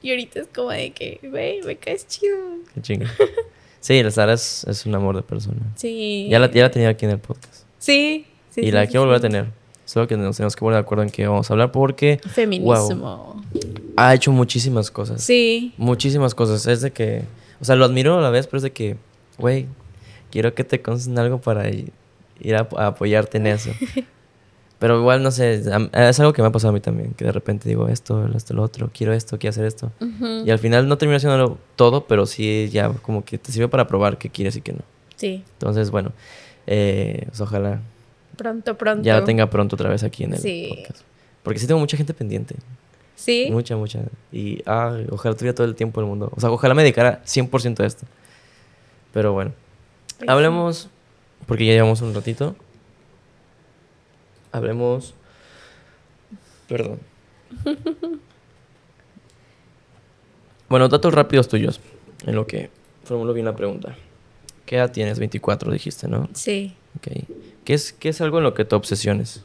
Y 0.01 0.11
ahorita 0.11 0.41
es 0.41 0.47
como 0.53 0.71
de 0.71 0.91
que, 0.91 1.19
güey, 1.23 1.61
me 1.61 1.77
caes 1.77 2.05
chido. 2.07 2.37
Qué 2.73 2.81
chinga. 2.81 3.09
Sí, 3.81 4.03
la 4.03 4.11
Sara 4.11 4.33
es, 4.33 4.65
es 4.65 4.85
un 4.85 4.93
amor 4.93 5.15
de 5.15 5.21
persona. 5.21 5.61
Sí. 5.75 6.27
Ya 6.29 6.37
la, 6.37 6.51
ya 6.51 6.63
la 6.63 6.71
tenía 6.71 6.89
aquí 6.89 7.05
en 7.05 7.11
el 7.11 7.19
podcast. 7.19 7.63
Sí. 7.77 8.25
sí, 8.49 8.59
y 8.59 8.65
sí, 8.65 8.71
la 8.71 8.81
sí, 8.81 8.89
quiero 8.89 9.03
volver 9.03 9.17
a 9.17 9.21
tener. 9.21 9.45
Solo 9.85 10.05
que 10.05 10.17
nos 10.17 10.35
tenemos 10.35 10.57
que 10.57 10.59
poner 10.59 10.75
de 10.75 10.81
acuerdo 10.81 11.03
en 11.05 11.09
qué 11.09 11.25
vamos 11.25 11.49
a 11.49 11.53
hablar 11.53 11.71
porque 11.71 12.19
Feminismo. 12.27 13.41
ha 13.95 14.13
hecho 14.13 14.33
muchísimas 14.33 14.91
cosas. 14.91 15.23
Sí. 15.23 15.73
Muchísimas 15.77 16.35
cosas. 16.35 16.67
Es 16.67 16.81
de 16.81 16.91
que, 16.91 17.23
o 17.61 17.63
sea, 17.63 17.75
lo 17.77 17.85
admiro 17.85 18.17
a 18.17 18.21
la 18.21 18.29
vez, 18.29 18.47
pero 18.47 18.57
es 18.57 18.63
de 18.63 18.73
que, 18.73 18.97
güey, 19.37 19.67
quiero 20.31 20.53
que 20.53 20.65
te 20.65 20.81
consten 20.81 21.17
algo 21.17 21.39
para 21.39 21.69
ir 22.41 22.55
a, 22.55 22.67
a 22.77 22.87
apoyarte 22.87 23.37
en 23.37 23.47
eso. 23.47 23.71
pero 24.79 24.97
igual, 24.99 25.21
no 25.23 25.31
sé, 25.31 25.55
es 25.55 26.19
algo 26.19 26.31
que 26.33 26.41
me 26.41 26.47
ha 26.47 26.51
pasado 26.51 26.69
a 26.69 26.73
mí 26.73 26.79
también, 26.79 27.11
que 27.13 27.25
de 27.25 27.31
repente 27.31 27.67
digo 27.67 27.87
esto, 27.89 28.27
esto, 28.35 28.53
lo 28.53 28.63
otro, 28.63 28.89
quiero 28.93 29.13
esto, 29.13 29.37
quiero 29.37 29.51
hacer 29.51 29.65
esto. 29.65 29.91
Ujú. 29.99 30.43
Y 30.45 30.51
al 30.51 30.59
final 30.59 30.87
no 30.87 30.97
termino 30.97 31.17
haciéndolo 31.17 31.57
todo, 31.75 32.05
pero 32.07 32.25
sí 32.25 32.69
ya 32.71 32.89
como 33.01 33.25
que 33.25 33.37
te 33.37 33.51
sirve 33.51 33.67
para 33.67 33.87
probar 33.87 34.17
qué 34.17 34.29
quieres 34.29 34.55
y 34.55 34.61
qué 34.61 34.73
no. 34.73 34.79
Sí. 35.17 35.43
Entonces, 35.53 35.91
bueno, 35.91 36.13
eh, 36.65 37.23
pues 37.27 37.41
ojalá 37.41 37.81
Pronto, 38.37 38.77
pronto. 38.77 39.03
ya 39.03 39.19
la 39.19 39.25
tenga 39.25 39.49
pronto 39.49 39.75
otra 39.75 39.89
vez 39.89 40.03
aquí 40.03 40.23
en 40.23 40.33
el 40.33 40.39
Sí. 40.39 40.67
podcast. 40.69 41.01
Porque 41.43 41.59
sí 41.59 41.67
tengo 41.67 41.79
mucha 41.81 41.97
gente 41.97 42.13
pendiente. 42.13 42.55
Sí. 43.15 43.49
Mucha, 43.51 43.75
mucha. 43.75 43.99
Y 44.31 44.61
ah, 44.65 44.97
ojalá 45.09 45.35
tuviera 45.35 45.53
todo 45.53 45.67
el 45.67 45.75
tiempo 45.75 45.99
del 45.99 46.09
mundo. 46.09 46.31
O 46.33 46.39
sea, 46.39 46.49
ojalá 46.51 46.73
me 46.73 46.83
dedicara 46.83 47.21
100% 47.25 47.81
a 47.81 47.85
esto. 47.85 48.05
Pero 49.11 49.33
bueno. 49.33 49.51
Pues 50.17 50.29
Hablemos, 50.29 50.89
porque 51.49 51.65
ya 51.65 51.73
llevamos 51.73 52.01
un 52.01 52.13
ratito. 52.13 52.55
Hablemos. 54.51 55.15
Perdón. 56.67 56.99
bueno, 60.69 60.87
datos 60.89 61.11
rápidos 61.11 61.47
tuyos. 61.47 61.81
En 62.27 62.35
lo 62.35 62.45
que 62.45 62.69
formulo 63.03 63.33
bien 63.33 63.47
la 63.47 63.55
pregunta. 63.55 63.95
¿Qué 64.67 64.75
edad 64.75 64.91
tienes? 64.91 65.17
24, 65.17 65.71
dijiste, 65.71 66.07
¿no? 66.07 66.29
Sí. 66.35 66.75
Ok. 66.97 67.25
¿Qué 67.65 67.73
es, 67.73 67.93
qué 67.93 68.09
es 68.09 68.21
algo 68.21 68.37
en 68.37 68.43
lo 68.43 68.53
que 68.53 68.63
te 68.63 68.75
obsesiones? 68.75 69.43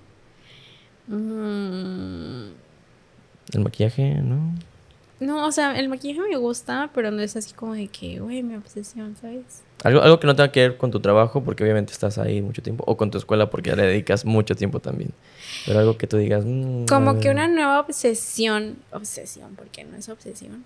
Mm, 1.07 2.49
¿El 3.55 3.61
maquillaje? 3.63 4.17
¿No? 4.17 4.55
No, 5.21 5.47
o 5.47 5.53
sea, 5.53 5.79
el 5.79 5.89
maquillaje 5.89 6.21
me 6.29 6.37
gusta, 6.37 6.91
pero 6.95 7.11
no 7.11 7.23
es 7.23 7.35
así 7.35 7.55
como 7.55 7.73
de 7.73 7.89
que, 7.89 8.21
güey, 8.21 8.43
mi 8.43 8.57
obsesión, 8.57 9.17
¿sabes? 9.19 9.63
Algo, 9.85 10.01
algo 10.03 10.19
que 10.19 10.27
no 10.27 10.35
tenga 10.35 10.51
que 10.51 10.61
ver 10.61 10.77
con 10.79 10.91
tu 10.91 10.99
trabajo, 10.99 11.45
porque 11.45 11.63
obviamente 11.63 11.93
estás 11.93 12.17
ahí 12.19 12.41
mucho 12.43 12.63
tiempo, 12.63 12.83
o 12.87 12.97
con 12.97 13.11
tu 13.11 13.19
escuela, 13.19 13.51
porque 13.51 13.71
ya 13.71 13.77
le 13.77 13.83
dedicas 13.87 14.25
mucho 14.25 14.57
tiempo 14.57 14.81
también. 14.81 15.11
Pero 15.67 15.79
algo 15.79 15.97
que 15.99 16.07
tú 16.07 16.17
digas. 16.17 16.43
mm, 16.45 16.87
Como 16.87 17.21
que 17.21 17.29
una 17.31 17.47
nueva 17.49 17.81
obsesión. 17.81 18.79
Obsesión, 18.93 19.55
porque 19.57 19.85
no 19.85 19.97
es 19.97 20.09
obsesión. 20.09 20.65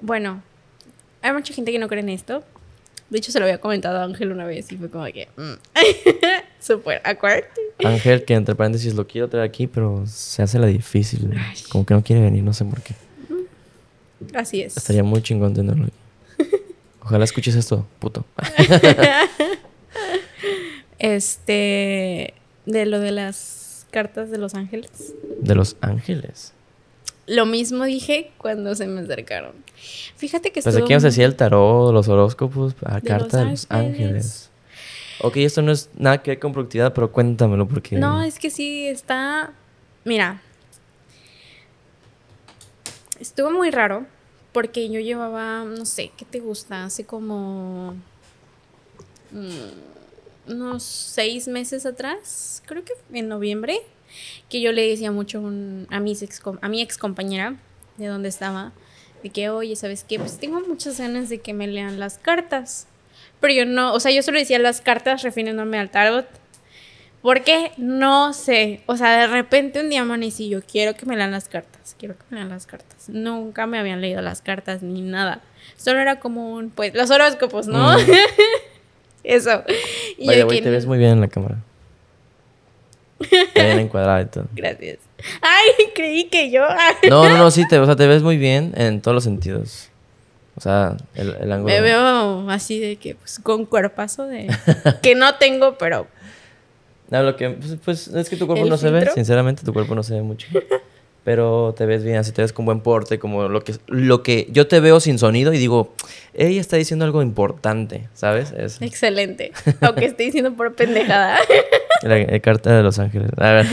Bueno, 0.00 0.42
hay 1.22 1.32
mucha 1.32 1.52
gente 1.54 1.72
que 1.72 1.78
no 1.78 1.88
cree 1.88 2.00
en 2.02 2.10
esto. 2.10 2.44
De 3.10 3.18
hecho, 3.18 3.32
se 3.32 3.38
lo 3.38 3.46
había 3.46 3.58
comentado 3.58 3.98
a 3.98 4.04
Ángel 4.04 4.30
una 4.30 4.44
vez 4.44 4.70
y 4.70 4.76
fue 4.76 4.90
como 4.90 5.04
que. 5.06 5.28
mm. 5.36 5.54
Súper 6.60 7.00
awkward. 7.04 7.44
Ángel, 7.82 8.24
que 8.24 8.34
entre 8.34 8.54
paréntesis 8.54 8.94
lo 8.94 9.06
quiero 9.06 9.28
traer 9.28 9.46
aquí, 9.46 9.66
pero 9.66 10.04
se 10.06 10.42
hace 10.42 10.58
la 10.58 10.66
difícil. 10.66 11.32
Como 11.70 11.86
que 11.86 11.94
no 11.94 12.02
quiere 12.02 12.20
venir, 12.20 12.42
no 12.42 12.52
sé 12.52 12.64
por 12.66 12.82
qué. 12.82 12.94
Así 14.34 14.60
es. 14.60 14.76
Estaría 14.76 15.02
muy 15.04 15.22
chingón 15.22 15.54
tenerlo 15.54 15.84
aquí. 15.84 15.92
Ojalá 17.08 17.24
escuches 17.24 17.54
esto, 17.54 17.86
puto. 18.00 18.26
Este. 20.98 22.34
De 22.66 22.84
lo 22.84 23.00
de 23.00 23.12
las 23.12 23.86
cartas 23.90 24.30
de 24.30 24.36
los 24.36 24.54
ángeles. 24.54 25.14
De 25.40 25.54
los 25.54 25.76
ángeles. 25.80 26.52
Lo 27.26 27.46
mismo 27.46 27.84
dije 27.84 28.30
cuando 28.36 28.74
se 28.74 28.86
me 28.86 29.00
acercaron. 29.00 29.52
Fíjate 30.16 30.50
que 30.50 30.60
Pensé 30.60 30.68
estuvo 30.70 30.86
que 30.86 30.92
ibas 30.92 31.04
a 31.04 31.06
muy- 31.06 31.10
decir 31.10 31.24
el 31.24 31.34
tarot, 31.36 31.92
los 31.94 32.08
horóscopos, 32.08 32.74
a 32.84 32.96
De 32.96 33.08
carta 33.08 33.38
los 33.38 33.44
de 33.46 33.50
los 33.52 33.66
ángeles. 33.70 34.00
ángeles. 34.00 34.50
Ok, 35.22 35.36
esto 35.38 35.62
no 35.62 35.72
es 35.72 35.88
nada 35.96 36.22
que 36.22 36.32
ver 36.32 36.38
con 36.38 36.52
productividad, 36.52 36.92
pero 36.92 37.10
cuéntamelo 37.10 37.66
porque... 37.66 37.96
No, 37.96 38.22
es 38.22 38.38
que 38.38 38.50
sí 38.50 38.86
está. 38.86 39.52
Mira. 40.04 40.42
Estuvo 43.18 43.50
muy 43.50 43.70
raro. 43.70 44.06
Porque 44.58 44.90
yo 44.90 44.98
llevaba, 44.98 45.62
no 45.62 45.86
sé, 45.86 46.10
¿qué 46.16 46.24
te 46.24 46.40
gusta? 46.40 46.82
Hace 46.82 47.06
como. 47.06 47.94
mm, 49.30 50.50
unos 50.50 50.82
seis 50.82 51.46
meses 51.46 51.86
atrás. 51.86 52.60
Creo 52.66 52.82
que 52.84 52.92
en 53.12 53.28
noviembre. 53.28 53.78
Que 54.48 54.60
yo 54.60 54.72
le 54.72 54.88
decía 54.88 55.12
mucho 55.12 55.38
a, 55.90 56.00
mis 56.00 56.22
ex, 56.22 56.42
a 56.60 56.68
mi 56.68 56.82
ex 56.82 56.98
compañera 56.98 57.54
de 57.98 58.06
donde 58.06 58.28
estaba. 58.28 58.72
De 59.22 59.30
que, 59.30 59.48
oye, 59.48 59.76
¿sabes 59.76 60.02
qué? 60.02 60.18
Pues 60.18 60.40
tengo 60.40 60.60
muchas 60.62 60.98
ganas 60.98 61.28
de 61.28 61.38
que 61.38 61.54
me 61.54 61.68
lean 61.68 62.00
las 62.00 62.18
cartas. 62.18 62.88
Pero 63.38 63.54
yo 63.54 63.64
no, 63.64 63.94
o 63.94 64.00
sea, 64.00 64.10
yo 64.10 64.24
solo 64.24 64.40
decía 64.40 64.58
las 64.58 64.80
cartas 64.80 65.22
refiriéndome 65.22 65.78
al 65.78 65.92
tarot. 65.92 66.26
¿Por 67.22 67.42
qué? 67.42 67.72
No 67.76 68.32
sé. 68.32 68.80
O 68.86 68.96
sea, 68.96 69.18
de 69.20 69.26
repente 69.26 69.80
un 69.80 69.90
día 69.90 70.02
amanecí 70.02 70.48
yo 70.48 70.60
quiero 70.62 70.94
que 70.94 71.04
me 71.06 71.16
lean 71.16 71.32
las 71.32 71.48
cartas. 71.48 71.96
Quiero 71.98 72.16
que 72.16 72.24
me 72.30 72.36
lean 72.36 72.48
las 72.48 72.66
cartas. 72.66 73.08
Nunca 73.08 73.66
me 73.66 73.78
habían 73.78 74.00
leído 74.00 74.22
las 74.22 74.40
cartas 74.40 74.82
ni 74.82 75.02
nada. 75.02 75.40
Solo 75.76 76.00
era 76.00 76.20
como 76.20 76.54
un, 76.54 76.70
pues, 76.70 76.94
los 76.94 77.10
horóscopos, 77.10 77.66
¿no? 77.66 77.98
Mm. 77.98 78.02
Eso. 79.24 79.62
Y 80.16 80.26
Vaya, 80.26 80.44
güey, 80.44 80.60
te 80.60 80.70
ves 80.70 80.86
muy 80.86 80.98
bien 80.98 81.12
en 81.12 81.20
la 81.20 81.28
cámara. 81.28 81.58
Te 83.18 83.64
bien 83.64 83.80
encuadrada 83.80 84.22
y 84.22 84.26
todo. 84.26 84.46
Gracias. 84.54 84.98
Ay, 85.42 85.86
creí 85.94 86.24
que 86.24 86.50
yo. 86.50 86.62
No, 87.10 87.28
no, 87.28 87.36
no, 87.36 87.50
sí, 87.50 87.66
te, 87.66 87.78
o 87.78 87.84
sea, 87.84 87.96
te 87.96 88.06
ves 88.06 88.22
muy 88.22 88.36
bien 88.36 88.72
en 88.76 89.00
todos 89.00 89.16
los 89.16 89.24
sentidos. 89.24 89.90
O 90.54 90.60
sea, 90.60 90.96
el, 91.14 91.36
el 91.40 91.52
ángulo. 91.52 91.74
Me 91.74 91.80
veo 91.80 92.48
así 92.48 92.78
de 92.78 92.96
que, 92.96 93.16
pues, 93.16 93.40
con 93.40 93.64
cuerpazo 93.64 94.26
de. 94.26 94.48
que 95.02 95.14
no 95.14 95.34
tengo, 95.34 95.78
pero. 95.78 96.06
No, 97.10 97.22
lo 97.22 97.36
que, 97.36 97.50
pues, 97.50 97.76
pues, 97.84 98.08
es 98.08 98.28
que 98.28 98.36
tu 98.36 98.46
cuerpo 98.46 98.64
¿El 98.64 98.70
no 98.70 98.76
se 98.76 98.90
ve, 98.90 99.08
sinceramente, 99.14 99.62
tu 99.64 99.72
cuerpo 99.72 99.94
no 99.94 100.02
se 100.02 100.14
ve 100.14 100.22
mucho. 100.22 100.48
Pero 101.24 101.74
te 101.76 101.84
ves 101.84 102.04
bien, 102.04 102.16
así 102.16 102.32
te 102.32 102.40
ves 102.40 102.54
con 102.54 102.64
buen 102.64 102.80
porte, 102.80 103.18
como 103.18 103.48
lo 103.48 103.62
que, 103.62 103.74
lo 103.86 104.22
que 104.22 104.46
yo 104.50 104.66
te 104.66 104.80
veo 104.80 104.98
sin 104.98 105.18
sonido 105.18 105.52
y 105.52 105.58
digo, 105.58 105.92
ella 106.32 106.60
está 106.60 106.76
diciendo 106.76 107.04
algo 107.04 107.20
importante, 107.20 108.08
¿sabes? 108.14 108.52
Es 108.52 108.80
Excelente. 108.80 109.52
Aunque 109.82 110.06
estoy 110.06 110.26
diciendo 110.26 110.54
por 110.54 110.74
pendejada. 110.74 111.38
la, 112.02 112.18
la 112.18 112.40
carta 112.40 112.74
de 112.74 112.82
los 112.82 112.98
ángeles. 112.98 113.30
A 113.36 113.52
ver. 113.52 113.66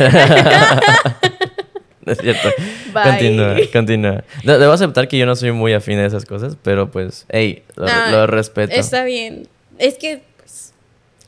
No 2.05 2.11
es 2.11 2.19
cierto. 2.19 2.49
Bye. 2.93 3.03
Continúa, 3.03 3.55
continúa. 3.73 4.23
Debo 4.43 4.71
aceptar 4.71 5.07
que 5.07 5.17
yo 5.17 5.25
no 5.25 5.35
soy 5.35 5.51
muy 5.51 5.73
afín 5.73 5.97
a 5.99 6.05
esas 6.05 6.25
cosas, 6.25 6.55
pero 6.61 6.91
pues, 6.91 7.25
hey, 7.29 7.63
lo, 7.75 7.87
Ah, 7.87 8.09
lo 8.11 8.27
respeto. 8.27 8.75
Está 8.75 9.03
bien. 9.03 9.47
Es 9.79 9.95
que, 9.95 10.21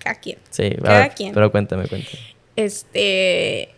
cada 0.08 0.20
quien. 0.20 0.38
Sí, 0.50 0.70
cada 0.84 1.00
ver, 1.00 1.16
quien. 1.16 1.34
pero 1.34 1.52
cuéntame, 1.52 1.88
cuéntame. 1.88 2.18
Este. 2.56 3.70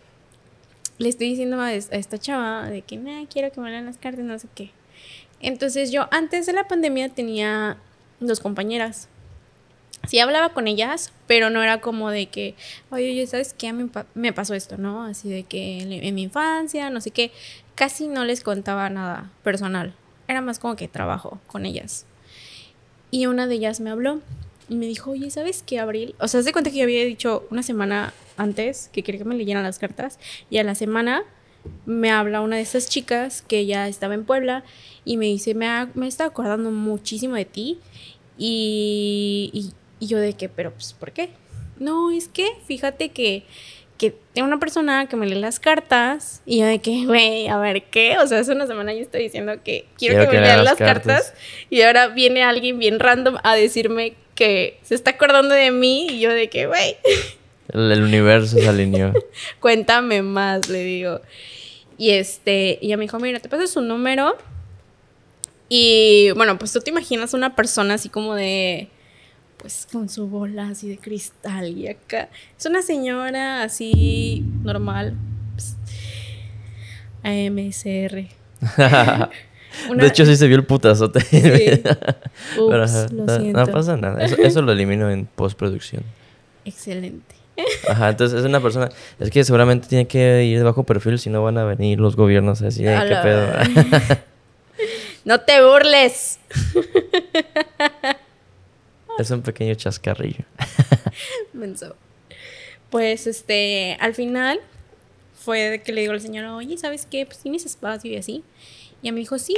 Le 0.98 1.08
estoy 1.08 1.30
diciendo 1.30 1.60
a, 1.60 1.72
es- 1.72 1.90
a 1.92 1.96
esta 1.96 2.18
chava 2.18 2.68
de 2.68 2.82
que, 2.82 2.96
nah, 2.98 3.24
quiero 3.32 3.50
que 3.50 3.60
me 3.60 3.70
lean 3.70 3.86
las 3.86 3.96
cartas, 3.96 4.24
no 4.24 4.38
sé 4.38 4.48
qué. 4.54 4.70
Entonces, 5.40 5.90
yo 5.90 6.06
antes 6.10 6.44
de 6.46 6.52
la 6.52 6.68
pandemia 6.68 7.08
tenía 7.08 7.78
dos 8.20 8.40
compañeras. 8.40 9.08
Sí 10.08 10.18
hablaba 10.18 10.50
con 10.50 10.66
ellas, 10.66 11.12
pero 11.26 11.50
no 11.50 11.62
era 11.62 11.80
como 11.80 12.10
de 12.10 12.26
que, 12.26 12.54
oye, 12.90 13.10
oye, 13.10 13.26
¿sabes 13.26 13.54
qué? 13.54 13.68
A 13.68 13.72
mí 13.72 13.88
me 14.14 14.32
pasó 14.32 14.54
esto, 14.54 14.76
¿no? 14.78 15.04
Así 15.04 15.28
de 15.30 15.44
que 15.44 15.78
en 15.80 16.14
mi 16.14 16.22
infancia, 16.22 16.90
no 16.90 17.00
sé 17.00 17.10
qué. 17.10 17.30
Casi 17.74 18.08
no 18.08 18.24
les 18.24 18.42
contaba 18.42 18.88
nada 18.90 19.30
personal. 19.42 19.94
Era 20.28 20.40
más 20.42 20.58
como 20.58 20.76
que 20.76 20.88
trabajo 20.88 21.38
con 21.46 21.64
ellas. 21.66 22.06
Y 23.10 23.26
una 23.26 23.46
de 23.46 23.54
ellas 23.56 23.80
me 23.80 23.90
habló 23.90 24.20
y 24.70 24.76
me 24.76 24.86
dijo, 24.86 25.10
oye, 25.10 25.30
¿sabes 25.30 25.64
qué, 25.66 25.80
Abril? 25.80 26.14
O 26.20 26.28
sea, 26.28 26.42
se 26.42 26.52
cuenta 26.52 26.70
que 26.70 26.78
yo 26.78 26.84
había 26.84 27.04
dicho 27.04 27.46
una 27.50 27.64
semana 27.64 28.14
antes 28.36 28.88
que 28.92 29.02
quería 29.02 29.18
que 29.18 29.24
me 29.24 29.34
leyeran 29.34 29.64
las 29.64 29.80
cartas 29.80 30.18
y 30.48 30.58
a 30.58 30.64
la 30.64 30.76
semana 30.76 31.24
me 31.86 32.10
habla 32.10 32.40
una 32.40 32.56
de 32.56 32.62
esas 32.62 32.88
chicas 32.88 33.42
que 33.42 33.66
ya 33.66 33.88
estaba 33.88 34.14
en 34.14 34.24
Puebla 34.24 34.64
y 35.04 35.16
me 35.16 35.26
dice, 35.26 35.54
me, 35.54 35.66
ha, 35.66 35.90
me 35.94 36.06
está 36.06 36.24
acordando 36.24 36.70
muchísimo 36.70 37.34
de 37.34 37.44
ti. 37.44 37.78
Y, 38.38 39.50
y, 39.52 39.72
y 39.98 40.06
yo 40.06 40.18
de 40.18 40.34
que, 40.34 40.48
pero 40.48 40.72
pues, 40.72 40.92
¿por 40.92 41.10
qué? 41.10 41.30
No, 41.80 42.12
es 42.12 42.28
que 42.28 42.46
fíjate 42.66 43.08
que 43.08 43.44
que 44.00 44.14
tengo 44.32 44.48
una 44.48 44.58
persona 44.58 45.06
que 45.10 45.16
me 45.16 45.26
lee 45.26 45.34
las 45.34 45.60
cartas 45.60 46.40
y 46.46 46.60
yo 46.60 46.64
de 46.64 46.78
que, 46.78 47.04
güey, 47.04 47.48
a 47.48 47.58
ver, 47.58 47.82
¿qué? 47.82 48.16
O 48.16 48.26
sea, 48.26 48.38
hace 48.38 48.52
una 48.52 48.66
semana 48.66 48.94
yo 48.94 49.00
estoy 49.00 49.24
diciendo 49.24 49.52
que 49.62 49.84
quiero, 49.98 50.26
que, 50.30 50.38
me 50.38 50.42
lean 50.42 50.64
las 50.64 50.76
cartas. 50.76 51.34
y 51.68 51.82
ahora 51.82 52.08
viene 52.08 52.42
alguien 52.42 52.78
bien 52.78 52.98
random 52.98 53.36
a 53.42 53.54
decirme 53.54 54.14
que 54.34 54.78
se 54.82 54.94
está 54.94 55.10
acordando 55.10 55.54
de 55.54 55.70
mí 55.70 56.06
y 56.06 56.18
yo 56.18 56.30
de 56.30 56.48
que, 56.48 56.66
güey. 56.66 56.96
El, 57.74 58.02
universo 58.02 58.56
se 58.56 58.66
alineó. 58.66 59.12
Cuéntame 59.60 60.22
más, 60.22 60.70
le 60.70 60.82
digo. 60.82 61.20
Y 61.98 62.12
este, 62.12 62.78
y 62.80 62.86
ella 62.86 62.96
me 62.96 63.02
dijo, 63.02 63.18
mira, 63.18 63.38
te 63.38 63.50
pasas 63.50 63.68
su 63.68 63.82
número 63.82 64.38
y 65.68 66.30
bueno, 66.36 66.58
pues 66.58 66.72
tú 66.72 66.80
te 66.80 66.88
imaginas 66.88 67.34
una 67.34 67.54
persona 67.54 67.94
así 67.94 68.08
como 68.08 68.34
de 68.34 68.88
pues 69.60 69.86
con 69.90 70.08
su 70.08 70.26
bola 70.26 70.68
así 70.68 70.88
de 70.88 70.98
cristal 70.98 71.76
y 71.76 71.88
acá. 71.88 72.28
Es 72.58 72.66
una 72.66 72.82
señora 72.82 73.62
así 73.62 74.44
normal. 74.62 75.14
AMSR. 77.22 78.28
De 79.96 80.06
hecho, 80.06 80.26
sí 80.26 80.36
se 80.36 80.48
vio 80.48 80.56
el 80.56 80.64
putazote. 80.64 81.20
Sí. 81.20 81.42
Ups, 82.58 83.12
lo 83.12 83.28
siento. 83.38 83.60
No 83.60 83.66
pasa 83.66 83.96
nada. 83.96 84.22
Eso, 84.24 84.62
lo 84.62 84.72
elimino 84.72 85.10
en 85.10 85.26
postproducción. 85.26 86.02
Excelente. 86.64 87.36
Ajá, 87.88 88.10
entonces 88.10 88.40
es 88.40 88.46
una 88.46 88.60
persona. 88.60 88.88
Es 89.18 89.30
que 89.30 89.44
seguramente 89.44 89.86
tiene 89.86 90.06
que 90.06 90.44
ir 90.44 90.58
de 90.58 90.64
bajo 90.64 90.84
perfil 90.84 91.18
si 91.18 91.30
no 91.30 91.42
van 91.42 91.58
a 91.58 91.64
venir 91.64 92.00
los 92.00 92.16
gobiernos 92.16 92.62
así. 92.62 92.82
¿Qué 92.82 93.18
pedo? 93.22 93.48
no 95.24 95.40
te 95.40 95.62
burles. 95.62 96.40
Es 99.18 99.30
un 99.30 99.42
pequeño 99.42 99.74
chascarrillo. 99.74 100.44
Pues 102.90 103.26
este, 103.26 103.96
al 104.00 104.14
final 104.14 104.60
fue 105.34 105.70
de 105.70 105.82
que 105.82 105.92
le 105.92 106.00
digo 106.00 106.12
al 106.12 106.20
señor, 106.20 106.44
oye, 106.46 106.76
¿sabes 106.76 107.06
qué? 107.06 107.24
Pues 107.24 107.38
tienes 107.38 107.64
espacio 107.64 108.10
y 108.10 108.16
así. 108.16 108.42
Y 109.02 109.06
ella 109.06 109.12
me 109.12 109.20
dijo, 109.20 109.38
sí. 109.38 109.56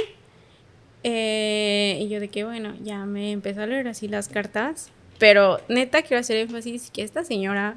Eh, 1.03 1.97
y 1.99 2.09
yo 2.09 2.19
de 2.19 2.27
que, 2.27 2.43
bueno, 2.43 2.75
ya 2.81 3.05
me 3.05 3.31
empecé 3.31 3.61
a 3.61 3.65
leer 3.65 3.87
así 3.87 4.07
las 4.07 4.27
cartas. 4.27 4.91
Pero 5.17 5.59
neta 5.67 6.01
quiero 6.03 6.19
hacer 6.19 6.37
énfasis 6.37 6.91
que 6.91 7.01
esta 7.01 7.23
señora 7.23 7.75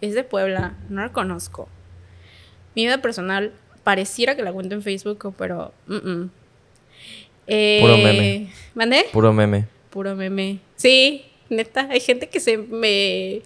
es 0.00 0.14
de 0.14 0.24
Puebla, 0.24 0.76
no 0.88 1.02
la 1.02 1.12
conozco. 1.12 1.68
Mi 2.74 2.84
vida 2.84 3.02
personal 3.02 3.52
pareciera 3.82 4.36
que 4.36 4.42
la 4.42 4.52
cuento 4.52 4.74
en 4.74 4.82
Facebook, 4.82 5.34
pero... 5.36 5.72
Puro 5.86 6.30
meme. 7.96 8.34
Eh, 8.34 8.48
¿Mandé? 8.74 9.04
Puro 9.12 9.32
meme 9.32 9.66
puro 9.92 10.16
meme. 10.16 10.58
Sí, 10.74 11.24
neta, 11.48 11.86
hay 11.90 12.00
gente 12.00 12.28
que 12.28 12.40
se 12.40 12.56
me, 12.56 13.42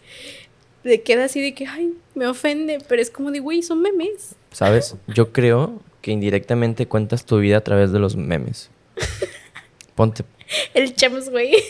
queda 1.05 1.25
así 1.25 1.43
de 1.43 1.53
que, 1.53 1.67
ay, 1.67 1.93
me 2.15 2.27
ofende, 2.27 2.79
pero 2.89 3.03
es 3.03 3.11
como 3.11 3.31
de, 3.31 3.41
güey, 3.41 3.63
son 3.63 3.83
memes. 3.83 4.37
¿Sabes? 4.53 4.97
Yo 5.09 5.33
creo 5.33 5.83
que 6.01 6.13
indirectamente 6.13 6.87
cuentas 6.87 7.27
tu 7.27 7.39
vida 7.39 7.59
a 7.59 7.61
través 7.61 7.93
de 7.93 7.99
los 7.99 8.17
memes. 8.17 8.71
Ponte. 9.95 10.25
El 10.73 10.95
Chems, 10.95 11.29
güey. 11.29 11.53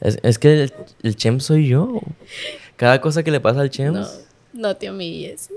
Es, 0.00 0.38
que 0.38 0.62
el, 0.62 0.72
el 1.02 1.16
Chems 1.16 1.42
soy 1.42 1.66
yo. 1.66 2.00
Cada 2.76 3.00
cosa 3.00 3.24
que 3.24 3.32
le 3.32 3.40
pasa 3.40 3.62
al 3.62 3.70
Chems. 3.70 4.28
No, 4.52 4.68
no 4.68 4.76
te 4.76 4.88
humilles. 4.92 5.50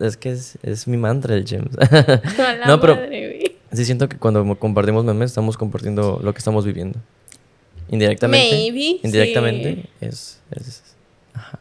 Es 0.00 0.16
que 0.16 0.30
es, 0.30 0.88
mi 0.88 0.96
mantra 0.96 1.34
el 1.34 1.44
Chems. 1.44 1.76
no, 2.66 2.80
pero 2.80 2.98
sí 3.72 3.84
siento 3.84 4.08
que 4.08 4.16
cuando 4.16 4.58
compartimos 4.58 5.04
memes 5.04 5.30
estamos 5.30 5.58
compartiendo 5.58 6.18
lo 6.22 6.32
que 6.32 6.38
estamos 6.38 6.64
viviendo. 6.64 6.98
Indirectamente. 7.92 8.56
Maybe. 8.56 9.00
Indirectamente 9.02 9.84
es. 10.00 10.40
ajá. 11.34 11.60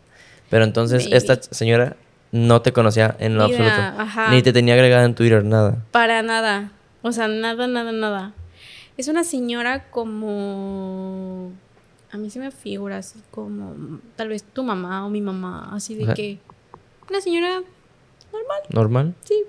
Pero 0.50 0.64
entonces 0.64 1.08
esta 1.12 1.40
señora 1.42 1.98
no 2.32 2.62
te 2.62 2.72
conocía 2.72 3.16
en 3.20 3.36
lo 3.36 3.44
absoluto. 3.44 4.32
Ni 4.32 4.42
te 4.42 4.54
tenía 4.54 4.74
agregada 4.74 5.04
en 5.06 5.14
Twitter, 5.14 5.44
nada. 5.44 5.86
Para 5.92 6.24
nada. 6.24 6.72
O 7.02 7.12
sea, 7.12 7.28
nada, 7.28 7.68
nada, 7.68 7.92
nada. 7.92 8.34
Es 8.98 9.10
una 9.10 9.24
señora 9.26 9.90
como. 9.92 11.52
A 12.12 12.18
mí 12.18 12.30
se 12.30 12.40
me 12.40 12.50
figura 12.52 12.98
así 12.98 13.20
como. 13.30 14.00
Tal 14.16 14.30
vez 14.30 14.44
tu 14.44 14.64
mamá 14.64 15.06
o 15.06 15.10
mi 15.10 15.22
mamá. 15.22 15.70
Así 15.74 15.96
de 15.96 16.14
que. 16.14 16.40
Una 17.10 17.20
señora 17.20 17.62
normal. 18.32 18.62
¿Normal? 18.70 19.16
Sí. 19.26 19.44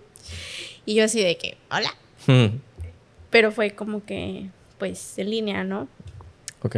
Y 0.85 0.97
yo 0.97 1.05
así 1.05 1.23
de 1.23 1.37
que, 1.37 1.57
hola. 1.71 1.95
Hmm. 2.27 2.59
Pero 3.31 3.53
fue 3.53 3.71
como 3.71 4.05
que, 4.05 4.49
pues, 4.79 5.17
en 5.19 5.31
línea, 5.31 5.63
¿no? 5.63 5.87
Ok. 6.63 6.77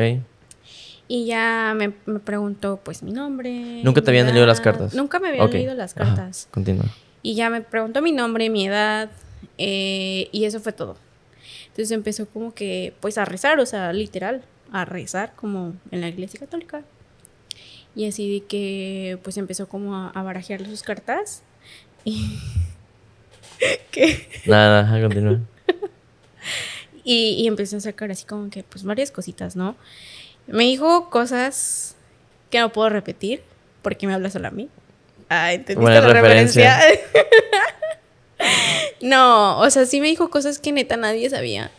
Y 1.07 1.27
ya 1.27 1.75
me, 1.77 1.91
preguntó, 2.21 2.81
pues, 2.83 3.03
mi 3.03 3.13
nombre. 3.13 3.83
¿Nunca 3.83 4.01
te 4.01 4.11
habían 4.11 4.27
leído 4.29 4.47
las 4.47 4.61
cartas? 4.61 4.95
Nunca 4.95 5.21
me 5.21 5.29
habían 5.29 5.51
leído 5.51 5.75
las 5.75 5.95
cartas. 5.95 6.49
continúa. 6.51 6.87
Y 7.23 7.35
ya 7.35 7.51
me 7.51 7.61
preguntó 7.61 8.01
mi 8.03 8.13
nombre, 8.13 8.49
mi 8.51 8.67
edad, 8.67 9.11
eh, 9.59 10.29
y 10.33 10.45
eso 10.45 10.61
fue 10.61 10.73
todo. 10.73 10.97
Entonces 11.69 11.91
empezó 11.91 12.27
como 12.27 12.55
que, 12.55 12.95
pues, 13.01 13.19
a 13.19 13.25
rezar, 13.25 13.61
o 13.61 13.67
sea, 13.67 13.93
literal, 13.93 14.43
a 14.73 14.85
rezar, 14.85 15.35
como 15.37 15.75
en 15.91 16.01
la 16.01 16.09
iglesia 16.09 16.41
católica. 16.41 16.83
Y 17.95 18.09
así 18.09 18.41
de 18.41 18.47
que, 18.47 19.19
pues, 19.23 19.37
empezó 19.37 19.69
como 19.69 19.95
a, 19.97 20.09
a 20.11 20.23
barajearle 20.23 20.69
sus 20.69 20.83
cartas. 20.83 21.43
Y... 22.07 22.39
¿Qué? 23.91 24.29
Nada, 24.45 24.83
nada, 24.83 25.01
continúa. 25.01 25.41
Y, 27.05 27.37
y 27.39 27.47
empecé 27.47 27.77
a 27.77 27.81
sacar 27.81 28.11
así 28.11 28.25
como 28.25 28.51
que, 28.51 28.63
pues, 28.65 28.83
varias 28.85 29.11
cositas, 29.11 29.57
¿no? 29.57 29.77
Me 30.47 30.65
dijo 30.65 31.11
cosas 31.11 31.97
que 32.51 32.61
no 32.61 32.73
puedo 32.73 32.89
repetir 32.89 33.43
porque 33.83 34.07
me 34.07 34.15
habla 34.15 34.31
solo 34.31 34.49
a 34.49 34.51
mí. 34.51 34.69
Ah, 35.29 35.53
¿entendiste 35.53 36.01
la 36.01 36.13
referencia? 36.13 36.81
no, 39.01 39.59
o 39.59 39.71
sea, 39.71 39.87
sí 39.87 40.01
me 40.01 40.09
dijo 40.09 40.31
cosas 40.31 40.59
que 40.59 40.73
neta 40.73 40.97
nadie 40.97 41.29
sabía. 41.31 41.71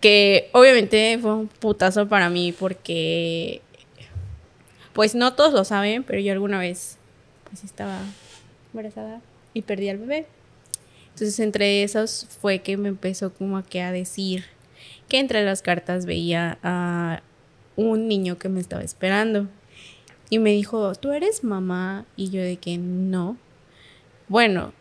Que 0.00 0.48
obviamente 0.52 1.18
fue 1.20 1.34
un 1.34 1.48
putazo 1.48 2.08
para 2.08 2.30
mí 2.30 2.52
porque, 2.52 3.60
pues 4.92 5.14
no 5.14 5.34
todos 5.34 5.52
lo 5.52 5.64
saben, 5.64 6.04
pero 6.04 6.20
yo 6.20 6.32
alguna 6.32 6.58
vez, 6.58 6.98
pues 7.48 7.64
estaba 7.64 7.98
embarazada 8.72 9.20
y 9.54 9.62
perdí 9.62 9.88
al 9.88 9.98
bebé. 9.98 10.26
Entonces 11.18 11.40
entre 11.40 11.82
esos 11.82 12.28
fue 12.40 12.60
que 12.60 12.76
me 12.76 12.88
empezó 12.88 13.34
como 13.34 13.58
a, 13.58 13.64
que 13.64 13.82
a 13.82 13.90
decir 13.90 14.44
que 15.08 15.18
entre 15.18 15.44
las 15.44 15.62
cartas 15.62 16.06
veía 16.06 16.58
a 16.62 17.22
un 17.74 18.06
niño 18.06 18.38
que 18.38 18.48
me 18.48 18.60
estaba 18.60 18.84
esperando. 18.84 19.48
Y 20.30 20.38
me 20.38 20.50
dijo, 20.50 20.94
¿tú 20.94 21.10
eres 21.10 21.42
mamá? 21.42 22.04
Y 22.14 22.30
yo 22.30 22.40
de 22.40 22.58
que 22.58 22.78
no. 22.78 23.36
Bueno, 24.28 24.72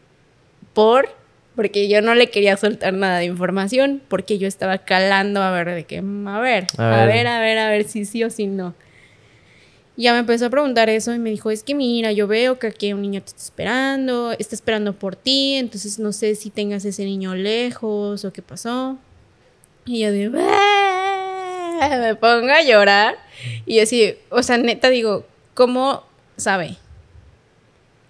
por, 0.75 1.09
porque 1.55 1.89
yo 1.89 2.03
no 2.03 2.13
le 2.13 2.29
quería 2.29 2.55
soltar 2.55 2.93
nada 2.93 3.17
de 3.17 3.25
información, 3.25 3.99
porque 4.07 4.37
yo 4.37 4.47
estaba 4.47 4.77
calando 4.77 5.41
a 5.41 5.49
ver 5.49 5.73
de 5.73 5.85
qué, 5.85 5.97
a 5.97 6.39
ver, 6.39 6.67
a 6.77 6.87
ver, 6.87 6.99
a 6.99 7.05
ver, 7.07 7.27
a 7.27 7.39
ver, 7.39 7.57
a 7.57 7.69
ver 7.69 7.83
si 7.85 8.05
sí 8.05 8.23
o 8.23 8.29
si 8.29 8.45
no 8.45 8.75
ya 9.97 10.13
me 10.13 10.19
empezó 10.19 10.45
a 10.45 10.49
preguntar 10.51 10.89
eso 10.89 11.13
y 11.13 11.19
me 11.19 11.31
dijo, 11.31 11.49
es 11.49 11.63
que 11.63 11.73
mira, 11.73 12.11
yo 12.11 12.27
veo 12.27 12.59
que 12.59 12.67
aquí 12.67 12.93
un 12.93 13.01
niño 13.01 13.19
te 13.21 13.29
está 13.29 13.41
esperando, 13.41 14.31
está 14.37 14.53
esperando 14.53 14.93
por 14.93 15.15
ti, 15.15 15.55
entonces 15.55 15.97
no 15.97 16.13
sé 16.13 16.35
si 16.35 16.51
tengas 16.51 16.85
ese 16.85 17.03
niño 17.03 17.33
lejos 17.33 18.23
o 18.23 18.31
qué 18.31 18.43
pasó. 18.43 18.97
Y 19.85 20.01
yo 20.01 20.11
digo, 20.11 20.37
me 20.37 22.15
pongo 22.15 22.51
a 22.51 22.61
llorar. 22.61 23.17
Y 23.65 23.79
así, 23.79 24.15
o 24.29 24.43
sea, 24.43 24.57
neta 24.57 24.89
digo, 24.89 25.25
¿cómo 25.55 26.03
sabe? 26.35 26.77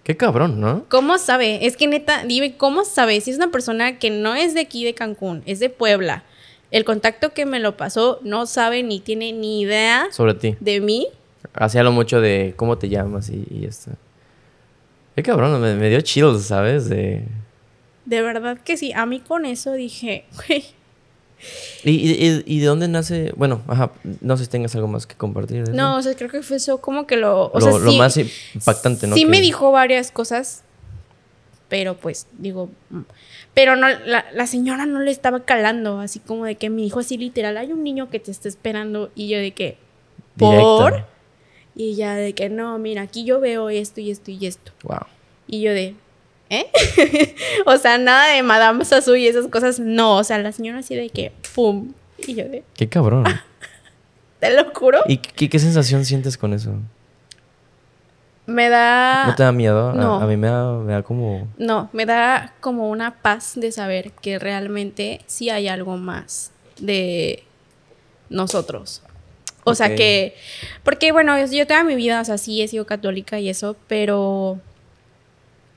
Qué 0.04 0.16
cabrón, 0.16 0.60
¿no? 0.60 0.84
¿Cómo 0.88 1.16
sabe? 1.18 1.66
Es 1.66 1.76
que 1.76 1.86
neta, 1.86 2.24
dime, 2.24 2.56
¿cómo 2.56 2.84
sabe? 2.84 3.20
Si 3.20 3.30
es 3.30 3.36
una 3.36 3.50
persona 3.50 3.98
que 3.98 4.10
no 4.10 4.34
es 4.34 4.54
de 4.54 4.60
aquí 4.60 4.84
de 4.84 4.94
Cancún, 4.94 5.42
es 5.46 5.58
de 5.58 5.70
Puebla. 5.70 6.24
El 6.70 6.84
contacto 6.84 7.32
que 7.32 7.46
me 7.46 7.60
lo 7.60 7.78
pasó 7.78 8.20
no 8.22 8.44
sabe 8.44 8.82
ni 8.82 9.00
tiene 9.00 9.32
ni 9.32 9.62
idea 9.62 10.08
sobre 10.10 10.34
ti. 10.34 10.56
De 10.60 10.80
mí 10.80 11.08
Hacía 11.58 11.82
lo 11.82 11.92
mucho 11.92 12.20
de 12.20 12.54
cómo 12.56 12.78
te 12.78 12.88
llamas 12.88 13.30
y, 13.30 13.64
esto. 13.64 13.90
Qué 15.16 15.22
cabrón, 15.22 15.60
me, 15.60 15.88
dio 15.88 16.00
chills, 16.00 16.44
¿sabes? 16.44 16.88
De... 16.88 17.24
de 18.04 18.22
verdad 18.22 18.58
que 18.58 18.76
sí. 18.76 18.92
A 18.92 19.06
mí 19.06 19.20
con 19.20 19.44
eso 19.44 19.72
dije, 19.72 20.24
güey. 20.48 20.64
¿Y, 21.84 22.58
de 22.60 22.66
dónde 22.66 22.88
nace? 22.88 23.32
Bueno, 23.36 23.62
ajá, 23.68 23.92
no 24.20 24.36
sé 24.36 24.44
si 24.44 24.50
tengas 24.50 24.74
algo 24.74 24.88
más 24.88 25.06
que 25.06 25.14
compartir. 25.14 25.70
no, 25.70 25.96
o 25.96 26.02
sea, 26.02 26.14
creo 26.14 26.30
que 26.30 26.42
fue 26.42 26.56
eso 26.56 26.78
como 26.78 27.06
que 27.06 27.16
lo... 27.16 27.52
lo, 27.54 27.92
más 27.92 28.16
impactante, 28.16 29.06
¿no? 29.06 29.14
Sí 29.14 29.24
me 29.24 29.40
dijo 29.40 29.70
varias 29.70 30.10
cosas, 30.10 30.62
pero 31.68 31.96
pues 31.96 32.26
digo... 32.38 32.70
Mm, 32.90 33.02
pero 33.54 33.74
no, 33.74 33.88
la, 33.88 34.26
la, 34.32 34.46
señora 34.46 34.86
no 34.86 35.00
le 35.00 35.10
estaba 35.10 35.44
calando, 35.44 35.98
así 36.00 36.20
como 36.20 36.44
de 36.44 36.54
que 36.54 36.70
me 36.70 36.82
dijo 36.82 37.00
así 37.00 37.16
literal, 37.16 37.56
hay 37.56 37.72
un 37.72 37.82
niño 37.82 38.08
que 38.08 38.20
te 38.20 38.30
está 38.30 38.48
esperando 38.48 39.10
y 39.16 39.28
yo 39.28 39.38
de 39.38 39.52
que... 39.52 39.78
¿Por? 40.36 41.04
Y 41.78 41.94
ya 41.94 42.16
de 42.16 42.34
que 42.34 42.48
no, 42.48 42.76
mira, 42.78 43.02
aquí 43.02 43.24
yo 43.24 43.38
veo 43.38 43.70
esto 43.70 44.00
y 44.00 44.10
esto 44.10 44.32
y 44.32 44.46
esto. 44.46 44.72
Wow. 44.82 45.06
Y 45.46 45.60
yo 45.60 45.72
de, 45.72 45.94
¿eh? 46.50 46.66
o 47.66 47.76
sea, 47.76 47.98
nada 47.98 48.34
de 48.34 48.42
Madame 48.42 48.84
Sassou 48.84 49.14
y 49.14 49.28
esas 49.28 49.46
cosas, 49.46 49.78
no. 49.78 50.16
O 50.16 50.24
sea, 50.24 50.38
la 50.38 50.50
señora 50.50 50.80
así 50.80 50.96
de 50.96 51.08
que, 51.08 51.32
¡pum! 51.54 51.92
Y 52.18 52.34
yo 52.34 52.48
de, 52.48 52.64
Qué 52.74 52.88
cabrón. 52.88 53.24
te 54.40 54.50
lo 54.56 54.68
juro. 54.74 55.04
¿Y 55.06 55.18
qué, 55.18 55.48
qué 55.48 55.58
sensación 55.60 56.04
sientes 56.04 56.36
con 56.36 56.52
eso? 56.52 56.74
Me 58.46 58.68
da... 58.70 59.26
¿No 59.28 59.36
te 59.36 59.44
da 59.44 59.52
miedo? 59.52 59.90
A-. 59.90 60.24
A, 60.24 60.26
mí 60.26 60.36
me 60.36 60.48
da, 60.48 60.72
me 60.72 60.92
da 60.94 61.04
como... 61.04 61.46
No, 61.58 61.90
me 61.92 62.06
da 62.06 62.54
como 62.58 62.90
una 62.90 63.22
paz 63.22 63.52
de 63.54 63.70
saber 63.70 64.10
que 64.10 64.40
realmente 64.40 65.20
sí 65.26 65.48
hay 65.48 65.68
algo 65.68 65.96
más 65.96 66.50
de 66.80 67.44
nosotros. 68.30 69.02
O 69.64 69.74
sea 69.74 69.94
que, 69.94 70.34
porque 70.82 71.12
bueno, 71.12 71.36
yo 71.46 71.66
toda 71.66 71.84
mi 71.84 71.94
vida, 71.94 72.20
o 72.20 72.24
sea, 72.24 72.38
sí 72.38 72.62
he 72.62 72.68
sido 72.68 72.86
católica 72.86 73.38
y 73.38 73.48
eso, 73.48 73.76
pero 73.86 74.60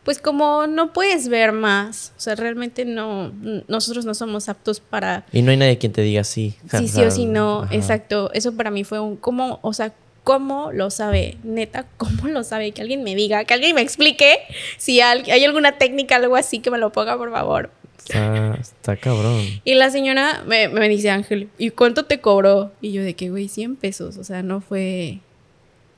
pues 0.04 0.20
como 0.20 0.66
no 0.66 0.94
puedes 0.94 1.28
ver 1.28 1.52
más, 1.52 2.14
o 2.18 2.20
sea, 2.22 2.36
realmente 2.36 2.86
no, 2.86 3.32
nosotros 3.68 4.06
no 4.06 4.14
somos 4.16 4.50
aptos 4.50 4.80
para 4.80 5.26
Y 5.32 5.42
no 5.42 5.52
hay 5.52 5.58
nadie 5.58 5.78
quien 5.78 5.92
te 5.92 6.02
diga 6.02 6.24
sí. 6.24 6.56
sí, 6.72 6.88
sí 6.88 7.04
o 7.04 7.12
sí 7.12 7.26
no, 7.26 7.64
Ajá. 7.64 7.76
exacto, 7.76 8.32
eso 8.34 8.54
para 8.54 8.72
mí 8.72 8.84
fue 8.84 9.00
un, 9.00 9.18
¿cómo, 9.18 9.60
o 9.62 9.74
sea, 9.74 9.94
cómo 10.24 10.72
lo 10.72 10.90
sabe? 10.90 11.38
Neta, 11.44 11.86
¿cómo 11.98 12.28
lo 12.28 12.44
sabe? 12.44 12.72
Que 12.72 12.82
alguien 12.82 13.04
me 13.04 13.16
diga, 13.16 13.44
que 13.46 13.54
alguien 13.54 13.76
me 13.76 13.82
explique 13.82 14.40
si 14.78 15.02
hay 15.02 15.44
alguna 15.46 15.74
técnica, 15.74 16.16
algo 16.16 16.36
así, 16.36 16.60
que 16.60 16.72
me 16.72 16.78
lo 16.78 16.92
ponga, 16.92 17.18
por 17.18 17.32
favor. 17.32 17.70
Está, 18.04 18.56
está 18.56 18.98
cabrón. 18.98 19.42
Y 19.64 19.76
la 19.76 19.90
señora 19.90 20.44
me, 20.46 20.68
me 20.68 20.90
dice, 20.90 21.10
Ángel, 21.10 21.50
¿y 21.58 21.70
cuánto 21.70 22.06
te 22.06 22.20
cobró? 22.20 22.72
Y 22.82 22.92
yo 22.92 23.04
de 23.04 23.16
que, 23.16 23.30
güey, 23.30 23.48
100 23.48 23.76
pesos. 23.76 24.18
O 24.18 24.24
sea, 24.24 24.44
no 24.44 24.62
fue 24.62 25.20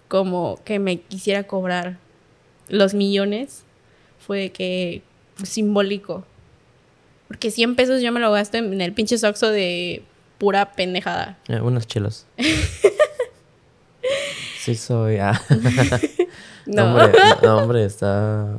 como 0.07 0.59
que 0.63 0.79
me 0.79 0.99
quisiera 0.99 1.43
cobrar 1.43 1.97
los 2.69 2.93
millones. 2.93 3.63
Fue 4.19 4.51
que 4.51 5.01
simbólico. 5.43 6.25
Porque 7.27 7.51
100 7.51 7.75
pesos 7.75 8.01
yo 8.01 8.11
me 8.11 8.19
lo 8.19 8.31
gasto 8.31 8.57
en, 8.57 8.79
el 8.79 8.93
pinche 8.93 9.17
soxo 9.17 9.49
de 9.49 10.03
pura 10.37 10.73
pendejada. 10.73 11.37
Eh, 11.47 11.59
unas 11.61 11.87
chelas. 11.87 12.27
sí 14.59 14.75
soy. 14.75 15.17
Ah. 15.17 15.41
No. 16.65 16.95
hombre, 16.95 17.19
no, 17.41 17.57
hombre, 17.57 17.83
está... 17.83 18.57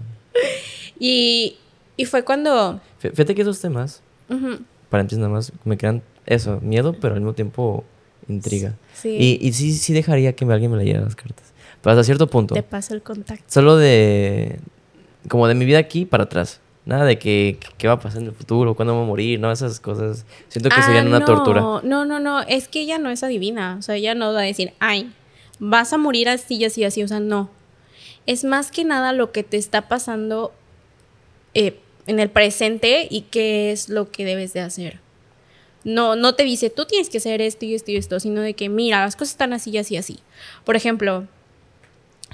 Y, 0.99 1.57
y 1.97 2.05
fue 2.05 2.23
cuando... 2.23 2.79
Fí- 3.05 3.11
Fíjate 3.11 3.35
que 3.35 3.43
esos 3.43 3.61
temas, 3.61 4.03
ujú, 4.29 4.59
paréntesis 4.91 5.19
nada 5.19 5.31
más, 5.33 5.53
me 5.65 5.77
crean 5.77 6.03
eso, 6.27 6.61
miedo, 6.63 6.95
pero 7.01 7.15
al 7.15 7.21
mismo 7.21 7.35
tiempo 7.35 7.85
intriga. 8.29 8.75
sí, 8.95 9.11
Y, 9.11 9.47
y 9.49 9.53
sí, 9.53 9.73
sí 9.75 9.93
dejaría 9.93 10.35
que 10.35 10.45
alguien 10.47 10.71
me 10.71 10.79
leyera 10.79 11.01
las 11.01 11.15
cartas. 11.17 11.53
Pero 11.83 11.93
hasta 11.93 12.05
cierto 12.05 12.27
punto. 12.29 12.55
te 12.55 12.63
paso 12.63 12.95
el 12.95 13.03
contacto. 13.03 13.45
Solo 13.49 13.77
de... 13.77 14.59
Como 15.29 15.47
de 15.49 15.55
mi 15.55 15.65
vida 15.67 15.79
aquí 15.79 16.05
para 16.07 16.25
atrás. 16.25 16.61
Nada 16.87 17.05
de 17.07 17.19
que 17.19 17.59
qué 17.79 17.89
va 17.89 17.95
a 17.95 18.01
pasar 18.01 18.21
en 18.23 18.29
el 18.29 18.35
futuro, 18.35 18.75
cuándo 18.75 18.95
voy 18.95 19.05
a 19.05 19.07
morir, 19.07 19.41
no, 19.41 19.51
esas 19.51 19.81
cosas. 19.81 20.25
Siento 20.49 20.69
que 20.69 20.77
Ah, 20.81 20.83
serían 20.83 21.07
una 21.09 21.19
no, 21.21 21.25
tortura. 21.27 21.61
No, 21.83 22.05
no, 22.05 22.21
no, 22.21 22.41
es 22.43 22.69
que 22.69 22.81
ella 22.81 22.99
no 22.99 23.09
es 23.11 23.23
adivina, 23.23 23.77
o 23.79 23.83
sea, 23.83 23.97
ella 23.97 24.15
no 24.15 24.33
va 24.35 24.41
a 24.41 24.43
decir, 24.45 24.73
ay, 24.81 25.11
vas 25.59 25.95
a 25.95 25.99
morir 25.99 26.29
así, 26.29 26.57
y 26.57 26.65
así, 26.67 26.85
así, 26.85 27.03
o 27.03 27.09
sea, 27.09 27.21
no. 27.21 27.49
Es 28.27 28.45
más 28.45 28.71
que 28.71 28.85
nada 28.85 29.13
lo 29.15 29.33
que 29.33 29.43
te 29.45 29.57
está 29.57 29.89
pasando 29.89 30.53
eh, 31.55 31.79
en 32.07 32.21
el 32.21 32.31
presente 32.31 33.07
y 33.11 33.23
qué 33.23 33.73
es 33.73 33.89
lo 33.89 34.11
que 34.11 34.25
debes 34.25 34.53
de 34.53 34.61
hacer. 34.61 35.01
No, 35.85 36.17
no 36.17 36.35
te 36.35 36.45
dice, 36.45 36.71
tú 36.71 36.87
tienes 36.87 37.11
que 37.11 37.19
hacer 37.19 37.43
esto 37.43 37.67
y 37.67 37.75
esto 37.75 37.91
y 37.91 37.97
esto, 37.97 38.19
sino 38.19 38.41
de 38.41 38.55
que, 38.55 38.69
mira, 38.69 39.05
las 39.05 39.17
cosas 39.17 39.33
están 39.33 39.53
así 39.53 39.77
así, 39.77 39.97
así. 39.97 40.19
Por 40.65 40.77
ejemplo, 40.77 41.27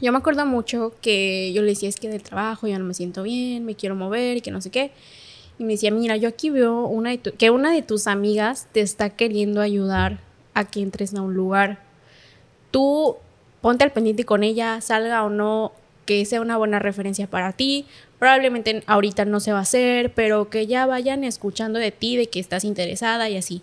yo 0.01 0.13
me 0.13 0.19
acuerdo 0.19 0.47
mucho 0.47 0.95
que 1.03 1.53
yo 1.53 1.63
le 1.63 1.69
decía, 1.69 1.89
es 1.89 1.97
que 1.97 2.09
del 2.09 2.23
trabajo 2.23 2.67
ya 2.67 2.79
no 2.79 2.85
me 2.85 2.95
siento 2.95 3.23
bien, 3.23 3.65
me 3.65 3.75
quiero 3.75 3.97
mover 3.97 4.37
y 4.37 4.41
que 4.41 4.51
no 4.51 4.61
sé 4.61 4.71
qué. 4.71 4.93
Y 5.59 5.65
me 5.65 5.73
decía, 5.73 5.91
mira, 5.91 6.17
yo 6.17 6.29
aquí 6.29 6.49
veo 6.49 6.87
una 6.87 7.11
de 7.11 7.19
que 7.19 7.51
una 7.51 7.73
de 7.73 7.83
tus 7.83 8.07
amigas 8.07 8.69
te 8.73 8.81
está 8.81 9.11
queriendo 9.11 9.61
ayudar 9.61 10.21
a 10.55 10.71
que 10.71 10.81
entres 10.81 11.15
a 11.15 11.21
un 11.21 11.35
lugar. 11.35 11.83
Tú 12.71 13.17
ponte 13.61 13.85
al 13.85 13.93
pendiente 13.93 14.25
con 14.25 14.43
ella, 14.43 14.81
salga 14.81 15.23
o 15.25 15.29
no, 15.29 15.73
que 16.11 16.25
sea 16.25 16.41
una 16.41 16.57
buena 16.57 16.81
referencia 16.81 17.29
para 17.29 17.53
ti. 17.53 17.87
Probablemente 18.19 18.83
ahorita 18.87 19.25
no 19.27 19.39
se 19.39 19.53
va 19.53 19.59
a 19.59 19.63
hacer, 19.63 20.13
pero 20.13 20.51
que 20.51 20.67
ya 20.67 20.85
vayan 20.85 21.23
escuchando 21.23 21.79
de 21.79 21.93
ti, 21.93 22.17
de 22.17 22.27
que 22.27 22.41
estás 22.41 22.65
interesada 22.65 23.31
y 23.31 23.37
así. 23.37 23.63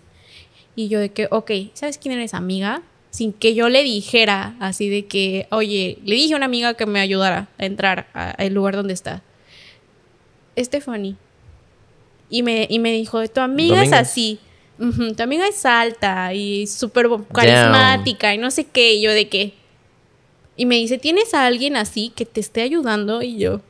Y 0.74 0.88
yo 0.88 0.98
de 0.98 1.10
que, 1.10 1.28
ok, 1.30 1.50
¿sabes 1.74 1.98
quién 1.98 2.14
eres 2.14 2.32
amiga? 2.32 2.80
Sin 3.10 3.34
que 3.34 3.54
yo 3.54 3.68
le 3.68 3.82
dijera 3.84 4.56
así 4.60 4.88
de 4.88 5.04
que, 5.04 5.46
oye, 5.50 5.98
le 6.06 6.14
dije 6.14 6.32
a 6.32 6.38
una 6.38 6.46
amiga 6.46 6.72
que 6.72 6.86
me 6.86 7.00
ayudara 7.00 7.48
a 7.58 7.66
entrar 7.66 8.08
al 8.14 8.54
lugar 8.54 8.76
donde 8.76 8.94
está. 8.94 9.22
Stephanie. 10.56 11.16
Y 12.30 12.42
me, 12.42 12.66
y 12.70 12.78
me 12.78 12.92
dijo, 12.92 13.28
tu 13.28 13.42
amiga 13.42 13.82
es 13.82 13.92
así. 13.92 14.38
Tu 14.78 15.22
amiga 15.22 15.46
es 15.46 15.66
alta 15.66 16.32
y 16.32 16.66
súper 16.66 17.10
carismática 17.30 18.34
y 18.34 18.38
no 18.38 18.50
sé 18.50 18.64
qué. 18.64 18.94
Y 18.94 19.02
yo 19.02 19.12
de 19.12 19.28
qué. 19.28 19.57
Y 20.58 20.66
me 20.66 20.74
dice, 20.74 20.98
¿tienes 20.98 21.32
a 21.34 21.46
alguien 21.46 21.76
así 21.76 22.12
que 22.14 22.26
te 22.26 22.40
esté 22.40 22.62
ayudando? 22.62 23.22
Y 23.22 23.38
yo, 23.38 23.60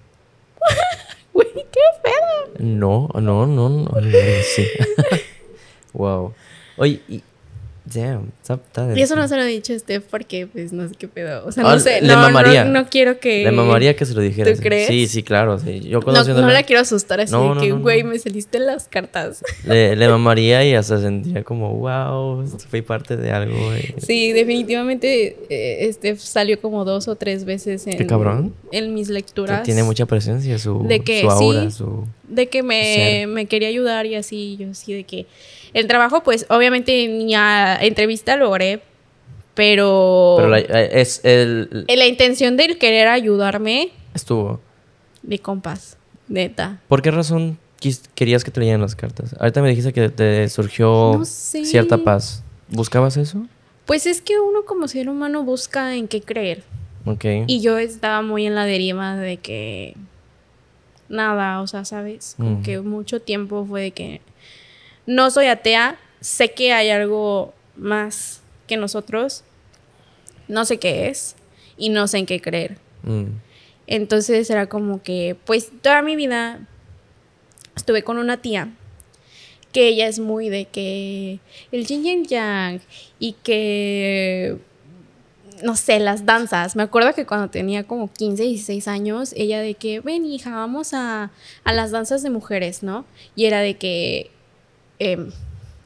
güey, 1.35 1.47
qué 1.53 1.81
pedo. 2.03 2.55
No, 2.59 3.11
no, 3.15 3.47
no, 3.47 3.69
no. 3.69 3.91
wow. 5.93 6.33
Oye. 6.79 7.01
Damn, 7.95 8.31
Y 8.97 9.01
eso 9.03 9.17
no 9.17 9.27
se 9.29 9.37
lo 9.37 9.43
he 9.43 9.47
dicho 9.47 9.73
a 9.73 9.79
Steph 9.79 10.05
porque, 10.11 10.47
pues, 10.47 10.73
no 10.73 10.89
sé 10.89 10.95
qué 10.99 11.09
pedo. 11.09 11.47
O 11.47 11.53
sea, 11.53 11.65
Ah, 11.67 11.75
no 11.75 11.81
sé. 11.81 12.01
le 12.01 12.09
no, 12.09 12.17
no- 12.17 12.21
mamaría. 12.23 12.65
No, 12.65 12.87
quiero 12.89 13.19
que. 13.21 13.45
Le 13.45 13.53
mamaría 13.53 13.95
que 13.97 14.05
se 14.05 14.15
lo 14.15 14.21
dijera. 14.21 14.53
¿Tú 14.53 14.61
crees? 14.61 14.89
Sí, 14.89 15.07
sí, 15.07 15.23
claro. 15.23 15.59
Sí. 15.59 15.81
Yo 15.81 16.01
No, 16.01 16.25
no 16.25 16.49
la 16.49 16.63
quiero 16.65 16.83
asustar 16.83 17.21
así 17.21 17.33
No, 17.33 17.55
de 17.55 17.61
que, 17.61 17.73
güey, 17.73 18.03
me 18.05 18.19
saliste 18.19 18.59
las 18.59 18.89
cartas. 18.89 19.43
le, 19.67 19.97
le 19.97 20.09
mamaría 20.09 20.65
y 20.65 20.75
hasta 20.75 21.01
sentiría 21.01 21.45
como, 21.45 21.75
wow, 21.75 22.45
fui 22.69 22.83
parte 22.83 23.17
de 23.17 23.31
algo. 23.31 23.57
güey". 23.67 23.95
Sí, 23.99 24.33
definitivamente 24.33 25.37
eh, 25.49 25.91
Steph 25.93 26.19
salió 26.21 26.61
como 26.61 26.85
dos 26.85 27.09
o 27.09 27.17
tres 27.17 27.45
veces 27.45 27.87
en, 27.87 27.97
Qué 27.97 28.07
cabrón. 28.07 28.55
en 28.73 28.93
mis 28.95 29.09
Que 29.09 29.15
lecturas. 29.15 29.63
tiene 29.63 29.83
mucha 29.83 30.07
presencia, 30.07 30.59
su, 30.59 30.83
De 30.87 31.01
que 31.01 31.23
su 31.23 31.31
aura, 31.31 31.63
sí. 31.71 31.71
su... 31.71 32.07
de 32.29 32.49
que 32.49 32.63
me, 32.63 32.95
ser. 32.95 33.29
me 33.29 33.47
quería 33.47 33.69
ayudar 33.69 34.07
y 34.07 34.15
así, 34.15 34.57
yo 34.59 34.75
sí, 34.75 34.93
de 34.95 35.05
que 35.05 35.27
el 35.75 35.87
trabajo, 35.87 36.23
pues 36.23 36.47
obviamente 36.51 37.09
ni 37.09 37.35
a 37.35 37.77
entrevista 37.81 38.37
logré, 38.37 38.83
pero, 39.55 40.35
Pero 40.37 40.49
la- 40.49 40.61
eh, 40.61 41.01
es 41.01 41.21
el... 41.25 41.85
en 41.89 41.99
la 41.99 42.07
intención 42.07 42.57
del 42.57 42.79
querer 42.79 43.09
ayudarme, 43.09 43.91
Estuvo. 44.15 44.61
de 45.23 45.39
compas, 45.41 45.97
neta. 46.29 46.81
¿Por 46.89 47.03
qué 47.03 47.11
razón 47.11 47.59
querías 48.15 48.45
que 48.45 48.51
te 48.51 48.61
leyeran 48.61 48.81
las 48.81 48.95
cartas? 48.95 49.35
Ahorita 49.39 49.61
me 49.63 49.69
dijiste 49.71 49.93
que 49.93 50.09
te 50.09 50.49
surgió 50.49 51.15
No 51.19 51.25
sé. 51.25 51.65
cierta 51.65 51.99
paz. 51.99 52.43
¿Buscabas 52.69 53.17
eso? 53.17 53.47
Pues 53.87 54.07
es 54.07 54.21
que 54.21 54.39
uno 54.39 54.65
como 54.67 54.87
ser 54.89 55.09
humano 55.09 55.43
busca 55.45 55.97
en 55.97 56.09
qué 56.09 56.21
creer. 56.21 56.63
Ok. 57.07 57.25
Y 57.47 57.61
yo 57.61 57.79
estaba 57.79 58.21
muy 58.23 58.47
en 58.47 58.55
la 58.55 58.65
deriva 58.67 59.17
de 59.17 59.39
que 59.39 59.95
nada, 61.09 61.61
o 61.63 61.67
sea, 61.67 61.85
¿sabes? 61.85 62.35
Como 62.37 62.59
Mm. 62.59 62.63
que 62.63 62.81
mucho 62.81 63.21
tiempo 63.23 63.65
fue 63.67 63.81
de 63.83 63.91
que 63.93 64.21
no 65.09 65.31
soy 65.31 65.47
atea, 65.47 65.99
sé 66.21 66.53
que 66.53 66.75
hay 66.75 66.91
algo 66.91 67.55
más 67.77 68.43
que 68.67 68.77
nosotros, 68.77 69.43
no 70.49 70.67
sé 70.67 70.79
qué 70.79 71.09
es 71.09 71.35
y 71.79 71.89
no 71.89 72.07
sé 72.09 72.19
en 72.19 72.27
qué 72.27 72.43
creer. 72.43 72.77
Mm. 73.05 73.29
Entonces 73.87 74.51
era 74.51 74.69
como 74.69 75.03
que, 75.03 75.35
pues 75.47 75.71
toda 75.81 76.03
mi 76.03 76.15
vida 76.15 76.61
estuve 77.75 78.03
con 78.03 78.19
una 78.19 78.43
tía 78.43 78.69
que 79.73 79.89
ella 79.89 80.09
es 80.09 80.19
muy 80.19 80.51
de 80.51 80.67
que 80.67 81.41
el 81.73 81.87
yin 81.87 82.05
y 82.05 82.11
el 82.11 82.27
yang 82.27 82.81
y 83.19 83.33
que 83.33 84.59
no 85.63 85.75
sé, 85.75 86.01
las 86.01 86.27
danzas. 86.27 86.77
Me 86.77 86.83
acuerdo 86.83 87.15
que 87.15 87.25
cuando 87.25 87.49
tenía 87.49 87.85
como 87.85 88.13
15, 88.13 88.43
16 88.43 88.87
años, 88.89 89.33
ella 89.37 89.61
de 89.61 89.75
que, 89.75 90.01
ven 90.01 90.27
hija, 90.27 90.51
vamos 90.51 90.93
a, 90.93 91.31
a 91.65 91.73
las 91.73 91.93
danzas 91.93 92.23
de 92.23 92.31
mujeres, 92.31 92.83
¿no? 92.83 93.07
Y 93.35 93.47
era 93.47 93.61
de 93.61 93.77
que 93.77 94.31
em, 94.99 95.31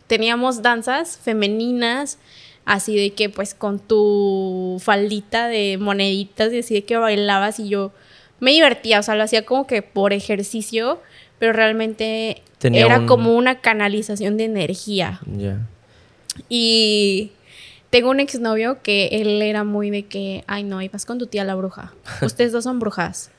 teníamos 0.07 0.63
danzas 0.63 1.19
femeninas, 1.19 2.19
así 2.65 2.95
de 2.97 3.13
que 3.13 3.29
pues 3.29 3.55
con 3.55 3.79
tu 3.79 4.79
faldita 4.83 5.49
de 5.49 5.79
moneditas 5.81 6.53
y 6.53 6.59
así 6.61 6.75
de 6.75 6.85
que 6.85 6.97
bailabas 6.97 7.59
y 7.61 7.69
yo 7.69 7.93
me 8.41 8.53
divertía, 8.53 8.99
o 9.01 9.03
sea, 9.03 9.15
lo 9.15 9.23
hacía 9.23 9.45
como 9.45 9.67
que 9.67 9.83
por 9.83 10.13
ejercicio, 10.13 11.01
pero 11.39 11.53
realmente 11.53 12.43
Tenía 12.59 12.87
era 12.87 12.99
un- 13.01 13.07
como 13.07 13.37
una 13.37 13.61
canalización 13.61 14.37
de 14.37 14.45
energía. 14.45 15.21
Y 16.49 17.33
tengo 17.91 18.11
un 18.11 18.21
exnovio 18.21 18.83
que 18.83 19.09
él 19.13 19.43
era 19.43 19.65
muy 19.65 19.91
de 19.91 20.07
que, 20.07 20.45
ay 20.47 20.65
no, 20.65 20.81
ibas 20.83 21.05
con 21.05 21.19
tu 21.19 21.27
tía 21.27 21.45
la 21.45 21.55
bruja. 21.55 21.93
Ustedes 22.23 22.53
dos 22.53 22.65
son 22.65 22.79
brujas. 22.79 23.31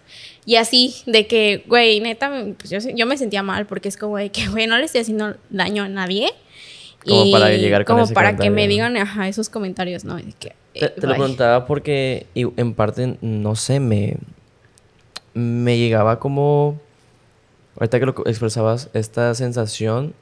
Y 0.45 0.55
así, 0.55 0.95
de 1.05 1.27
que, 1.27 1.63
güey, 1.67 1.99
neta, 1.99 2.31
pues 2.57 2.69
yo, 2.69 2.79
yo 2.93 3.05
me 3.05 3.17
sentía 3.17 3.43
mal 3.43 3.65
porque 3.65 3.89
es 3.89 3.97
como 3.97 4.17
de 4.17 4.29
que, 4.29 4.47
güey, 4.49 4.67
no 4.67 4.77
le 4.77 4.85
estoy 4.85 5.01
haciendo 5.01 5.35
daño 5.49 5.83
a 5.83 5.89
nadie. 5.89 6.31
Como 7.07 7.31
para 7.31 7.49
llegar 7.49 7.85
con 7.85 7.95
Como 7.95 8.05
ese 8.05 8.13
para 8.13 8.35
que 8.37 8.49
me 8.49 8.67
digan, 8.67 8.95
ajá, 8.97 9.27
esos 9.27 9.49
comentarios, 9.49 10.05
¿no? 10.05 10.17
Que, 10.39 10.53
eh, 10.73 10.89
te 10.89 11.07
lo 11.07 11.13
preguntaba 11.13 11.65
porque 11.65 12.27
y 12.33 12.45
en 12.59 12.73
parte, 12.73 13.17
no 13.21 13.55
sé, 13.55 13.79
me, 13.79 14.17
me 15.33 15.77
llegaba 15.77 16.19
como 16.19 16.79
ahorita 17.75 17.99
que 17.99 18.05
lo 18.05 18.15
expresabas, 18.25 18.89
esta 18.93 19.33
sensación 19.35 20.13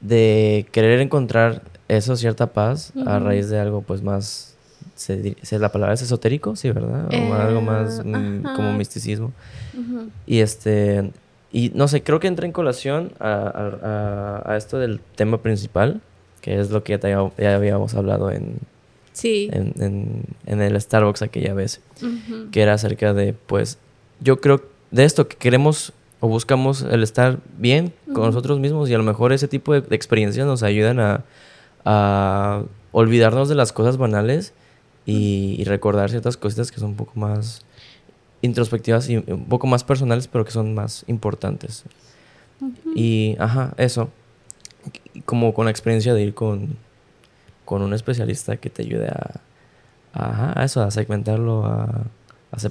de 0.00 0.66
querer 0.72 1.00
encontrar 1.00 1.62
eso, 1.88 2.16
cierta 2.16 2.52
paz, 2.52 2.92
a 3.06 3.18
raíz 3.18 3.48
de 3.50 3.58
algo 3.58 3.82
pues 3.82 4.02
más, 4.02 4.51
se, 4.94 5.36
la 5.58 5.70
palabra 5.72 5.94
es 5.94 6.02
esotérico, 6.02 6.54
sí, 6.56 6.70
¿verdad? 6.70 7.08
O 7.12 7.34
algo 7.34 7.60
más 7.60 7.98
Eh, 8.00 8.04
mm, 8.04 8.46
ajá. 8.46 8.54
como 8.56 8.72
misticismo. 8.72 9.32
Y 10.26 10.40
este, 10.40 11.10
y 11.52 11.70
no 11.74 11.88
sé, 11.88 12.02
creo 12.02 12.20
que 12.20 12.28
entra 12.28 12.46
en 12.46 12.52
colación 12.52 13.12
a, 13.18 13.32
a- 13.32 14.42
a- 14.46 14.52
a 14.52 14.56
esto 14.56 14.78
del 14.78 15.00
tema 15.16 15.38
principal, 15.42 16.00
que 16.40 16.58
es 16.60 16.70
lo 16.70 16.82
que 16.84 16.98
ya, 16.98 17.30
ya 17.38 17.54
habíamos 17.54 17.94
hablado 17.94 18.30
en, 18.30 18.56
Sí. 19.12 19.48
en, 19.52 19.74
en- 19.78 20.22
en 20.46 20.62
el 20.62 20.80
Starbucks 20.80 21.22
aquella 21.22 21.52
vez, 21.54 21.80
que 22.50 22.62
era 22.62 22.74
acerca 22.74 23.12
de, 23.14 23.34
pues, 23.34 23.78
yo 24.20 24.40
creo 24.40 24.62
de 24.90 25.04
esto, 25.04 25.28
que 25.28 25.36
queremos 25.36 25.92
o 26.20 26.28
buscamos 26.28 26.82
el 26.82 27.02
estar 27.02 27.38
bien 27.58 27.92
con 28.14 28.24
nosotros 28.26 28.58
mismos 28.60 28.88
y 28.88 28.94
a 28.94 28.98
lo 28.98 29.04
mejor 29.04 29.32
ese 29.32 29.48
tipo 29.48 29.72
de, 29.74 29.80
de 29.80 29.96
experiencias 29.96 30.46
nos 30.46 30.62
ayudan 30.62 31.00
a, 31.00 31.24
a 31.84 32.62
olvidarnos 32.92 33.48
de 33.48 33.54
las 33.54 33.72
cosas 33.72 33.96
banales 33.96 34.52
y, 35.06 35.56
y 35.58 35.64
recordar 35.64 36.10
ciertas 36.10 36.36
cositas 36.36 36.70
que 36.70 36.78
son 36.80 36.90
un 36.90 36.96
poco 36.96 37.12
más 37.18 37.64
introspectivas 38.42 39.08
y 39.08 39.16
un 39.18 39.46
poco 39.48 39.66
más 39.66 39.84
personales, 39.84 40.28
pero 40.28 40.44
que 40.44 40.50
son 40.50 40.74
más 40.74 41.04
importantes. 41.06 41.84
Y, 42.94 43.36
ajá, 43.38 43.74
eso. 43.76 44.10
Como 45.24 45.54
con 45.54 45.64
la 45.66 45.70
experiencia 45.70 46.12
de 46.14 46.22
ir 46.22 46.34
con, 46.34 46.76
con 47.64 47.82
un 47.82 47.92
especialista 47.94 48.56
que 48.56 48.70
te 48.70 48.82
ayude 48.82 49.08
a, 49.08 49.40
a- 50.12 50.60
a 50.60 50.64
eso, 50.64 50.82
a 50.82 50.90
segmentarlo, 50.90 51.64
a, 51.66 52.04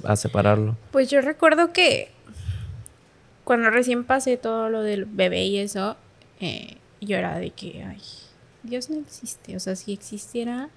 a 0.04 0.16
separarlo. 0.16 0.76
Pues 0.90 1.10
yo 1.10 1.20
recuerdo 1.22 1.72
que 1.72 2.10
cuando 3.44 3.70
recién 3.70 4.04
pasé 4.04 4.36
todo 4.36 4.68
lo 4.68 4.82
del 4.82 5.04
bebé 5.06 5.44
y 5.46 5.58
eso, 5.58 5.96
eh, 6.40 6.76
yo 7.00 7.16
era 7.16 7.38
de 7.38 7.50
que, 7.50 7.82
ay, 7.82 8.00
Dios 8.62 8.90
no 8.90 8.98
existe. 9.00 9.56
O 9.56 9.60
sea, 9.60 9.74
si 9.76 9.92
existiera, 9.92 10.68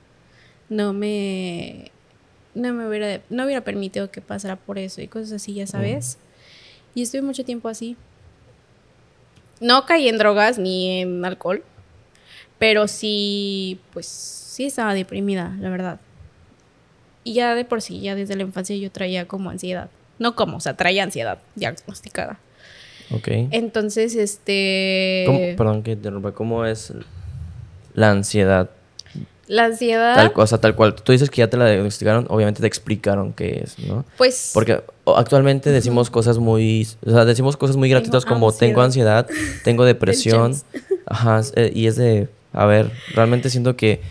no 0.70 0.94
me, 0.94 1.92
no 2.54 2.74
me 2.74 2.88
hubiera, 2.88 3.22
no 3.30 3.46
hubiera 3.46 3.62
permitido 3.62 4.12
que 4.12 4.22
pasara 4.22 4.56
por 4.56 4.78
eso 4.78 5.02
y 5.02 5.08
cosas 5.08 5.34
así, 5.34 5.54
ya 5.54 5.68
sabes. 5.68 6.18
Y 6.94 7.02
estuve 7.04 7.22
mucho 7.22 7.44
tiempo 7.46 7.68
así. 7.70 7.98
No 9.62 9.86
caí 9.86 10.08
en 10.10 10.18
drogas 10.18 10.58
ni 10.58 11.02
en 11.02 11.24
alcohol, 11.24 11.64
pero 12.60 12.88
sí, 12.88 13.80
pues 13.94 14.06
sí 14.08 14.66
estaba 14.66 14.94
deprimida, 14.94 15.56
la 15.60 15.70
verdad. 15.70 16.00
Y 17.24 17.34
ya 17.34 17.56
de 17.56 17.66
por 17.66 17.82
sí, 17.82 18.02
ya 18.02 18.16
desde 18.16 18.36
la 18.36 18.44
infancia 18.44 18.76
yo 18.76 18.92
traía 18.92 19.28
como 19.28 19.50
ansiedad. 19.50 19.90
No 20.20 20.36
como, 20.36 20.58
o 20.58 20.60
sea, 20.60 20.76
traía 20.78 21.04
ansiedad 21.04 21.40
diagnosticada. 21.56 22.40
Ok. 23.12 23.28
Entonces, 23.52 24.16
este... 24.16 25.24
¿Cómo- 25.26 25.40
perdón 25.58 25.84
que 25.84 25.92
interrumpa, 25.94 26.32
¿cómo 26.34 26.66
es 26.66 26.94
la 27.94 28.12
ansiedad? 28.12 28.70
La 29.48 29.66
ansiedad, 29.66 30.16
Tal, 30.16 30.32
o 30.36 30.48
sea, 30.48 30.58
tal 30.58 30.76
cual. 30.76 30.96
Tú 30.96 31.12
dices 31.12 31.30
que 31.30 31.38
ya 31.38 31.50
te 31.50 31.58
la 31.58 31.70
diagnosticaron, 31.70 32.26
obviamente 32.30 32.62
te 32.62 32.68
explicaron 32.68 33.32
qué 33.34 33.62
es, 33.64 33.78
¿no? 33.80 34.04
pues... 34.18 34.52
Porque 34.54 34.82
actualmente 35.06 35.70
decimos 35.70 36.10
cosas 36.10 36.40
muy, 36.40 36.88
o 37.06 37.12
sea, 37.12 37.26
decimos 37.26 37.56
cosas 37.56 37.76
muy 37.78 37.90
gratuitas 37.90 38.26
como 38.26 38.52
tengo 38.52 38.82
ansiedad, 38.82 39.28
tengo 39.64 39.86
depresión, 39.86 40.56
ajá, 41.06 41.42
eh, 41.56 41.72
y 41.76 41.86
es 41.86 41.96
de, 41.96 42.28
a 42.54 42.66
ver, 42.66 42.92
realmente 43.14 43.52
siento 43.52 43.76
que 43.76 44.02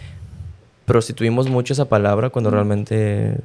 prostituimos 0.85 1.49
mucho 1.49 1.73
esa 1.73 1.87
palabra 1.87 2.31
cuando 2.31 2.51
realmente 2.51 3.37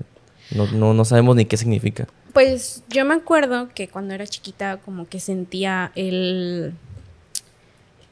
no, 0.52 0.68
no, 0.72 0.94
no 0.94 1.06
sabemos 1.06 1.36
ni 1.36 1.46
qué 1.46 1.58
significa. 1.58 2.08
Pues 2.34 2.84
yo 2.90 3.04
me 3.06 3.16
acuerdo 3.16 3.70
que 3.74 3.88
cuando 3.88 4.14
era 4.14 4.28
chiquita 4.28 4.78
como 4.78 5.08
que 5.08 5.20
sentía 5.20 5.92
el... 5.96 6.74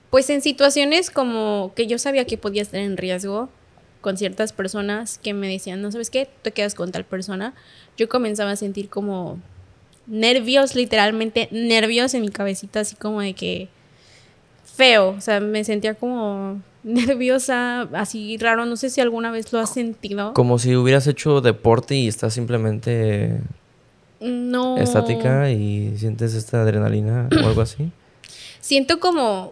Pues 0.09 0.29
en 0.29 0.41
situaciones 0.41 1.11
como 1.11 1.73
que 1.75 1.85
yo 1.85 1.99
sabía 1.99 2.25
que 2.25 2.37
podía 2.37 2.61
estar 2.61 2.79
en 2.79 2.97
riesgo 2.97 3.49
con 4.07 4.17
ciertas 4.17 4.53
personas 4.53 5.17
que 5.21 5.33
me 5.33 5.49
decían, 5.49 5.81
no 5.81 5.91
sabes 5.91 6.09
qué, 6.09 6.29
te 6.41 6.51
quedas 6.53 6.75
con 6.75 6.93
tal 6.93 7.03
persona, 7.03 7.53
yo 7.97 8.07
comenzaba 8.07 8.51
a 8.51 8.55
sentir 8.55 8.87
como 8.87 9.37
nervios, 10.05 10.75
literalmente 10.75 11.49
nervios 11.51 12.13
en 12.13 12.21
mi 12.21 12.29
cabecita, 12.29 12.79
así 12.79 12.95
como 12.95 13.19
de 13.19 13.33
que 13.33 13.67
feo, 14.63 15.09
o 15.09 15.19
sea, 15.19 15.41
me 15.41 15.65
sentía 15.65 15.95
como 15.95 16.61
nerviosa, 16.85 17.81
así 17.91 18.37
raro, 18.37 18.65
no 18.65 18.77
sé 18.77 18.89
si 18.89 19.01
alguna 19.01 19.29
vez 19.29 19.51
lo 19.51 19.59
has 19.59 19.73
sentido. 19.73 20.33
Como 20.33 20.57
si 20.57 20.73
hubieras 20.77 21.05
hecho 21.07 21.41
deporte 21.41 21.95
y 21.95 22.07
estás 22.07 22.33
simplemente 22.33 23.41
No. 24.21 24.77
estática 24.77 25.51
y 25.51 25.97
sientes 25.97 26.33
esta 26.33 26.61
adrenalina 26.61 27.27
o 27.43 27.45
algo 27.45 27.59
así. 27.59 27.91
Siento 28.61 29.01
como, 29.01 29.51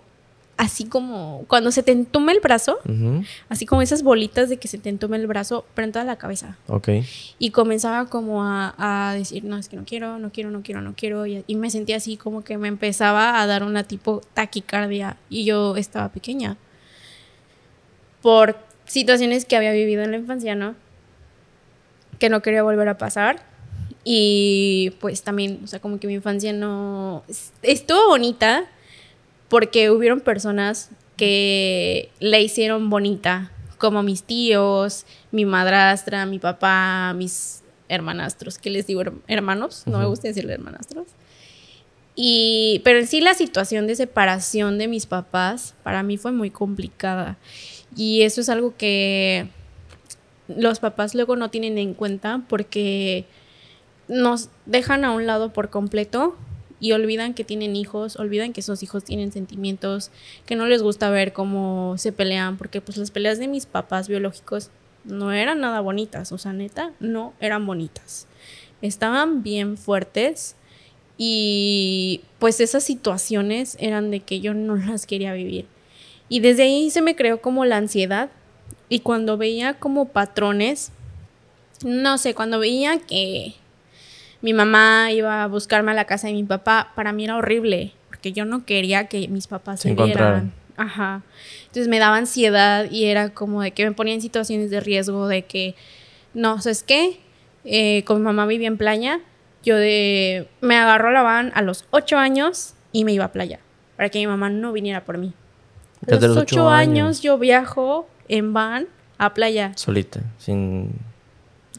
así 0.58 0.86
como, 0.86 1.44
cuando 1.48 1.72
se 1.72 1.84
te 1.84 1.92
entuma 1.92 2.32
el 2.32 2.40
brazo, 2.40 2.80
así 3.50 3.66
como 3.66 3.82
esas 3.82 4.04
bolitas 4.04 4.48
de 4.50 4.58
que 4.58 4.68
se 4.70 4.78
te 4.78 4.90
entuma 4.90 5.18
el 5.18 5.28
brazo, 5.28 5.66
pero 5.76 5.86
en 5.86 5.92
toda 5.92 6.06
la 6.06 6.16
cabeza. 6.18 6.58
Ok. 6.68 6.90
Y 7.40 7.50
comenzaba 7.52 8.06
como 8.06 8.44
a, 8.44 8.74
a 8.78 9.14
decir, 9.14 9.44
no, 9.44 9.58
es 9.58 9.68
que 9.68 9.76
no 9.76 9.84
quiero, 9.86 10.18
no 10.18 10.32
quiero, 10.32 10.52
no 10.52 10.62
quiero, 10.62 10.82
no 10.82 10.94
quiero. 10.96 11.26
Y, 11.26 11.44
y 11.46 11.56
me 11.56 11.70
sentía 11.70 11.98
así 11.98 12.16
como 12.18 12.44
que 12.44 12.58
me 12.58 12.68
empezaba 12.70 13.42
a 13.42 13.48
dar 13.48 13.64
una 13.64 13.84
tipo 13.84 14.22
taquicardia. 14.34 15.18
Y 15.30 15.44
yo 15.46 15.76
estaba 15.76 16.10
pequeña. 16.10 16.56
Por 18.22 18.58
situaciones 18.86 19.46
que 19.46 19.56
había 19.58 19.72
vivido 19.72 20.04
en 20.04 20.12
la 20.12 20.18
infancia, 20.18 20.56
¿no? 20.56 20.76
Que 22.20 22.30
no 22.30 22.42
quería 22.42 22.64
volver 22.64 22.88
a 22.90 22.98
pasar. 22.98 23.44
Y 24.04 24.92
pues 25.00 25.24
también, 25.24 25.60
o 25.64 25.68
sea, 25.68 25.80
como 25.80 26.00
que 26.00 26.08
mi 26.08 26.14
infancia 26.14 26.54
no... 26.54 27.24
es- 27.28 27.52
Estuvo 27.62 28.08
bonita 28.08 28.66
porque 29.50 29.90
hubieron 29.92 30.20
personas 30.22 30.90
que 31.18 32.10
le 32.20 32.42
hicieron 32.42 32.90
bonita, 32.90 33.52
como 33.78 34.04
mis 34.04 34.24
tíos, 34.24 35.06
mi 35.32 35.46
madrastra, 35.46 36.26
mi 36.26 36.40
papá, 36.40 37.14
mis 37.16 37.62
hermanastros, 37.88 38.58
que 38.58 38.70
les 38.70 38.88
digo 38.88 39.02
her- 39.02 39.14
hermanos, 39.28 39.84
no 39.86 40.00
me 40.00 40.06
gusta 40.06 40.28
decirle 40.28 40.54
hermanastros. 40.54 41.08
Y, 42.16 42.82
pero 42.86 43.00
en 43.00 43.08
sí 43.08 43.20
la 43.20 43.34
situación 43.34 43.88
de 43.88 43.96
separación 43.96 44.78
de 44.78 44.88
mis 44.88 45.06
papás 45.06 45.76
para 45.84 46.02
mí 46.02 46.18
fue 46.18 46.32
muy 46.32 46.50
complicada. 46.50 47.38
Y 47.96 48.22
eso 48.22 48.40
es 48.42 48.50
algo 48.50 48.76
que 48.78 49.48
los 50.48 50.80
papás 50.80 51.14
luego 51.16 51.36
no 51.36 51.50
tienen 51.50 51.78
en 51.78 51.94
cuenta 51.94 52.42
porque 52.48 53.26
nos 54.08 54.50
dejan 54.66 55.04
a 55.04 55.12
un 55.12 55.26
lado 55.28 55.52
por 55.52 55.70
completo 55.70 56.36
y 56.86 56.92
olvidan 56.92 57.34
que 57.34 57.44
tienen 57.44 57.76
hijos, 57.76 58.16
olvidan 58.18 58.54
que 58.54 58.60
esos 58.60 58.84
hijos 58.84 59.04
tienen 59.04 59.32
sentimientos, 59.32 60.12
que 60.46 60.56
no 60.56 60.68
les 60.68 60.84
gusta 60.84 61.10
ver 61.10 61.34
cómo 61.34 61.96
se 61.98 62.12
pelean, 62.12 62.58
porque 62.58 62.80
pues 62.80 62.98
las 62.98 63.10
peleas 63.10 63.40
de 63.40 63.48
mis 63.48 63.66
papás 63.66 64.08
biológicos 64.08 64.70
no 65.04 65.32
eran 65.32 65.62
nada 65.62 65.80
bonitas, 65.80 66.32
o 66.32 66.38
sea, 66.38 66.54
neta, 66.54 66.92
no 67.00 67.34
eran 67.40 67.66
bonitas. 67.66 68.28
Estaban 68.84 69.42
bien 69.42 69.78
fuertes 69.78 70.56
y 71.18 72.22
pues 72.38 72.60
esas 72.60 72.84
situaciones 72.84 73.78
eran 73.80 74.12
de 74.12 74.20
que 74.20 74.40
yo 74.40 74.54
no 74.54 74.76
las 74.76 75.08
quería 75.08 75.34
vivir. 75.34 75.66
Y 76.30 76.40
desde 76.40 76.64
ahí 76.64 76.92
se 76.92 77.02
me 77.02 77.16
creó 77.16 77.42
como 77.42 77.66
la 77.66 77.78
ansiedad 77.78 78.30
y 78.90 79.00
cuando 79.00 79.38
veía 79.38 79.80
como 79.80 80.10
patrones, 80.10 80.92
no 81.84 82.20
sé, 82.20 82.36
cuando 82.36 82.60
veía 82.60 83.00
que 83.00 83.56
mi 84.46 84.54
mamá 84.54 85.12
iba 85.12 85.42
a 85.42 85.48
buscarme 85.48 85.90
a 85.90 85.96
la 85.96 86.06
casa 86.06 86.28
de 86.28 86.34
mi 86.34 86.44
papá, 86.44 86.92
para 86.94 87.12
mí 87.14 87.24
era 87.24 87.36
horrible, 87.36 87.94
porque 88.10 88.32
yo 88.32 88.46
no 88.46 88.64
quería 88.64 89.08
que 89.08 89.28
mis 89.28 89.48
papás 89.48 89.80
Se 89.80 89.96
vieran. 89.96 90.54
Ajá. 90.78 91.24
Entonces 91.62 91.88
me 91.88 91.98
daba 91.98 92.18
ansiedad 92.18 92.86
y 92.92 93.06
era 93.06 93.30
como 93.30 93.64
de 93.64 93.72
que 93.72 93.86
me 93.86 93.92
ponía 93.94 94.14
en 94.14 94.22
situaciones 94.22 94.70
de 94.70 94.82
riesgo, 94.82 95.28
de 95.28 95.46
que, 95.46 95.74
no, 96.36 96.62
¿sabes 96.62 96.84
qué? 96.84 97.20
Eh, 97.64 98.04
con 98.04 98.20
mi 98.20 98.24
mamá 98.24 98.46
vivía 98.46 98.68
en 98.68 98.78
playa, 98.78 99.20
yo 99.64 99.78
de, 99.78 100.48
me 100.62 100.76
agarró 100.76 101.12
la 101.12 101.24
van 101.24 101.52
a 101.56 101.64
los 101.64 101.86
ocho 101.90 102.20
años 102.20 102.76
y 102.92 103.04
me 103.04 103.14
iba 103.14 103.26
a 103.26 103.32
playa, 103.32 103.62
para 103.98 104.10
que 104.10 104.20
mi 104.20 104.28
mamá 104.28 104.52
no 104.52 104.72
viniera 104.74 105.06
por 105.06 105.18
mí. 105.18 105.34
A 106.04 106.12
Desde 106.12 106.28
los 106.28 106.36
los 106.36 106.44
ocho 106.44 106.56
ocho 106.58 106.70
años 106.70 107.06
años. 107.08 107.22
yo 107.24 107.40
viajo 107.40 108.08
en 108.28 108.54
van 108.54 108.90
a 109.18 109.34
playa. 109.34 109.72
Solita, 109.76 110.22
sin... 110.38 110.92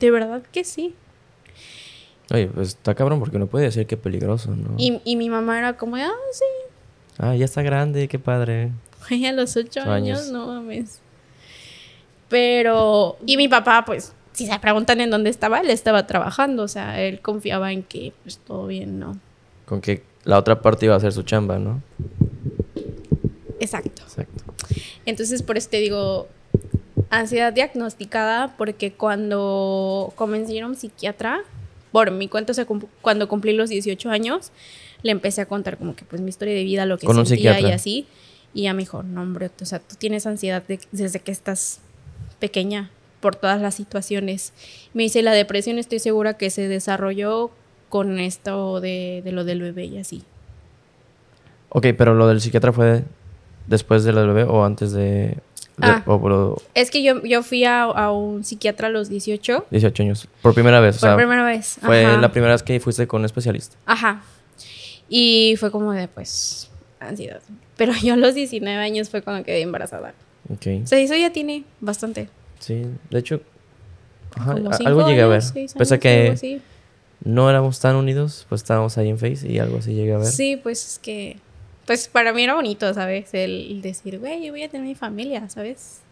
De 0.01 0.11
verdad 0.11 0.43
que 0.51 0.65
sí. 0.65 0.97
Oye, 2.33 2.49
pues 2.49 2.69
está 2.69 2.95
cabrón 2.95 3.21
porque 3.21 3.39
no 3.39 3.47
puede 3.47 3.67
decir 3.67 3.87
que 3.87 3.97
peligroso, 3.97 4.51
¿no? 4.57 4.75
Y, 4.79 5.01
y 5.05 5.17
mi 5.17 5.29
mamá 5.31 5.59
era 5.59 5.77
como, 5.77 5.97
ah, 5.97 6.11
sí, 6.33 6.45
Ah, 7.19 7.35
ya 7.35 7.45
está 7.47 7.63
grande, 7.63 8.09
qué 8.09 8.19
padre. 8.19 8.73
A 9.29 9.33
los 9.33 9.57
ocho 9.57 9.81
Ocho 9.81 9.91
años, 9.91 10.19
años. 10.21 10.33
no 10.33 10.47
mames. 10.49 11.01
Pero, 12.29 13.17
y 13.25 13.37
mi 13.37 13.49
papá, 13.49 13.85
pues, 13.87 14.13
si 14.33 14.47
se 14.47 14.59
preguntan 14.59 15.01
en 15.01 15.11
dónde 15.11 15.31
estaba, 15.31 15.61
él 15.61 15.71
estaba 15.71 16.07
trabajando, 16.07 16.65
o 16.65 16.69
sea, 16.69 17.01
él 17.01 17.21
confiaba 17.21 17.73
en 17.73 17.83
que, 17.85 18.13
pues, 18.23 18.39
todo 18.39 18.67
bien, 18.67 18.99
¿no? 18.99 19.17
Con 19.65 19.81
que 19.81 20.03
la 20.25 20.39
otra 20.39 20.61
parte 20.61 20.87
iba 20.87 20.95
a 20.95 20.99
hacer 20.99 21.13
su 21.13 21.23
chamba, 21.23 21.59
¿no? 21.59 21.81
Exacto. 23.61 24.03
Exacto. 24.03 24.45
Entonces, 25.07 25.43
por 25.43 25.57
eso 25.57 25.69
te 25.71 25.79
digo, 25.79 26.27
ansiedad 27.11 27.53
diagnosticada, 27.53 28.57
porque 28.59 28.93
cuando 28.93 30.13
comencé 30.17 30.53
a 30.53 30.57
ir 30.57 30.63
a 30.65 30.67
un 30.67 30.75
psiquiatra, 30.77 31.43
por 31.97 32.11
mi 32.11 32.29
cuenta, 32.29 32.51
o 32.53 32.55
sea, 32.55 32.67
cum- 32.67 32.83
cuando 33.01 33.27
cumplí 33.27 33.55
los 33.55 33.71
18 33.71 34.11
años, 34.11 34.53
le 35.03 35.13
empecé 35.13 35.41
a 35.41 35.47
contar 35.47 35.79
como 35.79 35.97
que 35.97 36.05
pues 36.05 36.21
mi 36.21 36.29
historia 36.29 36.53
de 36.53 36.63
vida, 36.63 36.85
lo 36.85 36.99
que 36.99 37.07
Con 37.07 37.17
sentía 37.25 37.53
y 37.59 37.73
así. 37.73 38.07
Y 38.53 38.65
ya 38.65 38.75
me 38.75 38.81
dijo, 38.81 39.03
no, 39.03 39.23
hombre, 39.23 39.51
o 39.63 39.65
sea, 39.65 39.79
tú 39.79 39.95
tienes 39.99 40.27
ansiedad 40.27 40.63
de- 40.69 40.79
desde 40.93 41.21
que 41.21 41.33
estás 41.33 41.81
pequeña 42.39 42.91
por 43.21 43.35
todas 43.35 43.63
las 43.63 43.75
situaciones. 43.77 44.53
Me 44.93 45.05
dice, 45.05 45.23
la 45.23 45.33
depresión 45.33 45.79
estoy 45.79 45.99
segura 45.99 46.35
que 46.37 46.51
se 46.51 46.69
desarrolló 46.69 47.51
con 47.89 48.19
esto 48.19 48.83
de, 48.83 49.23
de 49.25 49.33
lo 49.33 49.45
del 49.45 49.63
bebé 49.63 49.87
y 49.87 49.97
así. 49.97 50.23
Ok, 51.71 51.87
pero 51.97 52.15
lo 52.15 52.29
del 52.29 52.43
psiquiatra 52.43 52.75
fue 52.75 53.05
después 53.69 54.05
de 54.05 54.13
lo 54.13 54.21
del 54.21 54.35
bebé 54.35 54.43
o 54.45 54.67
antes 54.67 54.93
de... 54.93 55.39
Ah. 55.81 56.03
o 56.07 56.57
Es 56.75 56.91
que 56.91 57.03
yo, 57.03 57.23
yo 57.23 57.43
fui 57.43 57.65
a, 57.65 57.83
a 57.83 58.11
un 58.11 58.45
psiquiatra 58.45 58.89
a 58.89 58.91
los 58.91 59.09
18 59.09 59.67
18 59.71 60.03
años. 60.03 60.29
Por 60.41 60.55
primera 60.55 60.81
vez. 60.81 60.97
o 60.97 61.01
por 61.01 61.09
sea, 61.09 61.17
primera 61.17 61.45
vez. 61.45 61.79
fue 61.83 62.05
Ajá. 62.05 62.17
la 62.17 62.33
primera 62.33 62.55
vez 62.55 62.63
que 62.63 62.81
fuiste 62.81 63.07
con 63.07 63.21
un 63.21 63.27
especialista. 63.27 63.77
Ajá. 63.85 64.23
Y 65.09 65.55
fue 65.59 65.71
como 65.71 65.93
de, 65.93 66.09
pues, 66.09 66.71
ansiedad. 66.99 67.41
Pero 67.77 67.93
yo 68.03 68.15
a 68.15 68.17
los 68.17 68.35
19 68.35 68.83
años 68.83 69.11
fue 69.11 69.23
cuando 69.23 69.45
quedé 69.45 69.61
embarazada. 69.61 70.15
Ok. 70.51 70.67
O 70.85 70.87
sea, 70.87 70.99
eso 70.99 71.15
ya 71.15 71.33
tiene 71.33 71.65
bastante. 71.81 72.29
Sí, 72.59 72.87
de 73.11 73.19
hecho... 73.19 73.41
ajá, 74.35 74.53
algo 74.85 75.07
llegué 75.07 75.23
a 75.23 75.27
ver. 75.27 75.43
años, 75.43 75.75
Pese 75.75 75.95
a 75.95 75.97
años, 75.97 76.41
que 76.41 76.61
no 77.23 77.51
éramos 77.51 77.81
tan 77.81 77.97
unidos, 77.97 78.47
pues 78.49 78.63
estábamos 78.63 78.97
ahí 78.99 79.09
en 79.09 79.19
Face 79.19 79.47
y 79.47 79.59
algo 79.59 79.79
así 79.79 79.95
llegué 79.95 80.15
a 80.15 80.19
ver. 80.19 80.27
Sí, 80.27 80.59
pues 80.63 80.87
es 80.87 80.99
que. 80.99 81.39
Pues 81.87 82.09
para 82.09 82.33
mí 82.33 82.43
era 82.43 82.55
bonito, 82.55 82.93
¿sabes? 82.95 83.33
El 83.33 83.81
decir, 83.81 84.19
güey, 84.19 84.45
yo 84.45 84.53
voy 84.53 84.65
a 84.65 84.69
tener 84.69 84.87
mi 84.87 84.97
familia, 84.97 85.49
¿sabes? 85.49 86.03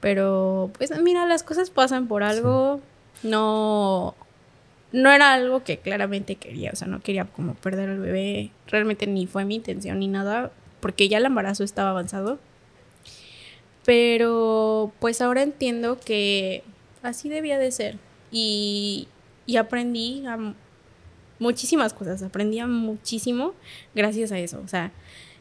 Pero, 0.00 0.70
pues 0.78 0.90
mira, 1.02 1.26
las 1.26 1.42
cosas 1.42 1.70
pasan 1.70 2.08
por 2.08 2.22
algo. 2.22 2.80
No. 3.22 4.14
No 4.90 5.12
era 5.12 5.34
algo 5.34 5.62
que 5.62 5.78
claramente 5.78 6.36
quería, 6.36 6.70
o 6.72 6.76
sea, 6.76 6.88
no 6.88 7.00
quería 7.00 7.26
como 7.26 7.54
perder 7.54 7.90
al 7.90 7.98
bebé. 7.98 8.50
Realmente 8.68 9.06
ni 9.06 9.26
fue 9.26 9.44
mi 9.44 9.56
intención 9.56 9.98
ni 9.98 10.08
nada, 10.08 10.50
porque 10.80 11.08
ya 11.10 11.18
el 11.18 11.26
embarazo 11.26 11.64
estaba 11.64 11.90
avanzado. 11.90 12.38
Pero, 13.84 14.92
pues 15.00 15.20
ahora 15.20 15.42
entiendo 15.42 15.98
que 16.00 16.62
así 17.02 17.28
debía 17.28 17.58
de 17.58 17.70
ser. 17.72 17.98
Y, 18.30 19.08
y 19.44 19.56
aprendí 19.56 20.24
a 20.26 20.54
muchísimas 21.38 21.92
cosas, 21.94 22.22
aprendí 22.22 22.58
a 22.58 22.66
muchísimo 22.66 23.54
gracias 23.94 24.32
a 24.32 24.38
eso. 24.38 24.60
O 24.64 24.68
sea, 24.68 24.92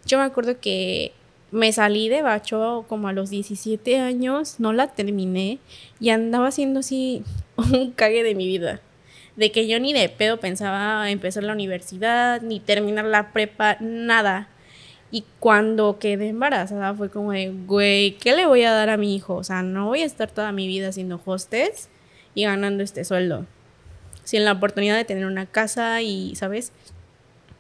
yo 0.06 0.18
me 0.18 0.24
acuerdo 0.24 0.60
que 0.60 1.12
me 1.52 1.72
salí 1.72 2.10
de 2.10 2.22
Bacho 2.22 2.86
como 2.88 3.08
a 3.08 3.14
los 3.14 3.30
17 3.30 4.00
años, 4.00 4.60
no 4.60 4.74
la 4.74 4.88
terminé 4.88 5.60
y 6.00 6.10
andaba 6.10 6.48
haciendo 6.48 6.82
así 6.82 7.24
un 7.56 7.92
cague 7.92 8.24
de 8.24 8.36
mi 8.36 8.48
vida. 8.48 8.82
De 9.36 9.52
que 9.52 9.68
yo 9.68 9.80
ni 9.80 9.94
de 9.94 10.10
pedo 10.10 10.40
pensaba 10.40 11.12
empezar 11.12 11.44
la 11.44 11.54
universidad, 11.54 12.42
ni 12.42 12.60
terminar 12.60 13.06
la 13.06 13.34
prepa, 13.34 13.78
nada. 13.80 14.50
Y 15.12 15.26
cuando 15.40 16.00
quedé 16.00 16.30
embarazada 16.30 16.94
fue 16.96 17.12
como 17.12 17.32
de, 17.32 17.54
güey, 17.68 18.14
¿qué 18.14 18.36
le 18.36 18.48
voy 18.48 18.64
a 18.64 18.72
dar 18.72 18.90
a 18.90 18.98
mi 18.98 19.16
hijo? 19.16 19.36
O 19.36 19.44
sea, 19.44 19.62
no 19.62 19.86
voy 19.86 20.02
a 20.02 20.06
estar 20.06 20.32
toda 20.32 20.52
mi 20.52 20.68
vida 20.68 20.90
haciendo 20.90 21.22
hostes 21.24 21.90
y 22.34 22.46
ganando 22.46 22.84
este 22.84 23.06
sueldo 23.06 23.46
sin 24.28 24.44
la 24.44 24.52
oportunidad 24.52 24.98
de 24.98 25.06
tener 25.06 25.26
una 25.26 25.46
casa 25.46 26.02
y, 26.02 26.36
¿sabes? 26.36 26.74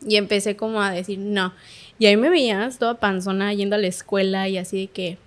Y 0.05 0.17
empecé 0.17 0.57
como 0.57 0.81
a 0.81 0.91
decir, 0.91 1.17
no. 1.17 1.53
Y 1.97 2.07
ahí 2.07 2.17
me 2.17 2.29
veías 2.29 2.77
toda 2.77 2.95
panzona 2.95 3.53
yendo 3.53 3.77
a 3.77 3.79
la 3.79 3.87
escuela 3.87 4.49
y 4.49 4.57
así 4.57 4.81
de 4.81 4.87
que 4.87 5.17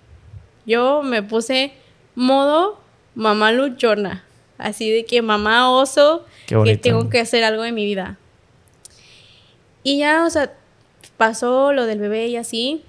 yo 0.67 1.01
me 1.01 1.23
puse 1.23 1.73
modo 2.13 2.79
mamá 3.15 3.51
luchona. 3.51 4.23
Así 4.59 4.91
de 4.91 5.03
que 5.03 5.23
mamá 5.23 5.71
oso, 5.71 6.27
que 6.45 6.77
tengo 6.77 7.09
que 7.09 7.19
hacer 7.19 7.43
algo 7.43 7.63
de 7.63 7.71
mi 7.71 7.85
vida. 7.85 8.19
Y 9.81 9.97
ya, 9.97 10.23
o 10.23 10.29
sea, 10.29 10.53
pasó 11.17 11.73
lo 11.73 11.87
del 11.87 11.97
bebé 11.97 12.27
y 12.27 12.37
así. 12.37 12.83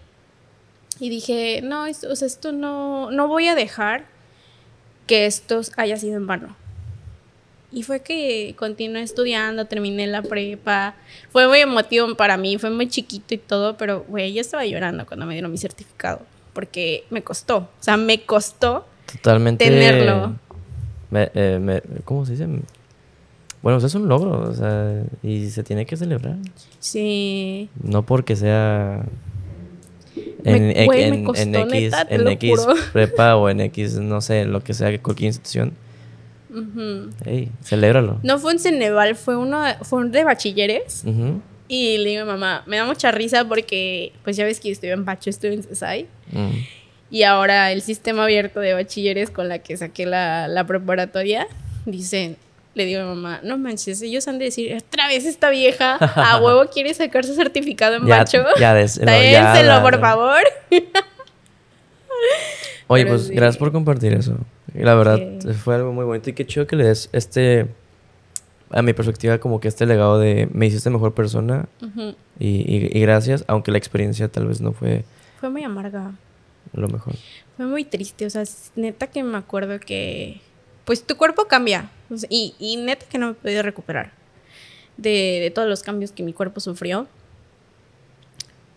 Y 1.00 1.08
dije, 1.08 1.62
no, 1.62 1.86
esto, 1.86 2.12
o 2.12 2.16
sea, 2.16 2.26
esto 2.26 2.52
no, 2.52 3.10
no 3.10 3.28
voy 3.28 3.48
a 3.48 3.54
dejar 3.54 4.04
que 5.06 5.24
esto 5.24 5.62
haya 5.78 5.96
sido 5.96 6.18
en 6.18 6.26
vano. 6.26 6.54
Y 7.72 7.82
fue 7.84 8.00
que 8.00 8.54
continué 8.58 9.02
estudiando, 9.02 9.64
terminé 9.64 10.06
la 10.06 10.22
prepa. 10.22 10.94
Fue 11.30 11.48
muy 11.48 11.58
emotivo 11.60 12.14
para 12.16 12.36
mí, 12.36 12.58
fue 12.58 12.70
muy 12.70 12.86
chiquito 12.88 13.34
y 13.34 13.38
todo, 13.38 13.76
pero, 13.78 14.04
güey, 14.08 14.32
yo 14.34 14.40
estaba 14.42 14.64
llorando 14.66 15.06
cuando 15.06 15.24
me 15.26 15.32
dieron 15.34 15.50
mi 15.50 15.58
certificado. 15.58 16.20
Porque 16.52 17.04
me 17.08 17.22
costó, 17.22 17.56
o 17.58 17.68
sea, 17.80 17.96
me 17.96 18.20
costó 18.24 18.86
Totalmente. 19.10 19.64
tenerlo. 19.64 20.36
me- 21.10 21.30
eh, 21.34 21.58
me- 21.60 21.82
¿Cómo 22.04 22.24
se 22.26 22.32
dice? 22.32 22.46
Bueno, 23.62 23.78
pues 23.78 23.84
es 23.84 23.94
un 23.94 24.08
logro, 24.08 24.48
o 24.50 24.54
sea, 24.54 25.02
y 25.22 25.48
se 25.50 25.62
tiene 25.62 25.86
que 25.86 25.96
celebrar. 25.96 26.36
Sí. 26.78 27.68
No 27.82 28.02
porque 28.04 28.34
sea 28.36 29.02
Me- 30.42 30.56
en, 30.56 30.76
en- 30.76 30.86
güey, 30.86 31.10
me 31.10 31.16
en- 31.18 31.24
costó, 31.24 31.42
en 31.42 31.54
X, 31.54 31.70
neta, 31.70 32.06
en 32.10 32.28
X 32.28 32.66
prepa 32.92 33.36
o 33.36 33.48
en 33.48 33.60
X, 33.60 33.94
no 33.98 34.20
sé, 34.20 34.44
lo 34.46 34.62
que 34.64 34.74
sea, 34.74 34.98
cualquier 35.00 35.28
institución. 35.28 35.72
Ujú. 36.52 37.10
Ey, 37.24 37.48
celébralo. 37.62 38.20
No 38.22 38.38
fue 38.38 38.52
un 38.52 38.58
Ceneval, 38.58 39.16
fue 39.16 39.36
uno 39.36 39.62
fue 39.82 40.00
un 40.00 40.12
de 40.12 40.24
bachilleres. 40.24 41.02
Ujú. 41.06 41.40
Y 41.68 41.98
le 41.98 42.10
digo 42.10 42.22
a 42.22 42.26
mamá, 42.26 42.62
me 42.66 42.76
da 42.76 42.84
mucha 42.84 43.10
risa 43.10 43.46
porque, 43.46 44.12
pues 44.24 44.36
ya 44.36 44.44
ves 44.44 44.60
que 44.60 44.68
yo 44.68 44.72
estuve 44.72 44.90
en 44.90 45.04
Bacho, 45.06 45.30
estuve 45.30 45.54
en 45.54 45.62
CESAI. 45.62 46.06
Mm. 46.32 46.50
Y 47.10 47.22
ahora 47.22 47.72
el 47.72 47.80
sistema 47.82 48.24
abierto 48.24 48.60
de 48.60 48.74
bachilleres 48.74 49.30
con 49.30 49.48
la 49.48 49.58
que 49.60 49.76
saqué 49.76 50.04
la, 50.06 50.48
la 50.48 50.66
preparatoria, 50.66 51.46
dicen, 51.86 52.36
le 52.74 52.84
digo 52.86 53.02
a 53.02 53.04
mamá, 53.06 53.40
no 53.42 53.56
manches, 53.58 54.00
ellos 54.02 54.26
han 54.28 54.38
de 54.38 54.46
decir, 54.46 54.74
otra 54.76 55.06
vez 55.08 55.24
esta 55.26 55.50
vieja, 55.50 55.96
a 55.96 56.38
huevo 56.42 56.66
quiere 56.70 56.92
sacar 56.94 57.24
su 57.24 57.34
certificado 57.34 57.96
en 57.96 58.06
Ya, 58.06 58.18
Bacho. 58.18 58.44
ya, 58.58 58.74
des- 58.74 58.98
no, 59.00 59.06
ya, 59.22 59.80
por 59.82 59.98
favor. 60.00 60.40
Oye, 62.92 63.04
Pero 63.04 63.16
pues 63.16 63.28
sí. 63.28 63.34
gracias 63.34 63.56
por 63.58 63.72
compartir 63.72 64.12
eso. 64.12 64.36
Y 64.74 64.80
La 64.80 64.94
verdad, 64.94 65.18
Sí. 65.40 65.52
fue 65.54 65.74
algo 65.74 65.92
muy 65.92 66.04
bonito 66.04 66.30
y 66.30 66.32
qué 66.34 66.46
chido 66.46 66.66
que 66.66 66.76
le 66.76 66.84
des 66.84 67.08
este, 67.12 67.66
a 68.70 68.82
mi 68.82 68.92
perspectiva, 68.92 69.38
como 69.38 69.60
que 69.60 69.68
este 69.68 69.86
legado 69.86 70.18
de 70.18 70.48
me 70.52 70.66
hiciste 70.66 70.90
mejor 70.90 71.14
persona 71.14 71.66
y, 72.38 72.48
y- 72.48 72.90
y 72.92 73.00
gracias, 73.00 73.44
aunque 73.46 73.70
la 73.70 73.78
experiencia 73.78 74.28
tal 74.28 74.46
vez 74.46 74.60
no 74.60 74.72
fue 74.72 75.04
Fue 75.40 75.50
muy 75.50 75.62
amarga. 75.64 76.12
lo 76.72 76.88
mejor. 76.88 77.14
Fue 77.56 77.66
muy 77.66 77.84
triste, 77.84 78.24
o 78.26 78.30
sea, 78.30 78.44
neta 78.76 79.06
que 79.08 79.22
me 79.22 79.36
acuerdo 79.36 79.78
que, 79.80 80.40
pues 80.84 81.02
tu 81.04 81.16
cuerpo 81.16 81.46
cambia, 81.46 81.90
y 82.30 82.76
neta 82.78 83.04
que 83.10 83.18
no 83.18 83.26
me 83.26 83.32
he 83.32 83.34
podido 83.34 83.62
recuperar 83.62 84.12
de, 84.96 85.38
de 85.42 85.50
todos 85.54 85.68
los 85.68 85.82
cambios 85.82 86.12
que 86.12 86.22
mi 86.22 86.32
cuerpo 86.32 86.60
sufrió. 86.60 87.06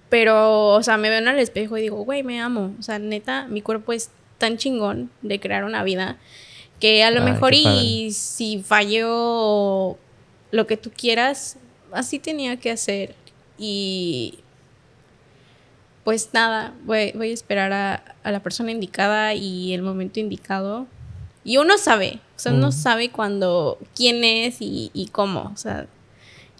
Pero, 0.09 0.69
o 0.69 0.83
sea, 0.83 0.97
me 0.97 1.09
veo 1.09 1.19
en 1.19 1.27
el 1.27 1.39
espejo 1.39 1.77
y 1.77 1.81
digo, 1.81 2.03
güey, 2.03 2.23
me 2.23 2.39
amo. 2.39 2.73
O 2.79 2.83
sea, 2.83 2.99
neta, 2.99 3.47
mi 3.47 3.61
cuerpo 3.61 3.91
es 3.93 4.11
tan 4.37 4.57
chingón 4.57 5.09
de 5.21 5.39
crear 5.39 5.63
una 5.63 5.83
vida 5.83 6.17
que 6.79 7.03
a 7.03 7.11
lo 7.11 7.21
Ay, 7.23 7.31
mejor 7.31 7.53
y 7.53 8.11
si 8.11 8.61
falló 8.61 9.97
lo 10.51 10.67
que 10.67 10.77
tú 10.77 10.91
quieras, 10.95 11.57
así 11.91 12.19
tenía 12.19 12.57
que 12.57 12.71
hacer. 12.71 13.15
Y 13.57 14.39
pues 16.03 16.29
nada, 16.33 16.73
voy, 16.83 17.11
voy 17.15 17.31
a 17.31 17.33
esperar 17.33 17.73
a, 17.73 17.95
a 18.23 18.31
la 18.31 18.41
persona 18.41 18.71
indicada 18.71 19.33
y 19.33 19.73
el 19.73 19.81
momento 19.81 20.19
indicado. 20.19 20.85
Y 21.43 21.57
uno 21.57 21.77
sabe, 21.77 22.19
o 22.35 22.39
sea, 22.39 22.53
uno 22.53 22.67
Mm. 22.69 22.71
sabe 22.71 23.09
cuando, 23.11 23.77
quién 23.95 24.23
es 24.23 24.57
y, 24.61 24.91
y 24.93 25.07
cómo. 25.07 25.51
O 25.53 25.57
sea, 25.57 25.87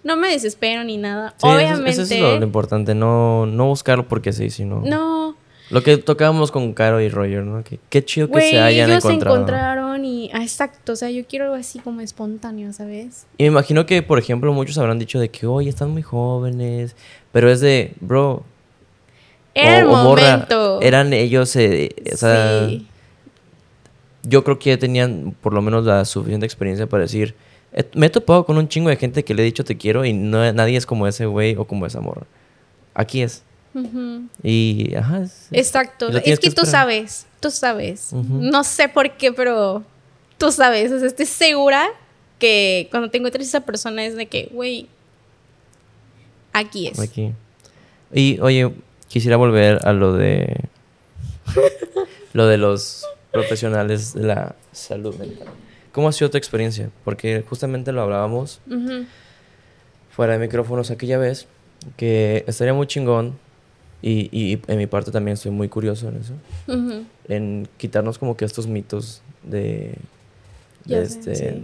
no 0.05 0.15
me 0.15 0.29
desespero 0.29 0.85
ni 0.85 0.95
nada. 0.95 1.31
Sí, 1.37 1.47
eso- 1.47 1.55
Obviamente. 1.57 1.89
Eso, 1.89 2.01
es 2.03 2.19
lo, 2.21 2.39
lo 2.39 2.45
importante, 2.45 2.95
no, 2.95 3.45
no 3.45 3.65
buscarlo 3.65 4.07
porque 4.07 4.31
sí, 4.31 4.49
sino... 4.49 4.79
No, 4.85 5.35
Lo 5.71 5.81
que 5.83 5.97
tocábamos 5.97 6.51
con 6.51 6.73
Caro 6.73 7.01
y 7.01 7.09
Roger, 7.09 7.43
¿no? 7.43 7.63
Que, 7.63 7.79
qué 7.89 8.05
chido 8.05 8.29
que 8.29 8.39
se 8.39 8.59
hayan 8.61 8.89
ellos 8.91 9.03
encontrado. 9.03 9.35
se 9.35 9.41
encontraron 9.41 10.05
y. 10.05 10.29
Ah, 10.31 10.43
exacto, 10.43 10.93
o 10.93 10.95
sea, 10.95 11.09
yo 11.09 11.25
quiero 11.25 11.45
algo 11.45 11.55
así 11.57 11.79
como 11.79 12.01
espontáneo, 12.01 12.71
¿sabes? 12.71 13.25
Y 13.39 13.43
me 13.43 13.47
imagino 13.47 13.87
que, 13.87 14.03
por 14.03 14.19
ejemplo, 14.19 14.53
muchos 14.53 14.77
habrán 14.77 14.99
dicho 14.99 15.19
de 15.19 15.29
que, 15.29 15.47
oye, 15.47 15.67
están 15.69 15.89
muy 15.89 16.03
jóvenes. 16.03 16.95
Pero 17.31 17.49
es 17.49 17.61
de, 17.61 17.93
bro. 17.99 18.43
Era 19.55 19.79
el 19.79 19.85
o- 19.87 19.93
o 19.93 20.03
morra, 20.03 20.31
momento. 20.33 20.79
eran 20.83 21.13
ellos, 21.13 21.55
eh, 21.55 21.95
o 22.13 22.17
sea, 22.17 22.67
sí. 22.67 22.85
yo 24.23 24.43
creo 24.43 24.59
que 24.59 24.69
ya 24.71 24.77
tenían 24.77 25.35
por 25.41 25.53
lo 25.53 25.61
menos 25.63 25.85
la 25.85 26.05
suficiente 26.05 26.45
experiencia 26.45 26.87
para 26.87 27.03
decir, 27.03 27.29
"Eh, 27.29 27.35
me 27.93 28.05
he 28.05 28.09
topado 28.09 28.45
con 28.45 28.57
un 28.57 28.67
chingo 28.67 28.89
de 28.89 28.95
gente 28.95 29.23
que 29.25 29.33
le 29.33 29.41
he 29.41 29.45
dicho 29.45 29.63
te 29.63 29.77
quiero 29.77 30.05
y 30.05 30.13
no, 30.13 30.51
nadie 30.53 30.77
es 30.77 30.85
como 30.85 31.07
ese 31.07 31.25
güey 31.25 31.55
o 31.57 31.65
como 31.65 31.85
esa 31.85 31.99
morra. 32.01 32.23
Aquí 32.93 33.21
es. 33.21 33.43
Y, 34.43 34.95
ajá. 34.95 35.23
es- 35.23 35.47
Exacto. 35.51 36.07
Es 36.09 36.39
que, 36.39 36.49
que 36.49 36.55
tú 36.55 36.65
sabes, 36.65 37.25
tú 37.41 37.51
sabes. 37.51 38.13
No 38.13 38.63
sé 38.63 38.87
por 38.87 39.17
qué, 39.17 39.33
pero 39.33 39.83
tú 40.37 40.51
sabes. 40.51 40.91
O 40.93 40.99
sea, 40.99 41.07
estoy 41.07 41.25
segura 41.25 41.85
que 42.39 42.87
cuando 42.91 43.09
te 43.09 43.17
encuentres 43.17 43.47
esa 43.47 43.61
persona 43.61 44.05
es 44.05 44.15
de 44.15 44.27
que, 44.27 44.49
güey, 44.53 44.87
aquí 46.53 46.87
es. 46.87 46.99
Aquí. 46.99 47.33
Y, 48.13 48.39
oye, 48.39 48.71
quisiera 49.09 49.35
volver 49.35 49.85
a 49.85 49.91
lo 49.91 50.13
de. 50.13 50.61
lo 52.33 52.47
de 52.47 52.57
los 52.57 53.05
profesionales 53.31 54.13
de 54.13 54.23
la 54.23 54.55
salud 54.71 55.15
mental. 55.15 55.47
¿Cómo 55.95 56.09
ha 56.09 56.11
sido 56.11 56.29
tu 56.29 56.37
experiencia? 56.37 56.89
Porque 57.05 57.41
justamente 57.49 57.93
lo 57.93 58.01
hablábamos. 58.01 58.59
Fuera 60.11 60.33
de 60.33 60.39
micrófonos 60.39 60.91
aquella 60.91 61.17
vez 61.17 61.47
que 61.95 62.43
estaría 62.47 62.73
muy 62.73 62.85
chingón 62.85 63.37
y, 64.01 64.27
y 64.31 64.59
en 64.67 64.77
mi 64.77 64.87
parte 64.87 65.09
también 65.11 65.35
estoy 65.35 65.51
muy 65.51 65.69
curioso 65.69 66.09
en 66.09 66.17
eso. 66.17 66.33
En 67.29 67.67
quitarnos 67.77 68.17
como 68.17 68.35
que 68.35 68.43
estos 68.43 68.67
mitos 68.67 69.21
de, 69.43 69.95
de 70.83 71.01
Ya 71.01 71.05
sé, 71.05 71.19
este, 71.19 71.35
sí. 71.35 71.63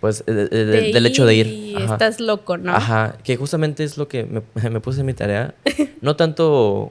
pues 0.00 0.24
de- 0.26 0.34
de- 0.34 0.48
de- 0.48 0.64
De 0.64 0.92
del 0.92 1.06
hecho 1.06 1.24
de 1.24 1.34
ir. 1.36 1.76
Ajá. 1.76 1.92
Estás 1.94 2.18
loco, 2.20 2.56
¿no? 2.56 2.72
Ajá, 2.74 3.16
que 3.22 3.36
justamente 3.36 3.84
es 3.84 3.96
lo 3.96 4.08
que 4.08 4.24
me, 4.24 4.42
me 4.70 4.80
puse 4.80 5.00
en 5.00 5.06
mi 5.06 5.14
tarea. 5.14 5.54
No 6.02 6.14
tanto 6.16 6.90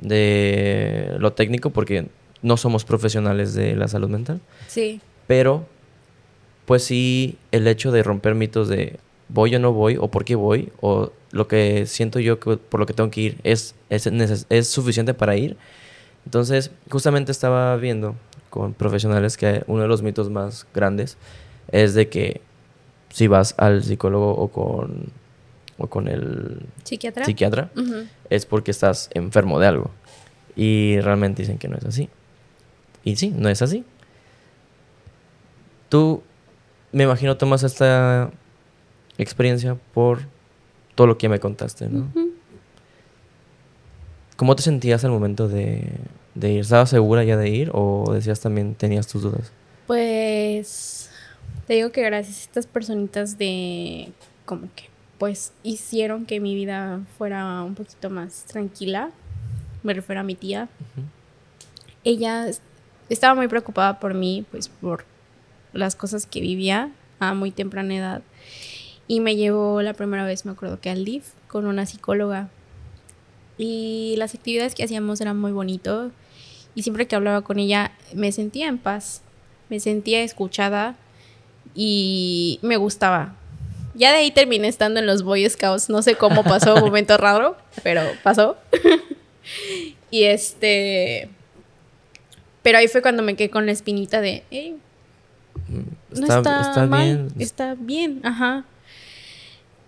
de 0.00 1.14
lo 1.18 1.32
técnico, 1.32 1.70
porque 1.70 2.06
no 2.42 2.56
somos 2.56 2.84
profesionales 2.84 3.54
de 3.54 3.74
la 3.76 3.88
salud 3.88 4.08
mental, 4.08 4.40
Sí. 4.68 5.00
pero 5.26 5.66
pues 6.66 6.84
sí 6.84 7.38
el 7.52 7.66
hecho 7.66 7.92
de 7.92 8.02
romper 8.02 8.34
mitos 8.34 8.68
de 8.68 8.98
voy 9.28 9.54
o 9.54 9.58
no 9.58 9.72
voy, 9.72 9.96
o 9.96 10.08
por 10.08 10.24
qué 10.24 10.34
voy, 10.34 10.72
o 10.80 11.12
lo 11.30 11.48
que 11.48 11.86
siento 11.86 12.20
yo 12.20 12.38
que 12.38 12.56
por 12.56 12.80
lo 12.80 12.86
que 12.86 12.92
tengo 12.94 13.10
que 13.10 13.20
ir 13.20 13.38
es, 13.42 13.74
es, 13.90 14.06
es 14.48 14.68
suficiente 14.68 15.14
para 15.14 15.36
ir. 15.36 15.56
Entonces, 16.24 16.70
justamente 16.90 17.32
estaba 17.32 17.76
viendo 17.76 18.14
con 18.50 18.72
profesionales 18.72 19.36
que 19.36 19.64
uno 19.66 19.82
de 19.82 19.88
los 19.88 20.02
mitos 20.02 20.30
más 20.30 20.66
grandes 20.72 21.16
es 21.72 21.94
de 21.94 22.08
que 22.08 22.40
si 23.10 23.26
vas 23.26 23.54
al 23.58 23.82
psicólogo 23.82 24.30
o 24.34 24.48
con, 24.48 25.06
o 25.76 25.88
con 25.88 26.08
el 26.08 26.60
¿Psiquiatra? 27.26 27.70
es 28.30 28.46
porque 28.46 28.70
estás 28.70 29.10
enfermo 29.12 29.58
de 29.58 29.66
algo. 29.66 29.90
Y 30.56 31.00
realmente 31.00 31.42
dicen 31.42 31.58
que 31.58 31.68
no 31.68 31.76
es 31.76 31.84
así. 31.84 32.08
Y 33.02 33.16
sí, 33.16 33.34
no 33.36 33.48
es 33.48 33.60
así. 33.60 33.84
Tú, 35.88 36.22
me 36.94 37.04
imagino, 37.04 37.36
tomas 37.36 37.62
esta 37.62 38.30
experiencia 39.18 39.74
por 39.92 40.20
todo 40.94 41.06
lo 41.08 41.18
que 41.18 41.28
me 41.28 41.38
contaste, 41.40 41.88
¿no? 41.88 42.08
¿Cómo 44.36 44.56
te 44.56 44.62
sentías 44.62 45.04
al 45.04 45.10
momento 45.12 45.48
de, 45.48 45.84
de 46.34 46.52
ir? 46.52 46.60
¿Estabas 46.60 46.90
segura 46.90 47.22
ya 47.24 47.36
de 47.36 47.48
ir 47.50 47.70
o 47.72 48.10
decías 48.12 48.40
también 48.40 48.74
tenías 48.74 49.06
tus 49.06 49.22
dudas? 49.22 49.52
Pues 49.86 51.10
te 51.66 51.74
digo 51.74 51.92
que 51.92 52.02
gracias 52.02 52.38
a 52.38 52.40
estas 52.42 52.66
personitas 52.66 53.38
de 53.38 54.12
como 54.44 54.62
que 54.74 54.84
pues 55.18 55.52
hicieron 55.62 56.26
que 56.26 56.40
mi 56.40 56.54
vida 56.54 57.00
fuera 57.16 57.62
un 57.62 57.74
poquito 57.76 58.10
más 58.10 58.44
tranquila. 58.46 59.10
Me 59.84 59.94
refiero 59.94 60.20
a 60.20 60.24
mi 60.24 60.34
tía. 60.34 60.68
Ella 62.02 62.48
es- 62.48 62.60
estaba 63.08 63.34
muy 63.34 63.46
preocupada 63.48 64.00
por 64.00 64.14
mí, 64.14 64.44
pues 64.50 64.68
por 64.68 65.04
las 65.74 65.96
cosas 65.96 66.26
que 66.26 66.40
vivía 66.40 66.90
a 67.20 67.34
muy 67.34 67.50
temprana 67.50 67.94
edad. 67.94 68.22
Y 69.06 69.20
me 69.20 69.36
llevó 69.36 69.82
la 69.82 69.92
primera 69.92 70.24
vez, 70.24 70.46
me 70.46 70.52
acuerdo 70.52 70.80
que 70.80 70.90
al 70.90 71.04
DIF 71.04 71.24
con 71.48 71.66
una 71.66 71.86
psicóloga. 71.86 72.48
Y 73.58 74.14
las 74.18 74.34
actividades 74.34 74.74
que 74.74 74.84
hacíamos 74.84 75.20
eran 75.20 75.38
muy 75.38 75.52
bonito. 75.52 76.10
Y 76.74 76.82
siempre 76.82 77.06
que 77.06 77.14
hablaba 77.14 77.42
con 77.42 77.58
ella 77.58 77.92
me 78.14 78.32
sentía 78.32 78.68
en 78.68 78.78
paz, 78.78 79.22
me 79.68 79.78
sentía 79.78 80.22
escuchada 80.22 80.96
y 81.74 82.58
me 82.62 82.76
gustaba. 82.76 83.36
Ya 83.94 84.10
de 84.10 84.18
ahí 84.18 84.30
terminé 84.32 84.66
estando 84.66 84.98
en 84.98 85.06
los 85.06 85.22
Boy 85.22 85.48
Scouts, 85.48 85.88
no 85.88 86.02
sé 86.02 86.16
cómo 86.16 86.42
pasó, 86.42 86.74
un 86.74 86.80
momento 86.80 87.16
raro, 87.16 87.56
pero 87.82 88.02
pasó. 88.22 88.56
y 90.10 90.24
este... 90.24 91.28
Pero 92.62 92.78
ahí 92.78 92.88
fue 92.88 93.02
cuando 93.02 93.22
me 93.22 93.36
quedé 93.36 93.50
con 93.50 93.66
la 93.66 93.72
espinita 93.72 94.20
de, 94.20 94.42
"Ey, 95.74 96.20
no 96.20 96.26
está, 96.26 96.86
mal, 96.86 97.28
bien. 97.28 97.32
está 97.38 97.74
bien, 97.78 98.20
ajá. 98.24 98.64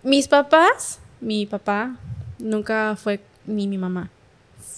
Mis 0.02 0.28
papás, 0.28 0.98
mi 1.20 1.46
papá 1.46 1.96
nunca 2.38 2.96
fue 2.96 3.20
ni 3.46 3.66
mi 3.66 3.78
mamá. 3.78 4.10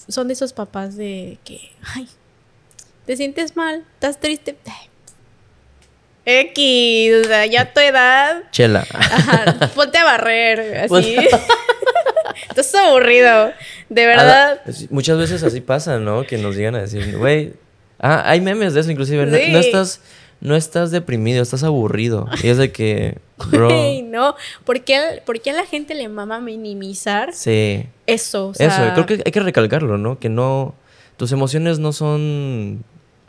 Son 0.07 0.27
de 0.27 0.33
esos 0.33 0.53
papás 0.53 0.95
de 0.95 1.37
que, 1.43 1.71
ay, 1.95 2.07
te 3.05 3.15
sientes 3.15 3.55
mal, 3.55 3.83
estás 3.95 4.19
triste. 4.19 4.55
X, 6.25 7.25
o 7.25 7.27
sea, 7.27 7.45
ya 7.45 7.61
a 7.61 7.73
tu 7.73 7.79
edad, 7.79 8.43
Chela. 8.51 8.85
ajá, 8.93 9.71
ponte 9.73 9.97
a 9.97 10.03
barrer, 10.03 10.77
así. 10.91 11.15
Estás 12.49 12.73
aburrido, 12.75 13.51
de 13.89 14.05
verdad. 14.05 14.61
Muchas 14.89 15.17
veces 15.17 15.43
así 15.43 15.61
pasa, 15.61 15.99
¿no? 15.99 16.25
Que 16.25 16.37
nos 16.37 16.55
llegan 16.55 16.75
a 16.75 16.81
decir, 16.81 17.17
güey. 17.17 17.53
Ah, 17.99 18.23
hay 18.25 18.41
memes 18.41 18.73
de 18.73 18.81
eso, 18.81 18.91
inclusive. 18.91 19.25
No, 19.25 19.31
no 19.31 19.59
estás, 19.59 20.01
no 20.41 20.55
estás 20.55 20.91
deprimido, 20.91 21.41
estás 21.41 21.63
aburrido. 21.63 22.27
Y 22.43 22.47
es 22.47 22.57
de 22.57 22.71
que, 22.71 23.17
bro. 23.51 23.69
No, 24.03 24.35
¿por 24.65 24.81
qué, 24.81 25.21
por 25.25 25.39
qué 25.41 25.51
a 25.51 25.53
la 25.53 25.65
gente 25.65 25.93
le 25.95 26.09
mama 26.09 26.39
minimizar 26.39 27.33
Sí. 27.33 27.85
eso? 28.07 28.47
O 28.49 28.53
sea, 28.53 28.67
Eso, 28.67 28.93
creo 28.93 29.05
que 29.05 29.23
hay 29.25 29.31
que 29.31 29.39
recalcarlo, 29.39 29.97
¿no? 29.97 30.19
Que 30.19 30.29
no. 30.29 30.73
Tus 31.17 31.31
emociones 31.31 31.79
no 31.79 31.91
son 31.93 32.83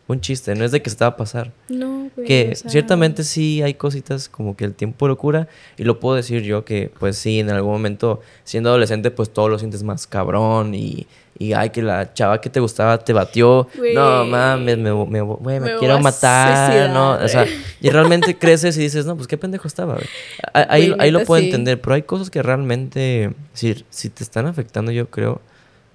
un 0.07 0.21
chiste, 0.21 0.55
no 0.57 0.65
es 0.65 0.73
de 0.73 0.83
que 0.83 0.91
se 0.91 0.97
te 0.97 1.05
va 1.05 1.11
a 1.11 1.17
pasar. 1.17 1.53
No, 1.69 2.11
güey, 2.17 2.27
Que 2.27 2.51
o 2.53 2.57
sea, 2.57 2.71
ciertamente 2.71 3.23
sí 3.25 3.63
hay 3.63 3.75
cositas 3.75 4.29
como 4.29 4.57
que 4.57 4.65
el 4.65 4.75
tiempo 4.75 5.07
lo 5.07 5.17
cura. 5.19 5.49
Y 5.77 5.85
lo 5.85 6.01
puedo 6.01 6.17
decir 6.17 6.43
yo 6.43 6.65
que, 6.65 6.91
pues 6.99 7.17
sí, 7.17 7.39
en 7.41 7.51
algún 7.51 7.73
momento, 7.73 8.21
siendo 8.45 8.71
adolescente, 8.71 9.11
pues 9.11 9.31
todo 9.31 9.49
lo 9.49 9.59
sientes 9.59 9.83
más 9.83 10.07
cabrón. 10.07 10.75
Y, 10.75 11.07
y 11.41 11.55
ay, 11.55 11.71
que 11.71 11.81
la 11.83 12.13
chava 12.13 12.39
que 12.41 12.51
te 12.51 12.61
gustaba 12.61 12.99
te 12.99 13.15
batió. 13.15 13.67
No 13.95 14.25
mames, 14.27 14.77
me, 14.77 14.93
me, 14.93 15.21
güey, 15.23 15.59
me 15.59 15.61
Me 15.61 15.71
voy 15.73 15.79
quiero 15.81 15.99
matar. 15.99 16.69
suicidar, 16.69 16.91
¿no? 16.91 17.13
O 17.13 17.29
sea, 17.29 17.47
y 17.81 17.89
realmente 17.89 18.37
creces 18.39 18.77
y 18.77 18.83
dices, 18.83 19.07
no, 19.07 19.17
pues 19.17 19.27
qué 19.27 19.39
pendejo 19.39 19.67
estaba. 19.67 19.95
güey". 19.95 20.07
A- 20.53 20.67
Ahí, 20.75 20.95
ahí 20.99 21.11
lo 21.11 21.25
puedo 21.25 21.41
sí. 21.41 21.47
entender, 21.47 21.81
pero 21.81 21.95
hay 21.95 22.03
cosas 22.03 22.29
que 22.29 22.43
realmente, 22.43 23.33
si, 23.55 23.85
si 23.89 24.11
te 24.11 24.23
están 24.23 24.47
afectando, 24.47 24.93
yo 24.93 25.09
creo 25.09 25.41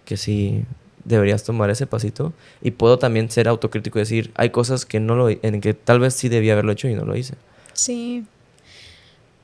que 0.03 0.17
sí 0.17 0.65
deberías 1.03 1.43
tomar 1.43 1.69
ese 1.69 1.85
pasito. 1.85 2.33
Y 2.63 2.71
puedo 2.71 2.97
también 2.97 3.29
ser 3.29 3.47
autocrítico 3.47 3.99
y 3.99 4.01
decir, 4.01 4.31
hay 4.33 4.49
cosas 4.49 4.87
que 4.87 4.99
no 4.99 5.13
lo, 5.15 5.29
en 5.29 5.61
que 5.61 5.75
tal 5.75 5.99
vez 5.99 6.15
sí 6.15 6.27
debía 6.27 6.53
haberlo 6.53 6.71
hecho 6.71 6.87
y 6.87 6.95
no 6.95 7.05
lo 7.05 7.15
hice. 7.15 7.35
Sí. 7.73 8.25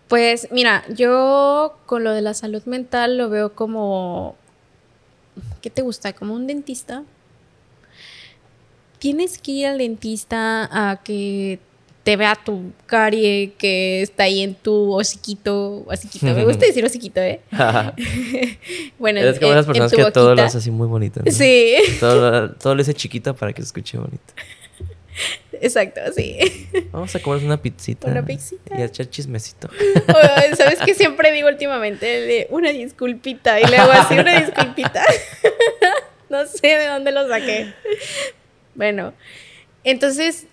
Pues 0.07 0.47
mira, 0.51 0.83
yo 0.89 1.77
con 1.85 2.03
lo 2.03 2.11
de 2.11 2.21
la 2.21 2.33
salud 2.33 2.63
mental 2.65 3.17
lo 3.19 3.29
veo 3.29 3.53
como... 3.53 4.35
¿Qué 5.61 5.69
te 5.69 5.81
gusta? 5.81 6.13
Como 6.13 6.33
un 6.33 6.47
dentista. 6.47 7.03
Tienes 8.99 9.37
que 9.39 9.51
ir 9.51 9.65
al 9.67 9.77
dentista 9.79 10.69
a 10.71 10.97
que 11.03 11.59
te 12.03 12.15
vea 12.17 12.35
tu 12.35 12.71
carie 12.87 13.53
que 13.57 14.01
está 14.01 14.23
ahí 14.23 14.41
en 14.41 14.55
tu 14.55 14.93
hociquito. 14.93 15.83
hociquito. 15.87 16.25
Me 16.27 16.45
gusta 16.45 16.65
decir 16.67 16.83
hociquito, 16.85 17.19
¿eh? 17.21 17.41
Bueno, 18.99 19.19
Eres 19.19 19.39
como 19.39 19.51
esas 19.51 19.65
personas 19.65 19.91
que 19.91 20.11
todo 20.11 20.35
lo 20.35 20.41
hace 20.43 20.57
así 20.59 20.71
muy 20.71 20.87
bonito. 20.87 21.21
¿no? 21.23 21.31
Sí, 21.31 21.75
Todo, 21.99 22.31
lo- 22.31 22.51
todo 22.53 22.75
lo 22.75 22.81
hace 22.81 22.93
chiquita 22.93 23.33
para 23.33 23.53
que 23.53 23.61
se 23.61 23.67
escuche 23.67 23.97
bonito. 23.97 24.21
exacto, 25.61 26.01
sí. 26.15 26.67
Vamos 26.91 27.15
a 27.15 27.19
comer 27.21 27.43
una 27.43 27.61
pizzita. 27.61 28.07
Una 28.07 28.25
pizzita. 28.25 28.77
Y 28.77 28.81
a 28.81 28.85
echar 28.85 29.09
chismecito. 29.09 29.69
¿Sabes 30.57 30.79
qué 30.85 30.93
siempre 30.93 31.31
digo 31.31 31.47
últimamente? 31.47 32.47
Una 32.49 32.69
disculpita. 32.71 33.59
Y 33.59 33.65
luego 33.65 33.91
así, 33.91 34.15
una 34.17 34.39
disculpita. 34.39 35.03
no 36.29 36.45
sé 36.45 36.67
de 36.67 36.87
dónde 36.87 37.11
lo 37.11 37.27
saqué. 37.27 37.73
Bueno, 38.75 39.13
entonces 39.83 40.47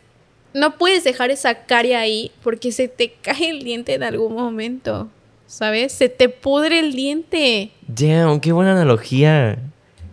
no 0.54 0.78
puedes 0.78 1.04
dejar 1.04 1.30
esa 1.30 1.66
caria 1.66 2.00
ahí 2.00 2.32
porque 2.42 2.72
se 2.72 2.88
te 2.88 3.12
cae 3.22 3.50
el 3.50 3.62
diente 3.62 3.94
en 3.94 4.02
algún 4.02 4.34
momento. 4.34 5.08
¿Sabes? 5.46 5.92
Se 5.92 6.10
te 6.10 6.28
pudre 6.28 6.78
el 6.78 6.94
diente. 6.94 7.70
Damn, 7.86 8.40
qué 8.40 8.52
buena 8.52 8.72
analogía. 8.72 9.58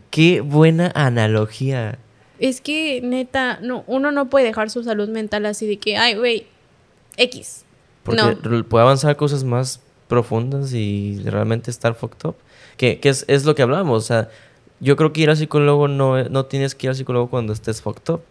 Qué 0.09 0.39
buena 0.39 0.91
analogía. 0.95 1.99
Es 2.39 2.61
que, 2.61 3.01
neta, 3.01 3.59
no, 3.61 3.83
uno 3.87 4.11
no 4.11 4.29
puede 4.29 4.45
dejar 4.45 4.69
su 4.69 4.83
salud 4.83 5.09
mental 5.09 5.45
así 5.45 5.65
de 5.67 5.77
que, 5.77 5.97
ay, 5.97 6.15
güey, 6.15 6.47
X. 7.17 7.63
Porque 8.03 8.21
No. 8.21 8.63
puede 8.65 8.83
avanzar 8.83 9.15
cosas 9.15 9.43
más 9.43 9.81
profundas 10.07 10.73
y 10.73 11.21
realmente 11.25 11.71
estar 11.71 11.95
fucked 11.95 12.27
up. 12.29 12.35
Que, 12.77 12.99
que 12.99 13.09
es, 13.09 13.25
es 13.27 13.45
lo 13.45 13.55
que 13.55 13.61
hablábamos. 13.61 14.03
O 14.03 14.05
sea, 14.05 14.29
yo 14.79 14.95
creo 14.95 15.13
que 15.13 15.21
ir 15.21 15.29
al 15.29 15.37
psicólogo 15.37 15.87
no, 15.87 16.23
no 16.25 16.45
tienes 16.45 16.75
que 16.75 16.87
ir 16.87 16.89
al 16.89 16.95
psicólogo 16.95 17.29
cuando 17.29 17.53
estés 17.53 17.81
fucked 17.81 18.13
up. 18.13 18.21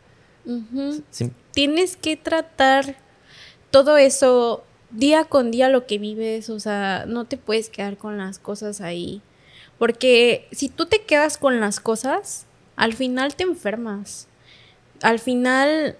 Tienes 1.52 1.96
que 1.96 2.16
tratar 2.16 2.96
todo 3.70 3.96
eso 3.96 4.62
día 4.90 5.24
con 5.24 5.50
día 5.50 5.68
lo 5.68 5.86
que 5.86 5.98
vives, 5.98 6.50
o 6.50 6.60
sea, 6.60 7.04
no 7.08 7.24
te 7.24 7.36
puedes 7.36 7.68
quedar 7.70 7.96
con 7.96 8.18
las 8.18 8.38
cosas 8.38 8.80
ahí. 8.80 9.22
Porque 9.78 10.46
si 10.52 10.68
tú 10.68 10.86
te 10.86 11.02
quedas 11.02 11.38
con 11.38 11.60
las 11.60 11.80
cosas, 11.80 12.46
al 12.76 12.94
final 12.94 13.36
te 13.36 13.44
enfermas. 13.44 14.28
Al 15.02 15.18
final, 15.18 15.96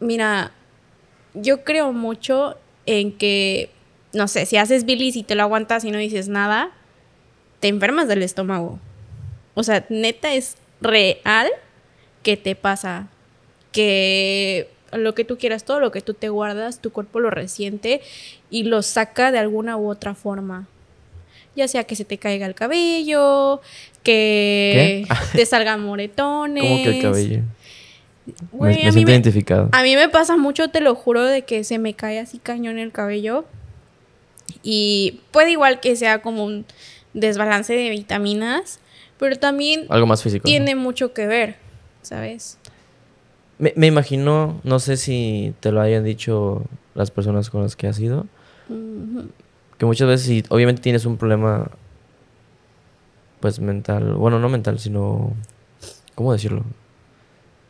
mira, 0.00 0.52
yo 1.34 1.64
creo 1.64 1.92
mucho 1.92 2.56
en 2.86 3.16
que, 3.16 3.70
no 4.12 4.28
sé, 4.28 4.46
si 4.46 4.56
haces 4.56 4.84
bilis 4.84 5.16
y 5.16 5.22
te 5.22 5.34
lo 5.34 5.42
aguantas 5.42 5.84
y 5.84 5.90
no 5.90 5.98
dices 5.98 6.28
nada, 6.28 6.70
te 7.60 7.68
enfermas 7.68 8.08
del 8.08 8.22
estómago. 8.22 8.78
O 9.54 9.62
sea, 9.62 9.86
neta 9.88 10.34
es 10.34 10.56
real 10.80 11.48
que 12.22 12.36
te 12.36 12.54
pasa. 12.54 13.08
Que 13.70 14.68
lo 14.92 15.14
que 15.14 15.24
tú 15.24 15.38
quieras, 15.38 15.64
todo 15.64 15.80
lo 15.80 15.90
que 15.92 16.02
tú 16.02 16.14
te 16.14 16.28
guardas, 16.28 16.80
tu 16.80 16.92
cuerpo 16.92 17.20
lo 17.20 17.30
resiente 17.30 18.02
y 18.50 18.64
lo 18.64 18.82
saca 18.82 19.32
de 19.32 19.38
alguna 19.38 19.76
u 19.76 19.88
otra 19.88 20.14
forma. 20.14 20.68
Ya 21.54 21.68
sea 21.68 21.84
que 21.84 21.96
se 21.96 22.04
te 22.04 22.18
caiga 22.18 22.46
el 22.46 22.54
cabello, 22.54 23.60
que 24.02 25.06
te 25.32 25.46
salgan 25.46 25.84
moretones. 25.84 26.62
¿Cómo 26.62 26.76
que 26.82 26.96
el 26.96 27.02
cabello? 27.02 27.42
Güey, 28.52 28.90
me, 28.92 29.00
identificado. 29.00 29.68
A 29.72 29.82
mí 29.82 29.96
me 29.96 30.08
pasa 30.08 30.36
mucho, 30.36 30.68
te 30.68 30.80
lo 30.80 30.94
juro, 30.94 31.24
de 31.24 31.42
que 31.42 31.64
se 31.64 31.78
me 31.78 31.94
cae 31.94 32.20
así 32.20 32.38
cañón 32.38 32.78
el 32.78 32.92
cabello. 32.92 33.44
Y 34.62 35.20
puede 35.32 35.50
igual 35.52 35.80
que 35.80 35.96
sea 35.96 36.22
como 36.22 36.44
un 36.44 36.64
desbalance 37.14 37.74
de 37.74 37.90
vitaminas, 37.90 38.78
pero 39.18 39.36
también 39.36 39.86
Algo 39.88 40.06
más 40.06 40.22
físico. 40.22 40.42
¿no? 40.44 40.50
tiene 40.50 40.76
mucho 40.76 41.12
que 41.12 41.26
ver, 41.26 41.56
¿sabes? 42.02 42.58
Me, 43.58 43.72
me 43.76 43.88
imagino, 43.88 44.60
no 44.62 44.78
sé 44.78 44.96
si 44.96 45.54
te 45.60 45.72
lo 45.72 45.80
hayan 45.80 46.04
dicho 46.04 46.62
las 46.94 47.10
personas 47.10 47.50
con 47.50 47.62
las 47.62 47.76
que 47.76 47.86
has 47.88 47.98
ido. 47.98 48.26
Que 49.82 49.86
muchas 49.86 50.06
veces 50.06 50.26
si 50.28 50.44
obviamente 50.48 50.80
tienes 50.80 51.04
un 51.06 51.16
problema, 51.16 51.68
pues 53.40 53.58
mental, 53.58 54.12
bueno, 54.14 54.38
no 54.38 54.48
mental, 54.48 54.78
sino, 54.78 55.32
¿cómo 56.14 56.32
decirlo? 56.32 56.62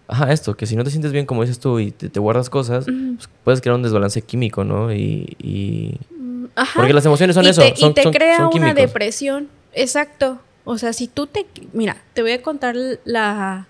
Ajá, 0.08 0.30
esto, 0.30 0.54
que 0.54 0.66
si 0.66 0.76
no 0.76 0.84
te 0.84 0.90
sientes 0.90 1.10
bien, 1.10 1.24
como 1.24 1.40
dices 1.40 1.58
tú, 1.58 1.78
y 1.78 1.90
te, 1.90 2.10
te 2.10 2.20
guardas 2.20 2.50
cosas, 2.50 2.84
pues, 2.84 3.30
puedes 3.44 3.60
crear 3.62 3.76
un 3.76 3.82
desbalance 3.82 4.20
químico, 4.20 4.62
¿no? 4.62 4.92
Y, 4.92 5.34
y- 5.38 5.96
Mm, 6.14 6.44
Ajá. 6.54 6.72
Porque 6.80 6.92
las 6.92 7.06
emociones 7.06 7.34
son 7.34 7.46
y 7.46 7.48
eso, 7.48 7.62
te, 7.62 7.76
son- 7.76 7.92
y 7.92 7.94
te 7.94 8.02
son- 8.02 8.12
crea 8.12 8.36
son 8.36 8.50
una 8.52 8.74
depresión. 8.74 9.48
Exacto. 9.72 10.38
O 10.66 10.76
sea, 10.76 10.92
si 10.92 11.08
tú 11.08 11.26
te... 11.26 11.46
Mira, 11.72 11.96
te 12.12 12.20
voy 12.20 12.32
a 12.32 12.42
contar 12.42 12.76
la... 13.06 13.68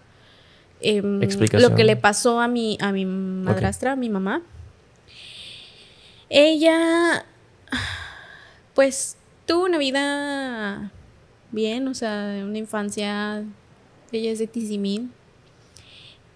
Explicación. 0.81 1.71
lo 1.71 1.77
que 1.77 1.85
le 1.85 1.95
pasó 1.95 2.41
a 2.41 2.49
mi, 2.49 2.77
a 2.81 2.91
mi 2.91 3.05
madrastra, 3.07 3.93
a 3.93 3.97
mi 3.97 4.09
mamá. 4.09 4.43
Ella, 6.29 7.25
pues, 8.75 9.17
tuvo 9.47 9.65
una 9.65 9.79
vida 9.79 10.91
bien, 11.51 11.89
o 11.89 11.95
sea, 11.95 12.43
una 12.45 12.59
infancia... 12.59 13.45
Ella 14.13 14.31
es 14.31 14.39
de 14.39 14.47
Tizimín. 14.47 15.11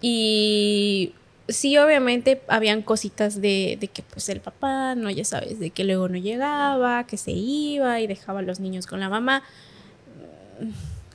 Y 0.01 1.13
sí, 1.47 1.77
obviamente 1.77 2.41
habían 2.47 2.81
cositas 2.81 3.39
de, 3.41 3.77
de 3.79 3.87
que 3.87 4.03
pues 4.03 4.29
el 4.29 4.41
papá, 4.41 4.95
no, 4.95 5.09
ya 5.09 5.23
sabes, 5.23 5.59
de 5.59 5.69
que 5.69 5.83
luego 5.83 6.09
no 6.09 6.17
llegaba, 6.17 7.05
que 7.05 7.17
se 7.17 7.31
iba 7.31 7.99
y 7.99 8.07
dejaba 8.07 8.39
a 8.39 8.43
los 8.43 8.59
niños 8.59 8.87
con 8.87 8.99
la 8.99 9.09
mamá. 9.09 9.43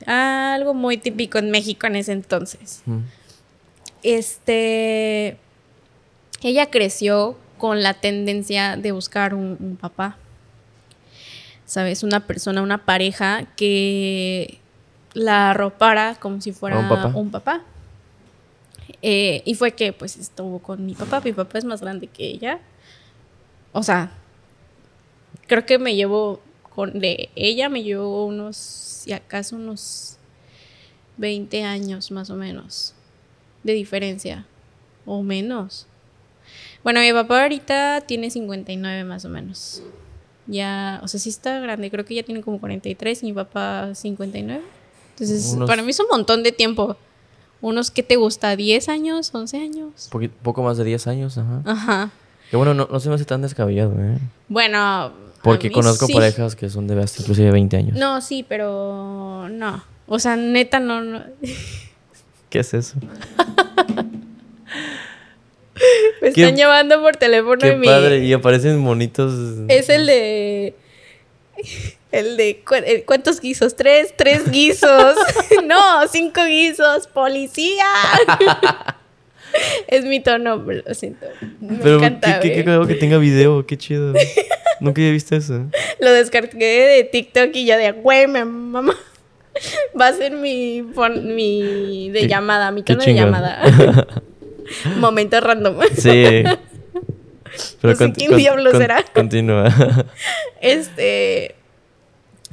Algo 0.05 0.73
muy 0.73 0.97
típico 0.97 1.37
en 1.37 1.51
México 1.51 1.87
en 1.87 1.97
ese 1.97 2.13
entonces. 2.13 2.81
Mm. 2.85 2.99
Este, 4.03 5.37
ella 6.41 6.69
creció 6.69 7.37
con 7.57 7.83
la 7.83 7.93
tendencia 7.93 8.75
de 8.75 8.91
buscar 8.91 9.33
un, 9.33 9.57
un 9.59 9.77
papá. 9.77 10.17
¿Sabes? 11.73 12.03
Una 12.03 12.19
persona, 12.27 12.61
una 12.61 12.85
pareja 12.85 13.47
que 13.55 14.59
la 15.15 15.49
arropara 15.49 16.13
como 16.13 16.39
si 16.39 16.51
fuera 16.51 16.77
un 16.77 16.87
papá. 16.87 17.07
un 17.15 17.31
papá. 17.31 17.63
Eh, 19.01 19.41
y 19.43 19.55
fue 19.55 19.71
que 19.71 19.91
pues 19.91 20.17
estuvo 20.17 20.59
con 20.59 20.85
mi 20.85 20.93
papá. 20.93 21.19
Mi 21.25 21.33
papá 21.33 21.57
es 21.57 21.65
más 21.65 21.81
grande 21.81 22.05
que 22.05 22.27
ella. 22.27 22.59
O 23.71 23.81
sea, 23.81 24.11
creo 25.47 25.65
que 25.65 25.79
me 25.79 25.95
llevo 25.95 26.41
con 26.75 26.99
de 26.99 27.31
ella, 27.35 27.69
me 27.69 27.81
llevo 27.81 28.27
unos, 28.27 28.55
si 28.55 29.11
acaso 29.11 29.55
unos 29.55 30.17
20 31.17 31.63
años 31.63 32.11
más 32.11 32.29
o 32.29 32.35
menos 32.35 32.93
de 33.63 33.73
diferencia. 33.73 34.45
O 35.07 35.23
menos. 35.23 35.87
Bueno, 36.83 36.99
mi 36.99 37.11
papá 37.13 37.41
ahorita 37.41 38.01
tiene 38.01 38.29
59 38.29 39.05
más 39.05 39.25
o 39.25 39.29
menos. 39.29 39.81
Ya, 40.47 40.99
o 41.03 41.07
sea, 41.07 41.19
sí 41.19 41.29
está 41.29 41.59
grande. 41.59 41.89
Creo 41.89 42.03
que 42.05 42.15
ya 42.15 42.23
tiene 42.23 42.41
como 42.41 42.59
43 42.59 43.23
y 43.23 43.25
mi 43.27 43.33
papá 43.33 43.95
59. 43.95 44.61
Entonces, 45.11 45.53
Unos- 45.55 45.69
para 45.69 45.81
mí 45.83 45.89
es 45.91 45.99
un 45.99 46.07
montón 46.11 46.43
de 46.43 46.51
tiempo. 46.51 46.97
Unos 47.61 47.91
que 47.91 48.03
te 48.03 48.17
gusta, 48.17 48.55
10 48.57 48.89
años, 48.89 49.29
11 49.33 49.57
años. 49.57 50.09
Poqui- 50.11 50.29
poco 50.29 50.63
más 50.63 50.77
de 50.77 50.83
10 50.83 51.07
años, 51.07 51.37
ajá. 51.37 51.61
Ajá. 51.65 52.11
Que 52.51 52.57
bueno, 52.57 52.73
no, 52.73 52.87
no 52.91 52.99
se 52.99 53.07
me 53.09 53.15
hace 53.15 53.23
tan 53.25 53.41
descabellado, 53.41 53.93
¿eh? 53.99 54.17
Bueno, 54.49 54.77
a 54.79 55.13
Porque 55.41 55.71
conozco 55.71 56.07
sí. 56.07 56.13
parejas 56.13 56.55
que 56.57 56.69
son 56.69 56.87
de 56.87 57.01
hasta 57.01 57.21
inclusive 57.21 57.51
20 57.51 57.77
años. 57.77 57.97
No, 57.97 58.19
sí, 58.21 58.45
pero 58.47 59.47
no. 59.49 59.81
O 60.07 60.19
sea, 60.19 60.35
neta, 60.35 60.79
no. 60.81 61.01
no. 61.01 61.23
¿Qué 62.49 62.59
es 62.59 62.73
eso? 62.73 62.97
Me 66.21 66.31
Qué- 66.33 66.41
están 66.41 66.55
llevando 66.55 67.01
por 67.01 67.15
teléfono 67.15 67.57
Qué 67.59 67.69
y 67.73 67.75
mi- 67.75 67.87
padre. 67.87 68.19
Y 68.19 68.33
aparecen 68.33 68.77
monitos. 68.79 69.33
Es 69.67 69.89
el 69.89 70.05
de. 70.05 70.75
El 72.11 72.37
de. 72.37 72.61
eh, 72.85 73.03
¿Cuántos 73.05 73.39
guisos? 73.41 73.75
Tres, 73.75 74.13
tres 74.15 74.49
guisos. 74.51 75.15
no, 75.65 76.07
cinco 76.07 76.45
guisos. 76.45 77.07
¡Policía! 77.07 77.85
es 79.87 80.05
mi 80.05 80.19
tono, 80.19 80.57
lo 80.57 80.93
siento. 80.93 81.27
Me 81.59 81.77
Pero 81.77 81.97
encanta. 81.97 82.39
qué, 82.39 82.49
qué, 82.49 82.55
qué 82.55 82.63
cagado 82.65 82.87
que 82.87 82.95
tenga 82.95 83.17
video, 83.17 83.65
qué 83.65 83.77
chido. 83.77 84.13
Nunca 84.79 85.01
había 85.01 85.11
visto 85.11 85.35
eso. 85.35 85.65
Lo 85.99 86.11
descargué 86.11 86.87
de 86.87 87.03
TikTok 87.03 87.49
y 87.53 87.65
yo 87.65 87.77
de, 87.77 87.91
güey, 87.91 88.27
mamá. 88.27 88.95
Va 89.99 90.07
a 90.07 90.13
ser 90.13 90.31
mi, 90.31 90.81
mi 90.81 92.09
de 92.09 92.21
Qué- 92.21 92.27
llamada, 92.27 92.71
mi 92.71 92.81
qué 92.83 92.93
tono 92.93 93.05
de 93.05 93.13
llamada. 93.13 93.61
Momento 94.97 95.39
random. 95.39 95.77
Sí. 95.95 96.43
No 97.81 97.95
sé 97.95 98.13
quién 98.13 98.35
diablos 98.35 98.77
será. 98.77 99.03
Continúa. 99.13 99.69
Este. 100.61 101.55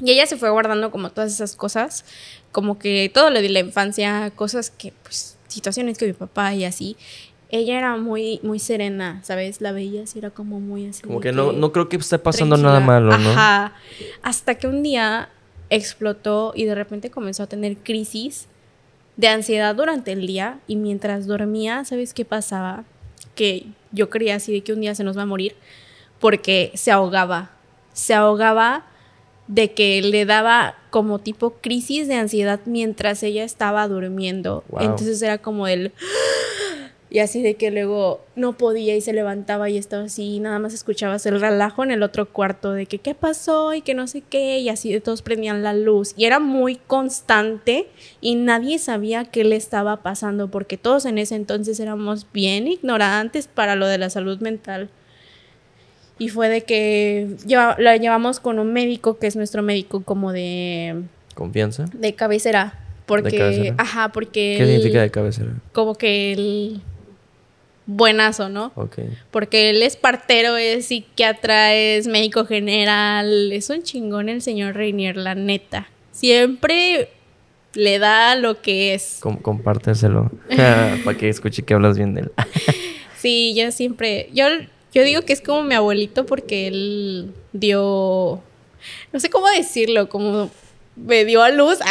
Y 0.03 0.11
ella 0.13 0.27
se 0.27 0.37
fue 0.37 0.51
guardando 0.51 0.91
como 0.91 1.11
todas 1.11 1.33
esas 1.33 1.55
cosas. 1.55 2.05
Como 2.53 2.79
que 2.79 3.11
todo 3.13 3.31
lo 3.31 3.41
de 3.41 3.49
la 3.49 3.61
infancia, 3.61 4.33
cosas 4.35 4.71
que, 4.71 4.93
pues, 5.03 5.37
situaciones 5.47 5.99
que 5.99 6.07
mi 6.07 6.13
papá 6.13 6.55
y 6.55 6.65
así. 6.65 6.97
Ella 7.53 7.79
era 7.79 7.97
muy, 7.97 8.41
muy 8.43 8.59
serena, 8.59 9.21
¿sabes? 9.25 9.61
La 9.61 9.73
veías 9.73 10.15
y 10.15 10.19
era 10.21 10.31
como 10.31 10.61
muy 10.61 10.87
así. 10.87 11.03
Como 11.03 11.21
que 11.21 11.33
no, 11.33 11.53
no 11.53 11.73
creo 11.73 11.89
que 11.89 11.97
esté 11.97 12.19
pasando 12.19 12.57
tranquila. 12.57 12.81
nada 12.81 13.01
malo, 13.01 13.19
¿no? 13.19 13.31
Ajá. 13.31 13.75
Hasta 14.23 14.55
que 14.57 14.69
un 14.69 14.83
día 14.83 15.29
explotó 15.69 16.53
y 16.55 16.65
de 16.65 16.75
repente 16.75 17.11
comenzó 17.11 17.43
a 17.45 17.47
tener 17.47 17.77
crisis 17.79 18.47
de 19.17 19.29
ansiedad 19.29 19.75
durante 19.75 20.13
el 20.13 20.27
día 20.27 20.61
y 20.67 20.77
mientras 20.77 21.27
dormía, 21.27 21.85
¿sabes 21.85 22.15
qué 22.15 22.25
pasaba? 22.25 22.85
Que 23.35 23.67
yo 23.93 24.11
creía 24.11 24.37
así 24.37 24.53
de 24.53 24.63
que 24.63 24.73
un 24.73 24.81
día 24.81 24.95
se 24.95 25.05
nos 25.05 25.17
va 25.17 25.23
a 25.23 25.27
morir 25.27 25.57
porque 26.21 26.73
se 26.75 26.91
ahogaba. 26.91 27.51
Se 27.93 28.15
ahogaba 28.15 28.87
de 29.47 29.73
que 29.73 30.01
le 30.01 30.27
daba 30.27 30.77
como 30.91 31.19
tipo 31.19 31.55
crisis 31.61 32.07
de 32.07 32.15
ansiedad 32.15 32.61
mientras 32.67 33.23
ella 33.23 33.45
estaba 33.45 33.87
durmiendo. 33.89 34.65
Wow. 34.69 34.83
Entonces 34.83 35.21
era 35.23 35.39
como 35.39 35.67
el... 35.67 35.93
Y 37.13 37.19
así 37.19 37.43
de 37.43 37.55
que 37.55 37.73
luego 37.73 38.25
no 38.37 38.53
podía 38.57 38.95
y 38.95 39.01
se 39.01 39.13
levantaba 39.13 39.69
y 39.69 39.77
estaba 39.77 40.05
así, 40.05 40.37
y 40.37 40.39
nada 40.39 40.61
más 40.61 40.73
escuchabas 40.75 41.27
el 41.27 41.41
relajo 41.41 41.83
en 41.83 41.91
el 41.91 42.05
otro 42.05 42.29
cuarto 42.33 42.73
de 42.73 42.87
que 42.87 42.99
qué 42.99 43.17
pasó 43.17 43.75
y 43.75 43.83
que 43.83 43.95
no 43.95 44.07
sé 44.07 44.21
qué, 44.23 44.61
y 44.61 44.69
así 44.69 44.93
de 44.93 45.01
todos 45.01 45.21
prendían 45.21 45.65
la 45.65 45.75
luz. 45.75 46.15
Y 46.17 46.27
era 46.27 46.39
muy 46.39 46.77
constante 46.77 47.89
y 48.21 48.37
nadie 48.37 48.79
sabía 48.79 49.25
qué 49.25 49.43
le 49.43 49.57
estaba 49.57 50.03
pasando 50.05 50.53
porque 50.53 50.77
todos 50.77 51.05
en 51.05 51.19
ese 51.19 51.35
entonces 51.35 51.81
éramos 51.81 52.29
bien 52.33 52.69
ignorantes 52.69 53.49
para 53.49 53.75
lo 53.75 53.89
de 53.89 53.99
la 53.99 54.09
salud 54.09 54.39
mental. 54.39 54.89
Y 56.17 56.29
fue 56.29 56.49
de 56.49 56.61
que 56.63 57.29
lleva- 57.47 57.77
la 57.81 57.97
llevamos 57.97 58.39
con 58.41 58.59
un 58.61 58.73
médico 58.73 59.19
que 59.19 59.27
es 59.27 59.35
nuestro 59.37 59.63
médico 59.63 60.03
como 60.05 60.33
de, 60.33 61.03
Confianza. 61.35 61.87
de 61.93 62.15
cabecera. 62.15 62.79
Porque, 63.07 63.39
cabecera? 63.39 63.75
ajá, 63.79 64.13
porque 64.13 64.55
¿Qué 64.59 64.63
él- 64.63 64.69
significa 64.69 65.01
de 65.03 65.11
cabecera? 65.11 65.55
como 65.73 65.95
que 65.97 66.33
el 66.35 66.83
buenazo, 67.97 68.49
¿no? 68.49 68.73
Ok. 68.77 68.99
Porque 69.31 69.71
él 69.71 69.83
es 69.83 69.97
partero, 69.97 70.57
es 70.57 70.87
psiquiatra, 70.87 71.75
es 71.75 72.07
médico 72.07 72.45
general, 72.47 73.53
es 73.53 73.69
un 73.71 73.83
chingón 73.83 74.29
el 74.29 74.43
señor 74.43 74.75
Reinier, 74.77 75.17
la 75.17 75.35
neta. 75.35 75.89
Siempre 76.13 77.11
le 77.75 77.99
da 77.99 78.35
lo 78.37 78.61
que 78.63 78.95
es. 78.95 79.19
Com- 79.21 79.39
compárteselo. 79.39 80.31
Para 81.05 81.17
que 81.19 81.29
escuche 81.29 81.63
que 81.63 81.75
hablas 81.75 81.97
bien 81.97 82.15
de 82.15 82.23
él. 82.23 82.33
Sí, 83.19 83.55
yo 83.55 83.71
siempre, 83.71 84.31
yo, 84.33 84.47
yo 84.95 85.03
digo 85.05 85.21
que 85.27 85.35
es 85.35 85.43
como 85.43 85.63
mi 85.63 85.75
abuelito 85.75 86.25
porque 86.25 86.69
él 86.69 87.35
dio, 87.53 88.41
no 89.13 89.21
sé 89.21 89.29
cómo 89.29 89.47
decirlo, 89.51 90.09
como 90.09 90.51
me 91.05 91.25
dio 91.25 91.43
a 91.43 91.51
luz. 91.51 91.79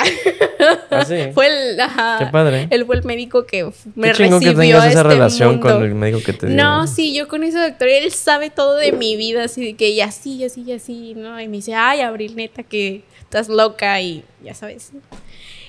Ah, 0.89 1.05
sí. 1.05 1.15
fue 1.33 1.47
el, 1.47 1.79
ajá, 1.79 2.17
Qué 2.19 2.25
padre. 2.25 2.67
él 2.69 2.85
fue 2.85 2.97
el 2.97 3.03
médico 3.03 3.45
que 3.45 3.63
me 3.95 4.07
Qué 4.11 4.13
recibió 4.13 4.39
que 4.39 4.55
tengas 4.55 4.83
a 4.83 4.89
esa 4.89 4.99
este 4.99 5.03
relación 5.03 5.51
mundo. 5.51 5.69
con 5.73 5.83
el 5.83 5.95
médico 5.95 6.21
que 6.21 6.33
te 6.33 6.47
dio. 6.47 6.55
No, 6.57 6.85
sí, 6.85 7.13
yo 7.15 7.29
con 7.29 7.43
ese 7.43 7.59
doctor, 7.59 7.87
él 7.87 8.11
sabe 8.11 8.49
todo 8.49 8.75
de 8.75 8.91
mi 8.91 9.15
vida, 9.15 9.45
así 9.45 9.63
de 9.63 9.75
que 9.75 9.89
y 9.89 10.01
así, 10.01 10.35
y 10.35 10.43
así, 10.43 10.63
y 10.67 10.73
así, 10.73 11.13
¿no? 11.15 11.39
Y 11.39 11.47
me 11.47 11.57
dice, 11.57 11.75
ay, 11.75 12.01
Abril, 12.01 12.35
neta, 12.35 12.63
que 12.63 13.03
estás 13.21 13.47
loca 13.47 14.01
y 14.01 14.25
ya 14.43 14.53
sabes. 14.53 14.91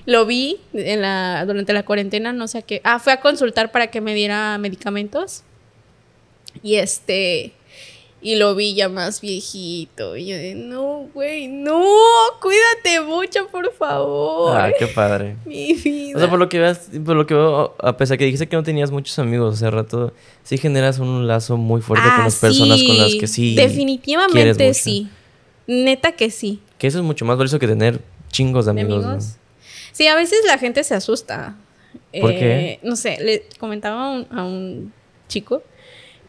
Lo 0.07 0.27
vi 0.27 0.59
en 0.73 1.03
la, 1.03 1.45
durante 1.47 1.73
la 1.73 1.85
cuarentena, 1.85 2.33
no 2.33 2.49
sé 2.49 2.59
a 2.59 2.62
qué. 2.62 2.81
Ah, 2.83 2.99
fue 2.99 3.12
a 3.12 3.21
consultar 3.21 3.71
para 3.71 3.89
que 3.89 4.01
me 4.01 4.12
diera 4.15 4.59
medicamentos. 4.59 5.45
Y 6.65 6.77
este. 6.77 7.53
Y 8.23 8.35
lo 8.37 8.55
vi 8.55 8.75
ya 8.75 8.91
más 8.91 9.23
viejito. 9.23 10.15
Y 10.17 10.27
yo 10.27 10.37
de, 10.37 10.55
no, 10.55 11.09
güey, 11.15 11.49
no, 11.49 11.83
cuídate 12.43 13.01
mucho, 13.01 13.47
por 13.49 13.73
favor. 13.73 14.55
Ah, 14.57 14.71
qué 14.79 14.87
padre. 14.89 15.37
Mi 15.47 15.73
vida. 15.73 16.17
O 16.17 16.21
sea, 16.21 16.29
por 16.29 16.39
lo 16.39 16.49
que 16.51 16.59
veas, 16.59 16.91
por 17.05 17.17
lo 17.17 17.27
que 17.27 17.33
veo, 17.35 17.75
a 17.79 17.97
pesar 17.97 18.19
que 18.19 18.25
dijiste 18.27 18.47
que 18.47 18.57
no 18.57 18.63
tenías 18.63 18.91
muchos 18.91 19.19
amigos 19.19 19.55
hace 19.55 19.71
rato, 19.71 20.13
sí 20.43 20.59
generas 20.59 20.99
un 20.99 21.27
lazo 21.27 21.57
muy 21.57 21.81
fuerte 21.81 22.05
con 22.09 22.21
Ah, 22.21 22.25
las 22.25 22.37
personas 22.37 22.83
con 22.83 22.99
las 22.99 23.15
que 23.15 23.27
sí. 23.27 23.55
Definitivamente 23.55 24.75
sí. 24.75 25.09
Neta 25.67 26.13
que 26.13 26.31
sí. 26.31 26.61
Que 26.79 26.89
eso 26.89 26.99
es 26.99 27.05
mucho 27.05 27.25
más 27.25 27.39
valioso 27.39 27.59
que 27.59 27.67
tener 27.69 28.01
chingos 28.31 28.67
de 28.67 28.73
¿De 28.75 28.81
amigos. 28.83 29.37
Sí, 29.93 30.07
a 30.09 30.15
veces 30.15 30.41
la 30.47 30.59
gente 30.59 30.85
se 30.85 30.95
asusta. 30.95 31.57
¿Por 32.21 32.33
Eh, 32.33 32.39
qué? 32.39 32.81
No 32.83 32.97
sé, 32.97 33.19
le 33.21 33.45
comentaba 33.59 34.07
a 34.07 34.11
un, 34.11 34.27
a 34.31 34.45
un 34.45 34.93
chico 35.29 35.63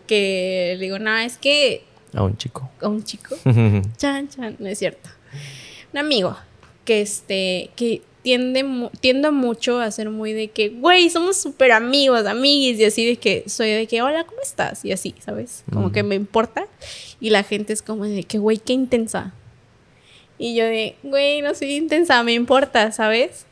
que 0.06 0.76
le 0.78 0.84
digo, 0.86 1.00
no, 1.00 1.16
es 1.18 1.38
que 1.38 1.84
A 2.14 2.24
un 2.24 2.38
chico. 2.38 2.70
a 2.82 2.88
un 2.88 3.04
chico, 3.04 3.36
chan, 3.98 4.30
chan, 4.30 4.56
no 4.60 4.68
es 4.68 4.80
cierto. 4.80 5.10
Un 5.94 6.00
amigo 6.00 6.36
que 6.86 7.02
este, 7.02 7.70
que 7.76 8.02
tiende, 8.24 8.64
tiendo 9.00 9.32
mucho 9.32 9.80
a 9.80 9.90
ser 9.92 10.10
muy 10.12 10.32
de 10.34 10.50
que, 10.50 10.70
güey, 10.70 11.10
somos 11.10 11.38
súper 11.38 11.72
amigos, 11.72 12.26
amiguis, 12.28 12.78
y 12.80 12.86
así 12.86 13.06
de 13.06 13.16
que 13.16 13.44
soy 13.48 13.72
de 13.72 13.88
que, 13.88 14.02
hola, 14.04 14.24
¿cómo 14.26 14.42
estás? 14.42 14.86
Y 14.86 14.92
así, 14.92 15.16
¿sabes? 15.26 15.64
Como 15.74 15.90
Mm. 15.90 15.92
que 15.92 16.04
me 16.04 16.16
importa. 16.16 16.66
Y 17.20 17.32
la 17.32 17.44
gente 17.44 17.74
es 17.74 17.82
como 17.82 18.06
de 18.06 18.24
que, 18.24 18.38
güey, 18.38 18.58
qué 18.60 18.74
intensa. 18.74 19.34
Y 20.38 20.56
yo 20.56 20.66
de, 20.66 20.96
güey, 21.04 21.42
no 21.42 21.54
soy 21.56 21.74
intensa, 21.76 22.22
me 22.24 22.34
importa, 22.34 22.92
¿sabes? 22.92 23.46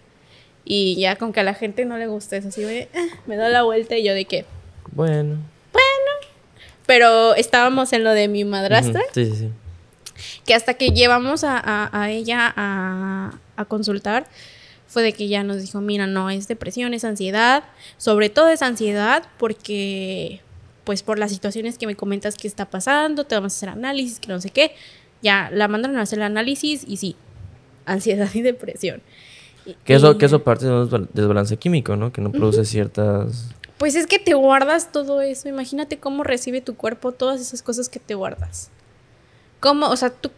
Y 0.66 0.96
ya 1.00 1.16
con 1.16 1.34
que 1.34 1.40
a 1.40 1.44
la 1.44 1.56
gente 1.56 1.86
no 1.86 1.98
le 1.98 2.06
gusta 2.08 2.38
eso, 2.38 2.50
así, 2.50 2.62
güey, 2.64 2.88
"Ah", 2.96 3.08
me 3.26 3.38
da 3.38 3.50
la 3.50 3.64
vuelta 3.64 3.98
y 3.98 4.04
yo 4.04 4.14
de 4.14 4.26
que, 4.26 4.46
Bueno. 4.92 5.38
Pero 6.90 7.36
estábamos 7.36 7.94
en 7.94 8.04
lo 8.04 8.10
de 8.14 8.28
mi 8.28 8.46
madrastra. 8.46 9.02
Sí, 9.14 9.26
sí, 9.28 9.36
sí. 9.36 9.50
que 10.44 10.56
hasta 10.56 10.74
que 10.74 10.90
llevamos 10.90 11.44
a, 11.44 11.56
a- 11.58 11.90
a 11.94 12.10
ella 12.10 12.52
a, 12.58 13.32
a 13.58 13.66
consultar, 13.66 14.26
fue 14.88 15.04
de 15.04 15.14
que 15.14 15.28
ya 15.28 15.44
nos 15.44 15.62
dijo, 15.62 15.82
mira, 15.82 16.08
no, 16.08 16.32
es 16.32 16.48
depresión, 16.48 16.96
es 16.96 17.04
ansiedad, 17.06 17.64
sobre 17.98 18.30
todo 18.32 18.50
es 18.50 18.64
ansiedad 18.64 19.22
porque, 19.38 20.42
pues 20.84 21.04
por 21.04 21.20
las 21.20 21.30
situaciones 21.32 21.78
que 21.78 21.86
me 21.86 21.96
comentas 21.96 22.36
que 22.36 22.48
está 22.48 22.66
pasando, 22.72 23.24
te 23.24 23.36
vamos 23.36 23.54
a 23.54 23.56
hacer 23.58 23.70
análisis, 23.70 24.20
que 24.20 24.30
no 24.30 24.42
sé 24.42 24.50
qué, 24.50 24.72
ya 25.22 25.52
la 25.54 25.68
mandaron 25.68 25.96
a 25.98 26.02
hacer 26.02 26.18
el 26.18 26.24
análisis 26.26 26.84
y 26.88 26.98
sí, 26.98 27.16
ansiedad 27.86 28.30
y 28.34 28.42
depresión. 28.42 29.04
Que 29.84 29.94
eso, 29.94 30.14
y- 30.14 30.18
que 30.18 30.26
eso 30.26 30.44
parte 30.44 30.66
de 30.66 30.72
un 30.72 30.90
desbal- 30.90 31.08
desbalance 31.14 31.56
químico, 31.58 31.96
¿no? 31.96 32.12
Que 32.12 32.22
no 32.22 32.32
produce 32.32 32.66
ciertas... 32.66 33.52
Pues 33.80 33.96
es 33.96 34.06
que 34.06 34.20
te 34.20 34.34
guardas 34.36 34.92
todo 34.92 35.22
eso. 35.22 35.50
Imagínate 35.50 35.98
cómo 35.98 36.24
recibe 36.24 36.62
tu 36.62 36.76
cuerpo 36.76 37.12
todas 37.14 37.42
esas 37.42 37.64
cosas 37.64 37.90
que 37.90 38.00
te 38.00 38.14
guardas. 38.14 38.70
¿Cómo? 39.62 39.88
O 39.90 39.96
sea, 39.98 40.10
tú, 40.12 40.30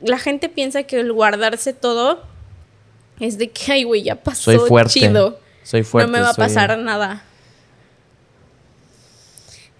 la 0.00 0.18
gente 0.18 0.48
piensa 0.48 0.82
que 0.84 1.00
el 1.00 1.12
guardarse 1.12 1.72
todo 1.72 2.22
es 3.18 3.36
de 3.38 3.50
que, 3.50 3.72
ay, 3.72 3.84
güey, 3.84 4.02
ya 4.02 4.16
pasó 4.16 4.52
Soy 4.52 4.68
fuerte. 4.68 4.92
chido. 4.92 5.40
Soy 5.62 5.82
fuerte. 5.82 6.06
no 6.10 6.16
me 6.16 6.22
va 6.22 6.30
a 6.30 6.34
soy- 6.34 6.44
pasar 6.44 6.78
nada. 6.78 7.24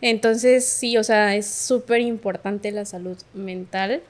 Entonces, 0.02 0.66
sí, 0.66 0.96
o 0.96 1.04
sea, 1.04 1.36
es 1.36 1.46
súper 1.46 2.00
importante 2.00 2.70
la 2.72 2.84
salud 2.86 3.18
mental. 3.34 4.02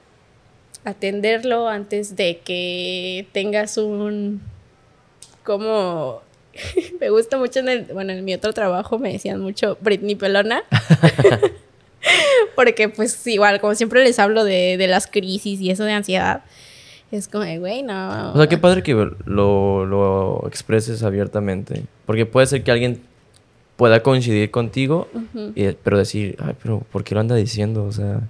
Atenderlo 0.85 1.67
antes 1.67 2.15
de 2.15 2.39
que 2.39 3.27
tengas 3.33 3.77
un. 3.77 4.41
Como. 5.43 6.21
me 7.01 7.09
gusta 7.09 7.37
mucho 7.37 7.59
en 7.59 7.69
el. 7.69 7.83
Bueno, 7.85 8.11
en 8.13 8.23
mi 8.25 8.33
otro 8.33 8.53
trabajo 8.53 8.99
me 8.99 9.11
decían 9.13 9.39
mucho 9.39 9.77
Britney 9.81 10.15
Pelona. 10.15 10.63
Porque, 12.55 12.89
pues, 12.89 13.25
igual, 13.27 13.61
como 13.61 13.75
siempre 13.75 14.03
les 14.03 14.17
hablo 14.19 14.43
de, 14.43 14.77
de 14.77 14.87
las 14.87 15.07
crisis 15.07 15.61
y 15.61 15.69
eso 15.69 15.83
de 15.83 15.93
ansiedad. 15.93 16.43
Es 17.11 17.27
como, 17.27 17.45
güey, 17.59 17.83
no. 17.83 18.33
O 18.33 18.37
sea, 18.37 18.47
qué 18.47 18.57
padre 18.57 18.83
que 18.83 18.93
lo, 19.25 19.85
lo 19.85 20.43
expreses 20.47 21.03
abiertamente. 21.03 21.83
Porque 22.05 22.25
puede 22.25 22.47
ser 22.47 22.63
que 22.63 22.71
alguien 22.71 23.01
pueda 23.75 24.01
coincidir 24.03 24.49
contigo, 24.51 25.07
y- 25.55 25.71
pero 25.83 25.97
decir, 25.97 26.37
ay, 26.39 26.53
pero 26.61 26.79
¿por 26.91 27.03
qué 27.03 27.15
lo 27.15 27.21
anda 27.21 27.35
diciendo? 27.35 27.83
O 27.83 27.91
sea, 27.91 28.21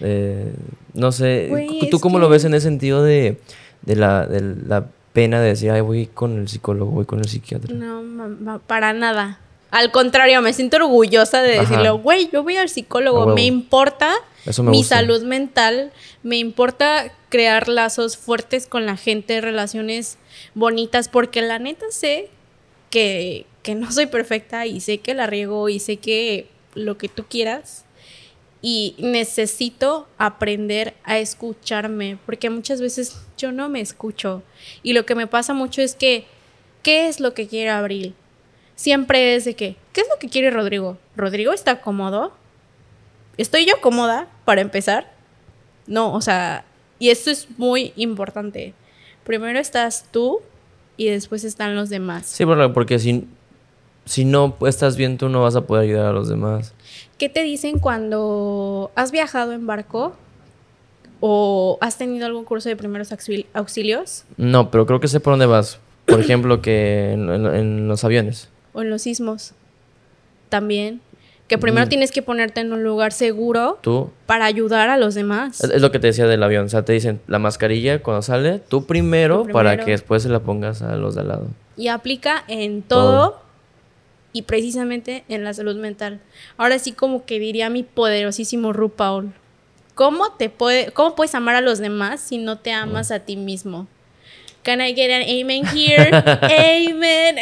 eh, 0.00 0.52
no 0.94 1.12
sé. 1.12 1.50
¿Tú 1.90 2.00
cómo 2.00 2.18
lo 2.18 2.28
ves 2.28 2.44
en 2.44 2.54
ese 2.54 2.64
sentido 2.68 3.02
de, 3.02 3.36
de, 3.82 3.96
la, 3.96 4.26
de 4.26 4.40
la 4.66 4.86
pena 5.14 5.40
de 5.40 5.48
decir, 5.50 5.70
ay, 5.70 5.80
voy 5.80 6.06
con 6.06 6.38
el 6.40 6.48
psicólogo, 6.48 6.90
voy 6.90 7.06
con 7.06 7.20
el 7.20 7.28
psiquiatra? 7.28 7.72
No, 7.72 8.60
para 8.66 8.92
nada. 8.92 9.38
Al 9.70 9.90
contrario, 9.90 10.42
me 10.42 10.52
siento 10.52 10.76
orgullosa 10.76 11.40
de 11.40 11.54
Ajá. 11.54 11.62
decirle, 11.62 11.90
güey, 11.90 12.28
yo 12.30 12.42
voy 12.42 12.56
al 12.56 12.68
psicólogo, 12.68 13.34
me 13.34 13.46
importa 13.46 14.12
Eso 14.44 14.62
me 14.62 14.72
mi 14.72 14.78
gusta. 14.78 14.96
salud 14.96 15.22
mental, 15.22 15.92
me 16.22 16.36
importa 16.36 17.12
crear 17.28 17.68
lazos 17.68 18.16
fuertes 18.16 18.66
con 18.66 18.86
la 18.86 18.96
gente, 18.96 19.40
relaciones 19.40 20.18
bonitas, 20.54 21.08
porque 21.08 21.42
la 21.42 21.58
neta 21.58 21.86
sé 21.90 22.28
que, 22.90 23.46
que 23.62 23.74
no 23.74 23.90
soy 23.90 24.06
perfecta 24.06 24.66
y 24.66 24.80
sé 24.80 24.98
que 24.98 25.14
la 25.14 25.26
riego 25.26 25.68
y 25.68 25.78
sé 25.78 25.96
que 25.96 26.48
lo 26.74 26.98
que 26.98 27.08
tú 27.08 27.24
quieras. 27.28 27.83
Y 28.66 28.96
necesito 28.98 30.08
aprender 30.16 30.94
a 31.04 31.18
escucharme, 31.18 32.16
porque 32.24 32.48
muchas 32.48 32.80
veces 32.80 33.14
yo 33.36 33.52
no 33.52 33.68
me 33.68 33.82
escucho. 33.82 34.42
Y 34.82 34.94
lo 34.94 35.04
que 35.04 35.14
me 35.14 35.26
pasa 35.26 35.52
mucho 35.52 35.82
es 35.82 35.94
que, 35.94 36.24
¿qué 36.82 37.06
es 37.06 37.20
lo 37.20 37.34
que 37.34 37.46
quiere 37.46 37.68
Abril? 37.68 38.14
Siempre 38.74 39.34
es 39.34 39.44
de 39.44 39.52
que, 39.52 39.76
¿qué 39.92 40.00
es 40.00 40.08
lo 40.08 40.18
que 40.18 40.30
quiere 40.30 40.50
Rodrigo? 40.50 40.96
¿Rodrigo 41.14 41.52
está 41.52 41.82
cómodo? 41.82 42.32
¿Estoy 43.36 43.66
yo 43.66 43.74
cómoda 43.82 44.28
para 44.46 44.62
empezar? 44.62 45.12
No, 45.86 46.14
o 46.14 46.22
sea, 46.22 46.64
y 46.98 47.10
esto 47.10 47.30
es 47.30 47.46
muy 47.58 47.92
importante. 47.96 48.72
Primero 49.24 49.58
estás 49.58 50.06
tú 50.10 50.40
y 50.96 51.10
después 51.10 51.44
están 51.44 51.76
los 51.76 51.90
demás. 51.90 52.24
Sí, 52.28 52.46
porque, 52.72 52.98
si, 52.98 53.26
si 54.04 54.24
no 54.24 54.54
estás 54.66 54.96
bien, 54.96 55.18
tú 55.18 55.28
no 55.28 55.42
vas 55.42 55.56
a 55.56 55.62
poder 55.62 55.84
ayudar 55.84 56.06
a 56.06 56.12
los 56.12 56.28
demás. 56.28 56.74
¿Qué 57.18 57.28
te 57.28 57.42
dicen 57.42 57.78
cuando 57.78 58.90
has 58.96 59.12
viajado 59.12 59.52
en 59.52 59.66
barco 59.66 60.14
o 61.20 61.78
has 61.80 61.96
tenido 61.96 62.26
algún 62.26 62.44
curso 62.44 62.68
de 62.68 62.76
primeros 62.76 63.12
auxil- 63.12 63.46
auxilios 63.54 64.24
No, 64.36 64.70
pero 64.70 64.84
creo 64.86 65.00
que 65.00 65.08
sé 65.08 65.20
por 65.20 65.32
dónde 65.32 65.46
vas. 65.46 65.78
Por 66.06 66.20
ejemplo, 66.20 66.60
que 66.60 67.12
en, 67.12 67.30
en- 67.30 67.46
en 67.46 67.88
los 67.88 68.04
aviones. 68.04 68.48
o 68.72 68.82
en 68.82 68.90
los 68.90 69.02
sismos? 69.02 69.52
También. 70.48 71.00
Que 71.48 71.58
primero 71.58 71.84
Mm. 71.86 71.88
tienes 71.90 72.10
que 72.10 72.22
ponerte 72.22 72.60
en 72.62 72.72
un 72.72 72.82
lugar 72.82 73.12
seguro 73.12 73.78
Tú 73.82 74.10
para 74.26 74.46
ayudar 74.46 74.88
a 74.88 74.96
los 74.96 75.14
demás. 75.14 75.62
Es, 75.62 75.70
es 75.70 75.82
lo 75.82 75.92
que 75.92 75.98
te 75.98 76.06
decía 76.08 76.26
del 76.26 76.42
avión. 76.42 76.66
O 76.66 76.68
sea, 76.70 76.84
te 76.84 76.94
dicen 76.94 77.20
la 77.26 77.38
mascarilla 77.38 78.02
cuando 78.02 78.22
sale, 78.22 78.60
tú 78.60 78.86
primero, 78.86 79.42
Tú 79.46 79.52
para 79.52 79.76
que 79.84 79.90
después 79.92 80.22
se 80.22 80.30
la 80.30 80.40
pongas 80.40 80.80
a 80.82 80.96
los 80.96 81.14
de 81.14 81.20
al 81.20 81.28
lado. 81.28 81.46
y 81.76 81.88
aplica 81.88 82.44
en 82.48 82.82
todo, 82.82 83.30
Todo. 83.30 83.43
Y 84.34 84.42
precisamente 84.42 85.24
en 85.30 85.44
la 85.44 85.54
salud 85.54 85.76
mental. 85.76 86.20
Ahora 86.58 86.78
sí 86.78 86.92
como 86.92 87.24
que 87.24 87.38
diría 87.38 87.70
mi 87.70 87.84
poderosísimo 87.84 88.74
RuPaul. 88.74 89.32
¿Cómo 89.94 90.32
te 90.32 90.50
puede 90.50 90.90
cómo 90.90 91.14
puedes 91.14 91.34
amar 91.36 91.54
a 91.54 91.60
los 91.60 91.78
demás 91.78 92.20
si 92.20 92.36
no 92.36 92.58
te 92.58 92.72
amas 92.72 93.12
a 93.12 93.20
ti 93.20 93.36
mismo? 93.36 93.86
Can 94.64 94.80
I 94.80 94.92
get 94.92 95.10
an 95.10 95.22
amen 95.22 95.64
here? 95.66 96.10
amen. 96.90 97.36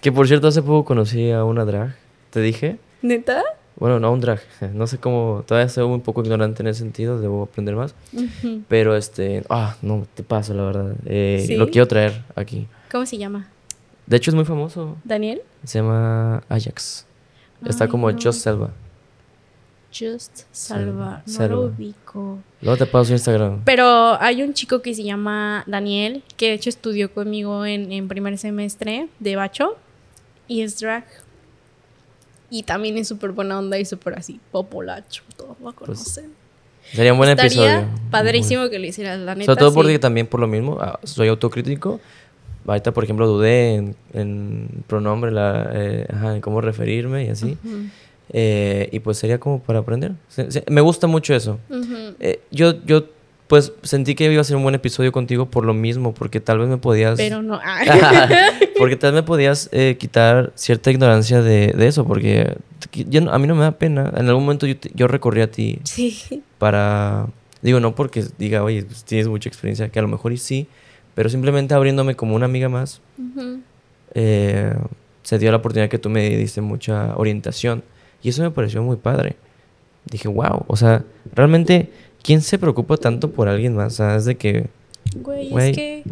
Que 0.00 0.10
por 0.10 0.26
cierto, 0.26 0.48
hace 0.48 0.62
poco 0.62 0.86
conocí 0.86 1.30
a 1.30 1.44
una 1.44 1.66
drag. 1.66 1.94
¿Te 2.30 2.40
dije? 2.40 2.78
¿Neta? 3.02 3.44
Bueno, 3.76 4.00
no, 4.00 4.12
un 4.12 4.20
drag. 4.20 4.40
No 4.72 4.86
sé 4.86 4.96
cómo. 4.96 5.44
Todavía 5.46 5.68
soy 5.68 5.84
un 5.84 6.00
poco 6.00 6.22
ignorante 6.22 6.62
en 6.62 6.68
ese 6.68 6.80
sentido. 6.80 7.20
Debo 7.20 7.42
aprender 7.42 7.76
más. 7.76 7.94
Pero 8.68 8.96
este. 8.96 9.42
Ah, 9.50 9.76
no, 9.82 10.06
te 10.14 10.22
paso, 10.22 10.54
la 10.54 10.62
verdad. 10.62 10.94
Eh, 11.04 11.44
¿Sí? 11.46 11.56
Lo 11.56 11.68
quiero 11.68 11.86
traer 11.86 12.22
aquí. 12.34 12.66
¿Cómo 12.90 13.04
se 13.04 13.18
llama? 13.18 13.50
De 14.10 14.16
hecho, 14.16 14.30
es 14.30 14.34
muy 14.34 14.44
famoso. 14.44 14.96
¿Daniel? 15.04 15.40
Se 15.64 15.78
llama 15.78 16.42
Ajax. 16.48 17.06
Está 17.64 17.86
como 17.88 18.10
no. 18.10 18.18
Just 18.20 18.40
Selva. 18.42 18.70
Just 19.96 20.42
Salva. 20.52 21.22
No 21.26 21.32
Salva. 21.32 21.54
lo 21.54 21.60
ubico. 21.62 22.38
Luego 22.60 22.76
te 22.76 22.86
paso 22.86 23.06
su 23.06 23.12
Instagram. 23.12 23.62
Pero 23.64 24.20
hay 24.20 24.42
un 24.42 24.52
chico 24.52 24.82
que 24.82 24.94
se 24.94 25.02
llama 25.04 25.64
Daniel, 25.66 26.22
que 26.36 26.48
de 26.48 26.54
hecho 26.54 26.68
estudió 26.70 27.12
conmigo 27.12 27.64
en, 27.64 27.90
en 27.92 28.08
primer 28.08 28.36
semestre 28.38 29.08
de 29.20 29.36
Bacho. 29.36 29.76
Y 30.48 30.62
es 30.62 30.78
drag. 30.80 31.04
Y 32.50 32.64
también 32.64 32.98
es 32.98 33.06
súper 33.08 33.30
buena 33.30 33.58
onda 33.58 33.78
y 33.78 33.84
súper 33.84 34.14
así, 34.18 34.40
populacho. 34.50 35.22
Todos 35.36 35.56
lo 35.60 35.72
conocen. 35.72 36.32
Sería 36.92 37.12
un 37.12 37.18
Pues, 37.18 37.28
buen 37.28 37.38
Estaría 37.38 37.78
episodio. 37.80 38.10
padrísimo 38.10 38.68
que 38.70 38.78
lo 38.80 38.86
hicieras, 38.86 39.20
la 39.20 39.34
neta. 39.36 39.46
Sobre 39.46 39.58
todo 39.60 39.70
sí. 39.70 39.74
porque 39.76 39.98
también 40.00 40.26
por 40.26 40.40
lo 40.40 40.48
mismo, 40.48 40.78
ah, 40.80 40.98
soy 41.04 41.28
autocrítico. 41.28 42.00
Ahorita, 42.66 42.92
por 42.92 43.04
ejemplo, 43.04 43.26
dudé 43.26 43.74
en, 43.74 43.96
en 44.12 44.68
pronombre, 44.86 45.30
la, 45.32 45.70
eh, 45.72 46.06
ajá, 46.12 46.34
en 46.36 46.40
cómo 46.40 46.60
referirme 46.60 47.24
y 47.24 47.28
así. 47.28 47.56
Ujú, 47.64 47.76
Eh, 48.32 48.88
y 48.92 49.00
pues 49.00 49.18
sería 49.18 49.38
como 49.40 49.60
para 49.60 49.80
aprender. 49.80 50.12
Se- 50.28 50.50
se- 50.52 50.64
me 50.68 50.80
gusta 50.80 51.06
mucho 51.08 51.34
eso. 51.34 51.58
ujú. 51.68 52.14
Eh, 52.20 52.40
yo, 52.52 52.74
yo 52.84 53.04
pues 53.48 53.72
sentí 53.82 54.14
que 54.14 54.30
iba 54.32 54.40
a 54.40 54.44
ser 54.44 54.54
un 54.56 54.62
buen 54.62 54.76
episodio 54.76 55.10
contigo 55.10 55.46
por 55.46 55.64
lo 55.64 55.74
mismo, 55.74 56.14
porque 56.14 56.38
tal 56.38 56.60
vez 56.60 56.68
me 56.68 56.76
podías... 56.76 57.16
Pero 57.18 57.42
no. 57.42 57.58
ah. 57.60 57.80
porque 58.78 58.94
tal 58.94 59.10
vez 59.12 59.22
me 59.22 59.26
podías 59.26 59.68
eh, 59.72 59.96
quitar 59.98 60.52
cierta 60.54 60.92
ignorancia 60.92 61.42
de, 61.42 61.72
de 61.76 61.86
eso, 61.88 62.06
porque 62.06 62.56
ya 62.92 63.20
no- 63.20 63.32
a 63.32 63.38
mí 63.40 63.48
no 63.48 63.56
me 63.56 63.62
da 63.62 63.72
pena. 63.72 64.12
En 64.16 64.28
algún 64.28 64.44
momento 64.44 64.68
yo, 64.68 64.76
yo 64.94 65.08
recorrí 65.08 65.40
a 65.40 65.50
ti 65.50 65.80
sí. 65.82 66.42
para... 66.58 67.26
Digo, 67.62 67.80
no 67.80 67.96
porque 67.96 68.24
diga, 68.38 68.62
oye, 68.62 68.84
pues, 68.84 69.02
tienes 69.04 69.26
mucha 69.26 69.48
experiencia, 69.48 69.88
que 69.88 69.98
a 69.98 70.02
lo 70.02 70.08
mejor 70.08 70.32
y 70.32 70.36
sí, 70.38 70.68
pero 71.20 71.28
simplemente 71.28 71.74
abriéndome 71.74 72.16
como 72.16 72.34
una 72.34 72.46
amiga 72.46 72.70
más, 72.70 73.02
eh, 74.14 74.74
se 75.22 75.38
dio 75.38 75.50
la 75.50 75.58
oportunidad 75.58 75.90
que 75.90 75.98
tú 75.98 76.08
me 76.08 76.30
diste 76.30 76.62
mucha 76.62 77.14
orientación. 77.14 77.82
Y 78.22 78.30
eso 78.30 78.40
me 78.42 78.50
pareció 78.50 78.82
muy 78.82 78.96
padre. 78.96 79.36
Dije, 80.06 80.28
wow, 80.28 80.64
o 80.66 80.76
sea, 80.76 81.04
realmente, 81.34 81.90
¿quién 82.22 82.40
se 82.40 82.58
preocupa 82.58 82.96
tanto 82.96 83.32
por 83.32 83.48
alguien 83.50 83.76
más? 83.76 83.92
O 83.92 83.96
sea, 83.96 84.16
es 84.16 84.24
de 84.24 84.36
que, 84.36 84.68
Güey, 85.16 85.50
Güey. 85.50 85.70
es 85.72 85.76
que 85.76 86.04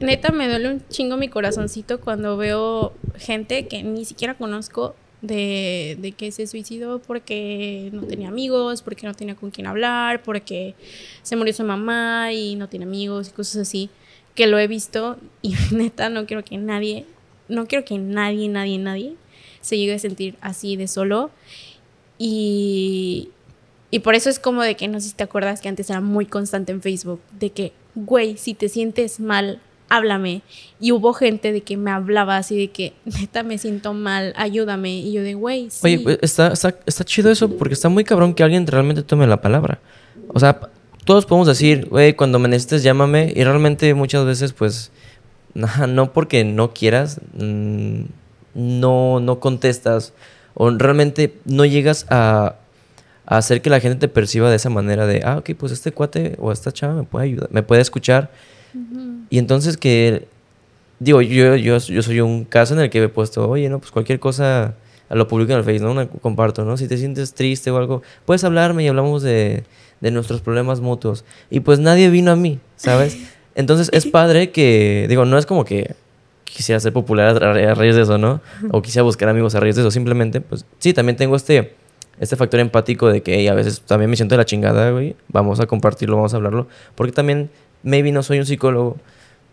neta 0.00 0.32
me 0.32 0.50
duele 0.50 0.68
un 0.70 0.82
chingo 0.90 1.16
mi 1.16 1.28
corazoncito 1.30 1.98
cuando 2.02 2.36
veo 2.36 2.92
gente 3.16 3.66
que 3.68 3.82
ni 3.84 4.04
siquiera 4.04 4.34
conozco 4.34 4.94
de, 5.22 5.96
de 5.98 6.12
que 6.12 6.30
se 6.30 6.46
suicidó 6.46 6.98
porque 6.98 7.88
no 7.94 8.02
tenía 8.02 8.28
amigos, 8.28 8.82
porque 8.82 9.06
no 9.06 9.14
tenía 9.14 9.34
con 9.34 9.50
quién 9.50 9.66
hablar, 9.66 10.22
porque 10.22 10.74
se 11.22 11.36
murió 11.36 11.54
su 11.54 11.64
mamá 11.64 12.34
y 12.34 12.54
no 12.56 12.68
tiene 12.68 12.84
amigos 12.84 13.30
y 13.30 13.32
cosas 13.32 13.62
así, 13.62 13.88
que 14.36 14.46
lo 14.46 14.58
he 14.60 14.68
visto 14.68 15.16
y 15.42 15.54
neta 15.72 16.08
no 16.08 16.26
quiero 16.26 16.44
que 16.44 16.56
nadie, 16.58 17.04
no 17.48 17.66
quiero 17.66 17.84
que 17.84 17.98
nadie, 17.98 18.48
nadie, 18.48 18.78
nadie 18.78 19.14
se 19.60 19.76
llegue 19.76 19.94
a 19.94 19.98
sentir 19.98 20.36
así 20.40 20.76
de 20.76 20.86
solo 20.86 21.32
y, 22.18 23.30
y 23.90 24.00
por 24.00 24.14
eso 24.14 24.30
es 24.30 24.38
como 24.38 24.62
de 24.62 24.76
que 24.76 24.88
no 24.88 25.00
sé 25.00 25.08
si 25.08 25.14
te 25.14 25.24
acuerdas 25.24 25.60
que 25.60 25.68
antes 25.68 25.90
era 25.90 26.00
muy 26.00 26.26
constante 26.26 26.72
en 26.72 26.82
Facebook, 26.82 27.20
de 27.38 27.50
que, 27.50 27.72
güey, 27.94 28.36
si 28.36 28.54
te 28.54 28.68
sientes 28.68 29.20
mal, 29.20 29.60
háblame. 29.88 30.42
Y 30.80 30.92
hubo 30.92 31.12
gente 31.12 31.52
de 31.52 31.60
que 31.62 31.76
me 31.76 31.90
hablaba 31.90 32.36
así 32.36 32.56
de 32.56 32.68
que, 32.68 32.94
neta, 33.04 33.42
me 33.42 33.58
siento 33.58 33.92
mal, 33.92 34.32
ayúdame. 34.36 34.98
Y 34.98 35.12
yo 35.12 35.22
de, 35.22 35.34
güey, 35.34 35.70
sí. 35.70 35.80
oye, 35.84 36.18
está, 36.22 36.52
está, 36.52 36.74
está 36.86 37.04
chido 37.04 37.30
eso 37.30 37.48
porque 37.56 37.74
está 37.74 37.88
muy 37.88 38.04
cabrón 38.04 38.34
que 38.34 38.42
alguien 38.42 38.66
realmente 38.66 39.02
tome 39.02 39.26
la 39.26 39.40
palabra. 39.40 39.80
O 40.28 40.40
sea, 40.40 40.60
todos 41.06 41.24
podemos 41.24 41.46
decir, 41.46 41.88
güey, 41.88 42.14
cuando 42.14 42.38
me 42.38 42.48
necesites 42.48 42.82
llámame 42.82 43.32
y 43.34 43.44
realmente 43.44 43.94
muchas 43.94 44.26
veces, 44.26 44.52
pues, 44.52 44.90
no 45.88 46.12
porque 46.12 46.44
no 46.44 46.74
quieras, 46.74 47.20
mm, 47.38 48.00
no, 48.54 49.20
no 49.20 49.40
contestas 49.40 50.12
o 50.54 50.70
realmente 50.70 51.34
no 51.44 51.64
llegas 51.64 52.06
a, 52.10 52.56
a 53.26 53.36
hacer 53.36 53.62
que 53.62 53.70
la 53.70 53.80
gente 53.80 53.98
te 53.98 54.08
perciba 54.08 54.50
de 54.50 54.56
esa 54.56 54.70
manera 54.70 55.06
de, 55.06 55.22
ah, 55.24 55.38
ok, 55.38 55.50
pues 55.56 55.72
este 55.72 55.92
cuate 55.92 56.36
o 56.38 56.50
esta 56.52 56.72
chava 56.72 56.94
me 56.94 57.02
puede 57.04 57.26
ayudar, 57.26 57.48
me 57.52 57.62
puede 57.62 57.82
escuchar. 57.82 58.30
Y 59.30 59.38
entonces 59.38 59.76
que, 59.76 60.26
digo, 60.98 61.22
yo, 61.22 61.56
yo, 61.56 61.78
yo 61.78 62.02
soy 62.02 62.20
un 62.20 62.44
caso 62.44 62.74
en 62.74 62.80
el 62.80 62.90
que 62.90 63.02
he 63.02 63.08
puesto, 63.08 63.48
oye, 63.48 63.68
no, 63.68 63.78
pues 63.78 63.90
cualquier 63.90 64.18
cosa 64.20 64.74
lo 65.08 65.28
publico 65.28 65.52
en 65.52 65.58
el 65.58 65.64
Facebook, 65.64 65.86
¿no? 65.86 65.92
Una- 65.92 66.08
comparto, 66.08 66.64
¿no? 66.64 66.76
Si 66.76 66.88
te 66.88 66.96
sientes 66.96 67.32
triste 67.32 67.70
o 67.70 67.76
algo, 67.76 68.02
puedes 68.24 68.42
hablarme 68.44 68.84
y 68.84 68.88
hablamos 68.88 69.22
de, 69.22 69.64
de 70.00 70.10
nuestros 70.10 70.40
problemas 70.40 70.80
mutuos. 70.80 71.24
Y 71.50 71.60
pues 71.60 71.78
nadie 71.78 72.10
vino 72.10 72.30
a 72.32 72.36
mí, 72.36 72.58
¿sabes? 72.76 73.16
Entonces 73.54 73.88
es 73.92 74.06
padre 74.06 74.50
que, 74.50 75.06
digo, 75.08 75.24
no 75.24 75.38
es 75.38 75.46
como 75.46 75.64
que 75.64 75.94
quisiera 76.44 76.78
ser 76.80 76.92
popular 76.92 77.42
a, 77.42 77.52
ra- 77.52 77.72
a 77.72 77.74
raíz 77.74 77.94
de 77.96 78.02
eso, 78.02 78.18
¿no? 78.18 78.40
O 78.70 78.82
quisiera 78.82 79.02
buscar 79.02 79.28
amigos 79.28 79.54
a 79.54 79.60
raíz 79.60 79.76
de 79.76 79.82
eso, 79.82 79.90
simplemente, 79.90 80.40
pues 80.40 80.64
sí, 80.78 80.92
también 80.92 81.16
tengo 81.16 81.36
este, 81.36 81.74
este 82.20 82.36
factor 82.36 82.60
empático 82.60 83.08
de 83.08 83.22
que 83.22 83.34
hey, 83.36 83.48
a 83.48 83.54
veces 83.54 83.80
también 83.80 84.10
me 84.10 84.16
siento 84.16 84.34
de 84.34 84.38
la 84.38 84.44
chingada, 84.44 84.90
güey, 84.90 85.16
vamos 85.28 85.60
a 85.60 85.66
compartirlo, 85.66 86.16
vamos 86.16 86.32
a 86.34 86.36
hablarlo, 86.36 86.66
porque 86.94 87.12
también, 87.12 87.50
maybe 87.82 88.12
no 88.12 88.22
soy 88.22 88.38
un 88.38 88.46
psicólogo, 88.46 88.96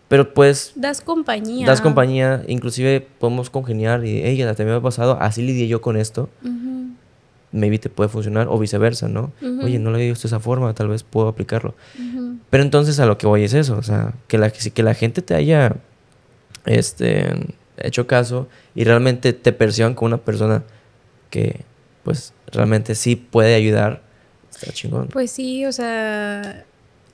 pero 0.10 0.34
pues 0.34 0.74
Das 0.76 1.02
compañía. 1.02 1.66
das 1.68 1.82
compañía, 1.82 2.44
inclusive 2.48 3.06
podemos 3.20 3.50
congeniar 3.50 4.06
y, 4.06 4.22
hey, 4.24 4.36
ya 4.38 4.54
te 4.54 4.64
me 4.66 4.72
ha 4.74 4.82
pasado, 4.82 5.18
así 5.22 5.42
lidié 5.42 5.68
yo 5.68 5.82
con 5.82 5.98
esto, 5.98 6.30
Ujú. 6.44 6.73
Maybe 7.54 7.80
te 7.80 7.90
puede 7.90 8.10
funcionar, 8.10 8.48
o 8.50 8.60
viceversa, 8.60 9.08
¿no? 9.08 9.32
Oye, 9.64 9.80
no 9.80 9.92
lo 9.92 9.96
había 9.96 10.10
visto 10.10 10.24
de 10.24 10.36
esa 10.36 10.40
forma, 10.42 10.74
tal 10.74 10.90
vez 10.90 11.04
puedo 11.04 11.30
aplicarlo. 11.30 11.76
Pero 12.50 12.64
entonces 12.64 13.00
a 13.00 13.06
lo 13.06 13.18
que 13.18 13.28
voy 13.28 13.44
es 13.44 13.54
eso, 13.54 13.78
o 13.78 13.84
sea, 13.84 14.14
que 14.28 14.38
la, 14.38 14.50
que 14.50 14.84
la 14.84 14.94
gente 14.94 15.22
te 15.22 15.36
haya 15.36 15.78
este, 16.66 17.56
hecho 17.78 18.08
caso 18.08 18.48
y 18.76 18.84
realmente 18.84 19.34
te 19.34 19.54
perciban 19.54 19.94
como 19.94 20.08
una 20.08 20.18
persona 20.18 20.64
que, 21.30 21.62
pues, 22.04 22.34
realmente 22.52 22.96
sí 22.96 23.16
puede 23.16 23.56
ayudar, 23.56 24.02
está 24.52 24.72
chingón. 24.72 25.08
Pues 25.08 25.32
sí, 25.32 25.66
o 25.66 25.72
sea, 25.72 26.66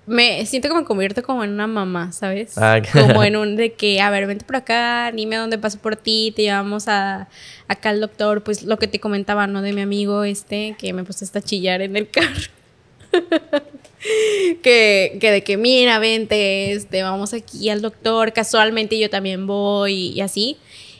me 0.10 0.44
siento 0.48 0.69
que 0.69 0.73
me 0.73 0.86
convierto 0.86 1.22
como 1.22 1.44
en 1.44 1.52
una 1.52 1.68
mamá, 1.68 2.11
¿sabes? 2.11 2.57
Ah, 2.57 2.81
como 2.91 3.23
en 3.23 3.36
un 3.38 3.56
de 3.56 3.73
que, 3.73 4.02
a 4.02 4.10
ver, 4.10 4.26
vente 4.26 4.44
por 4.44 4.56
acá, 4.56 5.11
dime 5.14 5.36
dónde 5.36 5.60
paso 5.60 5.77
por 5.77 5.95
ti, 5.95 6.34
te 6.36 6.41
llevamos 6.41 6.88
a 6.88 7.27
acá 7.68 7.90
al 7.91 8.02
doctor, 8.02 8.44
pues 8.44 8.64
lo 8.64 8.80
que 8.80 8.88
te 8.88 8.99
comentaba, 8.99 9.45
¿no? 9.45 9.61
De 9.61 9.72
mi 9.72 9.81
amigo 9.81 10.23
este, 10.23 10.76
que 10.80 10.94
me 10.94 11.03
puse 11.03 11.26
hasta 11.26 11.40
a 11.40 11.41
chillar 11.44 11.81
en 11.84 11.95
el 11.95 12.10
carro. 12.11 12.49
que, 14.64 15.18
que 15.22 15.31
de 15.31 15.44
que, 15.44 15.57
mira, 15.57 15.99
vente, 15.99 16.72
este, 16.72 17.03
vamos 17.03 17.36
aquí 17.36 17.69
al 17.69 17.81
doctor, 17.81 18.34
casualmente 18.34 18.98
yo 18.98 19.11
también 19.11 19.45
voy 19.45 20.07
y 20.10 20.22
así. 20.22 20.57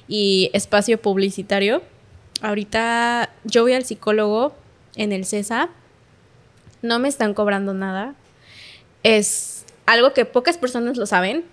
Y 0.08 0.52
espacio 0.54 1.02
publicitario. 1.02 1.82
Ahorita 2.42 3.32
yo 3.44 3.64
voy 3.64 3.74
al 3.74 3.86
psicólogo 3.86 4.54
en 4.96 5.14
el 5.14 5.26
CESA. 5.26 5.70
No 6.84 7.00
me 7.00 7.08
están 7.08 7.34
cobrando 7.34 7.74
nada. 7.74 8.16
Es 9.04 9.66
algo 9.86 10.14
que 10.14 10.26
pocas 10.26 10.58
personas 10.58 10.98
lo 10.98 11.06
saben. 11.06 11.46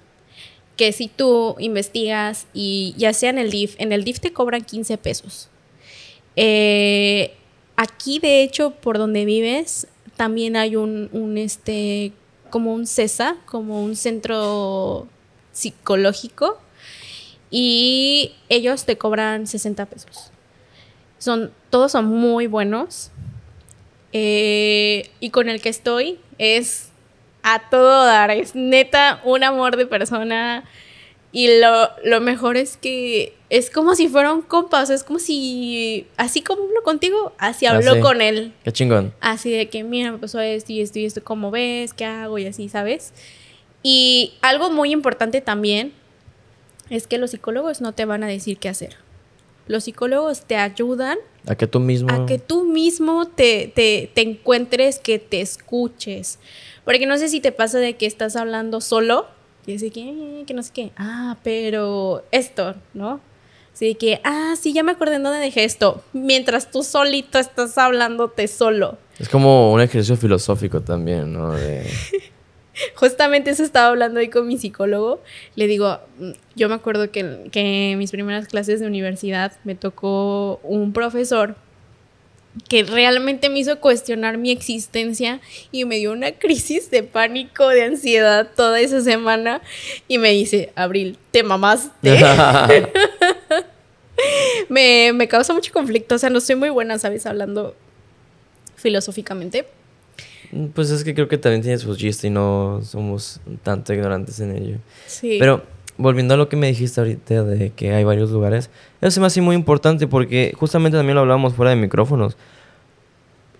Que 0.77 0.93
si 0.93 1.09
tú 1.09 1.57
investigas 1.59 2.47
y 2.53 2.95
ya 2.99 3.15
sea 3.15 3.31
en 3.31 3.39
el 3.39 3.51
DIF, 3.51 3.77
en 3.79 3.93
el 3.93 4.05
DIF 4.05 4.21
te 4.21 4.33
cobran 4.33 4.63
15 4.63 4.99
pesos. 4.99 5.49
Eh, 6.37 7.35
aquí, 7.77 8.19
de 8.19 8.43
hecho, 8.43 8.73
por 8.73 8.99
donde 8.99 9.25
vives, 9.25 9.87
también 10.17 10.57
hay 10.57 10.77
un, 10.77 11.35
este, 11.39 12.13
como 12.51 12.75
un 12.75 12.87
CESA, 12.87 13.37
como 13.47 13.83
un 13.83 13.97
centro 13.97 15.09
psicológico. 15.53 16.59
Y 17.51 18.33
ellos 18.49 18.85
te 18.85 18.99
cobran 18.99 19.47
60 19.47 19.87
pesos. 19.87 20.31
Son, 21.19 21.53
todos 21.71 21.93
son 21.93 22.05
muy 22.07 22.47
buenos. 22.47 23.11
Eh, 24.13 25.11
y 25.21 25.31
con 25.31 25.49
el 25.49 25.61
que 25.61 25.69
estoy 25.69 26.19
es 26.39 26.91
a 27.55 27.69
todo 27.71 28.05
dar. 28.05 28.31
Es 28.31 28.55
neta 28.55 29.21
un 29.25 29.45
amor 29.45 29.77
de 29.77 29.87
persona. 29.87 30.65
Y 31.33 31.61
lo, 31.61 31.91
lo 32.05 32.21
mejor 32.21 32.57
es 32.57 32.77
que 32.79 33.35
es 33.51 33.69
como 33.71 33.95
si 33.95 34.09
fuera 34.09 34.33
un 34.33 34.43
compa. 34.43 34.83
O 34.83 34.87
sea, 34.87 34.95
es 34.97 35.05
como 35.05 35.19
si, 35.19 36.07
así 36.17 36.41
como 36.41 36.63
hablo 36.65 36.83
contigo, 36.83 37.33
así 37.39 37.67
Ah, 37.67 37.73
hablo 37.77 37.95
sí. 37.95 38.01
con 38.01 38.21
él. 38.23 38.53
Qué 38.65 38.73
chingón. 38.73 39.13
Así 39.21 39.51
de 39.51 39.69
que, 39.69 39.85
mira, 39.85 40.13
me 40.13 40.19
pasó 40.19 40.41
esto 40.41 40.73
y 40.73 40.81
esto 40.81 40.99
y 40.99 41.05
esto, 41.05 41.23
¿cómo 41.23 41.51
ves? 41.51 41.93
¿Qué 41.95 42.05
hago? 42.05 42.39
Y 42.39 42.47
así, 42.47 42.69
¿sabes? 42.69 43.13
Y 43.83 44.33
algo 44.41 44.71
muy 44.71 44.91
importante 44.93 45.41
también 45.41 45.93
es 46.91 47.07
que 47.07 47.19
los 47.19 47.31
psicólogos 47.33 47.81
no 47.81 47.93
te 47.93 48.05
van 48.07 48.23
a 48.25 48.27
decir 48.29 48.59
qué 48.59 48.69
hacer. 48.69 48.97
Los 49.69 49.85
psicólogos 49.85 50.43
te 50.47 50.57
ayudan 50.57 51.19
A 51.47 51.55
que 51.57 51.67
tú 51.67 51.81
mismo... 51.81 52.11
a 52.13 52.25
que 52.25 52.39
tú 52.39 52.65
mismo 52.65 53.27
te, 53.27 53.71
te, 53.75 54.11
te 54.15 54.23
encuentres, 54.23 54.99
que 55.01 55.19
te 55.19 55.41
escuches. 55.41 56.39
Porque 56.87 57.05
no 57.05 57.19
sé 57.19 57.29
si 57.29 57.41
te 57.41 57.53
pasa 57.53 57.79
de 57.79 57.97
que 57.97 58.07
estás 58.07 58.35
hablando 58.37 58.81
solo 58.81 59.27
y 59.67 59.75
así 59.77 59.91
que, 59.91 60.01
"Eh, 60.41 60.45
que 60.47 60.55
no 60.55 60.63
sé 60.63 60.71
qué. 60.73 60.93
Ah, 60.97 61.37
pero 61.43 62.25
esto, 62.31 62.75
¿no? 62.95 63.21
Así 63.75 63.95
que, 63.97 64.21
ah, 64.25 64.55
sí, 64.59 64.73
ya 64.73 64.83
me 64.83 64.93
acordé 64.93 65.17
en 65.17 65.25
dónde 65.25 65.39
dejé 65.41 65.65
esto. 65.65 66.03
Mientras 66.15 66.71
tú 66.71 66.83
solito 66.83 67.39
estás 67.39 67.77
hablándote 67.77 68.49
solo. 68.49 68.97
Es 69.19 69.29
como 69.29 69.71
un 69.73 69.83
ejercicio 69.83 70.17
filosófico 70.17 70.81
también, 70.81 71.33
¿no? 71.35 71.53
De... 71.53 71.85
Justamente 72.95 73.51
eso 73.51 73.63
estaba 73.65 73.89
hablando 73.89 74.21
ahí 74.21 74.29
con 74.29 74.47
mi 74.47 74.57
psicólogo. 74.57 75.21
Le 75.57 75.67
digo, 75.67 75.99
mm, 76.19 76.31
yo 76.55 76.69
me 76.69 76.75
acuerdo 76.75 77.11
que, 77.11 77.49
que 77.51 77.93
en 77.93 77.99
mis 77.99 78.11
primeras 78.13 78.47
clases 78.49 78.81
de 78.81 78.87
universidad 78.87 79.53
me 79.65 79.75
tocó 79.75 80.61
un 80.63 80.93
profesor 80.93 81.57
que 82.69 82.83
realmente 82.85 83.49
me 83.49 83.59
hizo 83.59 83.81
cuestionar 83.81 84.39
mi 84.39 84.51
existencia 84.51 85.41
y 85.73 85.85
me 85.85 85.97
dio 85.97 86.13
una 86.13 86.33
crisis 86.33 86.91
de 86.91 87.03
pánico, 87.03 87.69
de 87.69 87.85
ansiedad 87.85 88.49
toda 88.57 88.81
esa 88.81 89.01
semana 89.03 89.63
y 90.09 90.19
me 90.19 90.31
dice, 90.33 90.73
Abril, 90.75 91.19
te 91.31 91.43
mamaste. 91.43 91.91
me, 94.69 95.13
me 95.13 95.29
causa 95.29 95.53
mucho 95.53 95.73
conflicto, 95.73 96.15
o 96.15 96.19
sea, 96.19 96.31
no 96.31 96.41
soy 96.41 96.57
muy 96.57 96.71
buena, 96.71 96.99
¿sabes? 96.99 97.27
Hablando 97.27 97.75
filosóficamente. 98.77 99.67
pues 100.75 100.91
es 100.91 101.05
que 101.05 101.15
creo 101.15 101.29
que 101.29 101.39
también 101.39 101.63
tiene 101.63 101.79
su 101.79 101.95
chiste 101.97 102.29
y 102.29 102.31
no 102.31 102.81
somos 102.83 103.41
tanto 103.63 103.93
ignorantes 103.93 104.41
en 104.41 104.57
ello. 104.57 104.79
Sí. 105.07 105.37
Pero 105.39 105.63
volviendo 105.99 106.35
a 106.35 106.37
lo 106.37 106.49
que 106.49 106.57
me 106.57 106.67
dijiste 106.69 107.01
ahorita 107.01 107.45
de 107.45 107.71
que 107.71 107.93
hay 107.93 108.05
varios 108.05 108.31
lugares, 108.31 108.71
eso 109.01 109.11
se 109.11 109.21
me 109.21 109.27
hace 109.27 109.41
muy 109.41 109.57
importante 109.57 110.07
porque 110.07 110.55
justamente 110.59 110.99
también 110.99 111.15
lo 111.15 111.23
hablábamos 111.23 111.55
fuera 111.55 111.71
de 111.71 111.77
micrófonos. 111.77 112.37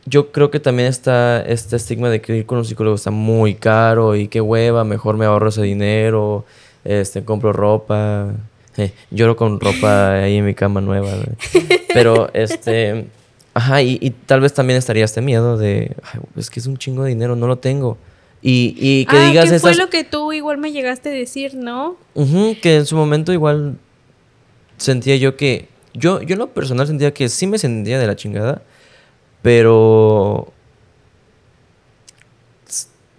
yo 0.05 0.31
creo 0.31 0.51
que 0.51 0.61
también 0.61 0.89
está 0.89 1.41
este 1.43 1.77
estigma 1.77 2.09
de 2.11 2.21
que 2.21 2.37
ir 2.37 2.47
con 2.47 2.59
un 2.59 2.65
psicólogo 2.65 2.95
está 2.95 3.11
muy 3.11 3.55
caro 3.55 4.15
y 4.15 4.29
qué 4.29 4.41
hueva, 4.41 4.85
mejor 4.85 5.17
me 5.17 5.25
ahorro 5.25 5.49
ese 5.49 5.63
dinero, 5.63 6.45
este, 6.85 7.25
compro 7.25 7.53
ropa, 7.53 8.31
eh, 8.77 8.93
lloro 9.11 9.37
con 9.37 9.61
ropa 9.61 10.15
ahí 10.15 10.37
en 10.37 10.45
mi 10.45 10.55
cama 10.55 10.81
nueva. 10.81 11.11
Pero, 11.95 12.31
este, 12.33 13.07
ajá, 13.55 13.83
y, 13.83 14.11
tal 14.27 14.41
vez 14.41 14.55
también 14.55 14.79
estaría 14.79 15.05
este 15.05 15.21
miedo 15.21 15.57
de, 15.57 15.97
es 16.37 16.51
que 16.51 16.61
es 16.61 16.67
un 16.67 16.77
chingo 16.77 17.03
de 17.03 17.11
dinero, 17.11 17.37
no 17.37 17.47
lo 17.47 17.57
tengo. 17.57 17.99
Y, 18.49 18.77
y 18.79 19.07
que 19.07 19.17
ah, 19.17 19.29
digas 19.29 19.51
¿qué 19.51 19.59
fue 19.59 19.75
lo 19.75 19.91
que 19.91 20.05
tú 20.05 20.33
igual 20.33 20.59
me 20.59 20.71
llegaste 20.71 21.09
a 21.09 21.13
decir, 21.13 21.57
¿no? 21.57 21.97
que 22.63 22.77
en 22.77 22.87
su 22.87 22.95
momento 22.95 23.33
igual 23.33 23.77
sentía 24.77 25.17
yo 25.17 25.37
que, 25.37 25.69
yo, 25.95 26.23
yo 26.23 26.35
en 26.35 26.39
lo 26.39 26.55
personal 26.55 26.87
sentía 26.87 27.13
que 27.13 27.29
sí 27.29 27.49
me 27.49 27.59
sentía 27.59 27.99
de 27.99 28.07
la 28.07 28.15
chingada, 28.15 28.63
pero 29.43 30.53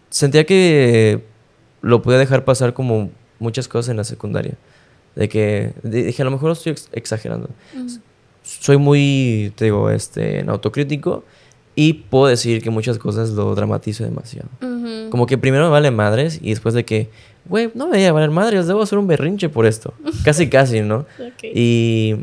sentía 0.09 0.45
que 0.45 1.21
lo 1.81 2.01
podía 2.01 2.19
dejar 2.19 2.45
pasar 2.45 2.73
como 2.73 3.11
muchas 3.39 3.67
cosas 3.67 3.89
en 3.89 3.97
la 3.97 4.05
secundaria. 4.05 4.53
De 5.13 5.27
que 5.27 5.73
dije, 5.83 6.21
a 6.21 6.25
lo 6.25 6.31
mejor 6.31 6.51
estoy 6.51 6.73
exagerando. 6.93 7.49
Soy 8.43 8.77
muy, 8.77 9.51
te 9.57 9.65
digo, 9.65 9.89
este, 9.89 10.45
autocrítico 10.47 11.25
y 11.79 11.93
puedo 11.93 12.25
decir 12.25 12.63
que 12.63 12.71
muchas 12.71 12.97
cosas 12.97 13.29
lo 13.29 13.53
dramatizo 13.53 14.03
demasiado. 14.03 14.49
Como 15.11 15.27
que 15.27 15.37
primero 15.37 15.65
me 15.65 15.69
vale 15.69 15.91
madres 15.91 16.39
y 16.41 16.49
después 16.49 16.73
de 16.73 16.83
que, 16.83 17.07
güey, 17.45 17.69
no 17.75 17.85
me 17.85 17.97
voy 17.97 18.05
a 18.05 18.11
valer 18.11 18.31
madres, 18.31 18.65
debo 18.65 18.81
hacer 18.81 18.97
un 18.97 19.05
berrinche 19.05 19.47
por 19.47 19.67
esto. 19.67 19.93
casi, 20.25 20.49
casi, 20.49 20.81
¿no? 20.81 21.05
Y, 21.43 22.15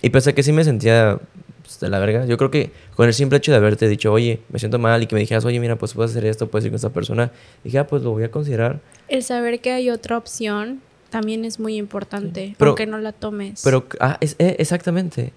y 0.00 0.08
pensé 0.08 0.32
que 0.32 0.42
sí 0.42 0.52
me 0.52 0.64
sentía 0.64 1.18
pues, 1.60 1.80
de 1.80 1.90
la 1.90 1.98
verga. 1.98 2.24
Yo 2.24 2.38
creo 2.38 2.50
que 2.50 2.70
con 2.96 3.06
el 3.06 3.12
simple 3.12 3.36
hecho 3.36 3.52
de 3.52 3.58
haberte 3.58 3.86
dicho, 3.88 4.10
oye, 4.10 4.40
me 4.48 4.58
siento 4.58 4.78
mal 4.78 5.02
y 5.02 5.06
que 5.06 5.14
me 5.14 5.20
dijeras, 5.20 5.44
oye, 5.44 5.60
mira, 5.60 5.76
pues 5.76 5.92
puedes 5.92 6.12
hacer 6.12 6.24
esto, 6.24 6.48
puedes 6.48 6.64
ir 6.64 6.70
con 6.70 6.76
esta 6.76 6.88
persona, 6.88 7.30
dije, 7.62 7.78
ah, 7.78 7.86
pues 7.86 8.02
lo 8.02 8.12
voy 8.12 8.22
a 8.22 8.30
considerar. 8.30 8.80
El 9.08 9.22
saber 9.22 9.60
que 9.60 9.70
hay 9.70 9.90
otra 9.90 10.16
opción 10.16 10.80
también 11.14 11.44
es 11.44 11.60
muy 11.60 11.76
importante, 11.76 12.56
aunque 12.58 12.86
no 12.88 12.98
la 12.98 13.12
tomes. 13.12 13.60
Pero, 13.62 13.86
ah, 14.00 14.18
es, 14.20 14.34
eh, 14.40 14.56
exactamente. 14.58 15.32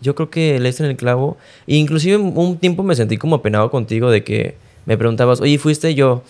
Yo 0.00 0.14
creo 0.14 0.30
que 0.30 0.60
le 0.60 0.68
en 0.68 0.84
el 0.84 0.96
clavo. 0.96 1.36
E 1.66 1.74
inclusive 1.74 2.16
un 2.16 2.58
tiempo 2.58 2.84
me 2.84 2.94
sentí 2.94 3.16
como 3.16 3.34
apenado 3.34 3.68
contigo 3.68 4.08
de 4.08 4.22
que 4.22 4.54
me 4.84 4.96
preguntabas, 4.96 5.40
oye, 5.40 5.58
¿fuiste 5.58 5.96
yo? 5.96 6.22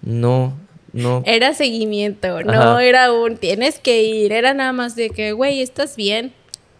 No, 0.00 0.54
no. 0.94 1.22
Era 1.26 1.52
seguimiento, 1.52 2.42
no 2.42 2.80
era 2.80 3.12
un 3.12 3.36
tienes 3.36 3.80
que 3.80 4.02
ir, 4.02 4.32
era 4.32 4.54
nada 4.54 4.72
más 4.72 4.96
de 4.96 5.10
que, 5.10 5.32
güey, 5.32 5.60
¿estás 5.60 5.94
bien? 5.94 6.32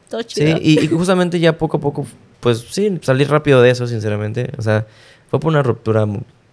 Todo 0.09 0.23
chido. 0.23 0.57
Sí, 0.57 0.79
y, 0.81 0.87
justamente 0.87 1.39
ya 1.39 1.59
poco 1.59 1.77
a 1.77 1.81
poco, 1.81 2.07
pues 2.41 2.65
sí, 2.71 2.99
salí 3.03 3.25
rápido 3.25 3.61
de 3.61 3.69
eso, 3.69 3.87
sinceramente. 3.87 4.53
O 4.57 4.63
sea, 4.63 4.87
fue 5.29 5.39
por 5.39 5.51
una 5.51 5.63
ruptura 5.63 6.07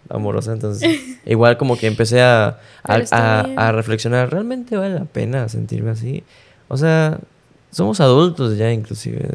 amorosa, 0.10 0.54
entonces 0.54 1.00
igual 1.26 1.58
como 1.58 1.78
que 1.78 1.88
empecé 1.88 2.22
a, 2.22 2.60
a, 2.84 3.72
reflexionar, 3.72 4.32
¿realmente 4.32 4.78
vale 4.78 4.96
la 4.96 5.06
pena 5.06 5.50
sentirme 5.50 5.92
así? 5.92 6.24
O 6.68 6.78
sea, 6.78 7.20
somos 7.72 8.00
adultos 8.00 8.58
ya 8.58 8.72
inclusive. 8.72 9.28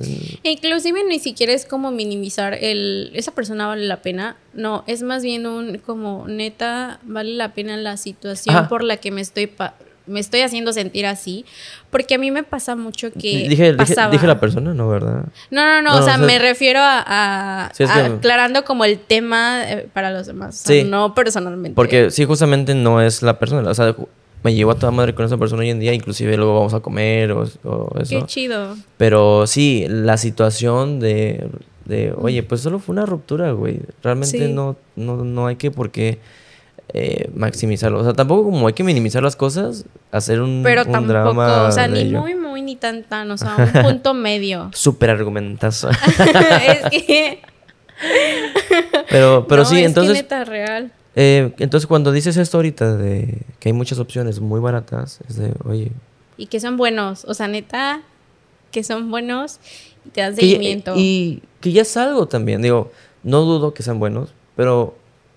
Inclusive 0.42 1.04
ni 1.04 1.18
siquiera 1.18 1.52
es 1.52 1.66
como 1.66 1.90
minimizar 1.90 2.54
el 2.54 3.10
esa 3.14 3.32
persona 3.32 3.66
vale 3.66 3.86
la 3.86 4.02
pena, 4.02 4.36
no, 4.54 4.84
es 4.86 5.02
más 5.02 5.22
bien 5.22 5.46
un 5.46 5.78
como 5.78 6.26
neta 6.26 7.00
vale 7.02 7.34
la 7.34 7.52
pena 7.52 7.76
la 7.76 7.96
situación 7.96 8.68
por 8.68 8.82
la 8.82 8.96
que 8.96 9.10
me 9.10 9.20
estoy 9.20 9.46
me 10.10 10.20
estoy 10.20 10.42
haciendo 10.42 10.72
sentir 10.72 11.06
así, 11.06 11.44
porque 11.90 12.16
a 12.16 12.18
mí 12.18 12.30
me 12.30 12.42
pasa 12.42 12.76
mucho 12.76 13.12
que 13.12 13.48
dije, 13.48 13.74
dije, 13.74 14.26
la 14.26 14.40
persona, 14.40 14.74
no, 14.74 14.88
¿verdad? 14.88 15.26
No, 15.50 15.64
no, 15.64 15.82
no, 15.82 15.98
o, 15.98 16.02
sea, 16.02 16.18
me 16.18 16.38
refiero 16.38 16.80
a, 16.82 17.70
aclarando 18.04 18.64
como 18.64 18.84
el 18.84 18.98
tema 18.98 19.62
eh, 19.70 19.88
para 19.92 20.10
los 20.10 20.26
demás, 20.26 20.64
no 20.86 21.14
personalmente. 21.14 21.74
Porque 21.74 22.10
sí, 22.10 22.24
justamente 22.24 22.74
no 22.74 23.00
es 23.00 23.22
la 23.22 23.38
persona, 23.38 23.70
o 23.70 23.74
sea, 23.74 23.94
me 24.42 24.54
llevo 24.54 24.70
a 24.70 24.74
toda 24.74 24.90
madre 24.90 25.14
con 25.14 25.24
esa 25.26 25.36
persona 25.36 25.62
hoy 25.62 25.70
en 25.70 25.80
día, 25.80 25.92
inclusive 25.92 26.36
luego 26.36 26.54
vamos 26.54 26.74
a 26.74 26.80
comer 26.80 27.32
o, 27.32 27.44
eso. 27.44 27.60
Qué 28.08 28.22
chido. 28.26 28.76
Pero 28.96 29.46
sí, 29.46 29.86
la 29.88 30.16
situación 30.16 30.98
de, 30.98 31.48
de 31.84 32.14
oye, 32.16 32.42
pues 32.42 32.62
solo 32.62 32.78
fue 32.78 32.94
una 32.94 33.06
ruptura, 33.06 33.52
güey. 33.52 33.80
Realmente 34.02 34.48
no, 34.48 34.76
no, 34.96 35.24
no 35.24 35.46
hay 35.46 35.56
que 35.56 35.70
por 35.70 35.90
qué 35.90 36.18
eh, 36.92 37.30
maximizarlo. 37.34 38.00
O 38.00 38.04
sea, 38.04 38.12
tampoco 38.14 38.44
como 38.44 38.66
hay 38.66 38.72
que 38.72 38.82
minimizar 38.82 39.22
las 39.22 39.36
cosas, 39.36 39.84
hacer 40.10 40.40
un, 40.40 40.62
Pero 40.64 40.84
tampoco, 40.84 41.40
o 41.40 41.72
sea, 41.72 41.86
ni 41.86 42.04
muy, 42.06 42.34
muy, 42.34 42.62
ni 42.62 42.76
tan, 42.76 43.04
tan, 43.04 43.30
o 43.30 43.38
sea, 43.38 43.56
un 43.56 43.82
punto 43.82 44.14
medio. 44.14 44.70
Súper 44.74 45.10
argumentazo. 45.10 45.90
es 45.90 46.90
que... 46.90 47.42
pero, 49.08 49.46
pero 49.48 49.64
sí, 49.64 49.84
entonces... 49.84 50.14
Que 50.14 50.22
neta, 50.22 50.44
real. 50.44 50.92
Eh, 51.14 51.52
entonces, 51.58 51.86
cuando 51.86 52.12
dices 52.12 52.36
esto 52.36 52.58
ahorita 52.58 52.96
de 52.96 53.42
que 53.60 53.68
hay 53.68 53.72
muchas 53.72 53.98
opciones 53.98 54.40
muy 54.40 54.60
baratas, 54.60 55.20
es 55.28 55.36
de, 55.36 55.52
oye... 55.64 55.92
Y 56.36 56.46
que 56.46 56.58
son 56.58 56.76
buenos, 56.76 57.24
o 57.26 57.34
sea, 57.34 57.46
neta, 57.46 58.00
que 58.72 58.82
son 58.82 59.10
buenos 59.10 59.60
y 60.06 60.10
te 60.10 60.22
dan 60.22 60.34
seguimiento. 60.34 60.94
y 60.96 61.42
que 61.60 61.72
ya 61.72 61.82
es 61.82 61.96
algo 61.96 62.26
también, 62.26 62.62
digo, 62.62 62.90
no 63.22 63.42
dudo 63.42 63.74
que 63.74 63.82
sean 63.82 63.98
buenos, 63.98 64.32
pero 64.56 64.96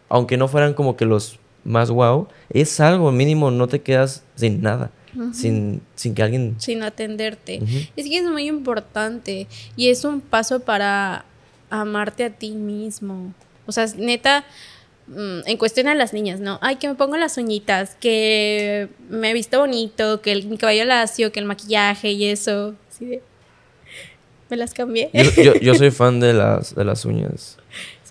aunque 0.09 0.37
no 0.37 0.47
fueran 0.47 0.73
como 0.73 0.95
que 0.95 1.05
los 1.05 1.39
más 1.63 1.89
wow, 1.89 2.27
es 2.49 2.79
algo 2.79 3.11
mínimo, 3.11 3.51
no 3.51 3.67
te 3.67 3.81
quedas 3.81 4.23
sin 4.35 4.61
nada. 4.61 4.91
sin, 5.33 5.81
sin, 5.95 6.15
que 6.15 6.23
alguien... 6.23 6.55
Sin 6.57 6.81
atenderte. 6.81 7.61
Es 7.95 8.05
que 8.05 8.17
es 8.17 8.25
muy 8.25 8.47
importante 8.47 9.47
y 9.75 9.89
es 9.89 10.05
un 10.05 10.21
paso 10.21 10.61
para 10.61 11.25
amarte 11.69 12.23
a 12.23 12.29
ti 12.31 12.51
mismo. 12.51 13.33
O 13.65 13.71
sea, 13.71 13.85
neta, 13.97 14.43
mm, 15.07 15.41
en 15.45 15.57
cuestión 15.57 15.87
a 15.87 15.95
las 15.95 16.13
niñas, 16.13 16.39
¿no? 16.39 16.59
Ay, 16.61 16.77
que 16.77 16.87
me 16.87 16.95
pongo 16.95 17.17
las 17.17 17.37
uñitas, 17.37 17.95
que 17.99 18.89
me 19.09 19.31
he 19.31 19.33
visto 19.33 19.59
bonito, 19.59 20.21
que 20.21 20.31
el, 20.31 20.45
mi 20.47 20.57
cabello 20.57 20.85
lacio, 20.85 21.31
que 21.31 21.39
el 21.39 21.45
maquillaje 21.45 22.11
y 22.11 22.25
eso. 22.25 22.75
Me 24.49 24.57
las 24.57 24.73
cambié. 24.73 25.09
Yo, 25.13 25.53
yo, 25.55 25.75
soy 25.75 25.91
fan 25.91 26.19
de 26.19 26.33
las, 26.33 26.75
de 26.75 26.83
las 26.85 27.05
uñas. 27.05 27.57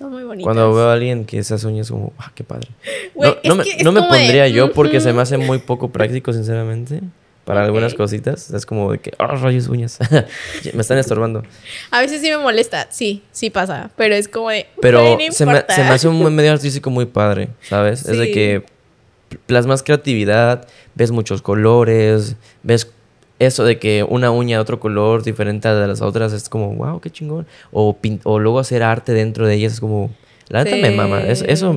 Son 0.03 0.11
muy 0.11 0.25
bonitas. 0.25 0.45
Cuando 0.45 0.75
veo 0.75 0.89
a 0.89 0.95
alguien 0.95 1.25
que 1.25 1.39
esas 1.39 1.63
uñas 1.63 1.89
como, 1.89 2.13
ah, 2.19 2.33
qué 2.35 2.43
padre. 2.43 2.69
no, 3.45 3.55
me, 3.55 3.65
no 3.85 3.93
me 3.93 4.03
pondría 4.03 4.49
yo 4.49 4.73
porque 4.73 5.01
se 5.01 5.13
me 5.13 5.23
hace 5.23 5.39
muy 5.39 5.59
poco 5.59 5.93
práctico, 5.93 6.33
sinceramente. 6.33 7.01
Para 7.45 7.65
algunas 7.65 7.95
cositas. 7.95 8.51
Es 8.51 8.67
como 8.67 8.91
de 8.91 8.99
que, 8.99 9.13
ah, 9.19 9.29
rayos 9.29 9.69
uñas. 9.69 10.01
me 10.75 10.81
están 10.81 10.99
estorbando. 10.99 11.45
A 11.93 12.01
veces 12.01 12.21
sí 12.21 12.31
me 12.31 12.39
molesta. 12.39 12.89
Sí, 12.91 13.23
sí 13.31 13.51
pasa. 13.51 13.91
Pero 13.97 14.17
es 14.17 14.27
como 14.27 14.51
de. 14.51 14.67
Pero 14.81 15.17
se, 15.31 15.47
me, 15.47 15.65
se, 15.69 15.85
me, 15.85 15.91
hace 15.91 16.09
un 16.09 16.35
medio 16.35 16.51
artístico 16.51 16.91
muy 16.91 17.07
padre, 17.07 17.51
¿sabes? 17.69 18.09
Es 18.09 18.19
de 18.19 18.33
que 18.33 18.65
plasmas 19.47 19.85
creatividad, 19.85 20.67
ves 20.97 21.13
muchos 21.13 21.43
colores, 21.43 22.35
ves 22.65 22.91
eso 23.47 23.65
de 23.65 23.79
que 23.79 24.05
una 24.09 24.31
uña 24.31 24.57
de 24.57 24.63
otro 24.63 24.81
color 24.81 25.23
diferente 25.23 25.69
a 25.69 25.75
las 25.87 26.01
otras 26.01 26.33
es 26.33 26.49
como, 26.49 26.75
wow, 26.75 27.01
qué 27.01 27.11
chingón. 27.11 27.47
O, 27.71 27.97
o 28.25 28.39
luego 28.39 28.59
hacer 28.59 28.83
arte 28.83 29.13
dentro 29.13 29.47
de 29.47 29.55
ellas 29.55 29.75
es 29.75 29.81
como, 29.81 30.11
la 30.49 30.65
neta 30.65 30.77
me 30.77 30.91
mama. 30.91 31.23
Eso, 31.23 31.45
eso, 31.47 31.75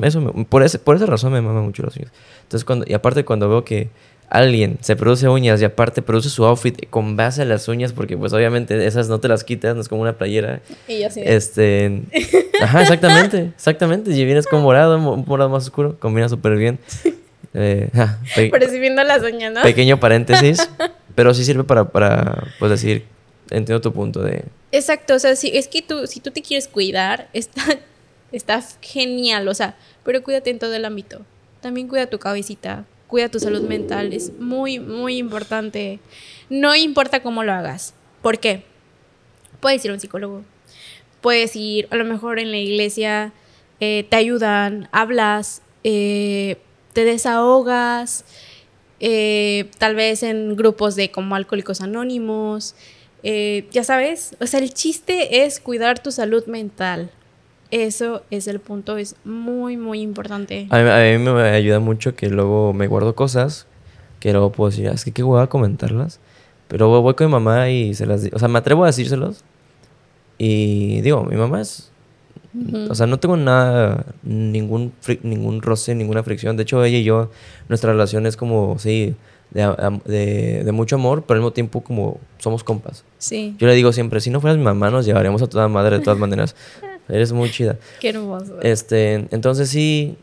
por, 0.48 0.62
ese, 0.62 0.78
por 0.78 0.96
esa 0.96 1.06
razón 1.06 1.32
me 1.32 1.40
mama 1.40 1.62
mucho 1.62 1.82
las 1.82 1.96
uñas. 1.96 2.12
Entonces, 2.42 2.64
cuando, 2.64 2.84
y 2.88 2.92
aparte 2.94 3.24
cuando 3.24 3.48
veo 3.48 3.64
que 3.64 3.88
alguien 4.28 4.78
se 4.80 4.96
produce 4.96 5.28
uñas 5.28 5.62
y 5.62 5.64
aparte 5.64 6.02
produce 6.02 6.28
su 6.30 6.44
outfit 6.44 6.88
con 6.90 7.16
base 7.16 7.42
a 7.42 7.44
las 7.44 7.68
uñas, 7.68 7.92
porque 7.92 8.16
pues 8.16 8.32
obviamente 8.32 8.86
esas 8.86 9.08
no 9.08 9.20
te 9.20 9.28
las 9.28 9.44
quitas, 9.44 9.74
no 9.74 9.80
es 9.80 9.88
como 9.88 10.02
una 10.02 10.18
playera. 10.18 10.60
Y 10.88 11.00
yo 11.00 11.10
sí. 11.10 11.22
Este, 11.24 12.02
ajá, 12.60 12.82
exactamente, 12.82 13.52
exactamente. 13.54 14.10
Y 14.10 14.24
vienes 14.24 14.46
con 14.46 14.62
morado, 14.62 14.96
un 14.98 15.24
morado 15.26 15.48
más 15.48 15.64
oscuro, 15.64 15.96
combina 15.98 16.28
súper 16.28 16.56
bien. 16.56 16.78
Eh, 17.58 17.88
Percibiendo 18.50 19.02
las 19.02 19.22
uñas, 19.22 19.50
¿no? 19.50 19.62
Pequeño 19.62 19.98
paréntesis. 19.98 20.68
Pero 21.16 21.34
sí 21.34 21.44
sirve 21.44 21.64
para, 21.64 21.90
para 21.90 22.46
pues 22.60 22.70
decir, 22.70 23.04
entiendo 23.50 23.80
tu 23.80 23.92
punto 23.92 24.22
de... 24.22 24.44
Exacto, 24.70 25.14
o 25.14 25.18
sea, 25.18 25.34
si, 25.34 25.48
es 25.56 25.66
que 25.66 25.82
tú, 25.82 26.06
si 26.06 26.20
tú 26.20 26.30
te 26.30 26.42
quieres 26.42 26.68
cuidar, 26.68 27.28
está, 27.32 27.64
está 28.30 28.62
genial, 28.80 29.48
o 29.48 29.54
sea, 29.54 29.76
pero 30.04 30.22
cuídate 30.22 30.50
en 30.50 30.60
todo 30.60 30.74
el 30.74 30.84
ámbito. 30.84 31.22
También 31.60 31.88
cuida 31.88 32.06
tu 32.06 32.20
cabecita, 32.20 32.84
cuida 33.08 33.28
tu 33.28 33.40
salud 33.40 33.62
mental, 33.62 34.12
es 34.12 34.38
muy, 34.38 34.78
muy 34.78 35.16
importante. 35.16 35.98
No 36.48 36.76
importa 36.76 37.22
cómo 37.22 37.42
lo 37.42 37.52
hagas. 37.52 37.94
¿Por 38.22 38.38
qué? 38.38 38.62
Puedes 39.60 39.84
ir 39.84 39.90
a 39.90 39.94
un 39.94 40.00
psicólogo, 40.00 40.44
puedes 41.22 41.56
ir, 41.56 41.88
a 41.90 41.96
lo 41.96 42.04
mejor 42.04 42.38
en 42.38 42.50
la 42.50 42.58
iglesia, 42.58 43.32
eh, 43.80 44.06
te 44.08 44.16
ayudan, 44.16 44.88
hablas, 44.92 45.62
eh, 45.82 46.58
te 46.92 47.04
desahogas, 47.04 48.24
eh, 49.00 49.70
tal 49.78 49.94
vez 49.94 50.22
en 50.22 50.56
grupos 50.56 50.96
de 50.96 51.10
como 51.10 51.34
alcohólicos 51.34 51.80
anónimos, 51.80 52.74
eh, 53.22 53.66
ya 53.70 53.84
sabes, 53.84 54.36
o 54.40 54.46
sea, 54.46 54.60
el 54.60 54.72
chiste 54.72 55.44
es 55.44 55.60
cuidar 55.60 56.02
tu 56.02 56.12
salud 56.12 56.46
mental. 56.46 57.10
Eso 57.72 58.22
es 58.30 58.46
el 58.46 58.60
punto, 58.60 58.96
es 58.96 59.16
muy, 59.24 59.76
muy 59.76 60.00
importante. 60.00 60.68
A 60.70 60.78
mí, 60.78 61.18
me 61.18 61.42
ayuda 61.48 61.80
mucho 61.80 62.14
que 62.14 62.28
luego 62.28 62.72
me 62.72 62.86
guardo 62.86 63.16
cosas 63.16 63.66
que 64.20 64.32
luego 64.32 64.52
puedo 64.52 64.70
decir, 64.70 64.88
ah, 64.88 64.92
es 64.92 65.04
que 65.04 65.12
qué 65.12 65.22
voy 65.22 65.42
a 65.42 65.48
comentarlas. 65.48 66.20
Pero 66.68 66.88
voy 67.00 67.14
con 67.14 67.26
mi 67.26 67.32
mamá 67.32 67.70
y 67.70 67.94
se 67.94 68.06
las 68.06 68.22
digo. 68.22 68.36
O 68.36 68.38
sea, 68.38 68.48
me 68.48 68.58
atrevo 68.58 68.84
a 68.84 68.88
decírselos. 68.88 69.44
Y 70.38 71.00
digo, 71.02 71.24
mi 71.24 71.36
mamá 71.36 71.60
es 71.60 71.92
O 72.88 72.94
sea, 72.94 73.06
no 73.06 73.18
tengo 73.18 73.36
nada, 73.36 74.06
ningún, 74.22 74.92
ningún 75.22 75.62
roce, 75.62 75.94
ninguna 75.94 76.22
fricción. 76.22 76.56
De 76.56 76.62
hecho, 76.62 76.82
ella 76.84 76.98
y 76.98 77.04
yo, 77.04 77.30
nuestra 77.68 77.92
relación 77.92 78.26
es 78.26 78.36
como, 78.36 78.78
sí, 78.78 79.14
de, 79.50 80.62
de, 80.64 80.72
mucho 80.72 80.96
amor, 80.96 81.24
pero 81.26 81.36
al 81.36 81.40
mismo 81.40 81.52
tiempo 81.52 81.82
como 81.82 82.20
somos 82.38 82.64
compas. 82.64 83.04
Sí. 83.18 83.54
Yo 83.58 83.66
le 83.66 83.74
digo 83.74 83.92
siempre, 83.92 84.20
si 84.20 84.30
no 84.30 84.40
fueras 84.40 84.58
mi 84.58 84.64
mamá, 84.64 84.90
nos 84.90 85.06
llevaríamos 85.06 85.42
a 85.42 85.46
toda 85.48 85.68
madre 85.68 85.98
de 85.98 86.04
todas 86.04 86.18
maneras. 86.18 86.56
Eres 87.08 87.32
muy 87.32 87.50
chida. 87.50 87.78
Qué 88.00 88.08
hermoso. 88.08 88.60
Este, 88.62 89.26
entonces 89.30 89.68
sí, 89.68 90.16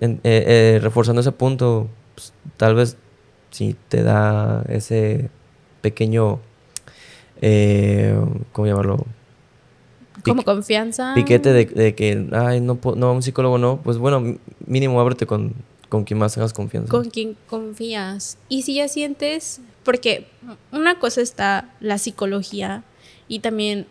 eh, 0.00 0.18
eh, 0.24 0.78
reforzando 0.82 1.20
ese 1.20 1.32
punto, 1.32 1.88
pues, 2.14 2.32
tal 2.56 2.74
vez 2.74 2.96
si 3.50 3.76
te 3.88 4.02
da 4.02 4.64
ese 4.68 5.30
pequeño, 5.82 6.40
eh, 7.40 8.18
¿cómo 8.52 8.66
llamarlo? 8.66 9.06
Como 10.24 10.44
confianza. 10.44 11.12
Piquete 11.14 11.52
de, 11.52 11.94
que, 11.94 12.28
ay, 12.32 12.60
no, 12.60 12.78
no, 12.96 13.12
un 13.12 13.22
psicólogo 13.22 13.58
no, 13.58 13.80
pues 13.82 13.98
bueno, 13.98 14.38
mínimo 14.66 15.00
ábrete 15.00 15.26
con, 15.26 15.54
con 15.88 16.04
quien 16.04 16.18
más 16.18 16.34
tengas 16.34 16.52
confianza. 16.52 16.90
Con 16.90 17.10
quien 17.10 17.36
confías. 17.48 18.38
Y 18.48 18.62
si 18.62 18.74
ya 18.74 18.88
sientes, 18.88 19.60
porque 19.84 20.26
una 20.72 20.98
cosa 20.98 21.20
está 21.20 21.70
la 21.80 21.98
psicología 21.98 22.84
y 23.28 23.40
también 23.40 23.86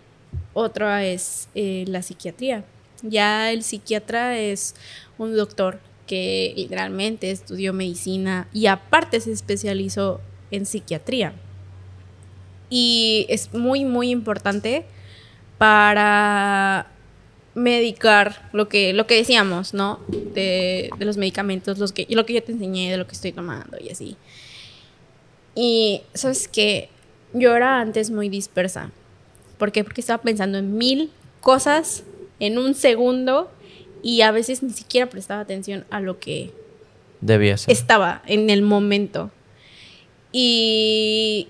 otra 0.53 1.06
es 1.06 1.49
eh, 1.56 1.85
la 1.88 2.01
psiquiatría. 2.01 2.64
Ya 3.01 3.51
el 3.51 3.64
psiquiatra 3.64 4.38
es 4.39 4.76
un 5.18 5.35
doctor 5.35 5.80
que 6.07 6.53
literalmente 6.56 7.31
estudió 7.31 7.72
medicina 7.72 8.47
y 8.51 8.65
aparte 8.65 9.22
se 9.22 9.31
especializó 9.31 10.22
en 10.51 10.65
psiquiatría. 10.65 11.34
Y 12.69 13.26
es 13.30 13.53
muy, 13.53 13.85
muy 13.85 14.10
importante 14.10 14.85
para 15.60 16.88
medicar 17.53 18.49
lo 18.53 18.69
que, 18.69 18.94
lo 18.94 19.06
que 19.06 19.15
decíamos, 19.15 19.76
¿no? 19.76 19.99
De, 20.07 20.90
los 20.99 21.18
medicamentos, 21.18 21.77
los 21.77 21.91
que, 21.91 22.07
lo 22.10 22.26
que 22.26 22.34
yo 22.34 22.41
te 22.41 22.53
enseñé, 22.53 22.90
de 22.90 22.98
lo 22.98 23.06
que 23.06 23.14
estoy 23.14 23.34
tomando 23.34 23.77
y 23.80 23.90
así. 23.90 24.18
Y, 25.53 26.02
¿sabes 26.14 26.48
qué? 26.48 26.90
Yo 27.34 27.56
era 27.56 27.80
antes 27.81 28.10
muy 28.10 28.30
dispersa. 28.30 28.91
¿Por 29.57 29.72
qué? 29.72 29.84
Porque 29.84 30.02
estaba 30.02 30.23
pensando 30.23 30.57
en 30.57 30.77
mil 30.77 31.11
cosas 31.41 32.03
en 32.40 32.57
un 32.57 32.73
segundo 32.73 33.52
y 34.02 34.22
a 34.22 34.31
veces 34.31 34.64
ni 34.64 34.72
siquiera 34.72 35.10
prestaba 35.10 35.41
atención 35.41 35.86
a 35.90 35.99
lo 35.99 36.19
que 36.19 36.52
debía 37.19 37.57
ser. 37.57 37.73
Estaba 37.73 38.23
en 38.26 38.49
el 38.49 38.61
momento. 38.61 39.30
Y 40.31 41.49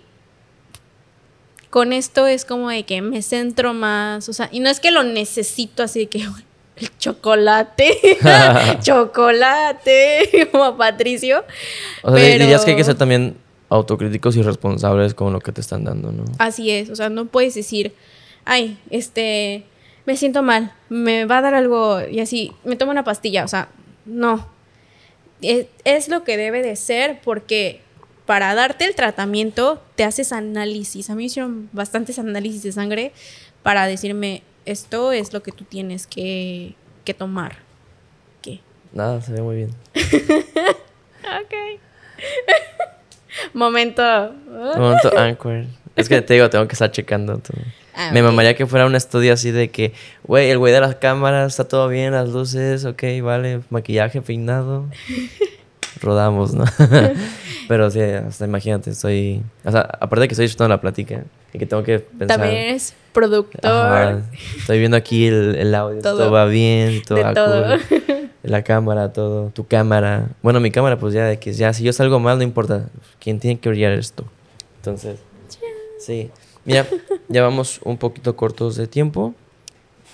con 1.70 1.94
esto 1.94 2.28
es 2.28 2.46
como 2.46 2.70
de 2.70 2.84
que 2.84 3.02
me 3.02 3.22
centro 3.22 3.74
más, 3.74 4.28
o 4.30 4.34
sea, 4.34 4.50
y 4.52 4.60
no 4.60 4.70
es 4.70 4.80
que 4.80 4.92
lo 4.92 5.04
necesito 5.04 5.84
así 5.84 6.00
de 6.00 6.08
que 6.08 6.20
el 6.78 6.98
chocolate, 6.98 7.98
chocolate, 8.82 10.50
como 10.52 10.78
Patricio. 10.78 11.44
O 12.04 12.16
sea, 12.16 12.38
dirías 12.38 12.66
que 12.66 12.72
hay 12.72 12.78
que 12.78 12.84
ser 12.84 12.96
también 12.96 13.38
autocríticos 13.70 14.36
y 14.36 14.42
responsables 14.42 15.14
con 15.14 15.32
lo 15.32 15.40
que 15.40 15.52
te 15.52 15.62
están 15.62 15.84
dando, 15.84 16.12
¿no? 16.12 16.26
Así 16.40 16.72
es, 16.72 16.90
o 16.90 16.96
sea, 16.96 17.10
no 17.10 17.26
puedes 17.26 17.54
decir, 17.54 17.94
ay, 18.46 18.80
este, 18.90 19.64
me 20.06 20.18
siento 20.18 20.42
mal, 20.42 20.74
me 20.90 21.26
va 21.26 21.38
a 21.38 21.42
dar 21.42 21.54
algo 21.54 22.02
y 22.10 22.20
así, 22.20 22.52
me 22.64 22.76
tomo 22.76 22.92
una 22.92 23.04
pastilla, 23.04 23.44
o 23.44 23.48
sea, 23.48 23.70
no. 24.06 24.48
Es, 25.42 26.10
lo 26.10 26.24
que 26.24 26.36
debe 26.36 26.62
de 26.62 26.76
ser 26.76 27.22
porque 27.24 27.82
para 28.30 28.54
darte 28.54 28.86
el 28.86 28.94
tratamiento 28.94 29.82
te 29.96 30.04
haces 30.04 30.32
análisis. 30.34 31.10
A 31.10 31.16
mí 31.16 31.24
me 31.24 31.26
hicieron 31.26 31.68
bastantes 31.72 32.20
análisis 32.20 32.62
de 32.62 32.72
sangre 32.72 33.12
para 33.64 33.88
decirme, 33.88 34.44
esto 34.68 35.12
es 35.14 35.34
lo 35.34 35.42
que 35.42 35.52
tú 35.52 35.64
tienes 35.64 36.06
que, 36.06 36.76
que 37.06 37.16
tomar. 37.16 37.56
¿Qué? 38.44 38.60
Nada, 38.94 39.20
se 39.24 39.32
ve 39.32 39.42
muy 39.42 39.56
bien. 39.56 39.72
ok. 39.96 41.80
Momento. 43.56 44.04
Momento 44.78 45.18
anchor. 45.18 45.66
Es 45.96 46.08
que 46.08 46.22
te 46.22 46.36
digo, 46.36 46.52
tengo 46.52 46.68
que 46.68 46.74
estar 46.74 46.92
checando. 46.92 47.42
Ah, 47.96 48.12
me 48.14 48.22
mamaría 48.22 48.54
que 48.54 48.68
fuera 48.68 48.86
un 48.86 48.94
estudio 48.94 49.34
así 49.34 49.50
de 49.50 49.72
que, 49.72 49.94
güey, 50.24 50.52
el 50.52 50.60
güey 50.60 50.72
de 50.72 50.82
las 50.82 50.94
cámaras, 50.98 51.54
está 51.54 51.68
todo 51.68 51.88
bien, 51.88 52.12
las 52.12 52.30
luces, 52.30 52.86
ok, 52.86 53.04
vale, 53.24 53.62
maquillaje, 53.72 54.22
peinado. 54.22 54.86
Rodamos, 56.02 56.54
¿no? 56.54 56.66
Pero 57.68 57.92
sí, 57.92 58.02
hasta 58.02 58.46
imagínate, 58.46 58.92
estoy. 58.92 59.44
O 59.64 59.72
sea, 59.72 59.82
aparte 59.82 60.22
de 60.22 60.28
que 60.28 60.34
estoy 60.34 60.46
disfrutando 60.46 60.76
la 60.76 60.82
plática 60.82 61.24
y 61.54 61.60
que 61.60 61.66
tengo 61.66 61.84
que 61.84 62.00
pensar. 62.00 62.40
También 62.40 62.56
eres 62.56 62.96
productor. 63.14 64.24
estoy 64.58 64.80
viendo 64.80 64.98
aquí 64.98 65.28
el, 65.28 65.56
el 65.56 65.76
audio, 65.76 66.02
todo, 66.02 66.32
va 66.32 66.46
bien, 66.46 67.02
todo, 67.04 67.22
va 67.22 67.34
Cool. 67.34 68.30
La 68.42 68.64
cámara, 68.64 69.12
todo, 69.12 69.50
tu 69.50 69.68
cámara. 69.68 70.30
Bueno, 70.42 70.60
mi 70.60 70.72
cámara, 70.72 70.98
pues 70.98 71.14
ya 71.14 71.26
de 71.26 71.38
que 71.38 71.52
ya, 71.52 71.74
si 71.74 71.84
yo 71.84 71.92
salgo 71.92 72.20
mal, 72.20 72.38
no 72.38 72.44
importa. 72.44 72.88
¿Quién 73.20 73.40
tiene 73.40 73.60
que 73.60 73.70
brillar 73.70 73.92
esto? 73.92 74.26
Entonces, 74.78 75.20
sí. 76.00 76.32
Mira, 76.64 76.88
ya 77.28 77.42
vamos 77.42 77.82
un 77.84 77.98
poquito 77.98 78.36
cortos 78.36 78.78
de 78.78 78.88
tiempo. 78.88 79.34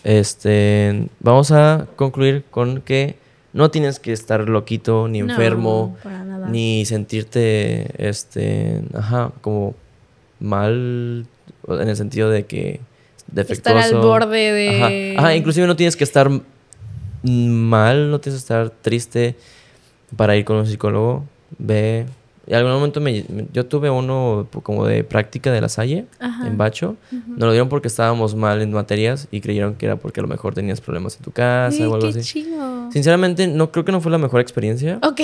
Este, 0.03 1.07
vamos 1.19 1.51
a 1.51 1.87
concluir 1.95 2.43
con 2.49 2.81
que 2.81 3.15
no 3.55 3.71
tienes 3.71 4.01
que 4.01 4.11
estar 4.11 4.49
loquito, 4.49 5.07
ni 5.07 5.19
enfermo, 5.19 5.95
ni 6.49 6.83
sentirte, 6.85 7.87
este, 8.05 8.81
ajá, 8.93 9.31
como 9.39 9.75
mal 10.41 11.25
en 11.69 11.87
el 11.87 11.95
sentido 11.95 12.29
de 12.29 12.45
que 12.45 12.81
defectuoso. 13.31 13.79
Estar 13.79 13.95
al 13.95 14.01
borde 14.01 14.51
de... 14.51 15.15
Ajá. 15.17 15.33
inclusive 15.35 15.67
no 15.67 15.77
tienes 15.77 15.95
que 15.95 16.03
estar 16.03 16.29
mal, 17.23 18.11
no 18.11 18.19
tienes 18.19 18.41
que 18.41 18.43
estar 18.43 18.69
triste 18.71 19.35
para 20.17 20.35
ir 20.35 20.43
con 20.43 20.57
un 20.57 20.67
psicólogo. 20.67 21.23
Ve, 21.57 22.07
y 22.47 22.53
algún 22.53 22.73
momento 22.73 23.01
me, 23.01 23.25
yo 23.53 23.65
tuve 23.65 23.89
uno 23.89 24.47
como 24.61 24.85
de 24.85 25.03
práctica 25.03 25.51
de 25.51 25.61
la 25.61 25.69
Salle 25.69 26.05
en 26.19 26.57
Bacho. 26.57 26.95
Nos 27.11 27.39
lo 27.39 27.51
dieron 27.51 27.69
porque 27.69 27.87
estábamos 27.87 28.35
mal 28.35 28.61
en 28.61 28.71
materias 28.71 29.27
y 29.31 29.41
creyeron 29.41 29.75
que 29.75 29.87
era 29.87 29.95
porque 29.95 30.19
a 30.19 30.23
lo 30.23 30.29
mejor 30.29 30.53
tenías 30.53 30.79
problemas 30.79 31.15
en 31.15 31.23
tu 31.23 31.31
casa 31.31 31.89
o 31.89 31.95
algo 31.95 32.07
así. 32.07 32.21
Chido. 32.21 32.91
Sinceramente, 32.91 33.47
no 33.47 33.71
creo 33.71 33.83
que 33.83 33.91
no 33.91 33.99
fue 33.99 34.11
la 34.11 34.19
mejor 34.19 34.41
experiencia. 34.41 34.99
Ok. 35.01 35.21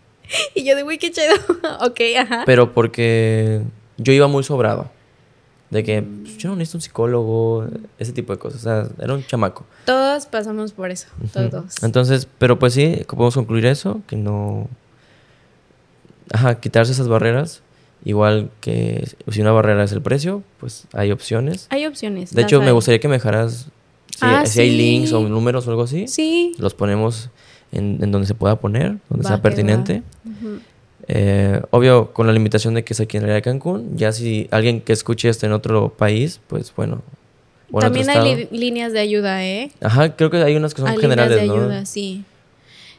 y 0.54 0.64
yo 0.64 0.74
de, 0.74 0.84
uy, 0.84 0.96
qué 0.96 1.10
chido. 1.10 1.34
ok, 1.80 2.00
ajá. 2.18 2.42
Pero 2.46 2.72
porque 2.72 3.60
yo 3.98 4.12
iba 4.12 4.26
muy 4.26 4.42
sobrado. 4.42 4.90
De 5.68 5.82
que 5.82 6.02
pues, 6.02 6.38
yo 6.38 6.50
no 6.50 6.56
necesito 6.56 6.78
un 6.78 6.82
psicólogo, 6.82 7.66
ese 7.98 8.12
tipo 8.12 8.32
de 8.32 8.38
cosas. 8.38 8.60
O 8.60 8.62
sea, 8.62 8.88
era 9.02 9.12
un 9.12 9.24
chamaco. 9.26 9.66
Todos 9.84 10.24
pasamos 10.26 10.72
por 10.72 10.90
eso, 10.90 11.08
todos. 11.32 11.82
Entonces, 11.82 12.28
pero 12.38 12.58
pues 12.58 12.74
sí, 12.74 13.02
podemos 13.08 13.34
concluir 13.34 13.66
eso, 13.66 14.00
que 14.06 14.16
no 14.16 14.68
ajá, 16.32 16.60
quitarse 16.60 16.92
esas 16.92 17.08
barreras. 17.08 17.62
Igual 18.04 18.50
que 18.60 19.08
si 19.30 19.40
una 19.40 19.52
barrera 19.52 19.82
es 19.82 19.92
el 19.92 20.02
precio, 20.02 20.42
pues 20.60 20.86
hay 20.92 21.10
opciones. 21.10 21.66
Hay 21.70 21.86
opciones. 21.86 22.34
De 22.34 22.42
hecho, 22.42 22.60
me 22.60 22.70
gustaría 22.70 23.00
que 23.00 23.08
me 23.08 23.14
dejaras 23.14 23.68
si, 24.10 24.20
ah, 24.20 24.44
hay 24.58 24.76
links 24.76 25.12
o 25.12 25.26
números 25.26 25.66
o 25.66 25.70
algo 25.70 25.84
así. 25.84 26.06
Sí. 26.06 26.52
Los 26.58 26.74
ponemos 26.74 27.30
en, 27.72 27.98
donde 28.10 28.26
se 28.26 28.34
pueda 28.34 28.56
poner, 28.60 28.96
donde 29.08 29.26
sea 29.26 29.40
pertinente. 29.40 30.02
Eh, 31.08 31.60
obvio, 31.70 32.12
con 32.12 32.26
la 32.26 32.32
limitación 32.32 32.74
de 32.74 32.84
que 32.84 32.92
es 32.92 33.00
aquí 33.00 33.16
en 33.16 33.26
la 33.26 33.34
de 33.34 33.42
Cancún. 33.42 33.96
Ya 33.96 34.12
si 34.12 34.48
alguien 34.50 34.82
que 34.82 34.92
escuche 34.92 35.30
esto 35.30 35.46
en 35.46 35.52
otro 35.52 35.88
país, 35.88 36.40
pues 36.46 36.74
bueno. 36.76 37.02
También 37.80 38.10
hay 38.10 38.48
líneas 38.52 38.92
de 38.92 39.00
ayuda, 39.00 39.44
¿eh? 39.44 39.70
Ajá, 39.80 40.14
creo 40.14 40.30
que 40.30 40.36
hay 40.36 40.56
unas 40.56 40.74
que 40.74 40.82
son 40.82 40.96
generales, 40.98 41.40
líneas 41.40 41.56
de 41.56 41.62
ayuda, 41.62 41.86
sí 41.86 42.24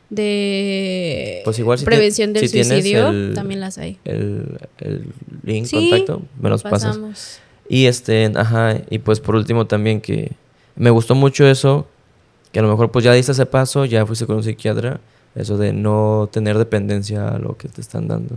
de 0.09 1.41
pues 1.43 1.57
igual 1.59 1.79
prevención 1.83 2.33
del 2.33 2.47
suicidio, 2.47 3.33
también 3.33 3.59
las 3.59 3.77
hay. 3.77 3.97
El, 4.05 4.59
el 4.79 5.07
link, 5.43 5.69
contacto, 5.69 6.21
me 6.39 6.49
los 6.49 6.63
pasas. 6.63 7.41
Y 7.67 7.87
este, 7.87 8.31
ajá, 8.35 8.77
y 8.89 8.99
pues 8.99 9.19
por 9.19 9.35
último 9.35 9.65
también 9.65 10.01
que 10.01 10.31
me 10.75 10.89
gustó 10.89 11.15
mucho 11.15 11.47
eso, 11.47 11.87
que 12.51 12.59
a 12.59 12.61
lo 12.61 12.69
mejor 12.69 12.91
pues 12.91 13.03
ya 13.03 13.13
diste 13.13 13.31
ese 13.31 13.45
paso, 13.45 13.85
ya 13.85 14.05
fuiste 14.05 14.25
con 14.25 14.37
un 14.37 14.43
psiquiatra, 14.43 14.99
eso 15.35 15.57
de 15.57 15.73
no 15.73 16.29
tener 16.31 16.57
dependencia 16.57 17.29
a 17.29 17.39
lo 17.39 17.57
que 17.57 17.67
te 17.67 17.81
están 17.81 18.07
dando. 18.07 18.35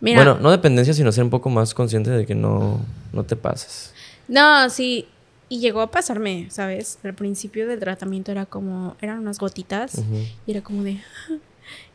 bueno, 0.00 0.38
no 0.40 0.50
dependencia, 0.50 0.94
sino 0.94 1.10
ser 1.10 1.24
un 1.24 1.30
poco 1.30 1.50
más 1.50 1.74
consciente 1.74 2.10
de 2.10 2.24
que 2.24 2.34
no, 2.34 2.80
no 3.12 3.24
te 3.24 3.34
pases. 3.34 3.92
No, 4.28 4.70
sí, 4.70 5.08
y 5.48 5.60
llegó 5.60 5.80
a 5.80 5.90
pasarme, 5.90 6.46
¿sabes? 6.50 6.98
Al 7.02 7.14
principio 7.14 7.66
del 7.66 7.80
tratamiento 7.80 8.32
era 8.32 8.46
como, 8.46 8.96
eran 9.00 9.18
unas 9.18 9.38
gotitas 9.38 10.02
y 10.46 10.50
era 10.50 10.60
como 10.62 10.82
de, 10.82 10.98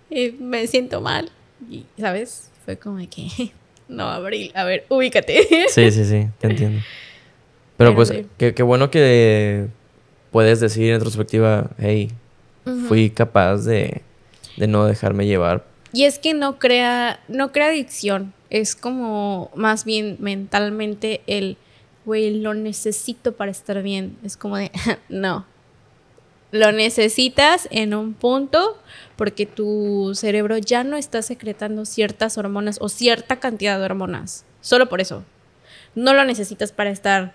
eh, 0.09 0.35
me 0.39 0.65
siento 0.67 1.01
mal. 1.01 1.29
Y, 1.69 1.85
¿sabes? 1.99 2.49
Fue 2.65 2.77
como 2.77 2.97
de 2.97 3.07
que, 3.07 3.27
no, 3.87 4.07
Abril, 4.09 4.51
a 4.55 4.63
ver, 4.63 4.85
ubícate. 4.89 5.47
Sí, 5.69 5.91
sí, 5.91 6.05
sí, 6.05 6.27
te 6.39 6.47
entiendo. 6.47 6.81
Pero, 7.77 7.95
pues, 7.95 8.13
qué, 8.37 8.63
bueno 8.63 8.89
que 8.89 9.67
puedes 10.31 10.59
decir 10.59 10.91
en 10.91 10.95
retrospectiva, 10.95 11.71
hey, 11.77 12.11
fui 12.87 13.09
capaz 13.09 13.63
de, 13.63 14.01
de 14.57 14.67
no 14.67 14.85
dejarme 14.85 15.25
llevar. 15.25 15.65
Y 15.91 16.05
es 16.05 16.17
que 16.17 16.33
no 16.33 16.59
crea, 16.59 17.19
no 17.27 17.51
crea 17.51 17.67
adicción, 17.67 18.33
es 18.49 18.75
como 18.75 19.51
más 19.55 19.85
bien 19.85 20.17
mentalmente 20.19 21.21
el 21.27 21.57
güey, 22.05 22.39
lo 22.41 22.53
necesito 22.53 23.33
para 23.33 23.51
estar 23.51 23.81
bien. 23.81 24.17
Es 24.23 24.37
como 24.37 24.57
de, 24.57 24.71
no, 25.09 25.45
Lo 26.51 26.71
necesitas 26.71 27.67
en 27.71 27.93
un 27.95 28.13
punto 28.13 28.77
porque 29.15 29.45
tu 29.45 30.11
cerebro 30.13 30.57
ya 30.57 30.83
no 30.83 30.97
está 30.97 31.21
secretando 31.21 31.85
ciertas 31.85 32.37
hormonas 32.37 32.77
o 32.81 32.89
cierta 32.89 33.37
cantidad 33.39 33.79
de 33.79 33.85
hormonas. 33.85 34.45
Solo 34.61 34.87
por 34.89 35.01
eso. 35.01 35.23
No 35.95 36.13
lo 36.13 36.23
necesitas 36.25 36.71
para 36.71 36.89
estar 36.91 37.33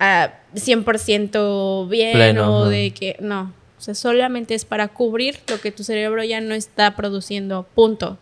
a 0.00 0.34
100% 0.54 1.88
bien 1.88 2.12
Pleno, 2.12 2.56
o 2.60 2.68
de 2.68 2.92
que 2.92 3.16
no. 3.20 3.52
O 3.78 3.80
sea, 3.80 3.94
solamente 3.94 4.54
es 4.54 4.64
para 4.64 4.88
cubrir 4.88 5.38
lo 5.48 5.60
que 5.60 5.70
tu 5.70 5.84
cerebro 5.84 6.22
ya 6.24 6.40
no 6.40 6.54
está 6.54 6.96
produciendo. 6.96 7.66
Punto. 7.74 8.18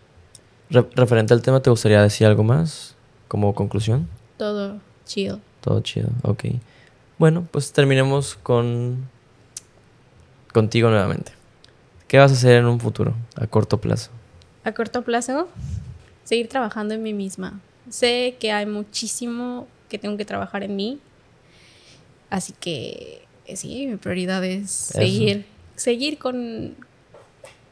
Re- 0.70 0.86
referente 0.94 1.32
al 1.32 1.43
tema, 1.43 1.60
¿te 1.62 1.70
gustaría 1.70 2.02
decir 2.02 2.26
algo 2.26 2.43
más 2.43 2.94
como 3.28 3.55
conclusión? 3.55 4.09
Todo 4.36 4.78
chill. 5.06 5.40
Todo 5.66 5.80
chido, 5.80 6.10
ok. 6.22 6.44
Bueno, 7.18 7.44
pues 7.51 7.72
terminemos 7.72 8.36
con 8.36 9.09
contigo 10.52 10.90
nuevamente. 10.90 11.32
¿Qué 12.06 12.18
vas 12.18 12.30
a 12.30 12.34
hacer 12.34 12.59
en 12.59 12.66
un 12.66 12.78
futuro, 12.78 13.14
a 13.34 13.48
corto 13.48 13.80
plazo? 13.80 14.12
A 14.62 14.70
corto 14.70 15.02
plazo, 15.02 15.48
seguir 16.22 16.48
trabajando 16.48 16.94
en 16.94 17.02
mí 17.02 17.12
misma. 17.12 17.59
Sé 17.90 18.36
que 18.38 18.52
hay 18.52 18.64
muchísimo 18.64 19.66
que 19.88 19.98
tengo 19.98 20.16
que 20.16 20.24
trabajar 20.24 20.62
en 20.62 20.76
mí. 20.76 21.01
Así 22.30 22.52
que 22.60 23.26
eh, 23.47 23.56
sí, 23.56 23.88
mi 23.88 23.97
prioridad 23.97 24.44
es 24.44 24.70
seguir, 24.70 25.47
seguir 25.74 26.16
con 26.16 26.76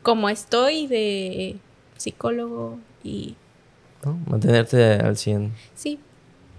como 0.03 0.29
estoy 0.29 0.89
de 0.89 1.59
psicólogo 1.97 2.81
y 3.05 3.37
¿no? 4.05 4.19
Mantenerte 4.27 4.95
al 4.95 5.17
100, 5.17 5.53
sí, 5.77 6.01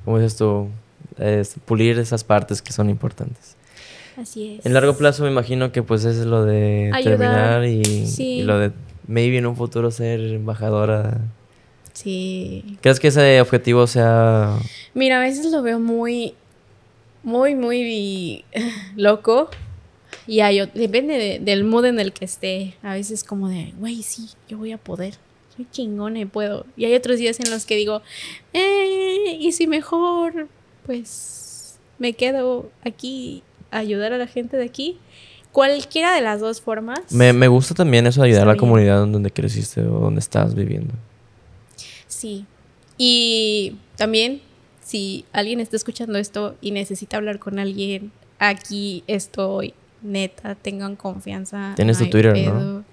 como 0.06 0.20
dices 0.20 0.38
tú, 0.38 0.70
es 1.18 1.56
pulir 1.66 1.98
esas 2.00 2.24
partes 2.24 2.62
que 2.62 2.72
son 2.74 2.90
importantes. 2.90 3.56
así 4.18 4.58
es. 4.60 4.66
En 4.66 4.74
largo 4.74 4.96
plazo 4.98 5.24
me 5.24 5.30
imagino 5.32 5.72
que 5.72 5.84
pues 5.84 6.06
es 6.06 6.18
lo 6.26 6.44
de 6.46 6.92
Ayudar, 6.94 7.18
terminar 7.18 7.66
y, 7.66 8.06
sí. 8.08 8.40
y 8.40 8.44
lo 8.44 8.60
de 8.60 8.72
maybe 9.08 9.38
en 9.38 9.46
un 9.46 9.56
futuro 9.56 9.92
ser 9.92 10.20
embajadora. 10.20 11.20
Sí. 11.94 12.78
¿Crees 12.82 13.00
que 13.00 13.08
ese 13.08 13.40
objetivo 13.42 13.88
sea... 13.88 14.58
Mira, 14.94 15.18
a 15.18 15.22
veces 15.22 15.52
lo 15.52 15.62
veo 15.62 15.80
muy, 15.80 16.34
muy, 17.24 17.56
muy 17.56 18.44
loco. 18.98 19.50
Y 20.28 20.40
hay, 20.42 20.60
depende 20.74 21.18
de- 21.18 21.40
del 21.40 21.64
mood 21.64 21.86
en 21.86 22.00
el 22.00 22.12
que 22.12 22.26
esté. 22.26 22.76
A 22.84 22.94
veces 22.96 23.24
como 23.24 23.48
de, 23.48 23.74
güey, 23.78 24.02
sí, 24.02 24.30
yo 24.50 24.58
voy 24.58 24.72
a 24.72 24.78
poder. 24.78 25.14
Soy 25.56 25.68
chingona 25.72 26.20
y 26.20 26.26
puedo. 26.26 26.66
Y 26.76 26.86
hay 26.86 26.96
otros 26.96 27.18
días 27.20 27.40
en 27.40 27.50
los 27.50 27.66
que 27.66 27.76
digo, 27.76 28.02
eh, 28.54 29.38
y 29.40 29.52
si 29.54 29.68
mejor, 29.68 30.48
pues 30.86 31.78
me 32.00 32.14
quedo 32.14 32.70
aquí 32.84 33.44
a 33.72 33.80
ayudar 33.80 34.14
a 34.14 34.18
la 34.18 34.28
gente 34.28 34.58
de 34.58 34.66
aquí. 34.66 34.98
Cualquiera 35.52 36.14
de 36.14 36.22
las 36.22 36.42
dos 36.42 36.62
formas. 36.62 37.12
Me, 37.12 37.32
me 37.32 37.48
gusta 37.48 37.74
también 37.74 38.06
eso 38.08 38.22
de 38.22 38.28
ayudar 38.28 38.44
a 38.44 38.54
la 38.54 38.58
comunidad 38.58 39.04
en 39.04 39.14
donde 39.14 39.32
creciste 39.32 39.82
o 39.82 40.00
donde 40.00 40.20
estás 40.20 40.54
viviendo. 40.54 40.94
Sí. 42.08 42.46
Y 42.98 43.78
también, 43.96 44.42
si 44.82 45.26
alguien 45.32 45.60
está 45.62 45.78
escuchando 45.78 46.18
esto 46.18 46.56
y 46.60 46.72
necesita 46.72 47.18
hablar 47.18 47.40
con 47.40 47.60
alguien, 47.60 48.12
aquí 48.40 49.04
estoy. 49.08 49.74
Neta, 50.02 50.56
tengan 50.56 50.96
confianza. 50.96 51.74
Tienes 51.76 51.98
tu 51.98 52.10
Twitter, 52.10 52.38
¿no? 52.54 52.84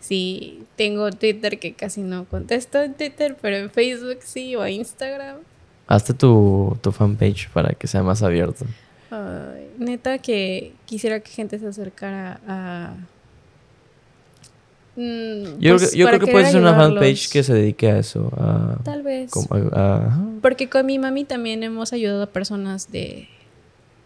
Sí, 0.00 0.64
tengo 0.76 1.10
Twitter 1.10 1.58
que 1.58 1.74
casi 1.74 2.02
no 2.02 2.26
contesto 2.26 2.80
en 2.82 2.94
Twitter, 2.94 3.36
pero 3.40 3.56
en 3.56 3.70
Facebook 3.70 4.18
sí 4.22 4.54
o 4.56 4.66
Instagram. 4.66 5.38
Hazte 5.86 6.14
tu, 6.14 6.76
tu 6.80 6.92
fanpage 6.92 7.48
para 7.50 7.74
que 7.74 7.86
sea 7.86 8.02
más 8.02 8.22
abierto. 8.22 8.64
Ay, 9.10 9.68
neta 9.78 10.18
que 10.18 10.72
quisiera 10.86 11.20
que 11.20 11.30
gente 11.30 11.58
se 11.58 11.66
acercara 11.66 12.40
a... 12.48 12.94
Mm, 14.96 15.58
Yo, 15.58 15.76
pues, 15.76 15.92
yo 15.94 16.06
creo 16.06 16.20
que 16.20 16.30
puedes 16.30 16.48
hacer 16.48 16.60
una 16.60 16.74
fanpage 16.74 17.28
que 17.30 17.42
se 17.42 17.52
dedique 17.52 17.90
a 17.90 17.98
eso. 17.98 18.30
A, 18.36 18.76
Tal 18.84 19.02
vez. 19.02 19.30
como- 19.30 19.48
a- 19.52 19.78
a- 19.78 20.06
ajá. 20.06 20.24
Porque 20.40 20.68
con 20.68 20.86
mi 20.86 20.98
mami 20.98 21.24
también 21.24 21.62
hemos 21.64 21.92
ayudado 21.92 22.22
a 22.22 22.26
personas 22.26 22.90
de, 22.92 23.28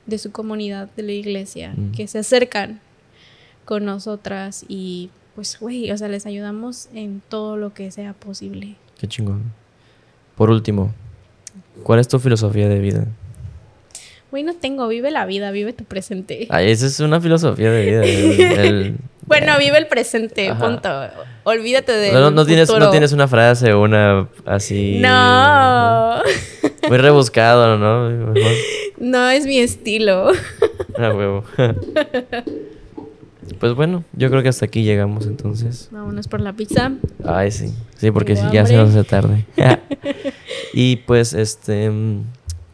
de 0.07 0.19
su 0.19 0.33
comunidad, 0.33 0.89
de 0.97 1.03
la 1.03 1.13
iglesia, 1.13 1.75
Mm. 1.77 1.93
que 1.93 2.09
se 2.09 2.19
acercan 2.19 2.81
con 3.67 3.85
nosotras 3.85 4.65
y 4.67 5.11
pues, 5.35 5.59
güey, 5.61 5.91
o 5.93 5.97
sea, 5.99 6.09
les 6.09 6.25
ayudamos 6.27 6.89
en 6.95 7.23
todo 7.29 7.57
lo 7.57 7.73
que 7.75 7.91
sea 7.91 8.13
posible. 8.15 8.75
Qué 8.99 9.07
chingón. 9.07 9.53
Por 10.37 10.51
último, 10.51 10.93
¿cuál 11.83 12.01
es 12.01 12.09
tu 12.09 12.19
filosofía 12.19 12.69
de 12.69 12.79
vida? 12.79 13.05
Güey, 14.31 14.43
no 14.43 14.55
tengo, 14.55 14.89
vive 14.89 15.11
la 15.11 15.25
vida, 15.25 15.51
vive 15.51 15.73
tu 15.73 15.85
presente. 15.85 16.47
Ay, 16.51 16.71
esa 16.71 16.87
es 16.87 17.01
una 17.01 17.21
filosofía 17.21 17.71
de 17.71 17.85
vida. 17.85 18.03
el- 18.05 18.41
el- 18.67 18.97
Bueno, 19.29 19.59
vive 19.59 19.77
el 19.77 19.87
presente, 19.89 20.49
Ajá. 20.49 20.59
punto. 20.65 20.89
Olvídate 21.45 21.93
de. 21.93 22.13
no, 22.13 22.21
no, 22.21 22.31
no 22.31 22.47
tienes, 22.47 22.71
no 22.71 22.91
tienes 22.91 23.13
una 23.13 23.29
frase 23.29 23.75
una 23.75 24.27
así. 24.47 24.99
No, 25.01 26.23
Muy 26.89 26.97
rebuscado, 26.97 27.77
¿no? 27.77 28.09
Mejor. 28.33 28.53
no 28.99 29.29
es 29.29 29.45
mi 29.45 29.59
estilo. 29.59 30.31
A 30.99 31.11
huevo. 31.13 31.45
Pues 33.57 33.75
bueno, 33.75 34.05
yo 34.13 34.31
creo 34.31 34.43
que 34.43 34.49
hasta 34.49 34.67
aquí 34.67 34.83
llegamos 34.83 35.27
entonces. 35.27 35.89
Vámonos 35.91 36.29
por 36.29 36.41
la 36.41 36.53
pizza. 36.53 36.93
Ay, 37.25 37.51
sí. 37.51 37.73
Sí, 37.97 38.11
porque 38.11 38.37
sí, 38.37 38.45
ya 38.53 38.67
se 38.67 38.77
nos 38.77 38.91
hace 38.91 39.05
tarde. 39.05 39.45
y 40.73 40.97
pues, 40.97 41.33
este. 41.33 41.91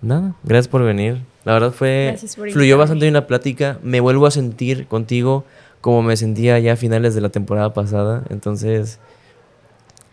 Nada, 0.03 0.35
gracias 0.43 0.69
por 0.69 0.83
venir. 0.83 1.23
La 1.45 1.53
verdad 1.55 1.73
fue. 1.73 2.17
Fluyó 2.53 2.79
bastante 2.79 3.05
bien 3.05 3.15
la 3.15 3.27
plática. 3.27 3.79
Me 3.83 4.01
vuelvo 4.01 4.27
a 4.27 4.31
sentir 4.31 4.87
contigo 4.87 5.45
como 5.81 6.03
me 6.03 6.17
sentía 6.17 6.59
ya 6.59 6.73
a 6.73 6.77
finales 6.77 7.15
de 7.15 7.21
la 7.21 7.29
temporada 7.31 7.73
pasada. 7.73 8.25
Entonces. 8.31 8.99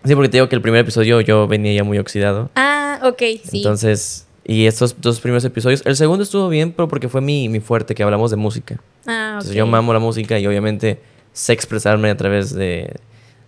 Sí, 0.03 0.15
porque 0.15 0.29
te 0.29 0.37
digo 0.37 0.49
que 0.49 0.55
el 0.55 0.61
primer 0.61 0.81
episodio 0.81 1.21
yo 1.21 1.47
venía 1.47 1.73
ya 1.73 1.83
muy 1.83 1.99
oxidado. 1.99 2.49
Ah, 2.55 2.99
ok, 3.03 3.21
sí. 3.43 3.57
Entonces. 3.57 4.27
Y 4.51 4.65
estos 4.67 4.99
dos 4.99 5.19
primeros 5.21 5.45
episodios. 5.45 5.81
El 5.85 5.95
segundo 5.95 6.23
estuvo 6.23 6.49
bien, 6.49 6.71
pero 6.73 6.87
porque 6.87 7.07
fue 7.07 7.21
mi, 7.21 7.47
mi 7.47 7.59
fuerte, 7.59 7.95
que 7.95 8.03
hablamos 8.03 8.31
de 8.31 8.37
música. 8.37 8.79
ah, 9.07 9.29
Entonces 9.33 9.51
ok. 9.51 9.57
yo 9.57 9.67
mamo 9.67 9.93
la 9.93 9.99
música 9.99 10.37
y 10.39 10.45
obviamente 10.47 10.99
sé 11.33 11.53
expresarme 11.53 12.09
a 12.09 12.17
través 12.17 12.53
de, 12.53 12.93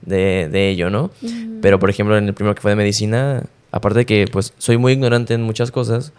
de, 0.01 0.47
de 0.51 0.69
ello, 0.69 0.89
¿no? 0.89 1.11
Ujú. 1.21 1.59
Pero 1.61 1.79
por 1.79 1.89
ejemplo 1.89 2.17
en 2.17 2.25
el 2.27 2.33
primero 2.33 2.55
que 2.55 2.61
fue 2.61 2.71
de 2.71 2.75
medicina, 2.77 3.43
aparte 3.71 3.99
de 3.99 4.05
que 4.05 4.25
pues 4.31 4.53
soy 4.57 4.77
muy 4.77 4.93
ignorante 4.93 5.33
en 5.33 5.41
muchas 5.41 5.71
cosas, 5.71 6.13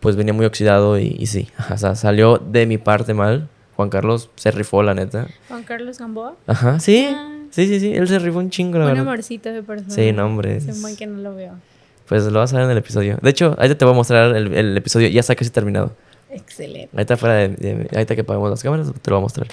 pues 0.00 0.16
venía 0.16 0.32
muy 0.32 0.46
oxidado 0.46 0.98
y, 0.98 1.14
y 1.18 1.26
sí, 1.26 1.48
o 1.70 1.76
sea, 1.76 1.94
salió 1.94 2.38
de 2.38 2.66
mi 2.66 2.78
parte 2.78 3.12
mal. 3.14 3.48
Juan 3.76 3.90
Carlos 3.90 4.30
se 4.36 4.50
rifó, 4.52 4.82
la 4.82 4.94
neta. 4.94 5.26
Juan 5.48 5.62
Carlos 5.64 5.98
Gamboa. 5.98 6.34
Ajá, 6.46 6.80
sí, 6.80 7.08
Ah. 7.10 7.28
sí, 7.50 7.66
sí, 7.66 7.78
sí, 7.78 7.92
él 7.92 8.08
se 8.08 8.18
rifó 8.18 8.38
un 8.38 8.48
chingo, 8.48 8.78
la 8.78 8.84
Un 8.86 8.90
verdad. 8.92 9.02
amorcito 9.06 9.50
de 9.52 9.62
persona. 9.62 9.90
Sí, 9.94 10.12
no, 10.12 10.24
hombre, 10.24 10.56
es- 10.56 10.80
buen 10.80 10.96
que 10.96 11.06
no 11.06 11.18
lo 11.20 11.34
veo. 11.34 11.52
Pues 12.08 12.24
lo 12.24 12.38
vas 12.38 12.52
a 12.52 12.56
ver 12.56 12.64
en 12.66 12.70
el 12.72 12.78
episodio. 12.78 13.18
De 13.20 13.30
hecho, 13.30 13.54
ahorita 13.58 13.76
te 13.78 13.84
voy 13.84 13.92
a 13.94 13.96
mostrar 13.96 14.36
el, 14.36 14.54
el 14.54 14.76
episodio, 14.76 15.08
ya 15.08 15.20
está 15.20 15.34
casi 15.34 15.50
terminado. 15.50 15.92
Excelente. 16.30 16.90
Ahorita 16.92 17.16
fuera 17.16 17.34
de, 17.36 17.48
de- 17.48 17.88
ahorita 17.92 18.14
que 18.14 18.20
apagamos 18.20 18.50
las 18.50 18.62
cámaras, 18.62 18.86
te 19.00 19.10
lo 19.10 19.16
voy 19.16 19.20
a 19.22 19.24
mostrar. 19.24 19.48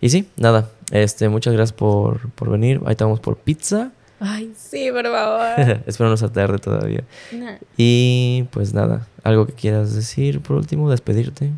Y 0.00 0.08
sí, 0.10 0.28
nada, 0.36 0.70
este, 0.92 1.28
muchas 1.28 1.52
gracias 1.54 1.76
por, 1.76 2.30
por 2.32 2.50
venir. 2.50 2.78
Ahorita 2.82 3.04
vamos 3.04 3.20
por 3.20 3.36
pizza. 3.36 3.90
Ay, 4.20 4.52
sí, 4.56 4.90
por 4.92 5.04
favor. 5.04 5.80
Espero 5.86 6.08
no 6.10 6.16
sea 6.16 6.28
tarde 6.28 6.58
todavía. 6.58 7.04
Nah. 7.32 7.56
Y 7.76 8.44
pues 8.50 8.72
nada, 8.74 9.06
algo 9.24 9.46
que 9.46 9.52
quieras 9.52 9.94
decir 9.94 10.40
por 10.40 10.56
último, 10.56 10.90
despedirte. 10.90 11.50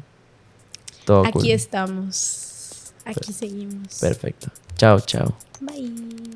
Todo 1.04 1.20
Aquí 1.26 1.32
cool. 1.32 1.50
estamos. 1.50 2.92
Aquí 3.04 3.32
seguimos. 3.32 3.98
Perfecto. 4.00 4.48
Chao, 4.76 5.00
chao. 5.00 5.34
Bye. 5.60 6.29